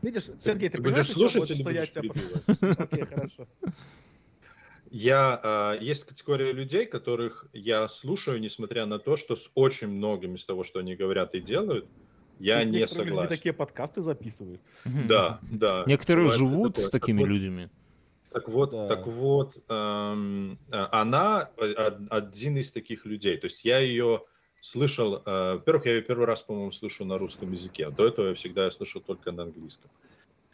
Видишь, 0.02 0.26
Сергей, 0.40 0.70
ты, 0.70 0.78
ты 0.78 0.84
будешь 0.84 1.08
слушать 1.08 1.50
или 1.50 1.64
будешь 1.64 1.92
тебя... 1.92 2.12
Окей, 2.78 3.06
хорошо. 3.06 3.48
Я, 4.96 5.76
э, 5.78 5.84
есть 5.84 6.06
категория 6.06 6.54
людей, 6.54 6.86
которых 6.86 7.48
я 7.52 7.86
слушаю, 7.90 8.40
несмотря 8.40 8.86
на 8.86 8.98
то, 8.98 9.18
что 9.18 9.36
с 9.36 9.52
очень 9.54 9.90
многим 9.90 10.36
из 10.36 10.46
того, 10.46 10.64
что 10.64 10.80
они 10.80 10.96
говорят 10.96 11.36
и 11.36 11.42
делают, 11.42 11.86
я 12.40 12.62
Ты 12.62 12.70
не 12.70 12.88
согласен. 12.88 13.28
такие 13.28 13.52
подкасты 13.52 14.02
записывают. 14.02 14.62
Да, 14.86 15.42
да. 15.52 15.84
Некоторые 15.86 16.32
живут 16.32 16.78
с 16.78 16.90
такими 16.90 17.24
людьми. 17.24 17.68
Так 18.32 18.48
вот, 18.48 18.72
да. 18.72 18.88
так 18.88 19.06
вот, 19.06 19.58
эм, 19.68 20.58
она 20.70 21.50
один 22.10 22.56
из 22.56 22.72
таких 22.72 23.06
людей. 23.06 23.36
То 23.36 23.48
есть 23.48 23.66
я 23.66 23.80
ее 23.80 24.24
слышал, 24.62 25.22
э, 25.26 25.56
во-первых, 25.56 25.88
я 25.88 25.96
ее 25.96 26.04
первый 26.04 26.26
раз, 26.26 26.42
по-моему, 26.42 26.72
слышу 26.72 27.04
на 27.04 27.18
русском 27.18 27.52
языке. 27.52 27.90
До 27.90 28.08
этого 28.08 28.30
я 28.30 28.34
всегда 28.34 28.72
слышал 28.72 29.02
только 29.02 29.34
на 29.34 29.44
английском. 29.44 29.92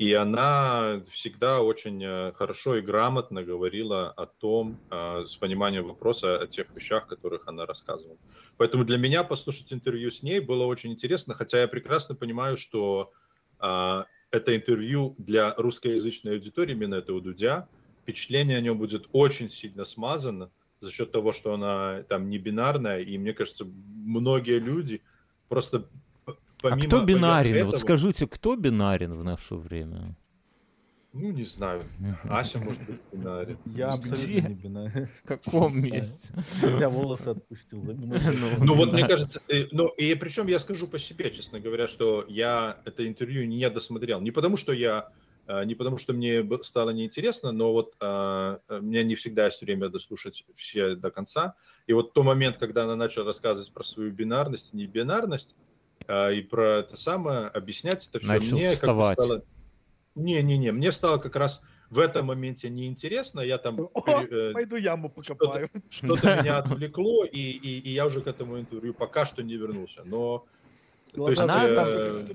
И 0.01 0.13
она 0.13 1.03
всегда 1.11 1.61
очень 1.61 2.03
э, 2.03 2.31
хорошо 2.31 2.77
и 2.77 2.81
грамотно 2.81 3.43
говорила 3.43 4.09
о 4.09 4.25
том, 4.25 4.79
э, 4.89 5.25
с 5.27 5.35
пониманием 5.35 5.85
вопроса, 5.85 6.39
о 6.39 6.47
тех 6.47 6.75
вещах, 6.75 7.05
которых 7.05 7.47
она 7.47 7.67
рассказывала. 7.67 8.17
Поэтому 8.57 8.83
для 8.83 8.97
меня 8.97 9.23
послушать 9.23 9.71
интервью 9.71 10.09
с 10.09 10.23
ней 10.23 10.39
было 10.39 10.65
очень 10.65 10.91
интересно, 10.91 11.35
хотя 11.35 11.61
я 11.61 11.67
прекрасно 11.67 12.15
понимаю, 12.15 12.57
что 12.57 13.11
э, 13.59 14.03
это 14.31 14.55
интервью 14.55 15.13
для 15.19 15.53
русскоязычной 15.53 16.33
аудитории, 16.33 16.71
именно 16.71 16.95
этого 16.95 17.21
Дудя, 17.21 17.67
впечатление 18.01 18.57
о 18.57 18.61
нем 18.61 18.79
будет 18.79 19.05
очень 19.11 19.51
сильно 19.51 19.85
смазано 19.85 20.49
за 20.79 20.89
счет 20.89 21.11
того, 21.11 21.31
что 21.31 21.53
она 21.53 22.01
там 22.09 22.27
не 22.27 22.39
бинарная, 22.39 23.01
и 23.01 23.19
мне 23.19 23.33
кажется, 23.33 23.65
многие 23.65 24.57
люди 24.57 25.03
просто 25.47 25.87
Помимо, 26.61 26.81
а 26.81 26.87
кто 26.87 27.03
бинарен? 27.03 27.55
Этого... 27.55 27.71
Вот 27.71 27.79
скажите, 27.79 28.27
кто 28.27 28.55
бинарен 28.55 29.13
в 29.13 29.23
наше 29.23 29.55
время? 29.55 30.15
Ну, 31.13 31.31
не 31.31 31.43
знаю. 31.43 31.83
Ася 32.29 32.59
может 32.59 32.81
быть 32.83 33.01
бинарен. 33.11 33.57
Я 33.65 33.89
абсолютно 33.89 34.47
не 34.47 34.55
бинарен. 34.55 35.09
В 35.23 35.27
каком 35.27 35.81
месте? 35.81 36.33
Я 36.61 36.89
волосы 36.89 37.29
отпустил. 37.29 37.81
Ну, 37.83 38.17
ну 38.59 38.73
вот 38.75 38.93
мне 38.93 39.05
кажется, 39.05 39.41
э, 39.49 39.67
ну 39.71 39.89
и 39.89 40.15
причем 40.15 40.47
я 40.47 40.57
скажу 40.59 40.87
по 40.87 40.99
себе, 40.99 41.29
честно 41.31 41.59
говоря, 41.59 41.87
что 41.87 42.25
я 42.29 42.77
это 42.85 43.05
интервью 43.05 43.45
не 43.45 43.69
досмотрел. 43.69 44.21
Не 44.21 44.31
потому, 44.31 44.55
что 44.55 44.71
я 44.71 45.11
э, 45.47 45.65
не 45.65 45.75
потому, 45.75 45.97
что 45.97 46.13
мне 46.13 46.47
стало 46.63 46.91
неинтересно, 46.91 47.51
но 47.51 47.73
вот 47.73 47.95
а, 47.99 48.61
мне 48.69 49.03
не 49.03 49.15
всегда 49.15 49.47
есть 49.47 49.61
время 49.61 49.89
дослушать 49.89 50.45
все 50.55 50.95
до 50.95 51.11
конца. 51.11 51.55
И 51.87 51.93
вот 51.93 52.13
тот 52.13 52.23
момент, 52.23 52.57
когда 52.57 52.85
она 52.85 52.95
начала 52.95 53.25
рассказывать 53.25 53.73
про 53.73 53.83
свою 53.83 54.11
бинарность 54.11 54.73
и 54.73 54.77
небинарность, 54.77 55.55
а, 56.07 56.29
и 56.29 56.41
про 56.41 56.79
это 56.79 56.97
самое, 56.97 57.47
объяснять 57.47 58.07
это 58.07 58.19
все. 58.19 58.27
Начал 58.27 58.57
мне 58.57 58.71
вставать. 58.71 59.17
Как 59.17 59.25
стало... 59.25 59.43
Не-не-не, 60.15 60.71
мне 60.71 60.91
стало 60.91 61.17
как 61.17 61.35
раз 61.35 61.61
в 61.89 61.99
этом 61.99 62.27
моменте 62.27 62.69
неинтересно, 62.69 63.41
я 63.41 63.57
там... 63.57 63.79
О, 63.79 63.91
э, 64.05 64.51
пойду 64.53 64.77
яму 64.77 65.09
покопаю. 65.09 65.69
Что-то, 65.89 66.17
что 66.17 66.35
меня 66.41 66.57
отвлекло, 66.57 67.25
и, 67.25 67.37
и, 67.37 67.79
и 67.79 67.89
я 67.89 68.05
уже 68.05 68.21
к 68.21 68.27
этому 68.27 68.59
интервью 68.59 68.93
пока 68.93 69.25
что 69.25 69.43
не 69.43 69.55
вернулся. 69.55 70.03
Но... 70.05 70.45
То 71.13 71.29
есть, 71.29 71.41
э... 71.45 72.25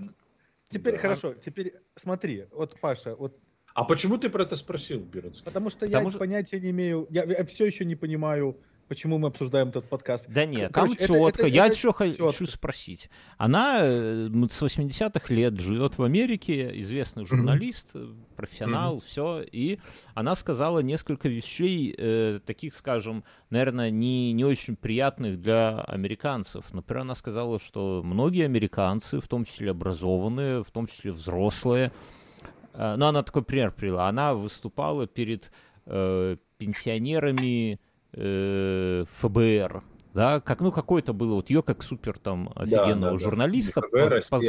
Теперь 0.69 0.95
да. 0.95 0.99
хорошо, 0.99 1.35
теперь 1.35 1.75
смотри, 1.95 2.47
вот 2.51 2.79
Паша, 2.81 3.15
вот 3.15 3.39
а 3.77 3.85
почему 3.85 4.17
ты 4.17 4.31
про 4.31 4.43
это 4.43 4.57
спросил, 4.57 5.01
Бирнский? 5.01 5.45
Потому 5.45 5.69
что 5.69 5.81
Потому 5.81 6.07
я 6.07 6.11
что... 6.11 6.19
понятия 6.19 6.59
не 6.61 6.71
имею, 6.71 7.07
я, 7.11 7.25
я 7.25 7.45
все 7.45 7.67
еще 7.67 7.85
не 7.85 7.95
понимаю 7.95 8.59
почему 8.89 9.19
мы 9.19 9.29
обсуждаем 9.29 9.69
этот 9.69 9.89
подкаст. 9.89 10.27
Да 10.29 10.45
нет, 10.45 10.73
Короче, 10.73 11.07
там 11.07 11.07
тетка. 11.07 11.29
Это, 11.29 11.39
это, 11.41 11.47
Я 11.49 11.67
это 11.67 11.75
тетка. 11.75 11.93
хочу 11.93 12.47
спросить. 12.47 13.11
Она 13.37 13.79
э, 13.81 14.29
с 14.49 14.63
80-х 14.63 15.35
лет 15.35 15.59
живет 15.59 15.99
в 15.99 16.03
Америке, 16.03 16.79
известный 16.81 17.25
журналист, 17.25 17.95
mm-hmm. 17.95 18.37
профессионал, 18.37 18.99
mm-hmm. 18.99 19.05
все. 19.07 19.45
И 19.51 19.79
она 20.15 20.37
сказала 20.37 20.81
несколько 20.81 21.29
вещей, 21.29 21.95
э, 21.97 22.41
таких, 22.45 22.75
скажем, 22.75 23.25
наверное, 23.51 23.91
не, 23.91 24.33
не 24.33 24.45
очень 24.45 24.77
приятных 24.77 25.41
для 25.41 25.81
американцев. 25.81 26.73
Например, 26.73 27.03
она 27.03 27.15
сказала, 27.15 27.59
что 27.59 28.03
многие 28.05 28.45
американцы, 28.45 29.21
в 29.21 29.29
том 29.29 29.45
числе 29.45 29.71
образованные, 29.71 30.63
в 30.63 30.71
том 30.71 30.87
числе 30.87 31.13
взрослые, 31.13 31.93
э, 32.73 32.95
ну, 32.97 33.07
она 33.07 33.23
такой 33.23 33.43
пример 33.43 33.73
привела. 33.73 34.09
Она 34.09 34.35
выступала 34.35 35.07
перед 35.07 35.51
э, 35.87 36.37
пенсионерами 36.59 37.81
э, 38.17 39.05
ФБР, 39.19 39.83
да, 40.15 40.41
как, 40.41 40.61
ну, 40.61 40.73
какой-то 40.73 41.13
было, 41.13 41.35
вот 41.35 41.51
ее 41.51 41.63
как 41.63 41.83
супер 41.83 42.19
там 42.19 42.51
офигенного 42.57 43.13
да, 43.13 43.19
да, 43.19 43.19
журналиста. 43.19 43.81
Да. 43.83 43.89
ФБР, 43.89 44.15
поз, 44.17 44.29
поз... 44.29 44.45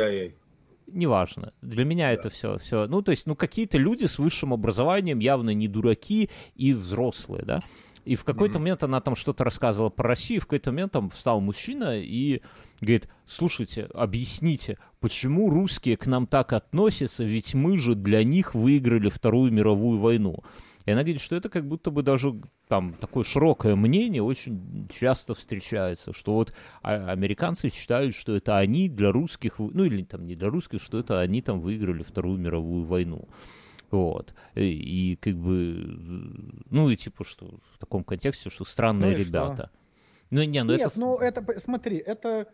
Неважно. 0.87 1.53
Для 1.61 1.83
меня 1.83 2.05
да. 2.07 2.13
это 2.13 2.29
все, 2.29 2.57
все. 2.57 2.87
Ну, 2.87 3.01
то 3.01 3.11
есть, 3.11 3.27
ну, 3.27 3.35
какие-то 3.35 3.77
люди 3.77 4.05
с 4.05 4.17
высшим 4.17 4.53
образованием 4.53 5.19
явно 5.19 5.49
не 5.49 5.67
дураки 5.67 6.29
и 6.55 6.73
взрослые, 6.73 7.43
да. 7.43 7.59
И 8.05 8.15
в 8.15 8.23
какой-то 8.23 8.55
mm-hmm. 8.55 8.61
момент 8.61 8.83
она 8.83 9.01
там 9.01 9.17
что-то 9.17 9.43
рассказывала 9.43 9.89
про 9.89 10.07
Россию, 10.07 10.39
в 10.39 10.45
какой-то 10.45 10.71
момент 10.71 10.93
там 10.93 11.09
встал 11.09 11.41
мужчина 11.41 11.99
и 11.99 12.41
говорит, 12.79 13.09
слушайте, 13.25 13.89
объясните, 13.93 14.77
почему 15.01 15.49
русские 15.49 15.97
к 15.97 16.07
нам 16.07 16.25
так 16.25 16.53
относятся, 16.53 17.25
ведь 17.25 17.53
мы 17.53 17.77
же 17.77 17.95
для 17.95 18.23
них 18.23 18.55
выиграли 18.55 19.09
Вторую 19.09 19.51
мировую 19.51 19.99
войну. 19.99 20.41
И 20.85 20.91
она 20.91 21.01
говорит, 21.01 21.19
что 21.19 21.35
это 21.35 21.49
как 21.49 21.67
будто 21.67 21.91
бы 21.91 22.01
даже 22.01 22.33
там 22.67 22.93
такое 22.93 23.23
широкое 23.23 23.75
мнение 23.75 24.21
очень 24.21 24.89
часто 24.89 25.33
встречается, 25.33 26.13
что 26.13 26.33
вот 26.33 26.53
а, 26.81 27.11
американцы 27.11 27.69
считают, 27.69 28.15
что 28.15 28.35
это 28.35 28.57
они 28.57 28.89
для 28.89 29.11
русских, 29.11 29.59
ну 29.59 29.83
или 29.85 30.03
там 30.03 30.25
не 30.25 30.35
для 30.35 30.49
русских, 30.49 30.81
что 30.81 30.99
это 30.99 31.19
они 31.19 31.41
там 31.41 31.61
выиграли 31.61 32.03
Вторую 32.03 32.37
мировую 32.37 32.85
войну. 32.85 33.27
Вот. 33.89 34.33
И, 34.55 34.63
и 34.63 35.15
как 35.15 35.35
бы, 35.35 35.75
ну 36.69 36.89
и 36.89 36.95
типа, 36.97 37.23
что 37.23 37.59
в 37.73 37.77
таком 37.79 38.03
контексте, 38.03 38.49
что 38.49 38.65
странные 38.65 39.11
ну 39.11 39.17
ребята. 39.17 39.69
Что? 39.69 39.71
Ну, 40.29 40.43
не, 40.43 40.63
ну 40.63 40.73
Нет, 40.73 40.87
это... 40.87 40.99
ну 40.99 41.17
это, 41.17 41.59
смотри, 41.59 41.97
это, 41.97 42.47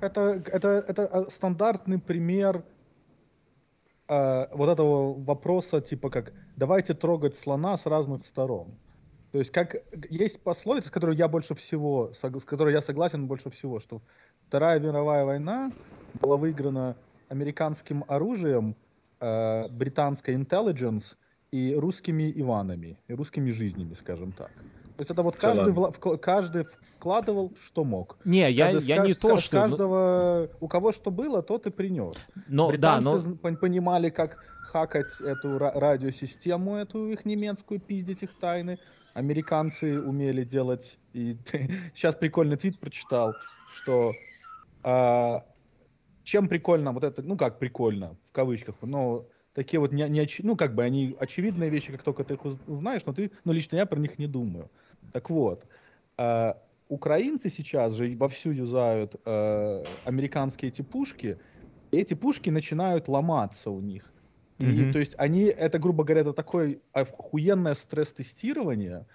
это, 0.00 0.42
это, 0.46 0.68
это 0.86 1.06
а, 1.06 1.22
стандартный 1.24 1.98
пример 1.98 2.64
э, 4.06 4.46
вот 4.54 4.68
этого 4.68 5.20
вопроса, 5.24 5.80
типа 5.80 6.08
как 6.08 6.32
давайте 6.54 6.94
трогать 6.94 7.36
слона 7.36 7.76
с 7.76 7.84
разных 7.86 8.24
сторон. 8.24 8.78
То 9.36 9.40
есть 9.40 9.50
как 9.52 9.76
есть 10.08 10.40
пословица, 10.40 10.88
с 10.88 10.90
которой 10.90 11.14
я 11.14 11.28
больше 11.28 11.54
всего, 11.54 12.10
с 12.14 12.44
которой 12.46 12.72
я 12.72 12.80
согласен 12.80 13.26
больше 13.26 13.50
всего, 13.50 13.80
что 13.80 14.00
Вторая 14.46 14.80
мировая 14.80 15.26
война 15.26 15.72
была 16.22 16.38
выиграна 16.38 16.96
американским 17.28 18.02
оружием, 18.08 18.76
э, 19.20 19.68
британской 19.68 20.36
intelligence 20.36 21.16
и 21.50 21.74
русскими 21.74 22.32
Иванами, 22.34 22.98
и 23.08 23.12
русскими 23.12 23.50
жизнями, 23.50 23.92
скажем 23.92 24.32
так. 24.32 24.50
То 24.96 25.00
есть 25.00 25.10
это 25.10 25.22
вот 25.22 25.36
каждый, 25.36 25.74
вла- 25.74 26.16
каждый 26.16 26.66
вкладывал, 26.96 27.52
что 27.62 27.84
мог. 27.84 28.16
Не, 28.24 28.50
я, 28.50 28.72
каждый, 28.72 28.86
я 28.86 29.04
не 29.04 29.12
то, 29.12 29.36
что... 29.36 29.58
Каждого, 29.58 30.48
у 30.60 30.66
кого 30.66 30.92
что 30.92 31.10
было, 31.10 31.42
тот 31.42 31.66
и 31.66 31.70
принес. 31.70 32.14
Но, 32.48 32.70
Британцы 32.70 33.20
да, 33.20 33.50
но... 33.50 33.56
понимали, 33.58 34.08
как 34.08 34.38
хакать 34.62 35.20
эту 35.20 35.58
радиосистему, 35.58 36.76
эту 36.76 37.08
их 37.08 37.26
немецкую, 37.26 37.80
пиздить 37.80 38.22
их 38.22 38.30
тайны. 38.40 38.78
Американцы 39.16 39.98
умели 39.98 40.44
делать... 40.44 40.98
И 41.14 41.38
сейчас 41.94 42.14
прикольный 42.14 42.58
твит 42.58 42.78
прочитал, 42.78 43.34
что 43.74 44.12
а, 44.82 45.42
чем 46.22 46.48
прикольно 46.48 46.92
вот 46.92 47.02
это, 47.02 47.22
ну 47.22 47.38
как 47.38 47.58
прикольно, 47.58 48.18
в 48.28 48.32
кавычках, 48.32 48.74
но 48.82 49.26
такие 49.54 49.80
вот 49.80 49.92
не, 49.92 50.06
не 50.10 50.20
оч... 50.20 50.40
ну 50.42 50.54
как 50.54 50.74
бы 50.74 50.84
они 50.84 51.16
очевидные 51.18 51.70
вещи, 51.70 51.92
как 51.92 52.02
только 52.02 52.24
ты 52.24 52.34
их 52.34 52.44
узнаешь, 52.66 53.06
но 53.06 53.14
ты, 53.14 53.30
ну 53.44 53.52
лично 53.52 53.76
я 53.76 53.86
про 53.86 53.98
них 53.98 54.18
не 54.18 54.26
думаю. 54.26 54.70
Так 55.14 55.30
вот, 55.30 55.64
э, 56.18 56.52
украинцы 56.90 57.48
сейчас 57.48 57.94
же 57.94 58.14
вовсю 58.18 58.50
юзают 58.50 59.16
э, 59.24 59.84
американские 60.04 60.70
эти 60.70 60.82
пушки, 60.82 61.38
и 61.90 61.96
эти 61.96 62.12
пушки 62.12 62.50
начинают 62.50 63.08
ломаться 63.08 63.70
у 63.70 63.80
них. 63.80 64.12
И, 64.58 64.64
mm-hmm. 64.64 64.92
то 64.92 64.98
есть 64.98 65.14
они, 65.18 65.44
это, 65.44 65.78
грубо 65.78 66.04
говоря, 66.04 66.22
это 66.22 66.32
такое 66.32 66.78
охуенное 66.92 67.74
стресс-тестирование 67.74 69.06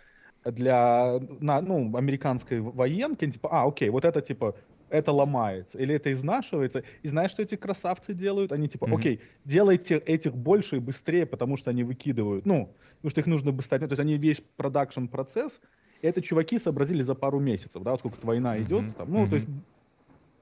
для 0.45 1.19
на, 1.39 1.61
ну, 1.61 1.95
американской 1.95 2.59
военки, 2.59 3.29
типа, 3.29 3.49
а, 3.51 3.67
окей, 3.67 3.89
вот 3.89 4.05
это 4.05 4.21
типа 4.21 4.55
это 4.89 5.11
ломается, 5.11 5.77
или 5.77 5.95
это 5.95 6.11
изнашивается. 6.11 6.83
И 7.01 7.07
знаешь, 7.07 7.31
что 7.31 7.41
эти 7.41 7.55
красавцы 7.55 8.13
делают? 8.13 8.51
Они 8.51 8.67
типа, 8.67 8.85
mm-hmm. 8.85 8.99
окей, 8.99 9.19
делайте 9.45 9.97
этих 9.97 10.35
больше 10.35 10.77
и 10.77 10.79
быстрее, 10.79 11.25
потому 11.25 11.57
что 11.57 11.69
они 11.69 11.83
выкидывают. 11.83 12.45
Ну, 12.45 12.73
потому 12.97 13.11
что 13.11 13.21
их 13.21 13.27
нужно 13.27 13.51
быстрее. 13.51 13.79
То 13.79 13.93
есть 13.93 14.01
они 14.01 14.17
весь 14.17 14.41
продакшн 14.57 15.05
процесс 15.05 15.61
это 16.01 16.21
чуваки 16.21 16.59
сообразили 16.59 17.03
за 17.03 17.15
пару 17.15 17.39
месяцев, 17.39 17.83
да, 17.83 17.97
сколько 17.97 18.25
война 18.25 18.59
идет. 18.59 18.81
Mm-hmm. 18.81 18.93
Там, 18.93 19.11
ну, 19.11 19.25
mm-hmm. 19.25 19.29
то 19.29 19.35
есть 19.35 19.47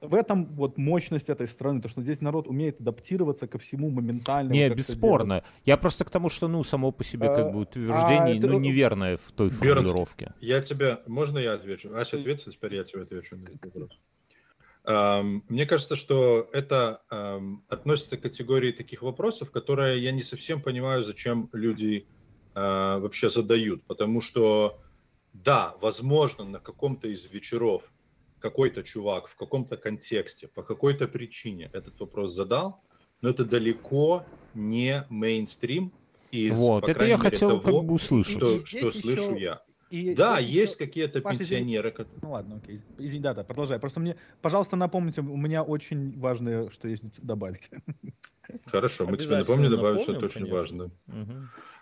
в 0.01 0.15
этом 0.15 0.45
вот 0.55 0.77
мощность 0.77 1.29
этой 1.29 1.47
страны, 1.47 1.81
то 1.81 1.89
что 1.89 2.01
здесь 2.01 2.21
народ 2.21 2.47
умеет 2.47 2.79
адаптироваться 2.79 3.47
ко 3.47 3.57
всему 3.57 3.89
моментально. 3.89 4.51
Не, 4.51 4.69
бесспорно. 4.69 5.43
Я 5.65 5.77
просто 5.77 6.05
к 6.05 6.09
тому, 6.09 6.29
что, 6.29 6.47
ну, 6.47 6.63
само 6.63 6.91
по 6.91 7.03
себе 7.03 7.27
как 7.27 7.51
бы 7.51 7.59
утверждение, 7.61 8.39
а, 8.41 8.47
ну, 8.47 8.59
неверное 8.59 9.17
в 9.17 9.31
той 9.31 9.49
формулировке. 9.49 10.33
Я 10.39 10.61
тебя, 10.61 11.01
можно 11.07 11.37
я 11.37 11.53
отвечу? 11.53 11.93
Ася, 11.95 12.17
ответь, 12.17 12.45
теперь 12.45 12.75
я 12.75 12.83
тебе 12.83 13.03
отвечу 13.03 13.35
на 13.35 13.47
этот 13.47 13.65
вопрос. 13.65 13.99
Мне 15.49 15.65
кажется, 15.65 15.95
что 15.95 16.49
это 16.53 17.01
относится 17.67 18.17
к 18.17 18.21
категории 18.21 18.71
таких 18.71 19.01
вопросов, 19.01 19.51
которые 19.51 20.01
я 20.01 20.11
не 20.11 20.21
совсем 20.21 20.61
понимаю, 20.61 21.03
зачем 21.03 21.49
люди 21.53 22.07
а, 22.55 22.99
вообще 22.99 23.29
задают. 23.29 23.83
Потому 23.83 24.21
что 24.21 24.79
да, 25.33 25.75
возможно, 25.81 26.43
на 26.43 26.59
каком-то 26.59 27.07
из 27.07 27.25
вечеров 27.25 27.91
какой-то 28.39 28.83
чувак 28.83 29.27
в 29.27 29.35
каком-то 29.35 29.77
контексте 29.77 30.47
по 30.47 30.63
какой-то 30.63 31.07
причине 31.07 31.69
этот 31.73 31.99
вопрос 31.99 32.33
задал, 32.33 32.83
но 33.21 33.29
это 33.29 33.45
далеко 33.45 34.25
не 34.53 35.03
мейнстрим 35.09 35.93
из, 36.31 36.57
вот, 36.57 36.85
по 36.85 36.91
это 36.91 37.05
я 37.05 37.17
мере, 37.17 37.29
хотел 37.29 37.61
того, 37.61 37.79
как 37.79 37.87
бы 37.87 37.93
услышать. 37.95 38.37
что, 38.37 38.65
что 38.65 38.91
слышу 38.91 39.35
еще... 39.35 39.41
я. 39.41 39.61
И, 39.89 40.13
да, 40.13 40.39
и, 40.39 40.45
есть 40.45 40.75
еще... 40.75 40.85
какие-то 40.85 41.21
Паша, 41.21 41.39
пенсионеры, 41.39 41.91
которые... 41.91 42.19
Ну 42.21 42.31
ладно, 42.31 42.61
окей. 42.63 42.81
Извини, 42.99 43.23
да, 43.23 43.33
да, 43.33 43.43
продолжай. 43.43 43.79
Просто 43.79 43.99
мне, 43.99 44.15
пожалуйста, 44.41 44.75
напомните, 44.75 45.21
у 45.21 45.37
меня 45.37 45.63
очень 45.63 46.17
важное, 46.19 46.69
что 46.69 46.87
есть 46.87 47.03
добавить. 47.21 47.69
Хорошо, 48.65 49.05
мы 49.07 49.17
тебе 49.17 49.37
напомним, 49.37 49.71
добавить 49.71 50.01
что-то 50.01 50.25
очень 50.25 50.49
важное. 50.49 50.91
Угу. 51.07 51.33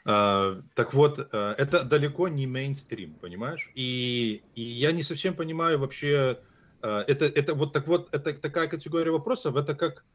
А, 0.06 0.58
так 0.74 0.94
вот, 0.94 1.20
э, 1.32 1.56
это 1.58 1.84
далеко 1.84 2.30
не 2.30 2.48
мейнстрим, 2.48 3.16
понимаешь? 3.16 3.70
И, 3.76 4.42
и 4.56 4.62
я 4.62 4.94
не 4.94 5.04
совсем 5.04 5.36
понимаю 5.36 5.80
вообще, 5.80 6.40
это, 6.82 7.26
это 7.26 7.54
вот 7.54 7.74
так 7.74 7.88
вот, 7.88 8.14
это 8.14 8.34
такая 8.34 8.68
категория 8.68 9.12
вопросов, 9.12 9.56
это 9.56 9.76
как, 9.76 10.06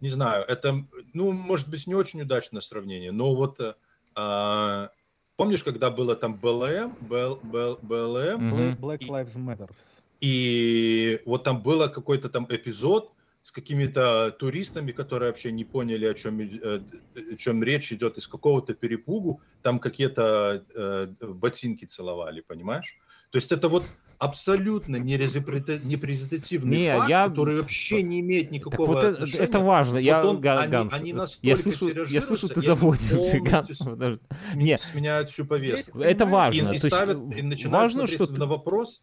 не 0.00 0.08
знаю, 0.08 0.44
это, 0.46 0.84
ну, 1.14 1.32
может 1.32 1.68
быть, 1.68 1.86
не 1.86 1.94
очень 1.94 2.22
удачное 2.22 2.60
сравнение, 2.60 3.12
но 3.12 3.34
вот 3.34 3.60
а, 4.14 4.90
помнишь, 5.36 5.62
когда 5.62 5.90
было 5.90 6.16
там 6.16 6.34
БЛМ, 6.34 6.96
БЛ, 7.00 7.40
БЛ, 7.42 7.78
БЛМ? 7.82 8.74
Black 8.74 9.00
Lives 9.08 9.36
Matter. 9.36 9.70
И 10.20 11.20
вот 11.24 11.44
там 11.44 11.62
было 11.62 11.86
какой-то 11.86 12.28
там 12.28 12.46
эпизод, 12.50 13.12
с 13.42 13.52
какими-то 13.52 14.30
туристами, 14.38 14.92
которые 14.92 15.30
вообще 15.30 15.52
не 15.52 15.64
поняли, 15.64 16.04
о 16.06 16.14
чем, 16.14 16.40
э, 16.40 16.80
о 17.14 17.36
чем 17.36 17.62
речь 17.62 17.92
идет, 17.92 18.18
из 18.18 18.26
какого-то 18.26 18.74
перепугу, 18.74 19.40
там 19.62 19.78
какие-то 19.78 20.64
э, 20.74 21.06
ботинки 21.20 21.86
целовали, 21.86 22.40
понимаешь? 22.40 22.98
То 23.30 23.36
есть 23.36 23.52
это 23.52 23.68
вот 23.68 23.84
абсолютно 24.18 24.96
непрезентативный 24.96 26.76
не, 26.76 26.96
факт, 26.96 27.08
я... 27.08 27.28
который 27.28 27.60
вообще 27.60 28.02
не 28.02 28.20
имеет 28.20 28.50
никакого 28.50 28.94
так 28.94 29.04
вот 29.04 29.14
отношения. 29.14 29.34
Это, 29.36 29.44
это 29.44 29.58
важно. 29.60 29.92
Вот 29.94 30.00
я, 30.00 30.26
он, 30.26 30.40
Ганс, 30.40 30.92
они, 30.92 31.12
они 31.12 31.22
я, 31.42 31.56
слышу, 31.56 31.88
я 32.06 32.20
слышу, 32.20 32.48
ты 32.48 32.60
заводишься, 32.60 33.38
Ганс. 33.40 33.78
Не. 34.54 34.78
Сменяют 34.78 35.30
всю 35.30 35.44
повестку. 35.44 36.00
Это 36.00 36.26
важно. 36.26 36.70
И, 36.70 36.76
и, 36.76 36.78
ставят, 36.78 37.18
и 37.36 37.42
начинают 37.42 37.94
важно, 37.94 38.06
что 38.06 38.26
на 38.32 38.46
вопрос 38.46 39.02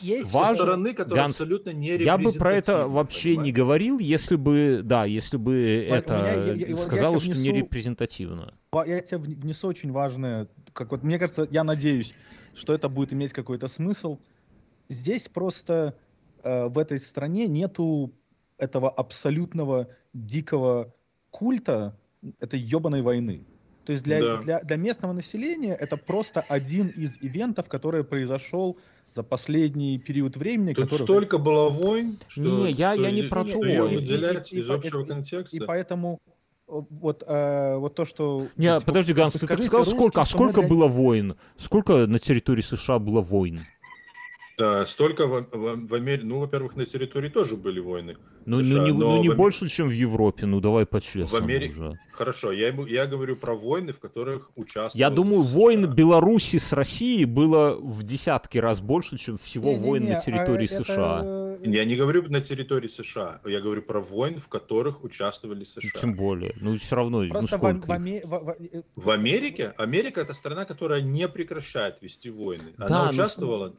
есть 0.00 0.32
важно, 0.32 0.56
стороны, 0.56 0.94
которая 0.94 1.24
Ганс, 1.24 1.34
абсолютно 1.34 1.70
не 1.70 1.96
Я 1.98 2.16
бы 2.16 2.32
про 2.32 2.54
это 2.54 2.88
вообще 2.88 3.30
понимаешь? 3.30 3.44
не 3.44 3.52
говорил, 3.52 3.98
если 3.98 4.36
бы, 4.36 4.80
да, 4.82 5.04
если 5.04 5.36
бы 5.36 5.84
Смотри, 5.86 5.98
это 5.98 6.54
я, 6.56 6.68
я, 6.68 6.76
сказал, 6.76 7.20
что 7.20 7.30
внесу, 7.30 7.40
не 7.40 7.52
репрезентативно. 7.52 8.54
Я 8.86 9.00
тебе 9.02 9.18
внесу 9.18 9.68
очень 9.68 9.92
важное, 9.92 10.48
как 10.72 10.90
вот 10.90 11.02
мне 11.02 11.18
кажется, 11.18 11.46
я 11.50 11.64
надеюсь, 11.64 12.14
что 12.54 12.74
это 12.74 12.88
будет 12.88 13.12
иметь 13.12 13.32
какой-то 13.32 13.68
смысл. 13.68 14.18
Здесь 14.88 15.28
просто 15.28 15.94
э, 16.42 16.66
в 16.68 16.78
этой 16.78 16.98
стране 16.98 17.46
нету 17.46 18.12
этого 18.58 18.90
абсолютного 18.90 19.88
дикого 20.12 20.94
культа 21.30 21.96
этой 22.40 22.60
ебаной 22.60 23.02
войны. 23.02 23.44
То 23.84 23.92
есть 23.92 24.04
для, 24.04 24.20
да. 24.20 24.36
для, 24.42 24.60
для 24.60 24.76
местного 24.76 25.12
населения 25.12 25.74
это 25.74 25.96
просто 25.96 26.40
один 26.40 26.88
из 26.88 27.12
ивентов, 27.20 27.68
который 27.68 28.04
произошел 28.04 28.78
за 29.14 29.22
последний 29.22 29.98
период 29.98 30.36
времени, 30.36 30.72
Тут 30.74 30.84
который... 30.90 31.02
столько 31.04 31.38
было 31.38 31.68
войн, 31.70 32.18
что, 32.28 32.42
Не, 32.42 32.70
я- 32.72 32.94
что 32.94 33.02
я 33.02 33.10
не 33.10 33.22
про 33.22 33.44
то. 33.44 33.58
выделять 33.58 34.52
и- 34.52 34.58
из 34.58 34.68
и- 34.68 34.72
общего 34.72 35.02
и- 35.02 35.06
контекста. 35.06 35.56
И 35.56 35.60
поэтому 35.60 36.18
вот, 36.66 37.22
э, 37.26 37.76
вот 37.76 37.94
то, 37.94 38.04
что... 38.04 38.48
Не, 38.56 38.74
вот, 38.74 38.84
подожди, 38.84 39.12
Ганс, 39.12 39.34
ты 39.34 39.46
так 39.46 39.62
сказал, 39.62 39.80
русским, 39.80 39.98
сколько? 39.98 40.20
А 40.20 40.24
сколько 40.24 40.62
было 40.62 40.86
войн? 40.86 41.36
Сколько 41.56 42.06
на 42.06 42.18
территории 42.18 42.62
США 42.62 42.98
было 42.98 43.20
войн? 43.20 43.66
Да, 44.56 44.86
столько 44.86 45.26
в, 45.26 45.48
в, 45.50 45.86
в 45.88 45.94
Америке, 45.94 46.24
ну, 46.26 46.38
во-первых, 46.38 46.76
на 46.76 46.86
территории 46.86 47.28
тоже 47.28 47.56
были 47.56 47.80
войны. 47.80 48.16
Ну, 48.46 48.62
США, 48.62 48.76
ну, 48.76 48.84
не, 48.84 48.92
но 48.92 49.16
ну, 49.16 49.22
не 49.22 49.30
в 49.30 49.36
больше, 49.36 49.68
чем 49.68 49.88
в 49.88 49.92
Европе, 49.92 50.44
ну 50.46 50.60
давай 50.60 50.84
по-честному 50.86 51.28
В 51.28 51.34
Америке- 51.34 51.72
уже. 51.80 51.98
Хорошо, 52.12 52.52
я, 52.52 52.68
я 52.86 53.06
говорю 53.06 53.36
про 53.36 53.54
войны, 53.56 53.92
в 53.92 53.98
которых 53.98 54.50
участвовали... 54.54 55.00
Я 55.00 55.10
думаю, 55.10 55.42
США. 55.42 55.54
войн 55.58 55.86
Беларуси 55.94 56.58
с 56.58 56.72
Россией 56.72 57.24
было 57.24 57.74
в 57.74 58.02
десятки 58.04 58.58
раз 58.58 58.80
больше, 58.80 59.16
чем 59.18 59.38
всего 59.38 59.70
Не-не-не, 59.70 59.84
войн 59.86 60.04
на 60.04 60.16
а 60.18 60.20
территории 60.20 60.66
это, 60.72 60.84
США. 60.84 61.20
э, 61.24 61.56
Я 61.64 61.84
не 61.86 61.96
говорю 61.96 62.22
на 62.28 62.40
территории 62.42 62.86
США, 62.86 63.40
я 63.46 63.60
говорю 63.60 63.82
про 63.82 64.00
войн, 64.00 64.38
в 64.38 64.48
которых 64.48 65.02
участвовали 65.02 65.60
Ну, 65.60 65.64
США. 65.64 66.00
Тем 66.00 66.14
более. 66.14 66.54
Ну, 66.60 66.76
все 66.76 66.94
равно, 66.94 67.22
ну 67.22 67.30
Просто 67.30 67.56
в, 67.56 67.58
сколько 67.60 67.86
в? 67.86 67.90
Аме- 67.90 68.20
в- 68.22 68.28
в- 68.28 68.56
э, 68.60 68.82
В 68.94 69.10
Америке? 69.10 69.72
Америка 69.78 70.20
это 70.20 70.34
страна, 70.34 70.66
которая 70.66 71.00
не 71.00 71.26
прекращает 71.28 72.00
вести 72.02 72.28
войны. 72.30 72.74
Она 72.76 72.88
Да, 72.88 73.04
ну, 73.06 73.10
участвовала. 73.10 73.68
Ну 73.68 73.74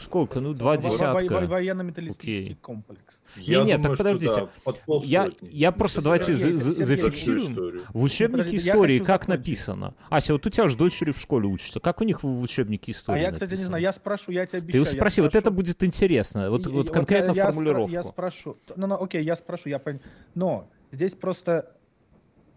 сколько? 0.00 0.40
Ну, 0.40 0.54
два 0.54 0.76
десятка. 0.76 1.46
Военно-металлистический 1.46 2.42
Окей. 2.44 2.54
комплекс. 2.60 3.22
Я 3.36 3.58
Не-не, 3.60 3.76
думаю, 3.78 3.96
так 3.96 3.98
подождите. 3.98 4.34
да, 4.34 4.48
под 4.86 5.04
Я, 5.04 5.28
я 5.42 5.72
просто 5.72 6.00
Ну, 6.00 6.04
давайте 6.04 6.36
Сергей, 6.36 6.56
за- 6.58 6.72
Сергей, 6.74 6.84
зафиксируем. 6.84 7.82
В 7.92 8.02
учебнике 8.02 8.38
Подождите, 8.44 8.66
я 8.66 8.72
истории 8.72 8.98
как 8.98 9.06
закончить. 9.22 9.28
написано? 9.28 9.94
Ася, 10.08 10.32
вот 10.32 10.46
у 10.46 10.50
тебя 10.50 10.68
же 10.68 10.76
дочери 10.76 11.10
в 11.12 11.18
школе 11.18 11.46
учатся. 11.48 11.80
Как 11.80 12.00
у 12.00 12.04
них 12.04 12.22
в, 12.22 12.40
учебнике 12.40 12.92
А 12.92 12.94
истории 12.94 13.20
я, 13.20 13.32
кстати, 13.32 13.50
не 13.54 13.64
знаю, 13.64 13.82
я 13.82 13.92
спрошу, 13.92 14.32
я 14.32 14.46
тебе 14.46 14.60
Ты 14.60 14.64
обещаю. 14.78 14.84
я 14.86 14.90
спроси, 14.92 15.20
вот 15.20 15.34
это 15.36 15.50
будет 15.50 15.82
интересно. 15.82 16.50
Вот, 16.50 16.66
И- 16.66 16.70
вот 16.70 16.90
конкретно 16.90 17.32
я- 17.32 17.34
я 17.34 17.42
спро- 17.44 17.52
формулировку. 17.52 17.92
Я 17.92 18.02
спрошу. 18.04 18.56
Ну, 18.76 18.86
ну, 18.86 18.94
окей, 18.94 19.22
я 19.24 19.36
спрошу, 19.36 19.68
я 19.68 19.78
понял. 19.78 20.00
Но 20.34 20.70
здесь 20.92 21.14
просто 21.14 21.72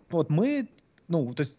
вот 0.10 0.30
мы, 0.30 0.70
ну, 1.08 1.34
то 1.34 1.42
есть 1.42 1.56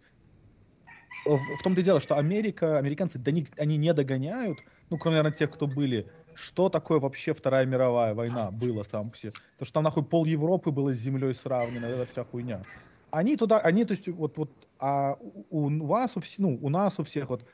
в, 1.27 1.36
в 1.36 1.62
том-то 1.62 1.81
и 1.81 1.85
дело, 1.85 2.01
что 2.01 2.16
Америка, 2.16 2.78
американцы, 2.78 3.19
да 3.19 3.31
не- 3.31 3.47
они 3.56 3.77
не 3.77 3.93
догоняют, 3.94 4.59
ну, 4.93 4.98
кроме, 4.98 5.16
наверное, 5.16 5.36
тех, 5.36 5.51
кто 5.51 5.66
были, 5.66 6.06
что 6.35 6.69
такое 6.69 7.01
вообще 7.01 7.32
Вторая 7.32 7.64
мировая 7.64 8.14
война 8.14 8.51
была 8.51 8.85
по 8.85 9.16
себе. 9.16 9.32
То, 9.59 9.64
что 9.64 9.73
там 9.74 9.85
нахуй 9.85 10.05
пол 10.05 10.27
Европы 10.27 10.70
было 10.70 10.94
с 10.94 10.98
землей 10.98 11.35
сравнено, 11.35 11.86
это 11.86 12.05
вся 12.05 12.24
хуйня. 12.24 12.62
Они 13.10 13.36
туда, 13.36 13.59
они, 13.59 13.86
то 13.86 13.93
есть, 13.93 14.06
вот, 14.09 14.36
вот, 14.36 14.51
а 14.78 15.16
у, 15.51 15.69
у 15.69 15.86
вас, 15.86 16.12
у, 16.14 16.20
вс- 16.20 16.35
ну, 16.39 16.59
у 16.60 16.69
нас 16.69 16.98
у 16.98 17.05
всех, 17.05 17.31
вот, 17.31 17.44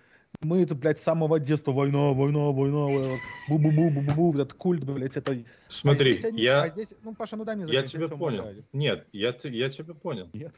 мы 0.43 0.63
это, 0.63 0.75
блядь, 0.75 0.99
с 0.99 1.03
самого 1.05 1.39
детства 1.39 1.71
война, 1.71 2.13
война, 2.13 2.51
война, 2.51 2.87
война, 2.87 3.17
бу-бу-бу-бу-бу, 3.49 4.35
этот 4.35 4.55
культ, 4.55 4.85
блядь, 4.85 5.17
это... 5.17 5.37
Смотри, 5.69 6.11
а 6.11 6.15
здесь 6.15 6.25
они- 6.25 6.43
я, 6.43 6.63
а 6.63 6.69
здесь- 6.69 6.93
ну, 7.03 7.15
Паша, 7.15 7.37
ну 7.37 7.45
дай 7.45 7.55
мне 7.55 7.73
я 7.73 7.85
тебя 7.85 8.09
понял. 8.09 8.41
умоляю. 8.41 8.65
Нет, 8.73 9.07
я, 9.13 9.33
я 9.45 9.71
тебя 9.71 9.95
понял. 9.95 10.29
Нет. 10.33 10.55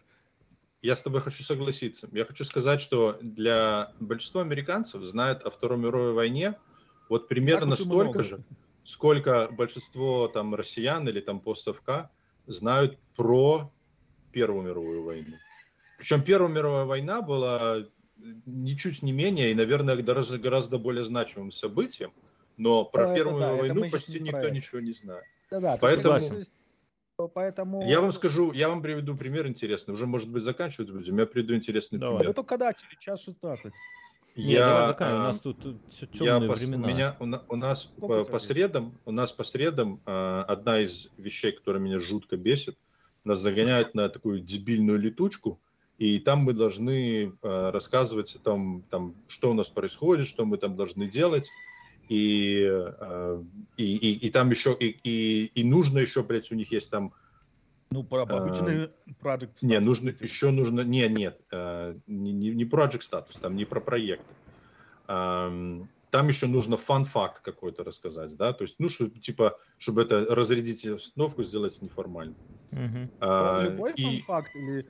Я 0.83 0.97
с 0.97 1.03
тобой 1.03 1.21
хочу 1.21 1.43
согласиться. 1.43 2.09
Я 2.13 2.25
хочу 2.25 2.45
сказать, 2.45 2.81
что 2.81 3.19
для 3.21 3.93
большинства 4.01 4.41
американцев 4.41 5.03
знают 5.03 5.43
о 5.43 5.51
Второй 5.51 5.79
мировой 5.79 6.15
войне 6.15 6.55
вот 7.11 7.29
примерно 7.29 7.77
Так 7.77 7.85
столько 7.85 8.05
много. 8.05 8.23
же, 8.23 8.43
сколько 8.85 9.49
большинство 9.51 10.29
там 10.29 10.55
россиян 10.55 11.07
или 11.09 11.21
там 11.21 11.41
постсовка 11.41 12.11
знают 12.47 12.99
про 13.17 13.71
Первую 14.33 14.63
мировую 14.63 15.03
войну. 15.03 15.35
Причем 15.99 16.23
Первая 16.23 16.51
мировая 16.51 16.85
война 16.85 17.21
была 17.21 17.85
ничуть 18.47 19.03
не 19.03 19.13
менее 19.13 19.51
и, 19.51 19.55
наверное, 19.55 19.97
гораздо, 19.97 20.39
гораздо 20.39 20.79
более 20.79 21.03
значимым 21.03 21.51
событием, 21.51 22.13
но 22.57 22.85
про 22.85 23.07
это 23.07 23.15
Первую 23.17 23.41
да, 23.41 23.53
это 23.55 23.61
войну 23.61 23.83
щас 23.83 23.93
почти 23.93 24.21
никто 24.21 24.39
про 24.39 24.45
это. 24.47 24.55
ничего 24.55 24.81
не 24.81 24.93
знает. 24.93 25.25
Да-да, 25.51 25.73
то 25.75 25.81
Поэтому- 25.81 26.37
есть, 26.39 26.51
Поэтому... 27.35 27.87
Я 27.87 28.01
вам 28.01 28.13
скажу, 28.13 28.53
я 28.53 28.69
вам 28.71 28.81
приведу 28.83 29.15
пример 29.17 29.47
интересный. 29.47 29.93
Уже, 29.93 30.07
может 30.07 30.31
быть, 30.31 30.43
заканчивать 30.43 30.91
будем. 30.91 31.19
Я 31.19 31.27
приведу 31.27 31.55
интересный 31.55 31.99
Давай. 31.99 32.19
пример. 32.19 32.29
Ну 32.31 32.35
только 32.35 32.57
да, 32.57 32.73
через 32.73 32.99
час 32.99 33.25
16. 33.25 33.73
Не, 34.37 34.57
давай 34.57 34.87
заканчивай, 34.89 35.19
а, 35.19 35.23
у 35.23 35.27
нас 35.27 35.41
тут, 35.41 35.59
тут 35.61 35.77
Я 36.01 36.07
темные 36.09 36.51
пос- 36.51 36.55
времена. 36.59 36.87
у 36.87 36.91
меня 36.91 37.17
у, 37.19 37.27
на- 37.27 37.45
у 37.49 37.57
нас 37.57 37.85
по, 37.85 38.25
по 38.25 38.39
средам 38.39 38.99
у 39.05 39.13
нас 39.13 39.33
по 39.33 39.45
средам 39.45 40.01
а, 40.07 40.45
одна 40.49 40.81
из 40.81 41.09
вещей, 41.17 41.53
которая 41.53 41.83
меня 41.83 41.99
жутко 41.99 42.37
бесит, 42.37 42.77
нас 43.25 43.41
загоняют 43.41 43.95
на 43.95 44.09
такую 44.09 44.41
дебильную 44.41 44.99
летучку, 44.99 45.61
и 45.99 46.19
там 46.19 46.41
мы 46.41 46.53
должны 46.53 47.33
а, 47.43 47.71
рассказывать 47.73 48.35
о 48.37 48.39
том, 48.39 48.85
там, 48.91 49.15
что 49.27 49.51
у 49.51 49.55
нас 49.55 49.69
происходит, 49.69 50.27
что 50.29 50.47
мы 50.47 50.57
там 50.59 50.77
должны 50.77 51.07
делать, 51.09 51.51
и 52.09 52.65
а, 52.71 53.45
и, 53.77 53.97
и, 53.97 54.27
и 54.27 54.31
там 54.31 54.51
еще 54.51 54.77
и, 54.79 54.97
и, 55.03 55.47
и 55.55 55.65
нужно 55.65 55.99
еще, 55.99 56.23
блядь, 56.23 56.51
у 56.51 56.55
них 56.55 56.73
есть 56.73 56.91
там 56.91 57.13
Ну, 57.93 58.05
про 58.05 58.23
А, 58.23 58.37
обычный 58.37 58.91
project. 59.21 59.57
не, 59.63 59.75
status. 59.77 59.81
нужно, 59.81 60.09
еще 60.21 60.51
нужно, 60.51 60.83
не, 60.83 61.09
нет, 61.09 61.41
э, 61.51 61.97
не, 62.07 62.33
не, 62.33 62.51
не 62.51 62.65
project 62.65 63.01
статус, 63.03 63.39
там 63.39 63.57
не 63.57 63.65
про 63.65 63.81
проекты. 63.81 64.37
Ам, 65.09 65.91
Там 66.11 66.29
еще 66.29 66.47
нужно 66.47 66.77
фан-факт 66.77 67.41
какой-то 67.43 67.85
рассказать, 67.85 68.37
да, 68.37 68.53
то 68.53 68.63
есть, 68.65 68.77
ну, 68.79 68.89
что, 68.89 69.09
типа, 69.11 69.59
чтобы 69.79 70.03
это 70.03 70.25
разрядить 70.35 70.87
обстановку, 70.87 71.43
сделать 71.43 71.81
неформально. 71.83 72.37
Про 72.71 72.79
А, 73.21 73.63
Любой 73.65 73.93
и 73.95 74.23
факт 74.23 74.55
или 74.57 74.89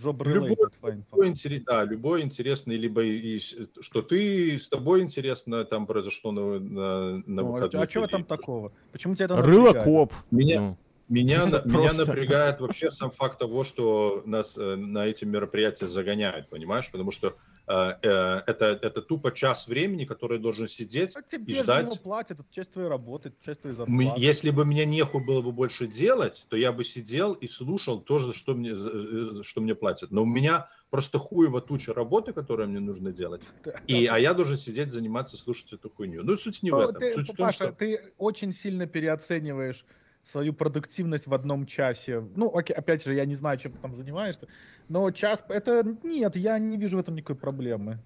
job 0.00 0.24
Любой- 0.24 0.56
любой, 0.82 1.28
интерес, 1.28 1.62
да, 1.64 1.84
любой 1.84 2.22
интересный, 2.22 2.76
либо 2.76 3.02
и, 3.02 3.38
с- 3.40 3.56
что 3.80 4.02
ты, 4.02 4.58
с 4.58 4.68
тобой 4.68 5.02
интересно 5.02 5.64
там 5.64 5.86
произошло 5.86 6.32
на, 6.32 6.58
на, 6.60 7.10
на 7.18 7.22
Ну, 7.26 7.48
а 7.48 7.52
выходных 7.52 7.82
а 7.82 7.86
чего 7.86 8.06
там 8.06 8.24
такого? 8.24 8.72
Почему 8.92 9.14
тебя 9.14 9.24
это 9.26 9.42
Рыло 9.42 9.72
коп. 9.72 10.12
Меня, 10.30 10.60
Ну, 10.60 10.78
Меня, 11.08 11.46
на- 11.46 11.62
меня 11.64 11.92
напрягает 11.92 12.60
вообще 12.60 12.90
сам 12.90 13.10
факт 13.10 13.38
того, 13.38 13.62
что 13.62 14.22
нас 14.26 14.56
э, 14.58 14.74
на 14.76 15.06
эти 15.06 15.24
мероприятия 15.24 15.86
загоняют, 15.86 16.48
понимаешь? 16.50 16.90
Потому 16.90 17.12
что 17.12 17.36
э, 17.68 17.72
э, 18.02 18.42
это, 18.46 18.78
это 18.82 19.02
тупо 19.02 19.30
час 19.30 19.68
времени, 19.68 20.04
который 20.04 20.40
должен 20.40 20.66
сидеть. 20.66 21.14
А 21.14 21.22
тебе 21.22 21.54
и 21.54 21.62
ждать. 21.62 21.86
его 21.86 21.96
платят, 21.96 22.40
это 22.40 22.48
часть 22.50 22.72
твоей 22.72 22.88
работы, 22.88 23.32
часть 23.44 23.60
твоей 23.60 23.76
зарплаты. 23.76 24.20
если 24.20 24.50
бы 24.50 24.64
мне 24.64 24.84
нехуй 24.84 25.24
было 25.24 25.42
бы 25.42 25.52
больше 25.52 25.86
делать, 25.86 26.44
то 26.48 26.56
я 26.56 26.72
бы 26.72 26.84
сидел 26.84 27.34
и 27.34 27.46
слушал 27.46 28.00
то, 28.00 28.18
за 28.18 28.32
что 28.32 28.54
мне, 28.54 28.74
за- 28.74 29.26
за 29.36 29.42
что 29.44 29.60
мне 29.60 29.76
платят. 29.76 30.10
Но 30.10 30.22
у 30.24 30.26
меня 30.26 30.68
просто 30.90 31.20
хуево 31.20 31.60
туча 31.60 31.94
работы, 31.94 32.32
которую 32.32 32.68
мне 32.68 32.80
нужно 32.80 33.12
делать. 33.12 33.42
И, 33.86 34.06
а 34.06 34.18
я 34.18 34.34
должен 34.34 34.56
сидеть, 34.56 34.90
заниматься, 34.90 35.36
слушать 35.36 35.72
эту 35.72 35.88
хуйню. 35.88 36.24
Ну, 36.24 36.36
суть 36.36 36.64
не 36.64 36.72
в 36.72 36.78
этом. 36.78 36.96
ты, 37.00 37.14
Суть 37.14 37.24
в 37.30 37.36
том, 37.36 37.46
Паша, 37.46 37.64
что... 37.66 37.72
ты 37.72 38.12
очень 38.18 38.52
сильно 38.52 38.86
переоцениваешь 38.86 39.84
свою 40.26 40.52
продуктивность 40.52 41.26
в 41.26 41.34
одном 41.34 41.66
часе. 41.66 42.20
Ну, 42.20 42.54
окей, 42.54 42.74
опять 42.74 43.04
же, 43.04 43.14
я 43.14 43.24
не 43.24 43.36
знаю, 43.36 43.58
чем 43.58 43.72
ты 43.72 43.78
там 43.80 43.94
занимаешься, 43.94 44.48
но 44.88 45.10
час, 45.12 45.44
это 45.48 45.84
нет, 46.02 46.36
я 46.36 46.58
не 46.58 46.76
вижу 46.76 46.96
в 46.96 47.00
этом 47.00 47.14
никакой 47.14 47.36
проблемы. 47.36 48.04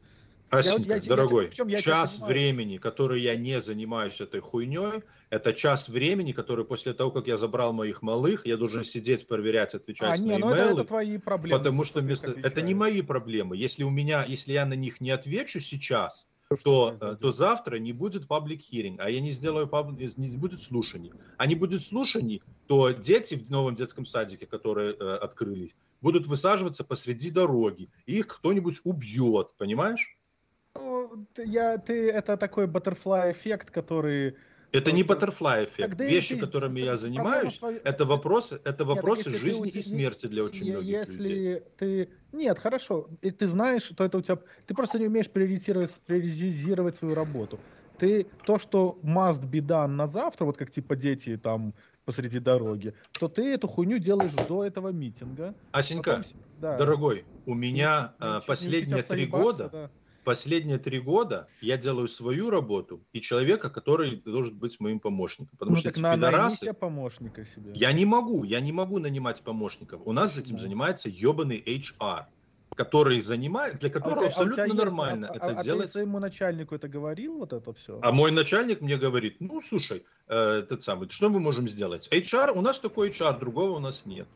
Асенька, 0.51 0.97
я- 0.97 0.97
я- 0.97 1.01
дорогой, 1.01 1.47
причем 1.47 1.69
я 1.69 1.81
час 1.81 2.19
времени, 2.19 2.79
который 2.79 3.21
я 3.23 3.37
не 3.37 3.61
занимаюсь 3.61 4.21
этой 4.21 4.41
хуйней, 4.41 5.05
это 5.31 5.55
час 5.55 5.89
времени, 5.89 6.33
который 6.33 6.65
после 6.65 6.93
того, 6.93 7.13
как 7.13 7.29
я 7.29 7.37
забрал 7.37 7.73
моих 7.73 8.03
малых, 8.03 8.47
я 8.47 8.57
должен 8.57 8.83
сидеть, 8.85 9.29
проверять, 9.29 9.75
отвечать 9.75 10.15
А, 10.15 10.17
на 10.17 10.23
не, 10.23 10.39
ну 10.39 10.51
это, 10.51 10.63
имейлы, 10.63 10.81
это 10.81 10.89
твои 10.89 11.19
проблемы. 11.19 11.63
потому 11.63 11.85
что 11.85 12.01
вместо... 12.01 12.33
это 12.33 12.63
не 12.63 12.75
мои 12.75 13.01
проблемы. 13.01 13.57
Если 13.57 13.85
у 13.85 13.91
меня, 13.91 14.25
если 14.27 14.53
я 14.53 14.67
на 14.67 14.75
них 14.75 15.01
не 15.01 15.13
отвечу 15.13 15.61
сейчас, 15.61 16.27
то, 16.57 16.97
э, 17.01 17.17
то 17.21 17.33
завтра 17.33 17.77
не 17.77 17.93
будет 17.93 18.27
public 18.27 18.61
hearing, 18.71 18.97
а 18.99 19.09
я 19.09 19.21
не 19.21 19.31
сделаю 19.31 19.67
паб- 19.69 19.93
не 19.93 20.37
будет 20.37 20.61
слушаний. 20.61 21.13
А 21.37 21.47
не 21.47 21.55
будет 21.55 21.83
слушаний, 21.83 22.43
то 22.67 22.91
дети 22.91 23.35
в 23.35 23.51
новом 23.51 23.75
детском 23.75 24.05
садике, 24.05 24.47
которые 24.47 24.93
э, 24.93 25.17
открылись, 25.17 25.75
будут 26.01 26.27
высаживаться 26.27 26.85
посреди 26.85 27.31
дороги, 27.31 27.89
и 28.07 28.19
их 28.19 28.27
кто-нибудь 28.27 28.81
убьет, 28.85 29.55
понимаешь? 29.59 30.19
Ну, 30.75 31.27
я, 31.37 31.79
ты, 31.79 32.11
это 32.11 32.37
такой 32.37 32.67
butterfly 32.67 33.33
эффект, 33.33 33.71
который... 33.71 34.37
Это 34.73 34.93
не 34.93 35.03
butterfly 35.03 35.65
эффект. 35.65 35.91
Тогда 35.91 36.05
Вещи, 36.05 36.35
ты- 36.35 36.41
которыми 36.41 36.81
я 36.81 36.87
проблема 36.87 36.99
занимаюсь, 37.01 37.59
твоя- 37.59 37.81
это 37.85 38.05
вопросы, 38.07 38.61
это 38.65 38.85
вопросы 38.85 39.31
если 39.31 39.33
ты 39.33 39.39
жизни 39.39 39.61
у 39.63 39.65
и 39.65 39.83
смерти 39.83 40.27
для 40.27 40.45
очень 40.45 40.67
Е- 40.67 40.73
многих 40.73 41.09
если 41.09 41.23
людей. 41.29 41.61
ты... 41.77 42.13
Нет, 42.33 42.59
хорошо, 42.59 43.11
и 43.23 43.31
ты 43.31 43.47
знаешь, 43.49 43.83
что 43.83 44.05
это 44.05 44.19
у 44.19 44.23
тебя... 44.23 44.39
Ты 44.67 44.75
просто 44.75 44.99
не 44.99 45.07
умеешь 45.07 45.31
приоритизировать, 45.31 45.91
приоритизировать 46.07 46.97
свою 46.97 47.15
работу. 47.15 47.65
Ты 47.97 48.31
то, 48.45 48.59
что 48.59 49.01
must 49.03 49.43
be 49.51 49.61
done 49.61 49.89
на 49.89 50.07
завтра, 50.07 50.45
вот 50.45 50.57
как 50.57 50.71
типа 50.71 50.95
дети 50.97 51.37
там 51.37 51.75
посреди 52.05 52.39
дороги, 52.39 52.95
то 53.19 53.29
ты 53.29 53.43
эту 53.53 53.67
хуйню 53.69 53.99
делаешь 53.99 54.33
до 54.37 54.65
этого 54.65 54.89
митинга. 54.93 55.57
Асенька, 55.73 56.11
потом 56.17 56.25
да. 56.57 56.79
дорогой, 56.79 57.27
у 57.45 57.55
меня 57.55 58.15
Ну, 58.21 58.27
а, 58.27 58.41
не 58.41 58.47
последние 58.47 59.03
три 59.03 59.27
года, 59.27 59.69
да. 59.73 59.91
Последние 60.25 60.79
три 60.79 61.01
года 61.01 61.49
я 61.61 61.77
делаю 61.77 62.09
свою 62.09 62.51
работу 62.51 63.05
и 63.13 63.21
человека, 63.21 63.71
который 63.71 64.17
должен 64.17 64.59
быть 64.59 64.79
моим 64.81 65.01
помощником. 65.01 65.57
Потому 65.59 65.77
Ну 65.77 65.81
что 65.81 65.91
так 65.91 65.95
эти 65.95 66.03
на, 66.03 66.17
найми 66.17 66.27
пидорасы... 66.27 66.73
помощника 66.73 67.45
себе. 67.45 67.73
Я 67.75 67.93
не 67.93 68.05
могу, 68.05 68.45
я 68.45 68.61
не 68.61 68.73
могу 68.73 68.99
нанимать 68.99 69.43
помощников. 69.43 70.03
У 70.05 70.13
нас 70.13 70.35
этим 70.37 70.57
Почему? 70.57 70.61
занимается 70.61 71.09
ебаный 71.09 71.63
HR, 71.65 72.25
который 72.77 73.21
занимает, 73.21 73.79
для 73.79 73.91
которого 73.91 74.25
а 74.25 74.27
абсолютно 74.29 74.63
есть, 74.63 74.75
нормально 74.75 75.29
а, 75.29 75.37
это 75.37 75.59
а, 75.59 75.63
делать. 75.63 75.85
А 75.85 75.87
ты 75.87 75.93
своему 75.93 76.19
начальнику 76.19 76.75
это 76.75 76.89
говорил, 76.89 77.39
вот 77.39 77.53
это 77.53 77.73
все? 77.73 77.99
А 78.03 78.13
мой 78.13 78.31
начальник 78.31 78.81
мне 78.81 78.97
говорит, 78.97 79.37
ну, 79.41 79.61
слушай, 79.61 80.05
э, 80.29 80.61
этот 80.61 80.83
самый, 80.83 81.09
что 81.09 81.29
мы 81.29 81.41
можем 81.41 81.69
сделать? 81.69 82.09
HR, 82.13 82.53
у 82.53 82.61
нас 82.61 82.79
такой 82.79 83.11
HR, 83.11 83.39
другого 83.39 83.77
у 83.77 83.81
нас 83.81 84.07
нет. 84.07 84.29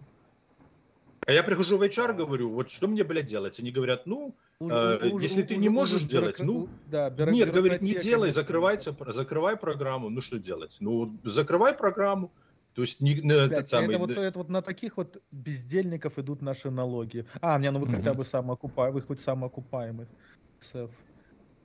А 1.27 1.33
я 1.33 1.43
прихожу 1.43 1.79
в 1.79 1.83
HR, 1.83 2.15
говорю, 2.15 2.51
вот 2.51 2.71
что 2.71 2.87
мне, 2.87 3.03
блядь, 3.05 3.27
делать? 3.27 3.59
Они 3.59 3.71
говорят, 3.71 4.07
ну, 4.07 4.37
у, 4.59 4.69
э, 4.69 5.11
у, 5.11 5.19
если 5.19 5.43
у, 5.43 5.47
ты 5.47 5.57
не 5.57 5.69
можешь 5.69 6.01
уже 6.01 6.09
делать, 6.09 6.39
бюрокра... 6.39 6.45
ну, 6.45 6.69
да, 6.87 7.11
нет, 7.31 7.53
говорит, 7.53 7.81
не 7.81 7.95
делай, 7.95 8.31
закрывайте, 8.31 8.95
закрывай 9.09 9.57
программу, 9.57 10.11
ну, 10.11 10.21
что 10.21 10.39
делать? 10.39 10.77
Ну, 10.81 11.19
закрывай 11.25 11.75
программу, 11.75 12.31
то 12.75 12.83
есть 12.83 13.01
не, 13.01 13.15
Блядь, 13.15 13.53
этот 13.53 13.69
самый... 13.69 13.91
это, 13.91 13.99
вот, 13.99 14.11
это 14.11 14.39
вот 14.39 14.49
на 14.49 14.61
таких 14.61 14.97
вот 14.97 15.23
бездельников 15.31 16.19
идут 16.19 16.43
наши 16.43 16.71
налоги. 16.71 17.25
А, 17.41 17.59
не, 17.59 17.71
ну 17.71 17.79
вы 17.79 17.89
хотя 17.89 18.15
бы 18.15 18.25
самоокупаемый, 18.25 19.01
вы 19.01 19.07
хоть 19.07 19.21
самоокупаемый. 19.21 20.09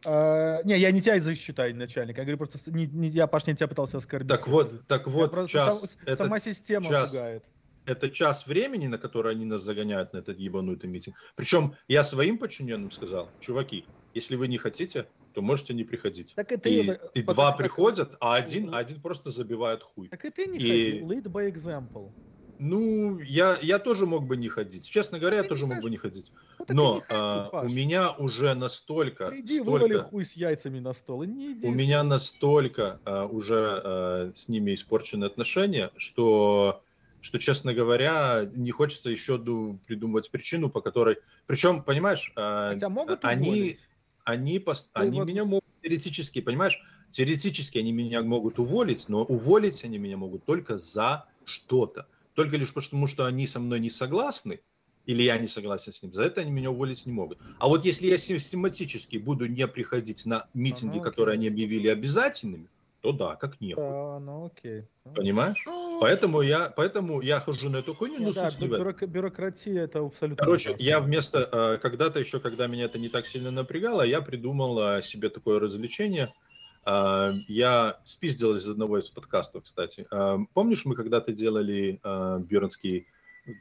А, 0.06 0.62
не, 0.64 0.78
я 0.78 0.92
не 0.92 1.02
тебя 1.02 1.20
засчитаю 1.20 1.76
начальник. 1.76 2.18
Я 2.18 2.24
говорю 2.24 2.38
просто, 2.38 2.60
не, 2.72 2.86
не, 2.86 3.10
я, 3.10 3.28
Паш, 3.28 3.48
не 3.48 3.56
тебя 3.56 3.68
пытался 3.68 3.98
оскорбить. 3.98 4.30
Так 4.30 4.48
вот, 4.48 4.88
так 4.88 5.08
вот, 5.08 5.32
просто, 5.32 5.52
час. 5.52 5.86
Сам, 6.06 6.18
сама 6.18 6.40
система 6.40 6.88
час, 6.88 7.12
пугает. 7.12 7.44
Это 7.90 8.12
час 8.12 8.46
времени, 8.46 8.86
на 8.86 9.00
который 9.00 9.32
они 9.32 9.46
нас 9.46 9.64
загоняют 9.64 10.14
на 10.14 10.20
этот 10.20 10.38
ебанутый 10.38 10.88
митинг. 10.88 11.16
Причем 11.36 11.74
я 11.88 12.04
своим 12.04 12.38
подчиненным 12.38 12.92
сказал, 12.92 13.30
чуваки, 13.40 13.86
если 14.14 14.36
вы 14.36 14.48
не 14.48 14.60
хотите, 14.60 15.08
то 15.34 15.42
можете 15.42 15.74
не 15.74 15.84
приходить. 15.84 16.34
Так 16.36 16.52
это 16.52 16.70
и, 16.70 16.88
это, 16.88 17.10
и 17.16 17.24
два 17.24 17.50
так, 17.50 17.58
приходят, 17.58 18.16
а 18.20 18.36
один, 18.36 18.76
один 18.76 19.02
просто 19.02 19.32
забивает 19.32 19.82
хуй. 19.82 20.08
Так 20.10 20.24
и 20.24 20.30
ты 20.30 20.46
не 20.46 20.60
и... 20.60 21.02
ходи, 21.02 21.16
lead 21.16 21.24
by 21.24 21.52
example. 21.52 22.12
Ну, 22.60 23.20
я, 23.20 23.58
я 23.62 23.80
тоже 23.80 24.06
мог 24.06 24.28
бы 24.28 24.36
не 24.36 24.50
ходить. 24.50 24.88
Честно 24.88 25.18
говоря, 25.18 25.38
я 25.38 25.44
тоже 25.44 25.66
мог 25.66 25.82
бы 25.82 25.90
не 25.90 25.96
ходить. 25.96 26.32
Ну, 26.60 26.66
Но 26.68 26.96
не 26.96 27.00
ходи, 27.00 27.06
а, 27.10 27.62
у 27.64 27.70
меня 27.70 28.12
уже 28.12 28.54
настолько... 28.54 29.32
Иди 29.34 29.62
столько... 29.62 29.72
вывали 29.72 29.98
хуй 29.98 30.26
с 30.26 30.34
яйцами 30.34 30.80
на 30.80 30.94
стол 30.94 31.24
и 31.24 31.28
не 31.28 31.54
иди. 31.54 31.66
У 31.66 31.72
меня 31.72 32.04
настолько 32.04 33.00
а, 33.06 33.26
уже 33.26 33.82
а, 33.82 34.32
с 34.36 34.50
ними 34.50 34.76
испорчены 34.76 35.24
отношения, 35.24 35.90
что, 35.96 36.84
что, 37.22 37.40
честно 37.40 37.74
говоря, 37.74 38.50
не 38.54 38.72
хочется 38.72 39.10
еще 39.10 39.38
придумывать 39.86 40.32
причину, 40.32 40.70
по 40.70 40.82
которой... 40.82 41.18
Причем, 41.48 41.84
понимаешь, 41.84 42.32
а, 42.36 42.74
Хотя 42.74 42.90
могут 42.90 43.24
они... 43.24 43.50
Уволить 43.50 43.80
они, 44.30 44.60
пост... 44.60 44.90
они 44.94 45.20
вот... 45.20 45.28
меня 45.28 45.46
могут 45.46 45.66
теоретически, 45.82 46.42
понимаешь, 46.42 46.82
теоретически 47.12 47.78
они 47.78 47.92
меня 47.92 48.22
могут 48.22 48.60
уволить, 48.60 49.10
но 49.10 49.24
уволить 49.24 49.84
они 49.84 49.98
меня 49.98 50.18
могут 50.18 50.46
только 50.46 50.78
за 50.78 51.26
что-то. 51.46 52.08
Только 52.36 52.58
лишь 52.58 52.74
потому, 52.74 53.08
что 53.08 53.26
они 53.26 53.48
со 53.48 53.60
мной 53.60 53.80
не 53.80 53.90
согласны, 53.90 54.62
или 55.06 55.24
я 55.24 55.38
не 55.38 55.48
согласен 55.48 55.92
с 55.92 56.04
ним, 56.04 56.14
за 56.14 56.24
это 56.24 56.42
они 56.42 56.52
меня 56.52 56.70
уволить 56.70 57.06
не 57.06 57.12
могут. 57.12 57.40
А 57.58 57.68
вот 57.68 57.84
если 57.84 58.08
я 58.08 58.18
систематически 58.18 59.18
буду 59.18 59.48
не 59.48 59.68
приходить 59.68 60.26
на 60.26 60.48
митинги, 60.54 61.00
ага, 61.00 61.10
которые 61.10 61.34
они 61.34 61.48
объявили 61.48 61.88
обязательными, 61.88 62.68
то 63.02 63.12
да, 63.12 63.36
как 63.36 63.62
не. 63.62 63.76
Да, 63.76 64.20
ну 64.20 64.48
окей. 64.48 64.84
Понимаешь? 65.16 65.62
Ну, 65.66 66.00
поэтому 66.02 66.42
я, 66.42 66.72
поэтому 66.76 67.22
я 67.22 67.40
хожу 67.40 67.70
на 67.70 67.78
эту 67.78 67.94
хуйню, 67.94 68.20
но 68.20 68.34
да, 68.34 68.50
бюрок, 68.60 69.02
бюрократия 69.08 69.82
это 69.82 70.00
абсолютно. 70.00 70.44
Короче, 70.44 70.76
я 70.80 71.00
вместо 71.00 71.50
э, 71.52 71.78
когда-то 71.82 72.20
еще, 72.20 72.40
когда 72.40 72.68
меня 72.68 72.86
это 72.86 73.00
не 73.00 73.10
так 73.10 73.26
сильно 73.26 73.52
напрягало, 73.52 74.04
я 74.04 74.22
придумал 74.22 75.02
себе 75.02 75.30
такое 75.30 75.60
развлечение. 75.60 76.34
Э, 76.86 77.34
я 77.48 78.00
спиздил 78.04 78.56
из 78.56 78.68
одного 78.68 78.98
из 78.98 79.10
подкастов, 79.10 79.64
кстати. 79.64 80.08
Э, 80.12 80.38
помнишь, 80.54 80.86
мы 80.86 80.96
когда-то 80.96 81.32
делали 81.32 82.00
э, 82.04 82.40
Бюрнский 82.40 83.08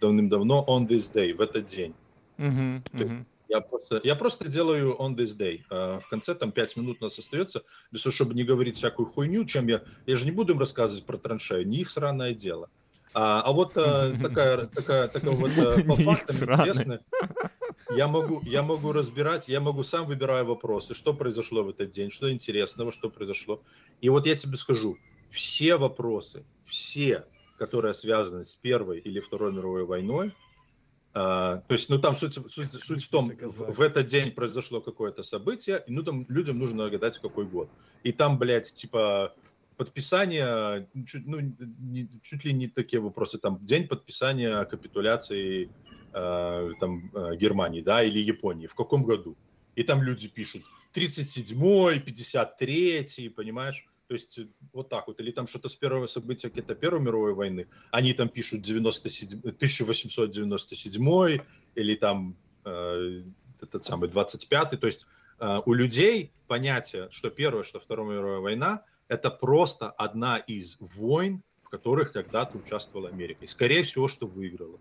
давным-давно 0.01 0.65
on 0.69 0.87
this 0.87 1.13
day 1.13 1.33
в 1.35 1.41
этот 1.41 1.67
день. 1.67 1.95
Uh-huh, 2.39 2.83
uh-huh. 2.93 3.25
Я 3.49 3.61
просто, 3.61 4.01
я 4.05 4.15
просто 4.15 4.49
делаю 4.49 4.95
on 4.99 5.17
this 5.17 5.37
day. 5.37 5.63
Uh, 5.71 6.01
в 6.01 6.09
конце 6.09 6.35
там 6.35 6.53
5 6.53 6.77
минут 6.77 6.99
у 7.01 7.05
нас 7.05 7.19
остается, 7.19 7.63
для 7.91 8.01
того, 8.01 8.13
чтобы 8.13 8.35
не 8.35 8.45
говорить 8.45 8.77
всякую 8.77 9.07
хуйню, 9.07 9.45
чем 9.47 9.67
я... 9.69 9.83
Я 10.07 10.17
же 10.17 10.27
не 10.27 10.31
буду 10.31 10.53
им 10.53 10.59
рассказывать 10.59 11.07
про 11.07 11.17
траншею, 11.17 11.67
не 11.67 11.79
их 11.79 11.91
сраное 11.91 12.35
дело. 12.35 12.69
А, 13.15 13.41
а 13.41 13.53
вот 13.53 13.73
а, 13.77 14.13
такая, 14.23 14.67
такая, 14.67 15.09
такая 15.09 15.35
вот 15.35 15.51
а, 15.57 15.83
по 15.83 15.97
фактам 15.97 16.37
интересная. 16.37 17.01
Я 17.91 18.07
могу, 18.07 18.43
я 18.45 18.63
могу 18.63 18.93
разбирать, 18.93 19.49
я 19.49 19.61
могу 19.61 19.83
сам 19.83 20.07
выбираю 20.07 20.45
вопросы, 20.45 20.95
что 20.95 21.15
произошло 21.15 21.63
в 21.63 21.71
этот 21.71 21.91
день, 21.91 22.11
что 22.11 22.31
интересного, 22.31 22.93
что 22.93 23.09
произошло. 23.09 23.63
И 24.03 24.11
вот 24.11 24.27
я 24.27 24.37
тебе 24.37 24.59
скажу, 24.59 24.99
все 25.31 25.77
вопросы, 25.77 26.45
все, 26.67 27.25
которые 27.57 27.95
связаны 27.95 28.45
с 28.45 28.55
Первой 28.55 28.99
или 28.99 29.21
Второй 29.21 29.53
мировой 29.53 29.87
войной, 29.87 30.29
а, 30.29 30.48
то 31.19 31.65
есть, 31.71 31.89
ну 31.89 31.99
там 31.99 32.17
суть, 32.17 32.35
суть, 32.35 32.73
суть 32.73 33.05
в 33.05 33.09
том, 33.09 33.33
в, 33.41 33.73
в 33.73 33.81
этот 33.81 34.07
день 34.07 34.31
произошло 34.31 34.81
какое-то 34.81 35.23
событие, 35.23 35.83
и 35.87 35.93
ну 35.93 36.03
там 36.03 36.27
людям 36.29 36.59
нужно 36.59 36.89
гадать, 36.91 37.19
какой 37.19 37.47
год. 37.47 37.69
И 38.05 38.13
там, 38.13 38.39
блядь, 38.39 38.75
типа 38.75 39.35
подписание, 39.77 40.89
чуть, 41.07 41.27
ну, 41.27 41.39
не, 41.41 42.09
чуть 42.23 42.45
ли 42.45 42.53
не 42.53 42.69
такие 42.69 43.01
вопросы, 43.01 43.39
там 43.39 43.59
день 43.65 43.89
подписания 43.89 44.65
капитуляции 44.65 45.71
э, 46.13 46.71
там, 46.81 47.11
э, 47.15 47.37
Германии, 47.37 47.81
да, 47.81 48.03
или 48.03 48.19
Японии, 48.19 48.67
в 48.67 48.75
каком 48.75 49.05
году? 49.05 49.37
И 49.77 49.85
там 49.85 50.03
люди 50.03 50.29
пишут 50.29 50.63
37-й, 50.95 52.01
53-й, 52.01 53.31
понимаешь? 53.31 53.88
То 54.09 54.15
есть 54.15 54.39
э, 54.39 54.49
вот 54.73 54.89
так 54.89 55.07
вот. 55.07 55.21
Или 55.21 55.31
там 55.31 55.47
что-то 55.47 55.69
с 55.69 55.75
первого 55.75 56.07
события 56.07 56.49
какие-то 56.49 56.75
Первой 56.75 57.01
мировой 57.01 57.35
войны. 57.35 57.69
Они 57.91 58.15
там 58.15 58.29
пишут 58.29 58.63
97, 58.63 59.41
1897 59.41 61.39
или 61.75 61.95
там 61.95 62.37
э, 62.65 63.23
этот 63.61 63.85
самый 63.85 64.09
25 64.09 64.81
То 64.81 64.87
есть 64.87 65.07
э, 65.39 65.61
у 65.65 65.73
людей 65.75 66.33
понятие, 66.47 67.09
что 67.11 67.31
Первая, 67.31 67.63
что 67.63 67.81
Вторая 67.81 68.09
мировая 68.09 68.41
война, 68.41 68.83
это 69.09 69.31
просто 69.31 69.91
одна 69.91 70.39
из 70.39 70.77
войн, 70.81 71.43
в 71.63 71.69
которых 71.69 72.13
когда-то 72.13 72.59
участвовала 72.59 73.11
Америка. 73.11 73.45
И 73.45 73.47
скорее 73.47 73.83
всего, 73.83 74.09
что 74.09 74.27
выиграла 74.27 74.79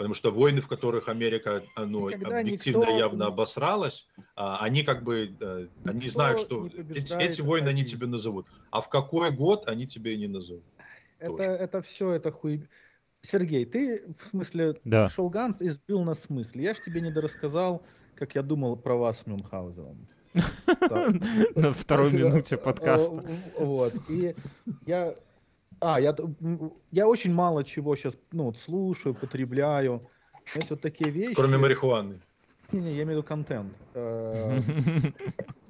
потому 0.00 0.14
что 0.14 0.30
войны, 0.30 0.62
в 0.62 0.66
которых 0.66 1.10
Америка 1.10 1.62
ну, 1.76 2.06
объективно 2.06 2.84
никто... 2.84 2.96
явно 2.96 3.26
обосралась, 3.26 4.08
а, 4.34 4.56
они 4.64 4.82
как 4.82 5.04
бы, 5.04 5.36
э, 5.38 5.66
никто 5.76 5.90
они 5.90 6.08
знают, 6.08 6.40
что 6.40 6.66
эти, 6.68 7.12
эти 7.22 7.42
войны 7.42 7.68
они 7.68 7.84
тебе 7.84 8.06
назовут, 8.06 8.46
а 8.70 8.80
в 8.80 8.88
какой 8.88 9.30
год 9.30 9.68
они 9.68 9.86
тебе 9.86 10.16
не 10.16 10.26
назовут. 10.26 10.64
Это, 11.18 11.42
это 11.42 11.82
все, 11.82 12.12
это 12.12 12.32
хуй... 12.32 12.66
Сергей, 13.20 13.66
ты, 13.66 14.02
в 14.18 14.28
смысле, 14.28 14.80
да. 14.84 15.10
Шолганс 15.10 15.58
избил 15.60 16.02
на 16.02 16.14
смысле. 16.14 16.62
Я 16.62 16.74
ж 16.74 16.78
тебе 16.80 17.02
не 17.02 17.10
дорассказал, 17.12 17.82
как 18.14 18.34
я 18.34 18.42
думал 18.42 18.76
про 18.76 18.94
вас 18.94 19.18
с 19.18 19.26
Мюнхгаузеном. 19.26 20.08
На 21.56 21.74
второй 21.74 22.10
минуте 22.20 22.56
подкаста. 22.56 23.22
Вот. 23.58 23.92
И 24.08 24.34
я 24.86 25.14
а, 25.80 26.00
я, 26.00 26.14
я 26.92 27.08
очень 27.08 27.34
мало 27.34 27.64
чего 27.64 27.96
сейчас 27.96 28.14
ну, 28.32 28.44
вот, 28.44 28.58
слушаю, 28.58 29.14
потребляю. 29.14 30.08
Это 30.54 30.66
вот 30.70 30.80
такие 30.80 31.10
вещи. 31.10 31.34
Кроме 31.34 31.58
марихуаны. 31.58 32.20
Не-не, 32.72 32.92
я 32.92 33.02
имею 33.02 33.06
в 33.06 33.10
виду 33.10 33.22
контент. 33.24 33.72
Э, 33.94 34.60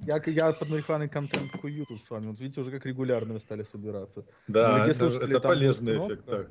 я, 0.00 0.22
я 0.26 0.52
под 0.52 0.68
марихуаной 0.68 1.08
контент 1.08 1.50
кую 1.52 1.86
тут 1.86 2.02
с 2.02 2.10
вами. 2.10 2.28
Вот 2.28 2.40
видите, 2.40 2.60
уже 2.60 2.70
как 2.70 2.84
регулярно 2.84 3.34
мы 3.34 3.40
стали 3.40 3.62
собираться. 3.62 4.24
Да, 4.48 4.86
это, 4.86 5.06
это 5.06 5.40
полезный 5.40 5.96
эффект. 5.96 6.24
Так. 6.26 6.50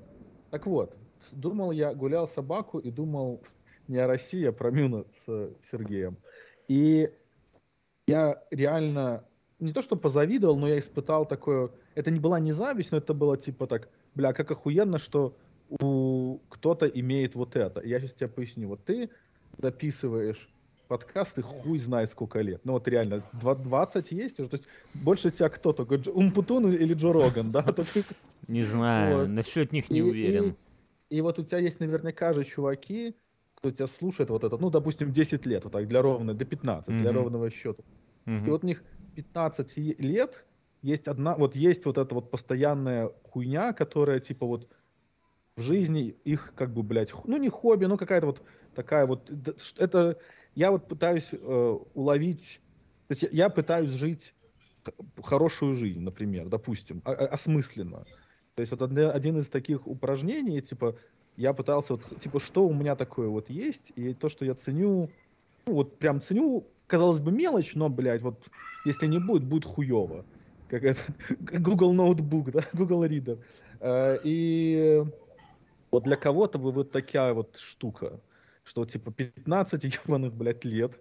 так 0.49 0.65
вот, 0.65 0.95
думал 1.31 1.71
я, 1.71 1.93
гулял 1.93 2.27
собаку 2.27 2.79
и 2.79 2.89
думал 2.89 3.43
не 3.87 3.97
о 3.97 4.07
России, 4.07 4.45
а 4.45 4.51
про 4.51 4.71
Мюна 4.71 5.05
с 5.25 5.51
Сергеем. 5.69 6.17
И 6.67 7.11
я 8.07 8.41
реально 8.49 9.23
не 9.59 9.73
то 9.73 9.81
что 9.81 9.95
позавидовал, 9.95 10.57
но 10.57 10.67
я 10.67 10.79
испытал 10.79 11.25
такое 11.25 11.69
это 11.99 12.11
не 12.11 12.19
была 12.19 12.39
не 12.39 12.53
зависть, 12.53 12.91
но 12.91 12.97
это 12.97 13.13
было 13.13 13.37
типа 13.37 13.67
так, 13.67 13.89
бля, 14.15 14.31
как 14.31 14.51
охуенно, 14.51 14.97
что 14.97 15.35
у 15.69 16.39
кто-то 16.49 16.85
имеет 16.87 17.35
вот 17.35 17.57
это. 17.57 17.85
Я 17.85 17.99
сейчас 17.99 18.13
тебе 18.13 18.29
поясню. 18.29 18.69
Вот 18.69 18.85
ты 18.85 19.09
записываешь 19.57 20.49
подкасты 20.87 21.41
хуй 21.41 21.77
знает 21.77 22.09
сколько 22.09 22.39
лет. 22.39 22.61
Ну 22.63 22.73
вот 22.73 22.87
реально, 22.87 23.21
20 23.33 24.11
есть 24.11 24.39
уже? 24.39 24.49
То 24.49 24.57
есть 24.57 24.67
больше 24.93 25.29
тебя 25.29 25.49
кто 25.49 25.73
только? 25.73 26.09
Умпутун 26.09 26.73
или 26.73 26.93
Джо 26.93 27.11
Роган, 27.11 27.51
да? 27.51 27.65
Не 28.47 28.63
знаю, 28.63 29.27
насчет 29.29 29.73
них 29.73 29.89
не 29.89 30.01
уверен. 30.01 30.55
И 31.09 31.21
вот 31.21 31.37
у 31.37 31.43
тебя 31.43 31.57
есть 31.57 31.81
наверняка 31.81 32.33
же 32.33 32.43
чуваки, 32.45 33.15
кто 33.55 33.71
тебя 33.71 33.87
слушает 33.87 34.29
вот 34.29 34.43
это, 34.43 34.57
ну, 34.57 34.69
допустим, 34.69 35.11
10 35.11 35.45
лет, 35.45 35.65
вот 35.65 35.73
так, 35.73 35.87
для 35.87 36.01
ровно, 36.01 36.33
до 36.33 36.45
15, 36.45 36.97
для 37.01 37.11
ровного 37.11 37.49
счета. 37.49 37.83
И 38.25 38.49
вот 38.49 38.63
у 38.63 38.67
них 38.67 38.83
15 39.15 39.99
лет, 39.99 40.45
есть 40.81 41.07
одна, 41.07 41.35
вот 41.35 41.55
есть 41.55 41.85
вот 41.85 41.97
эта 41.97 42.13
вот 42.15 42.31
постоянная 42.31 43.11
хуйня, 43.23 43.73
которая 43.73 44.19
типа 44.19 44.45
вот 44.45 44.67
в 45.55 45.61
жизни 45.61 46.15
их 46.23 46.53
как 46.55 46.73
бы, 46.73 46.83
блядь, 46.83 47.13
ну 47.25 47.37
не 47.37 47.49
хобби, 47.49 47.85
ну 47.85 47.97
какая-то 47.97 48.27
вот 48.27 48.41
такая 48.75 49.05
вот, 49.05 49.29
это, 49.77 50.17
я 50.55 50.71
вот 50.71 50.87
пытаюсь 50.87 51.29
э, 51.31 51.77
уловить, 51.93 52.61
то 53.07 53.11
есть 53.13 53.23
я, 53.23 53.29
я 53.31 53.49
пытаюсь 53.49 53.91
жить 53.91 54.33
хорошую 55.21 55.75
жизнь, 55.75 55.99
например, 55.99 56.47
допустим, 56.47 57.01
осмысленно. 57.03 58.05
То 58.55 58.61
есть 58.61 58.71
вот 58.71 58.81
один 58.81 59.37
из 59.37 59.47
таких 59.47 59.87
упражнений, 59.87 60.61
типа, 60.61 60.95
я 61.37 61.53
пытался 61.53 61.93
вот, 61.93 62.19
типа, 62.19 62.39
что 62.39 62.67
у 62.67 62.73
меня 62.73 62.95
такое 62.95 63.27
вот 63.27 63.49
есть, 63.49 63.91
и 63.95 64.13
то, 64.13 64.29
что 64.29 64.45
я 64.45 64.55
ценю, 64.55 65.09
ну, 65.65 65.73
вот 65.73 65.97
прям 65.97 66.21
ценю, 66.21 66.65
казалось 66.87 67.19
бы, 67.19 67.31
мелочь, 67.31 67.75
но, 67.75 67.89
блядь, 67.89 68.21
вот 68.21 68.47
если 68.85 69.07
не 69.07 69.19
будет, 69.19 69.43
будет 69.43 69.65
хуево. 69.65 70.25
Как 70.69 70.83
это, 70.83 71.01
Google 71.59 71.95
Notebook, 71.95 72.51
да, 72.51 72.63
Google 72.73 73.05
Reader. 73.05 73.39
Э, 73.79 74.19
и 74.23 75.03
вот 75.91 76.03
для 76.03 76.15
кого-то 76.15 76.59
бы 76.59 76.71
вот 76.71 76.91
такая 76.91 77.33
вот 77.33 77.57
штука, 77.57 78.19
что 78.63 78.85
типа 78.85 79.11
15 79.11 79.83
ебаных, 79.83 80.33
блядь, 80.33 80.63
лет, 80.63 80.91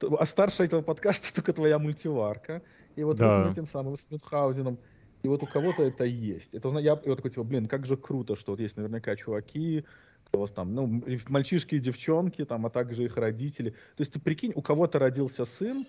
а 0.00 0.26
старше 0.26 0.64
этого 0.64 0.82
подкаста 0.82 1.32
только 1.34 1.52
твоя 1.52 1.78
мультиварка. 1.78 2.62
И 2.96 3.04
вот 3.04 3.16
да. 3.16 3.48
с 3.48 3.52
этим 3.52 3.66
самым 3.66 3.96
с 3.96 4.06
Мюнхгаузеном. 4.10 4.78
И 5.22 5.28
вот 5.28 5.42
у 5.42 5.46
кого-то 5.46 5.82
это 5.82 6.04
есть. 6.04 6.54
Это 6.54 6.68
я 6.78 6.94
и 6.94 7.08
вот 7.08 7.16
такой, 7.16 7.30
типа, 7.30 7.44
блин, 7.44 7.66
как 7.66 7.86
же 7.86 7.96
круто, 7.96 8.36
что 8.36 8.52
вот 8.52 8.60
есть 8.60 8.76
наверняка 8.76 9.16
чуваки, 9.16 9.84
у 10.32 10.38
вас 10.38 10.50
там, 10.50 10.74
ну, 10.74 11.02
мальчишки 11.28 11.76
и 11.76 11.80
девчонки, 11.80 12.44
там, 12.44 12.66
а 12.66 12.70
также 12.70 13.04
их 13.04 13.16
родители. 13.16 13.70
То 13.70 14.00
есть 14.00 14.12
ты 14.12 14.20
прикинь, 14.20 14.52
у 14.54 14.62
кого-то 14.62 14.98
родился 14.98 15.44
сын, 15.44 15.86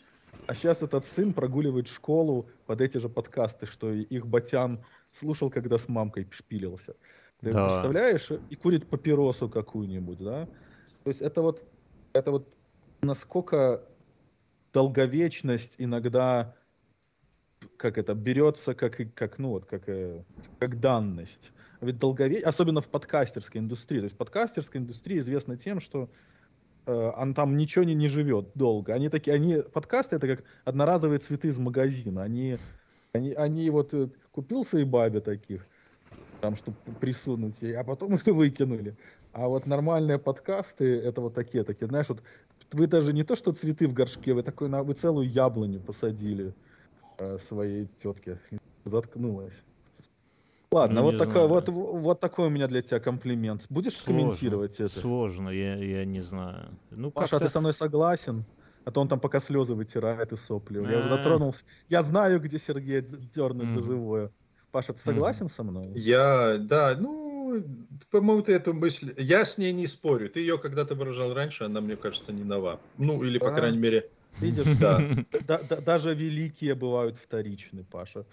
а 0.50 0.56
сейчас 0.56 0.82
этот 0.82 1.06
сын 1.06 1.32
прогуливает 1.32 1.88
школу 1.88 2.50
под 2.66 2.82
эти 2.82 2.98
же 2.98 3.08
подкасты, 3.08 3.68
что 3.68 3.92
их 3.92 4.26
батян 4.26 4.84
слушал, 5.12 5.52
когда 5.52 5.78
с 5.78 5.88
мамкой 5.88 6.28
шпилился. 6.32 6.96
Ты 7.40 7.52
да. 7.52 7.66
представляешь? 7.68 8.32
И 8.50 8.56
курит 8.56 8.88
папиросу 8.88 9.48
какую-нибудь, 9.48 10.18
да? 10.18 10.48
То 11.04 11.10
есть 11.10 11.22
это 11.22 11.44
вот, 11.44 11.64
это 12.14 12.32
вот 12.32 12.58
насколько 13.02 13.84
долговечность 14.74 15.76
иногда 15.78 16.56
как 17.78 18.00
это 18.00 18.16
берется 18.16 18.74
как 18.74 19.00
как 19.14 19.38
ну 19.38 19.50
вот 19.50 19.66
как 19.66 19.88
э, 19.88 20.24
как 20.60 20.80
данность 20.80 21.52
ведь 21.82 22.00
долгове 22.00 22.40
особенно 22.42 22.82
в 22.82 22.88
подкастерской 22.88 23.62
индустрии 23.62 24.00
то 24.00 24.06
есть 24.06 24.18
подкастерская 24.18 24.82
индустрия 24.82 25.20
известна 25.20 25.58
тем 25.58 25.80
что 25.80 26.10
он 26.86 27.34
там 27.34 27.58
ничего 27.58 27.84
не, 27.84 27.94
не 27.94 28.08
живет 28.08 28.50
долго 28.56 28.94
они 28.94 29.10
такие 29.10 29.36
они 29.36 29.62
подкасты 29.62 30.16
это 30.16 30.28
как 30.28 30.44
одноразовые 30.66 31.20
цветы 31.20 31.50
из 31.50 31.58
магазина 31.58 32.24
они 32.24 32.58
они 33.14 33.34
они 33.34 33.70
вот 33.70 33.94
э, 33.94 34.10
купил 34.32 34.66
своей 34.66 34.86
бабе 34.86 35.20
таких 35.20 35.66
там 36.42 36.56
чтобы 36.56 36.78
присунуть 37.00 37.62
ей 37.62 37.76
а 37.76 37.84
потом 37.84 38.14
их 38.16 38.26
выкинули 38.26 38.96
а 39.34 39.48
вот 39.48 39.68
нормальные 39.68 40.20
подкасты 40.20 41.00
это 41.00 41.22
вот 41.22 41.34
такие 41.34 41.64
такие 41.64 41.88
знаешь 41.88 42.10
вот 42.10 42.24
вы 42.72 42.88
даже 42.88 43.14
не 43.14 43.24
то 43.24 43.36
что 43.36 43.52
цветы 43.52 43.88
в 43.88 43.94
горшке 43.94 44.34
вы 44.34 44.44
такой 44.44 44.70
вы 44.70 44.94
целую 44.94 45.30
яблоню 45.30 45.80
посадили 45.80 46.54
Э, 47.20 47.38
своей 47.38 47.88
тетке. 48.02 48.40
Заткнулась. 48.86 49.54
Ладно, 50.72 51.02
ну, 51.02 51.08
вот, 51.08 51.18
такой, 51.18 51.48
вот, 51.48 51.68
вот 51.68 52.20
такой 52.20 52.46
у 52.48 52.50
меня 52.50 52.68
для 52.68 52.84
тебя 52.84 53.00
комплимент. 53.00 53.66
Будешь 53.70 53.94
сложно, 53.94 54.24
комментировать 54.24 54.80
это? 54.80 55.00
Сложно, 55.00 55.50
я, 55.50 55.76
я 55.76 56.06
не 56.06 56.22
знаю. 56.22 56.70
Ну, 56.92 57.10
Паша, 57.10 57.38
а 57.38 57.40
ты 57.40 57.50
со 57.50 57.60
мной 57.60 57.74
согласен? 57.74 58.46
А 58.86 58.92
то 58.92 59.02
он 59.02 59.08
там 59.08 59.20
пока 59.20 59.40
слезы 59.40 59.74
вытирает 59.74 60.32
и 60.32 60.38
сопли. 60.38 60.78
Я 60.80 61.00
уже 61.00 61.10
дотронулся. 61.10 61.64
Я 61.90 62.04
знаю, 62.04 62.40
где 62.40 62.60
Сергей 62.60 63.02
дернуть 63.02 63.74
за 63.74 63.82
живое. 63.82 64.32
Паша, 64.72 64.94
ты 64.94 65.02
согласен 65.02 65.50
со 65.50 65.64
мной? 65.64 65.92
Я, 65.96 66.58
да, 66.60 66.96
ну, 67.00 67.64
по-моему, 68.12 68.44
ты 68.44 68.54
эту 68.54 68.76
мысль... 68.76 69.14
Я 69.18 69.46
с 69.46 69.58
ней 69.58 69.74
не 69.74 69.88
спорю. 69.88 70.30
Ты 70.30 70.42
ее 70.42 70.60
когда-то 70.60 70.94
выражал 70.94 71.34
раньше, 71.34 71.64
она, 71.64 71.82
мне 71.82 71.96
кажется, 71.96 72.32
не 72.32 72.44
нова. 72.44 72.80
Ну, 73.00 73.24
или, 73.24 73.40
по 73.40 73.50
а? 73.50 73.56
крайней 73.56 73.80
мере, 73.80 74.12
Видишь, 74.40 74.78
да 74.78 75.02
даже 75.86 76.14
великие 76.14 76.76
бывают 76.76 77.18
вторичны, 77.18 77.84
Паша. 77.84 78.26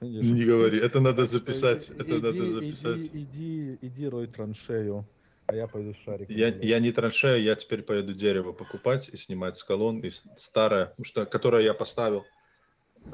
Видишь? 0.00 0.24
Не 0.24 0.44
говори, 0.44 0.78
это 0.78 1.00
надо 1.00 1.26
записать. 1.26 1.90
Иди, 1.90 2.00
это 2.00 2.14
надо 2.14 2.46
записать. 2.52 2.98
Иди, 2.98 3.18
иди, 3.18 3.78
иди 3.82 4.08
рой 4.08 4.26
траншею, 4.28 5.06
а 5.46 5.54
я 5.54 5.66
пойду 5.66 5.94
шарик. 6.04 6.30
Я, 6.30 6.48
я 6.48 6.78
не 6.78 6.90
траншею, 6.90 7.42
я 7.42 7.54
теперь 7.54 7.82
поеду 7.82 8.14
дерево 8.14 8.52
покупать 8.52 9.10
и 9.10 9.16
снимать 9.18 9.56
с 9.56 9.64
колонн. 9.64 10.00
И 10.00 10.10
старое, 10.36 10.94
что, 11.02 11.26
которое 11.26 11.64
я 11.64 11.74
поставил 11.74 12.24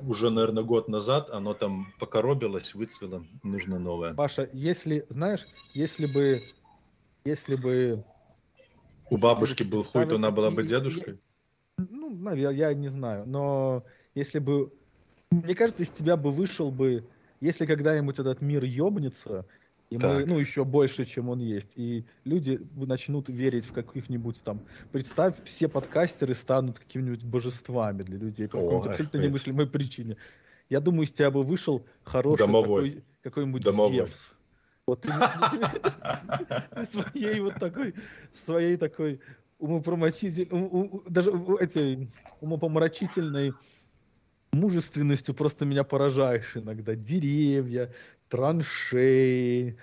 уже, 0.00 0.30
наверное, 0.30 0.62
год 0.62 0.88
назад, 0.88 1.30
оно 1.30 1.54
там 1.54 1.92
покоробилось, 1.98 2.74
выцвело, 2.74 3.24
нужно 3.42 3.78
новое. 3.78 4.14
Паша, 4.14 4.48
если, 4.52 5.06
знаешь, 5.08 5.46
если 5.74 6.06
бы, 6.06 6.42
если 7.24 7.56
бы... 7.56 8.04
У 9.10 9.16
бабушки 9.16 9.62
был 9.62 9.82
хуй, 9.82 10.06
то 10.06 10.16
она 10.16 10.30
была 10.30 10.50
бы 10.50 10.64
дедушкой? 10.64 11.18
Ну, 11.78 12.10
наверное, 12.10 12.56
я 12.56 12.74
не 12.74 12.88
знаю. 12.88 13.24
Но 13.26 13.84
если 14.14 14.38
бы... 14.38 14.72
Мне 15.30 15.54
кажется, 15.54 15.82
из 15.82 15.90
тебя 15.90 16.16
бы 16.16 16.30
вышел 16.30 16.70
бы... 16.70 17.04
Если 17.40 17.66
когда-нибудь 17.66 18.18
этот 18.18 18.40
мир 18.40 18.64
ебнется, 18.64 19.44
и 19.90 19.98
так. 19.98 20.20
мы, 20.20 20.26
ну, 20.26 20.38
еще 20.38 20.64
больше, 20.64 21.04
чем 21.04 21.28
он 21.28 21.38
есть. 21.38 21.68
И 21.76 22.04
люди 22.24 22.60
начнут 22.74 23.28
верить 23.28 23.66
в 23.66 23.72
каких-нибудь 23.72 24.42
там... 24.42 24.62
Представь, 24.90 25.34
все 25.44 25.68
подкастеры 25.68 26.34
станут 26.34 26.78
какими-нибудь 26.78 27.24
божествами 27.24 28.02
для 28.02 28.18
людей 28.18 28.48
по 28.48 28.58
какой-то 28.58 28.90
абсолютно 28.90 29.18
немыслимой 29.18 29.66
причине. 29.66 30.16
Я 30.70 30.80
думаю, 30.80 31.04
из 31.04 31.12
тебя 31.12 31.30
бы 31.30 31.42
вышел 31.42 31.84
хороший 32.02 32.38
Домовой. 32.38 32.90
такой, 32.90 33.04
какой-нибудь 33.22 33.62
Домовой. 33.62 33.94
Зевс. 33.94 34.32
Вот 34.86 35.04
своей 36.92 37.40
вот 37.40 37.54
такой, 37.54 37.94
своей 38.32 38.76
такой 38.76 39.20
умопомрачительной, 39.58 41.02
даже 41.08 41.32
эти, 41.60 42.10
умопомрачительной 42.40 43.52
мужественностью 44.56 45.34
просто 45.34 45.64
меня 45.64 45.84
поражаешь 45.84 46.56
иногда. 46.56 46.94
Деревья, 46.94 47.92
траншеи, 48.28 49.76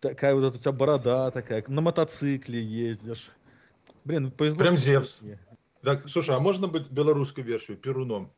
такая 0.00 0.34
вот 0.34 0.44
эта 0.44 0.56
у 0.56 0.60
тебя 0.60 0.72
борода 0.72 1.30
такая, 1.30 1.64
на 1.68 1.80
мотоцикле 1.80 2.62
ездишь. 2.62 3.30
Блин, 4.04 4.30
повезло. 4.30 4.58
Прям 4.58 4.76
Зевс. 4.76 5.20
Так, 5.82 6.08
слушай, 6.08 6.34
а 6.34 6.40
можно 6.40 6.68
быть 6.68 6.90
белорусскую 6.90 7.46
версию, 7.46 7.76
Перуном? 7.76 8.32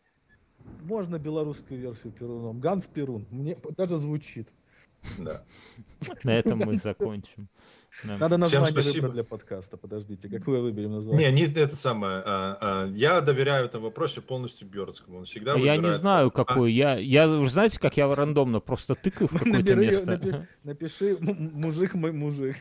Можно 0.83 1.19
белорусскую 1.19 1.81
версию 1.81 2.13
Перуном. 2.13 2.61
Ганс 2.61 2.87
Перун. 2.87 3.27
Мне 3.31 3.57
даже 3.77 3.97
звучит. 3.99 4.49
Да. 5.19 5.45
На 6.25 6.35
этом 6.35 6.59
мы 6.59 6.79
закончим. 6.79 7.49
Да. 8.05 8.19
Надо 8.19 8.37
название 8.37 8.73
выбрать 8.73 9.13
для 9.13 9.25
подкаста. 9.25 9.77
Подождите, 9.77 10.29
какое 10.29 10.61
выберем 10.61 10.93
название? 10.93 11.33
Не, 11.33 11.47
не 11.47 11.53
это 11.53 11.75
самое. 11.75 12.23
А, 12.25 12.59
а, 12.61 12.87
я 12.89 13.21
доверяю 13.21 13.67
этому 13.67 13.85
вопросе 13.85 14.21
полностью 14.21 14.69
Бёрдскому. 14.69 15.19
Он 15.19 15.25
всегда 15.25 15.55
а 15.55 15.59
Я 15.59 15.77
не 15.77 15.93
знаю, 15.93 16.31
какой. 16.31 16.71
А... 16.71 16.73
Я, 16.73 16.97
я, 16.97 17.29
вы 17.29 17.49
знаете, 17.49 17.79
как 17.79 17.97
я 17.97 18.13
рандомно 18.15 18.61
просто 18.61 18.95
тыкаю 18.95 19.29
в 19.29 19.33
какое-то 19.39 19.75
место. 19.75 20.11
Напи, 20.13 20.35
напиши, 20.63 21.17
мужик 21.21 21.95
мой 21.95 22.13
мужик. 22.13 22.57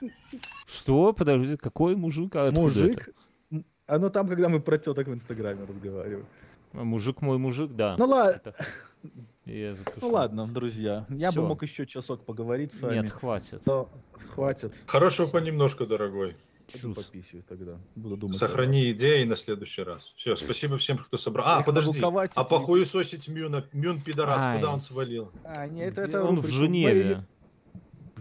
Что? 0.66 1.12
Подожди, 1.12 1.56
какой 1.56 1.96
мужик? 1.96 2.34
А 2.36 2.50
мужик? 2.50 3.08
Это? 3.50 3.64
Оно 3.86 4.08
там, 4.10 4.28
когда 4.28 4.48
мы 4.48 4.60
про 4.60 4.78
теток 4.78 5.08
в 5.08 5.14
Инстаграме 5.14 5.64
разговариваем. 5.64 6.26
А 6.72 6.84
мужик 6.84 7.20
мой 7.22 7.38
мужик, 7.38 7.72
да. 7.72 7.96
Ну 7.98 8.06
ладно. 8.06 8.54
Я 9.46 9.74
Ну 10.00 10.08
ладно, 10.08 10.46
друзья, 10.46 11.06
я 11.10 11.30
Всё. 11.30 11.42
бы 11.42 11.48
мог 11.48 11.62
еще 11.62 11.86
часок 11.86 12.24
поговорить 12.24 12.72
с 12.72 12.80
вами. 12.80 13.02
Нет, 13.02 13.10
хватит. 13.10 13.62
Но 13.66 13.90
хватит. 14.32 14.74
Хорошего 14.86 15.26
понемножку, 15.26 15.86
дорогой. 15.86 16.36
Чувств. 16.66 17.12
тогда. 17.46 17.78
Буду 17.94 18.16
думать. 18.16 18.36
Сохрани 18.36 18.90
идеи 18.92 19.24
на 19.24 19.36
следующий 19.36 19.82
раз. 19.82 20.14
Все, 20.16 20.34
спасибо 20.34 20.78
всем, 20.78 20.96
кто 20.96 21.18
собрал. 21.18 21.46
А, 21.46 21.62
подожди. 21.62 22.00
А 22.00 22.44
похуесосить 22.44 23.28
Мюна, 23.28 23.66
Мюн 23.72 24.00
пидорас, 24.00 24.42
Ай. 24.42 24.56
куда 24.56 24.72
он 24.72 24.80
свалил? 24.80 25.30
А, 25.44 25.66
нет, 25.66 25.92
это, 25.92 26.02
это 26.02 26.24
он 26.24 26.40
в 26.40 26.48
Женеве. 26.48 27.26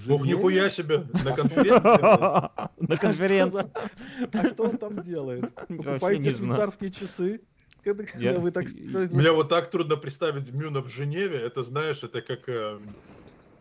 Ох, 0.09 0.25
нихуя 0.25 0.69
себе, 0.69 1.05
на 1.23 1.35
конференции. 1.35 2.69
На 2.89 2.97
конференции. 2.97 3.71
А 4.33 4.49
что 4.49 4.63
он 4.63 4.77
там 4.77 5.01
делает? 5.01 5.53
Покупаете 5.55 6.31
швейцарские 6.31 6.91
часы? 6.91 7.41
Когда, 7.83 8.03
я, 8.17 8.39
вы 8.39 8.51
так... 8.51 8.67
Мне 8.75 9.31
вот 9.31 9.49
так 9.49 9.69
трудно 9.69 9.97
представить 9.97 10.51
Мюна 10.51 10.81
в 10.81 10.89
Женеве. 10.89 11.39
Это, 11.39 11.63
знаешь, 11.63 12.03
это 12.03 12.21
как... 12.21 12.47
Э, 12.47 12.79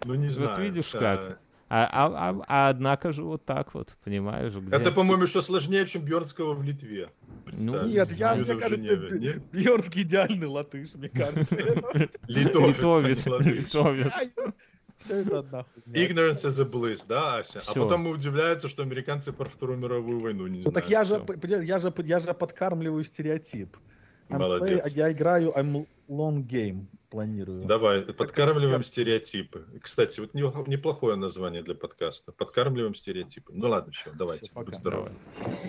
ну, 0.05 0.15
не 0.15 0.29
знаю. 0.29 0.51
Вот 0.51 0.59
видишь 0.59 0.91
как. 0.91 1.41
А, 1.75 1.89
а, 1.91 2.07
а, 2.07 2.45
а 2.49 2.69
однако 2.69 3.13
же 3.13 3.25
вот 3.25 3.47
так 3.47 3.73
вот, 3.73 3.97
понимаешь? 4.05 4.53
Где... 4.53 4.77
Это, 4.77 4.93
по-моему, 4.93 5.23
еще 5.23 5.41
сложнее, 5.41 5.87
чем 5.87 6.03
Бьернского 6.03 6.53
в 6.53 6.63
Литве. 6.63 7.09
Ну, 7.47 7.87
нет, 7.87 8.13
я, 8.13 8.35
мне 8.35 8.45
кажется, 8.45 8.77
Бьернский 9.53 10.03
идеальный 10.03 10.49
латыш, 10.49 10.93
мне 10.95 11.09
кажется. 11.09 11.55
Литовец. 12.29 13.25
Литовец. 13.27 14.13
Все 14.99 15.17
это 15.17 15.39
одна 15.41 15.67
Ignorance 15.87 16.45
is 16.45 16.61
a 16.61 16.65
bliss, 16.65 17.05
да, 17.09 17.39
Ася? 17.39 17.61
Все. 17.61 17.71
А 17.73 17.85
потом 17.85 18.03
мы 18.03 18.11
удивляются, 18.11 18.69
что 18.69 18.83
американцы 18.83 19.33
про 19.33 19.47
Вторую 19.47 19.79
мировую 19.79 20.21
войну 20.21 20.47
не 20.47 20.59
ну, 20.59 20.71
знают. 20.71 20.75
Так 20.75 20.91
я 20.91 21.05
же, 21.05 21.25
я, 21.65 21.79
же, 21.79 21.93
я 22.05 22.19
же 22.21 22.35
подкармливаю 22.35 23.03
стереотип. 23.03 23.77
Молодец. 24.39 24.87
Play, 24.87 24.93
я 24.95 25.13
играю 25.13 25.53
I'm 25.57 25.87
long 26.09 26.47
game, 26.47 26.87
планирую. 27.11 27.65
Давай, 27.65 28.03
подкармливаем 28.03 28.83
стереотипы. 28.83 29.67
Кстати, 29.81 30.21
вот 30.21 30.35
неплохое 30.35 31.17
название 31.17 31.63
для 31.63 31.75
подкаста. 31.75 32.33
Подкармливаем 32.33 32.95
стереотипы. 32.95 33.53
Ну 33.55 33.69
ладно, 33.69 33.93
все, 33.93 34.11
давайте. 34.13 34.45
Все, 34.45 34.53
пока. 34.53 34.67
Будь 34.67 34.75
здоров. 34.77 35.09
Давай. 35.39 35.61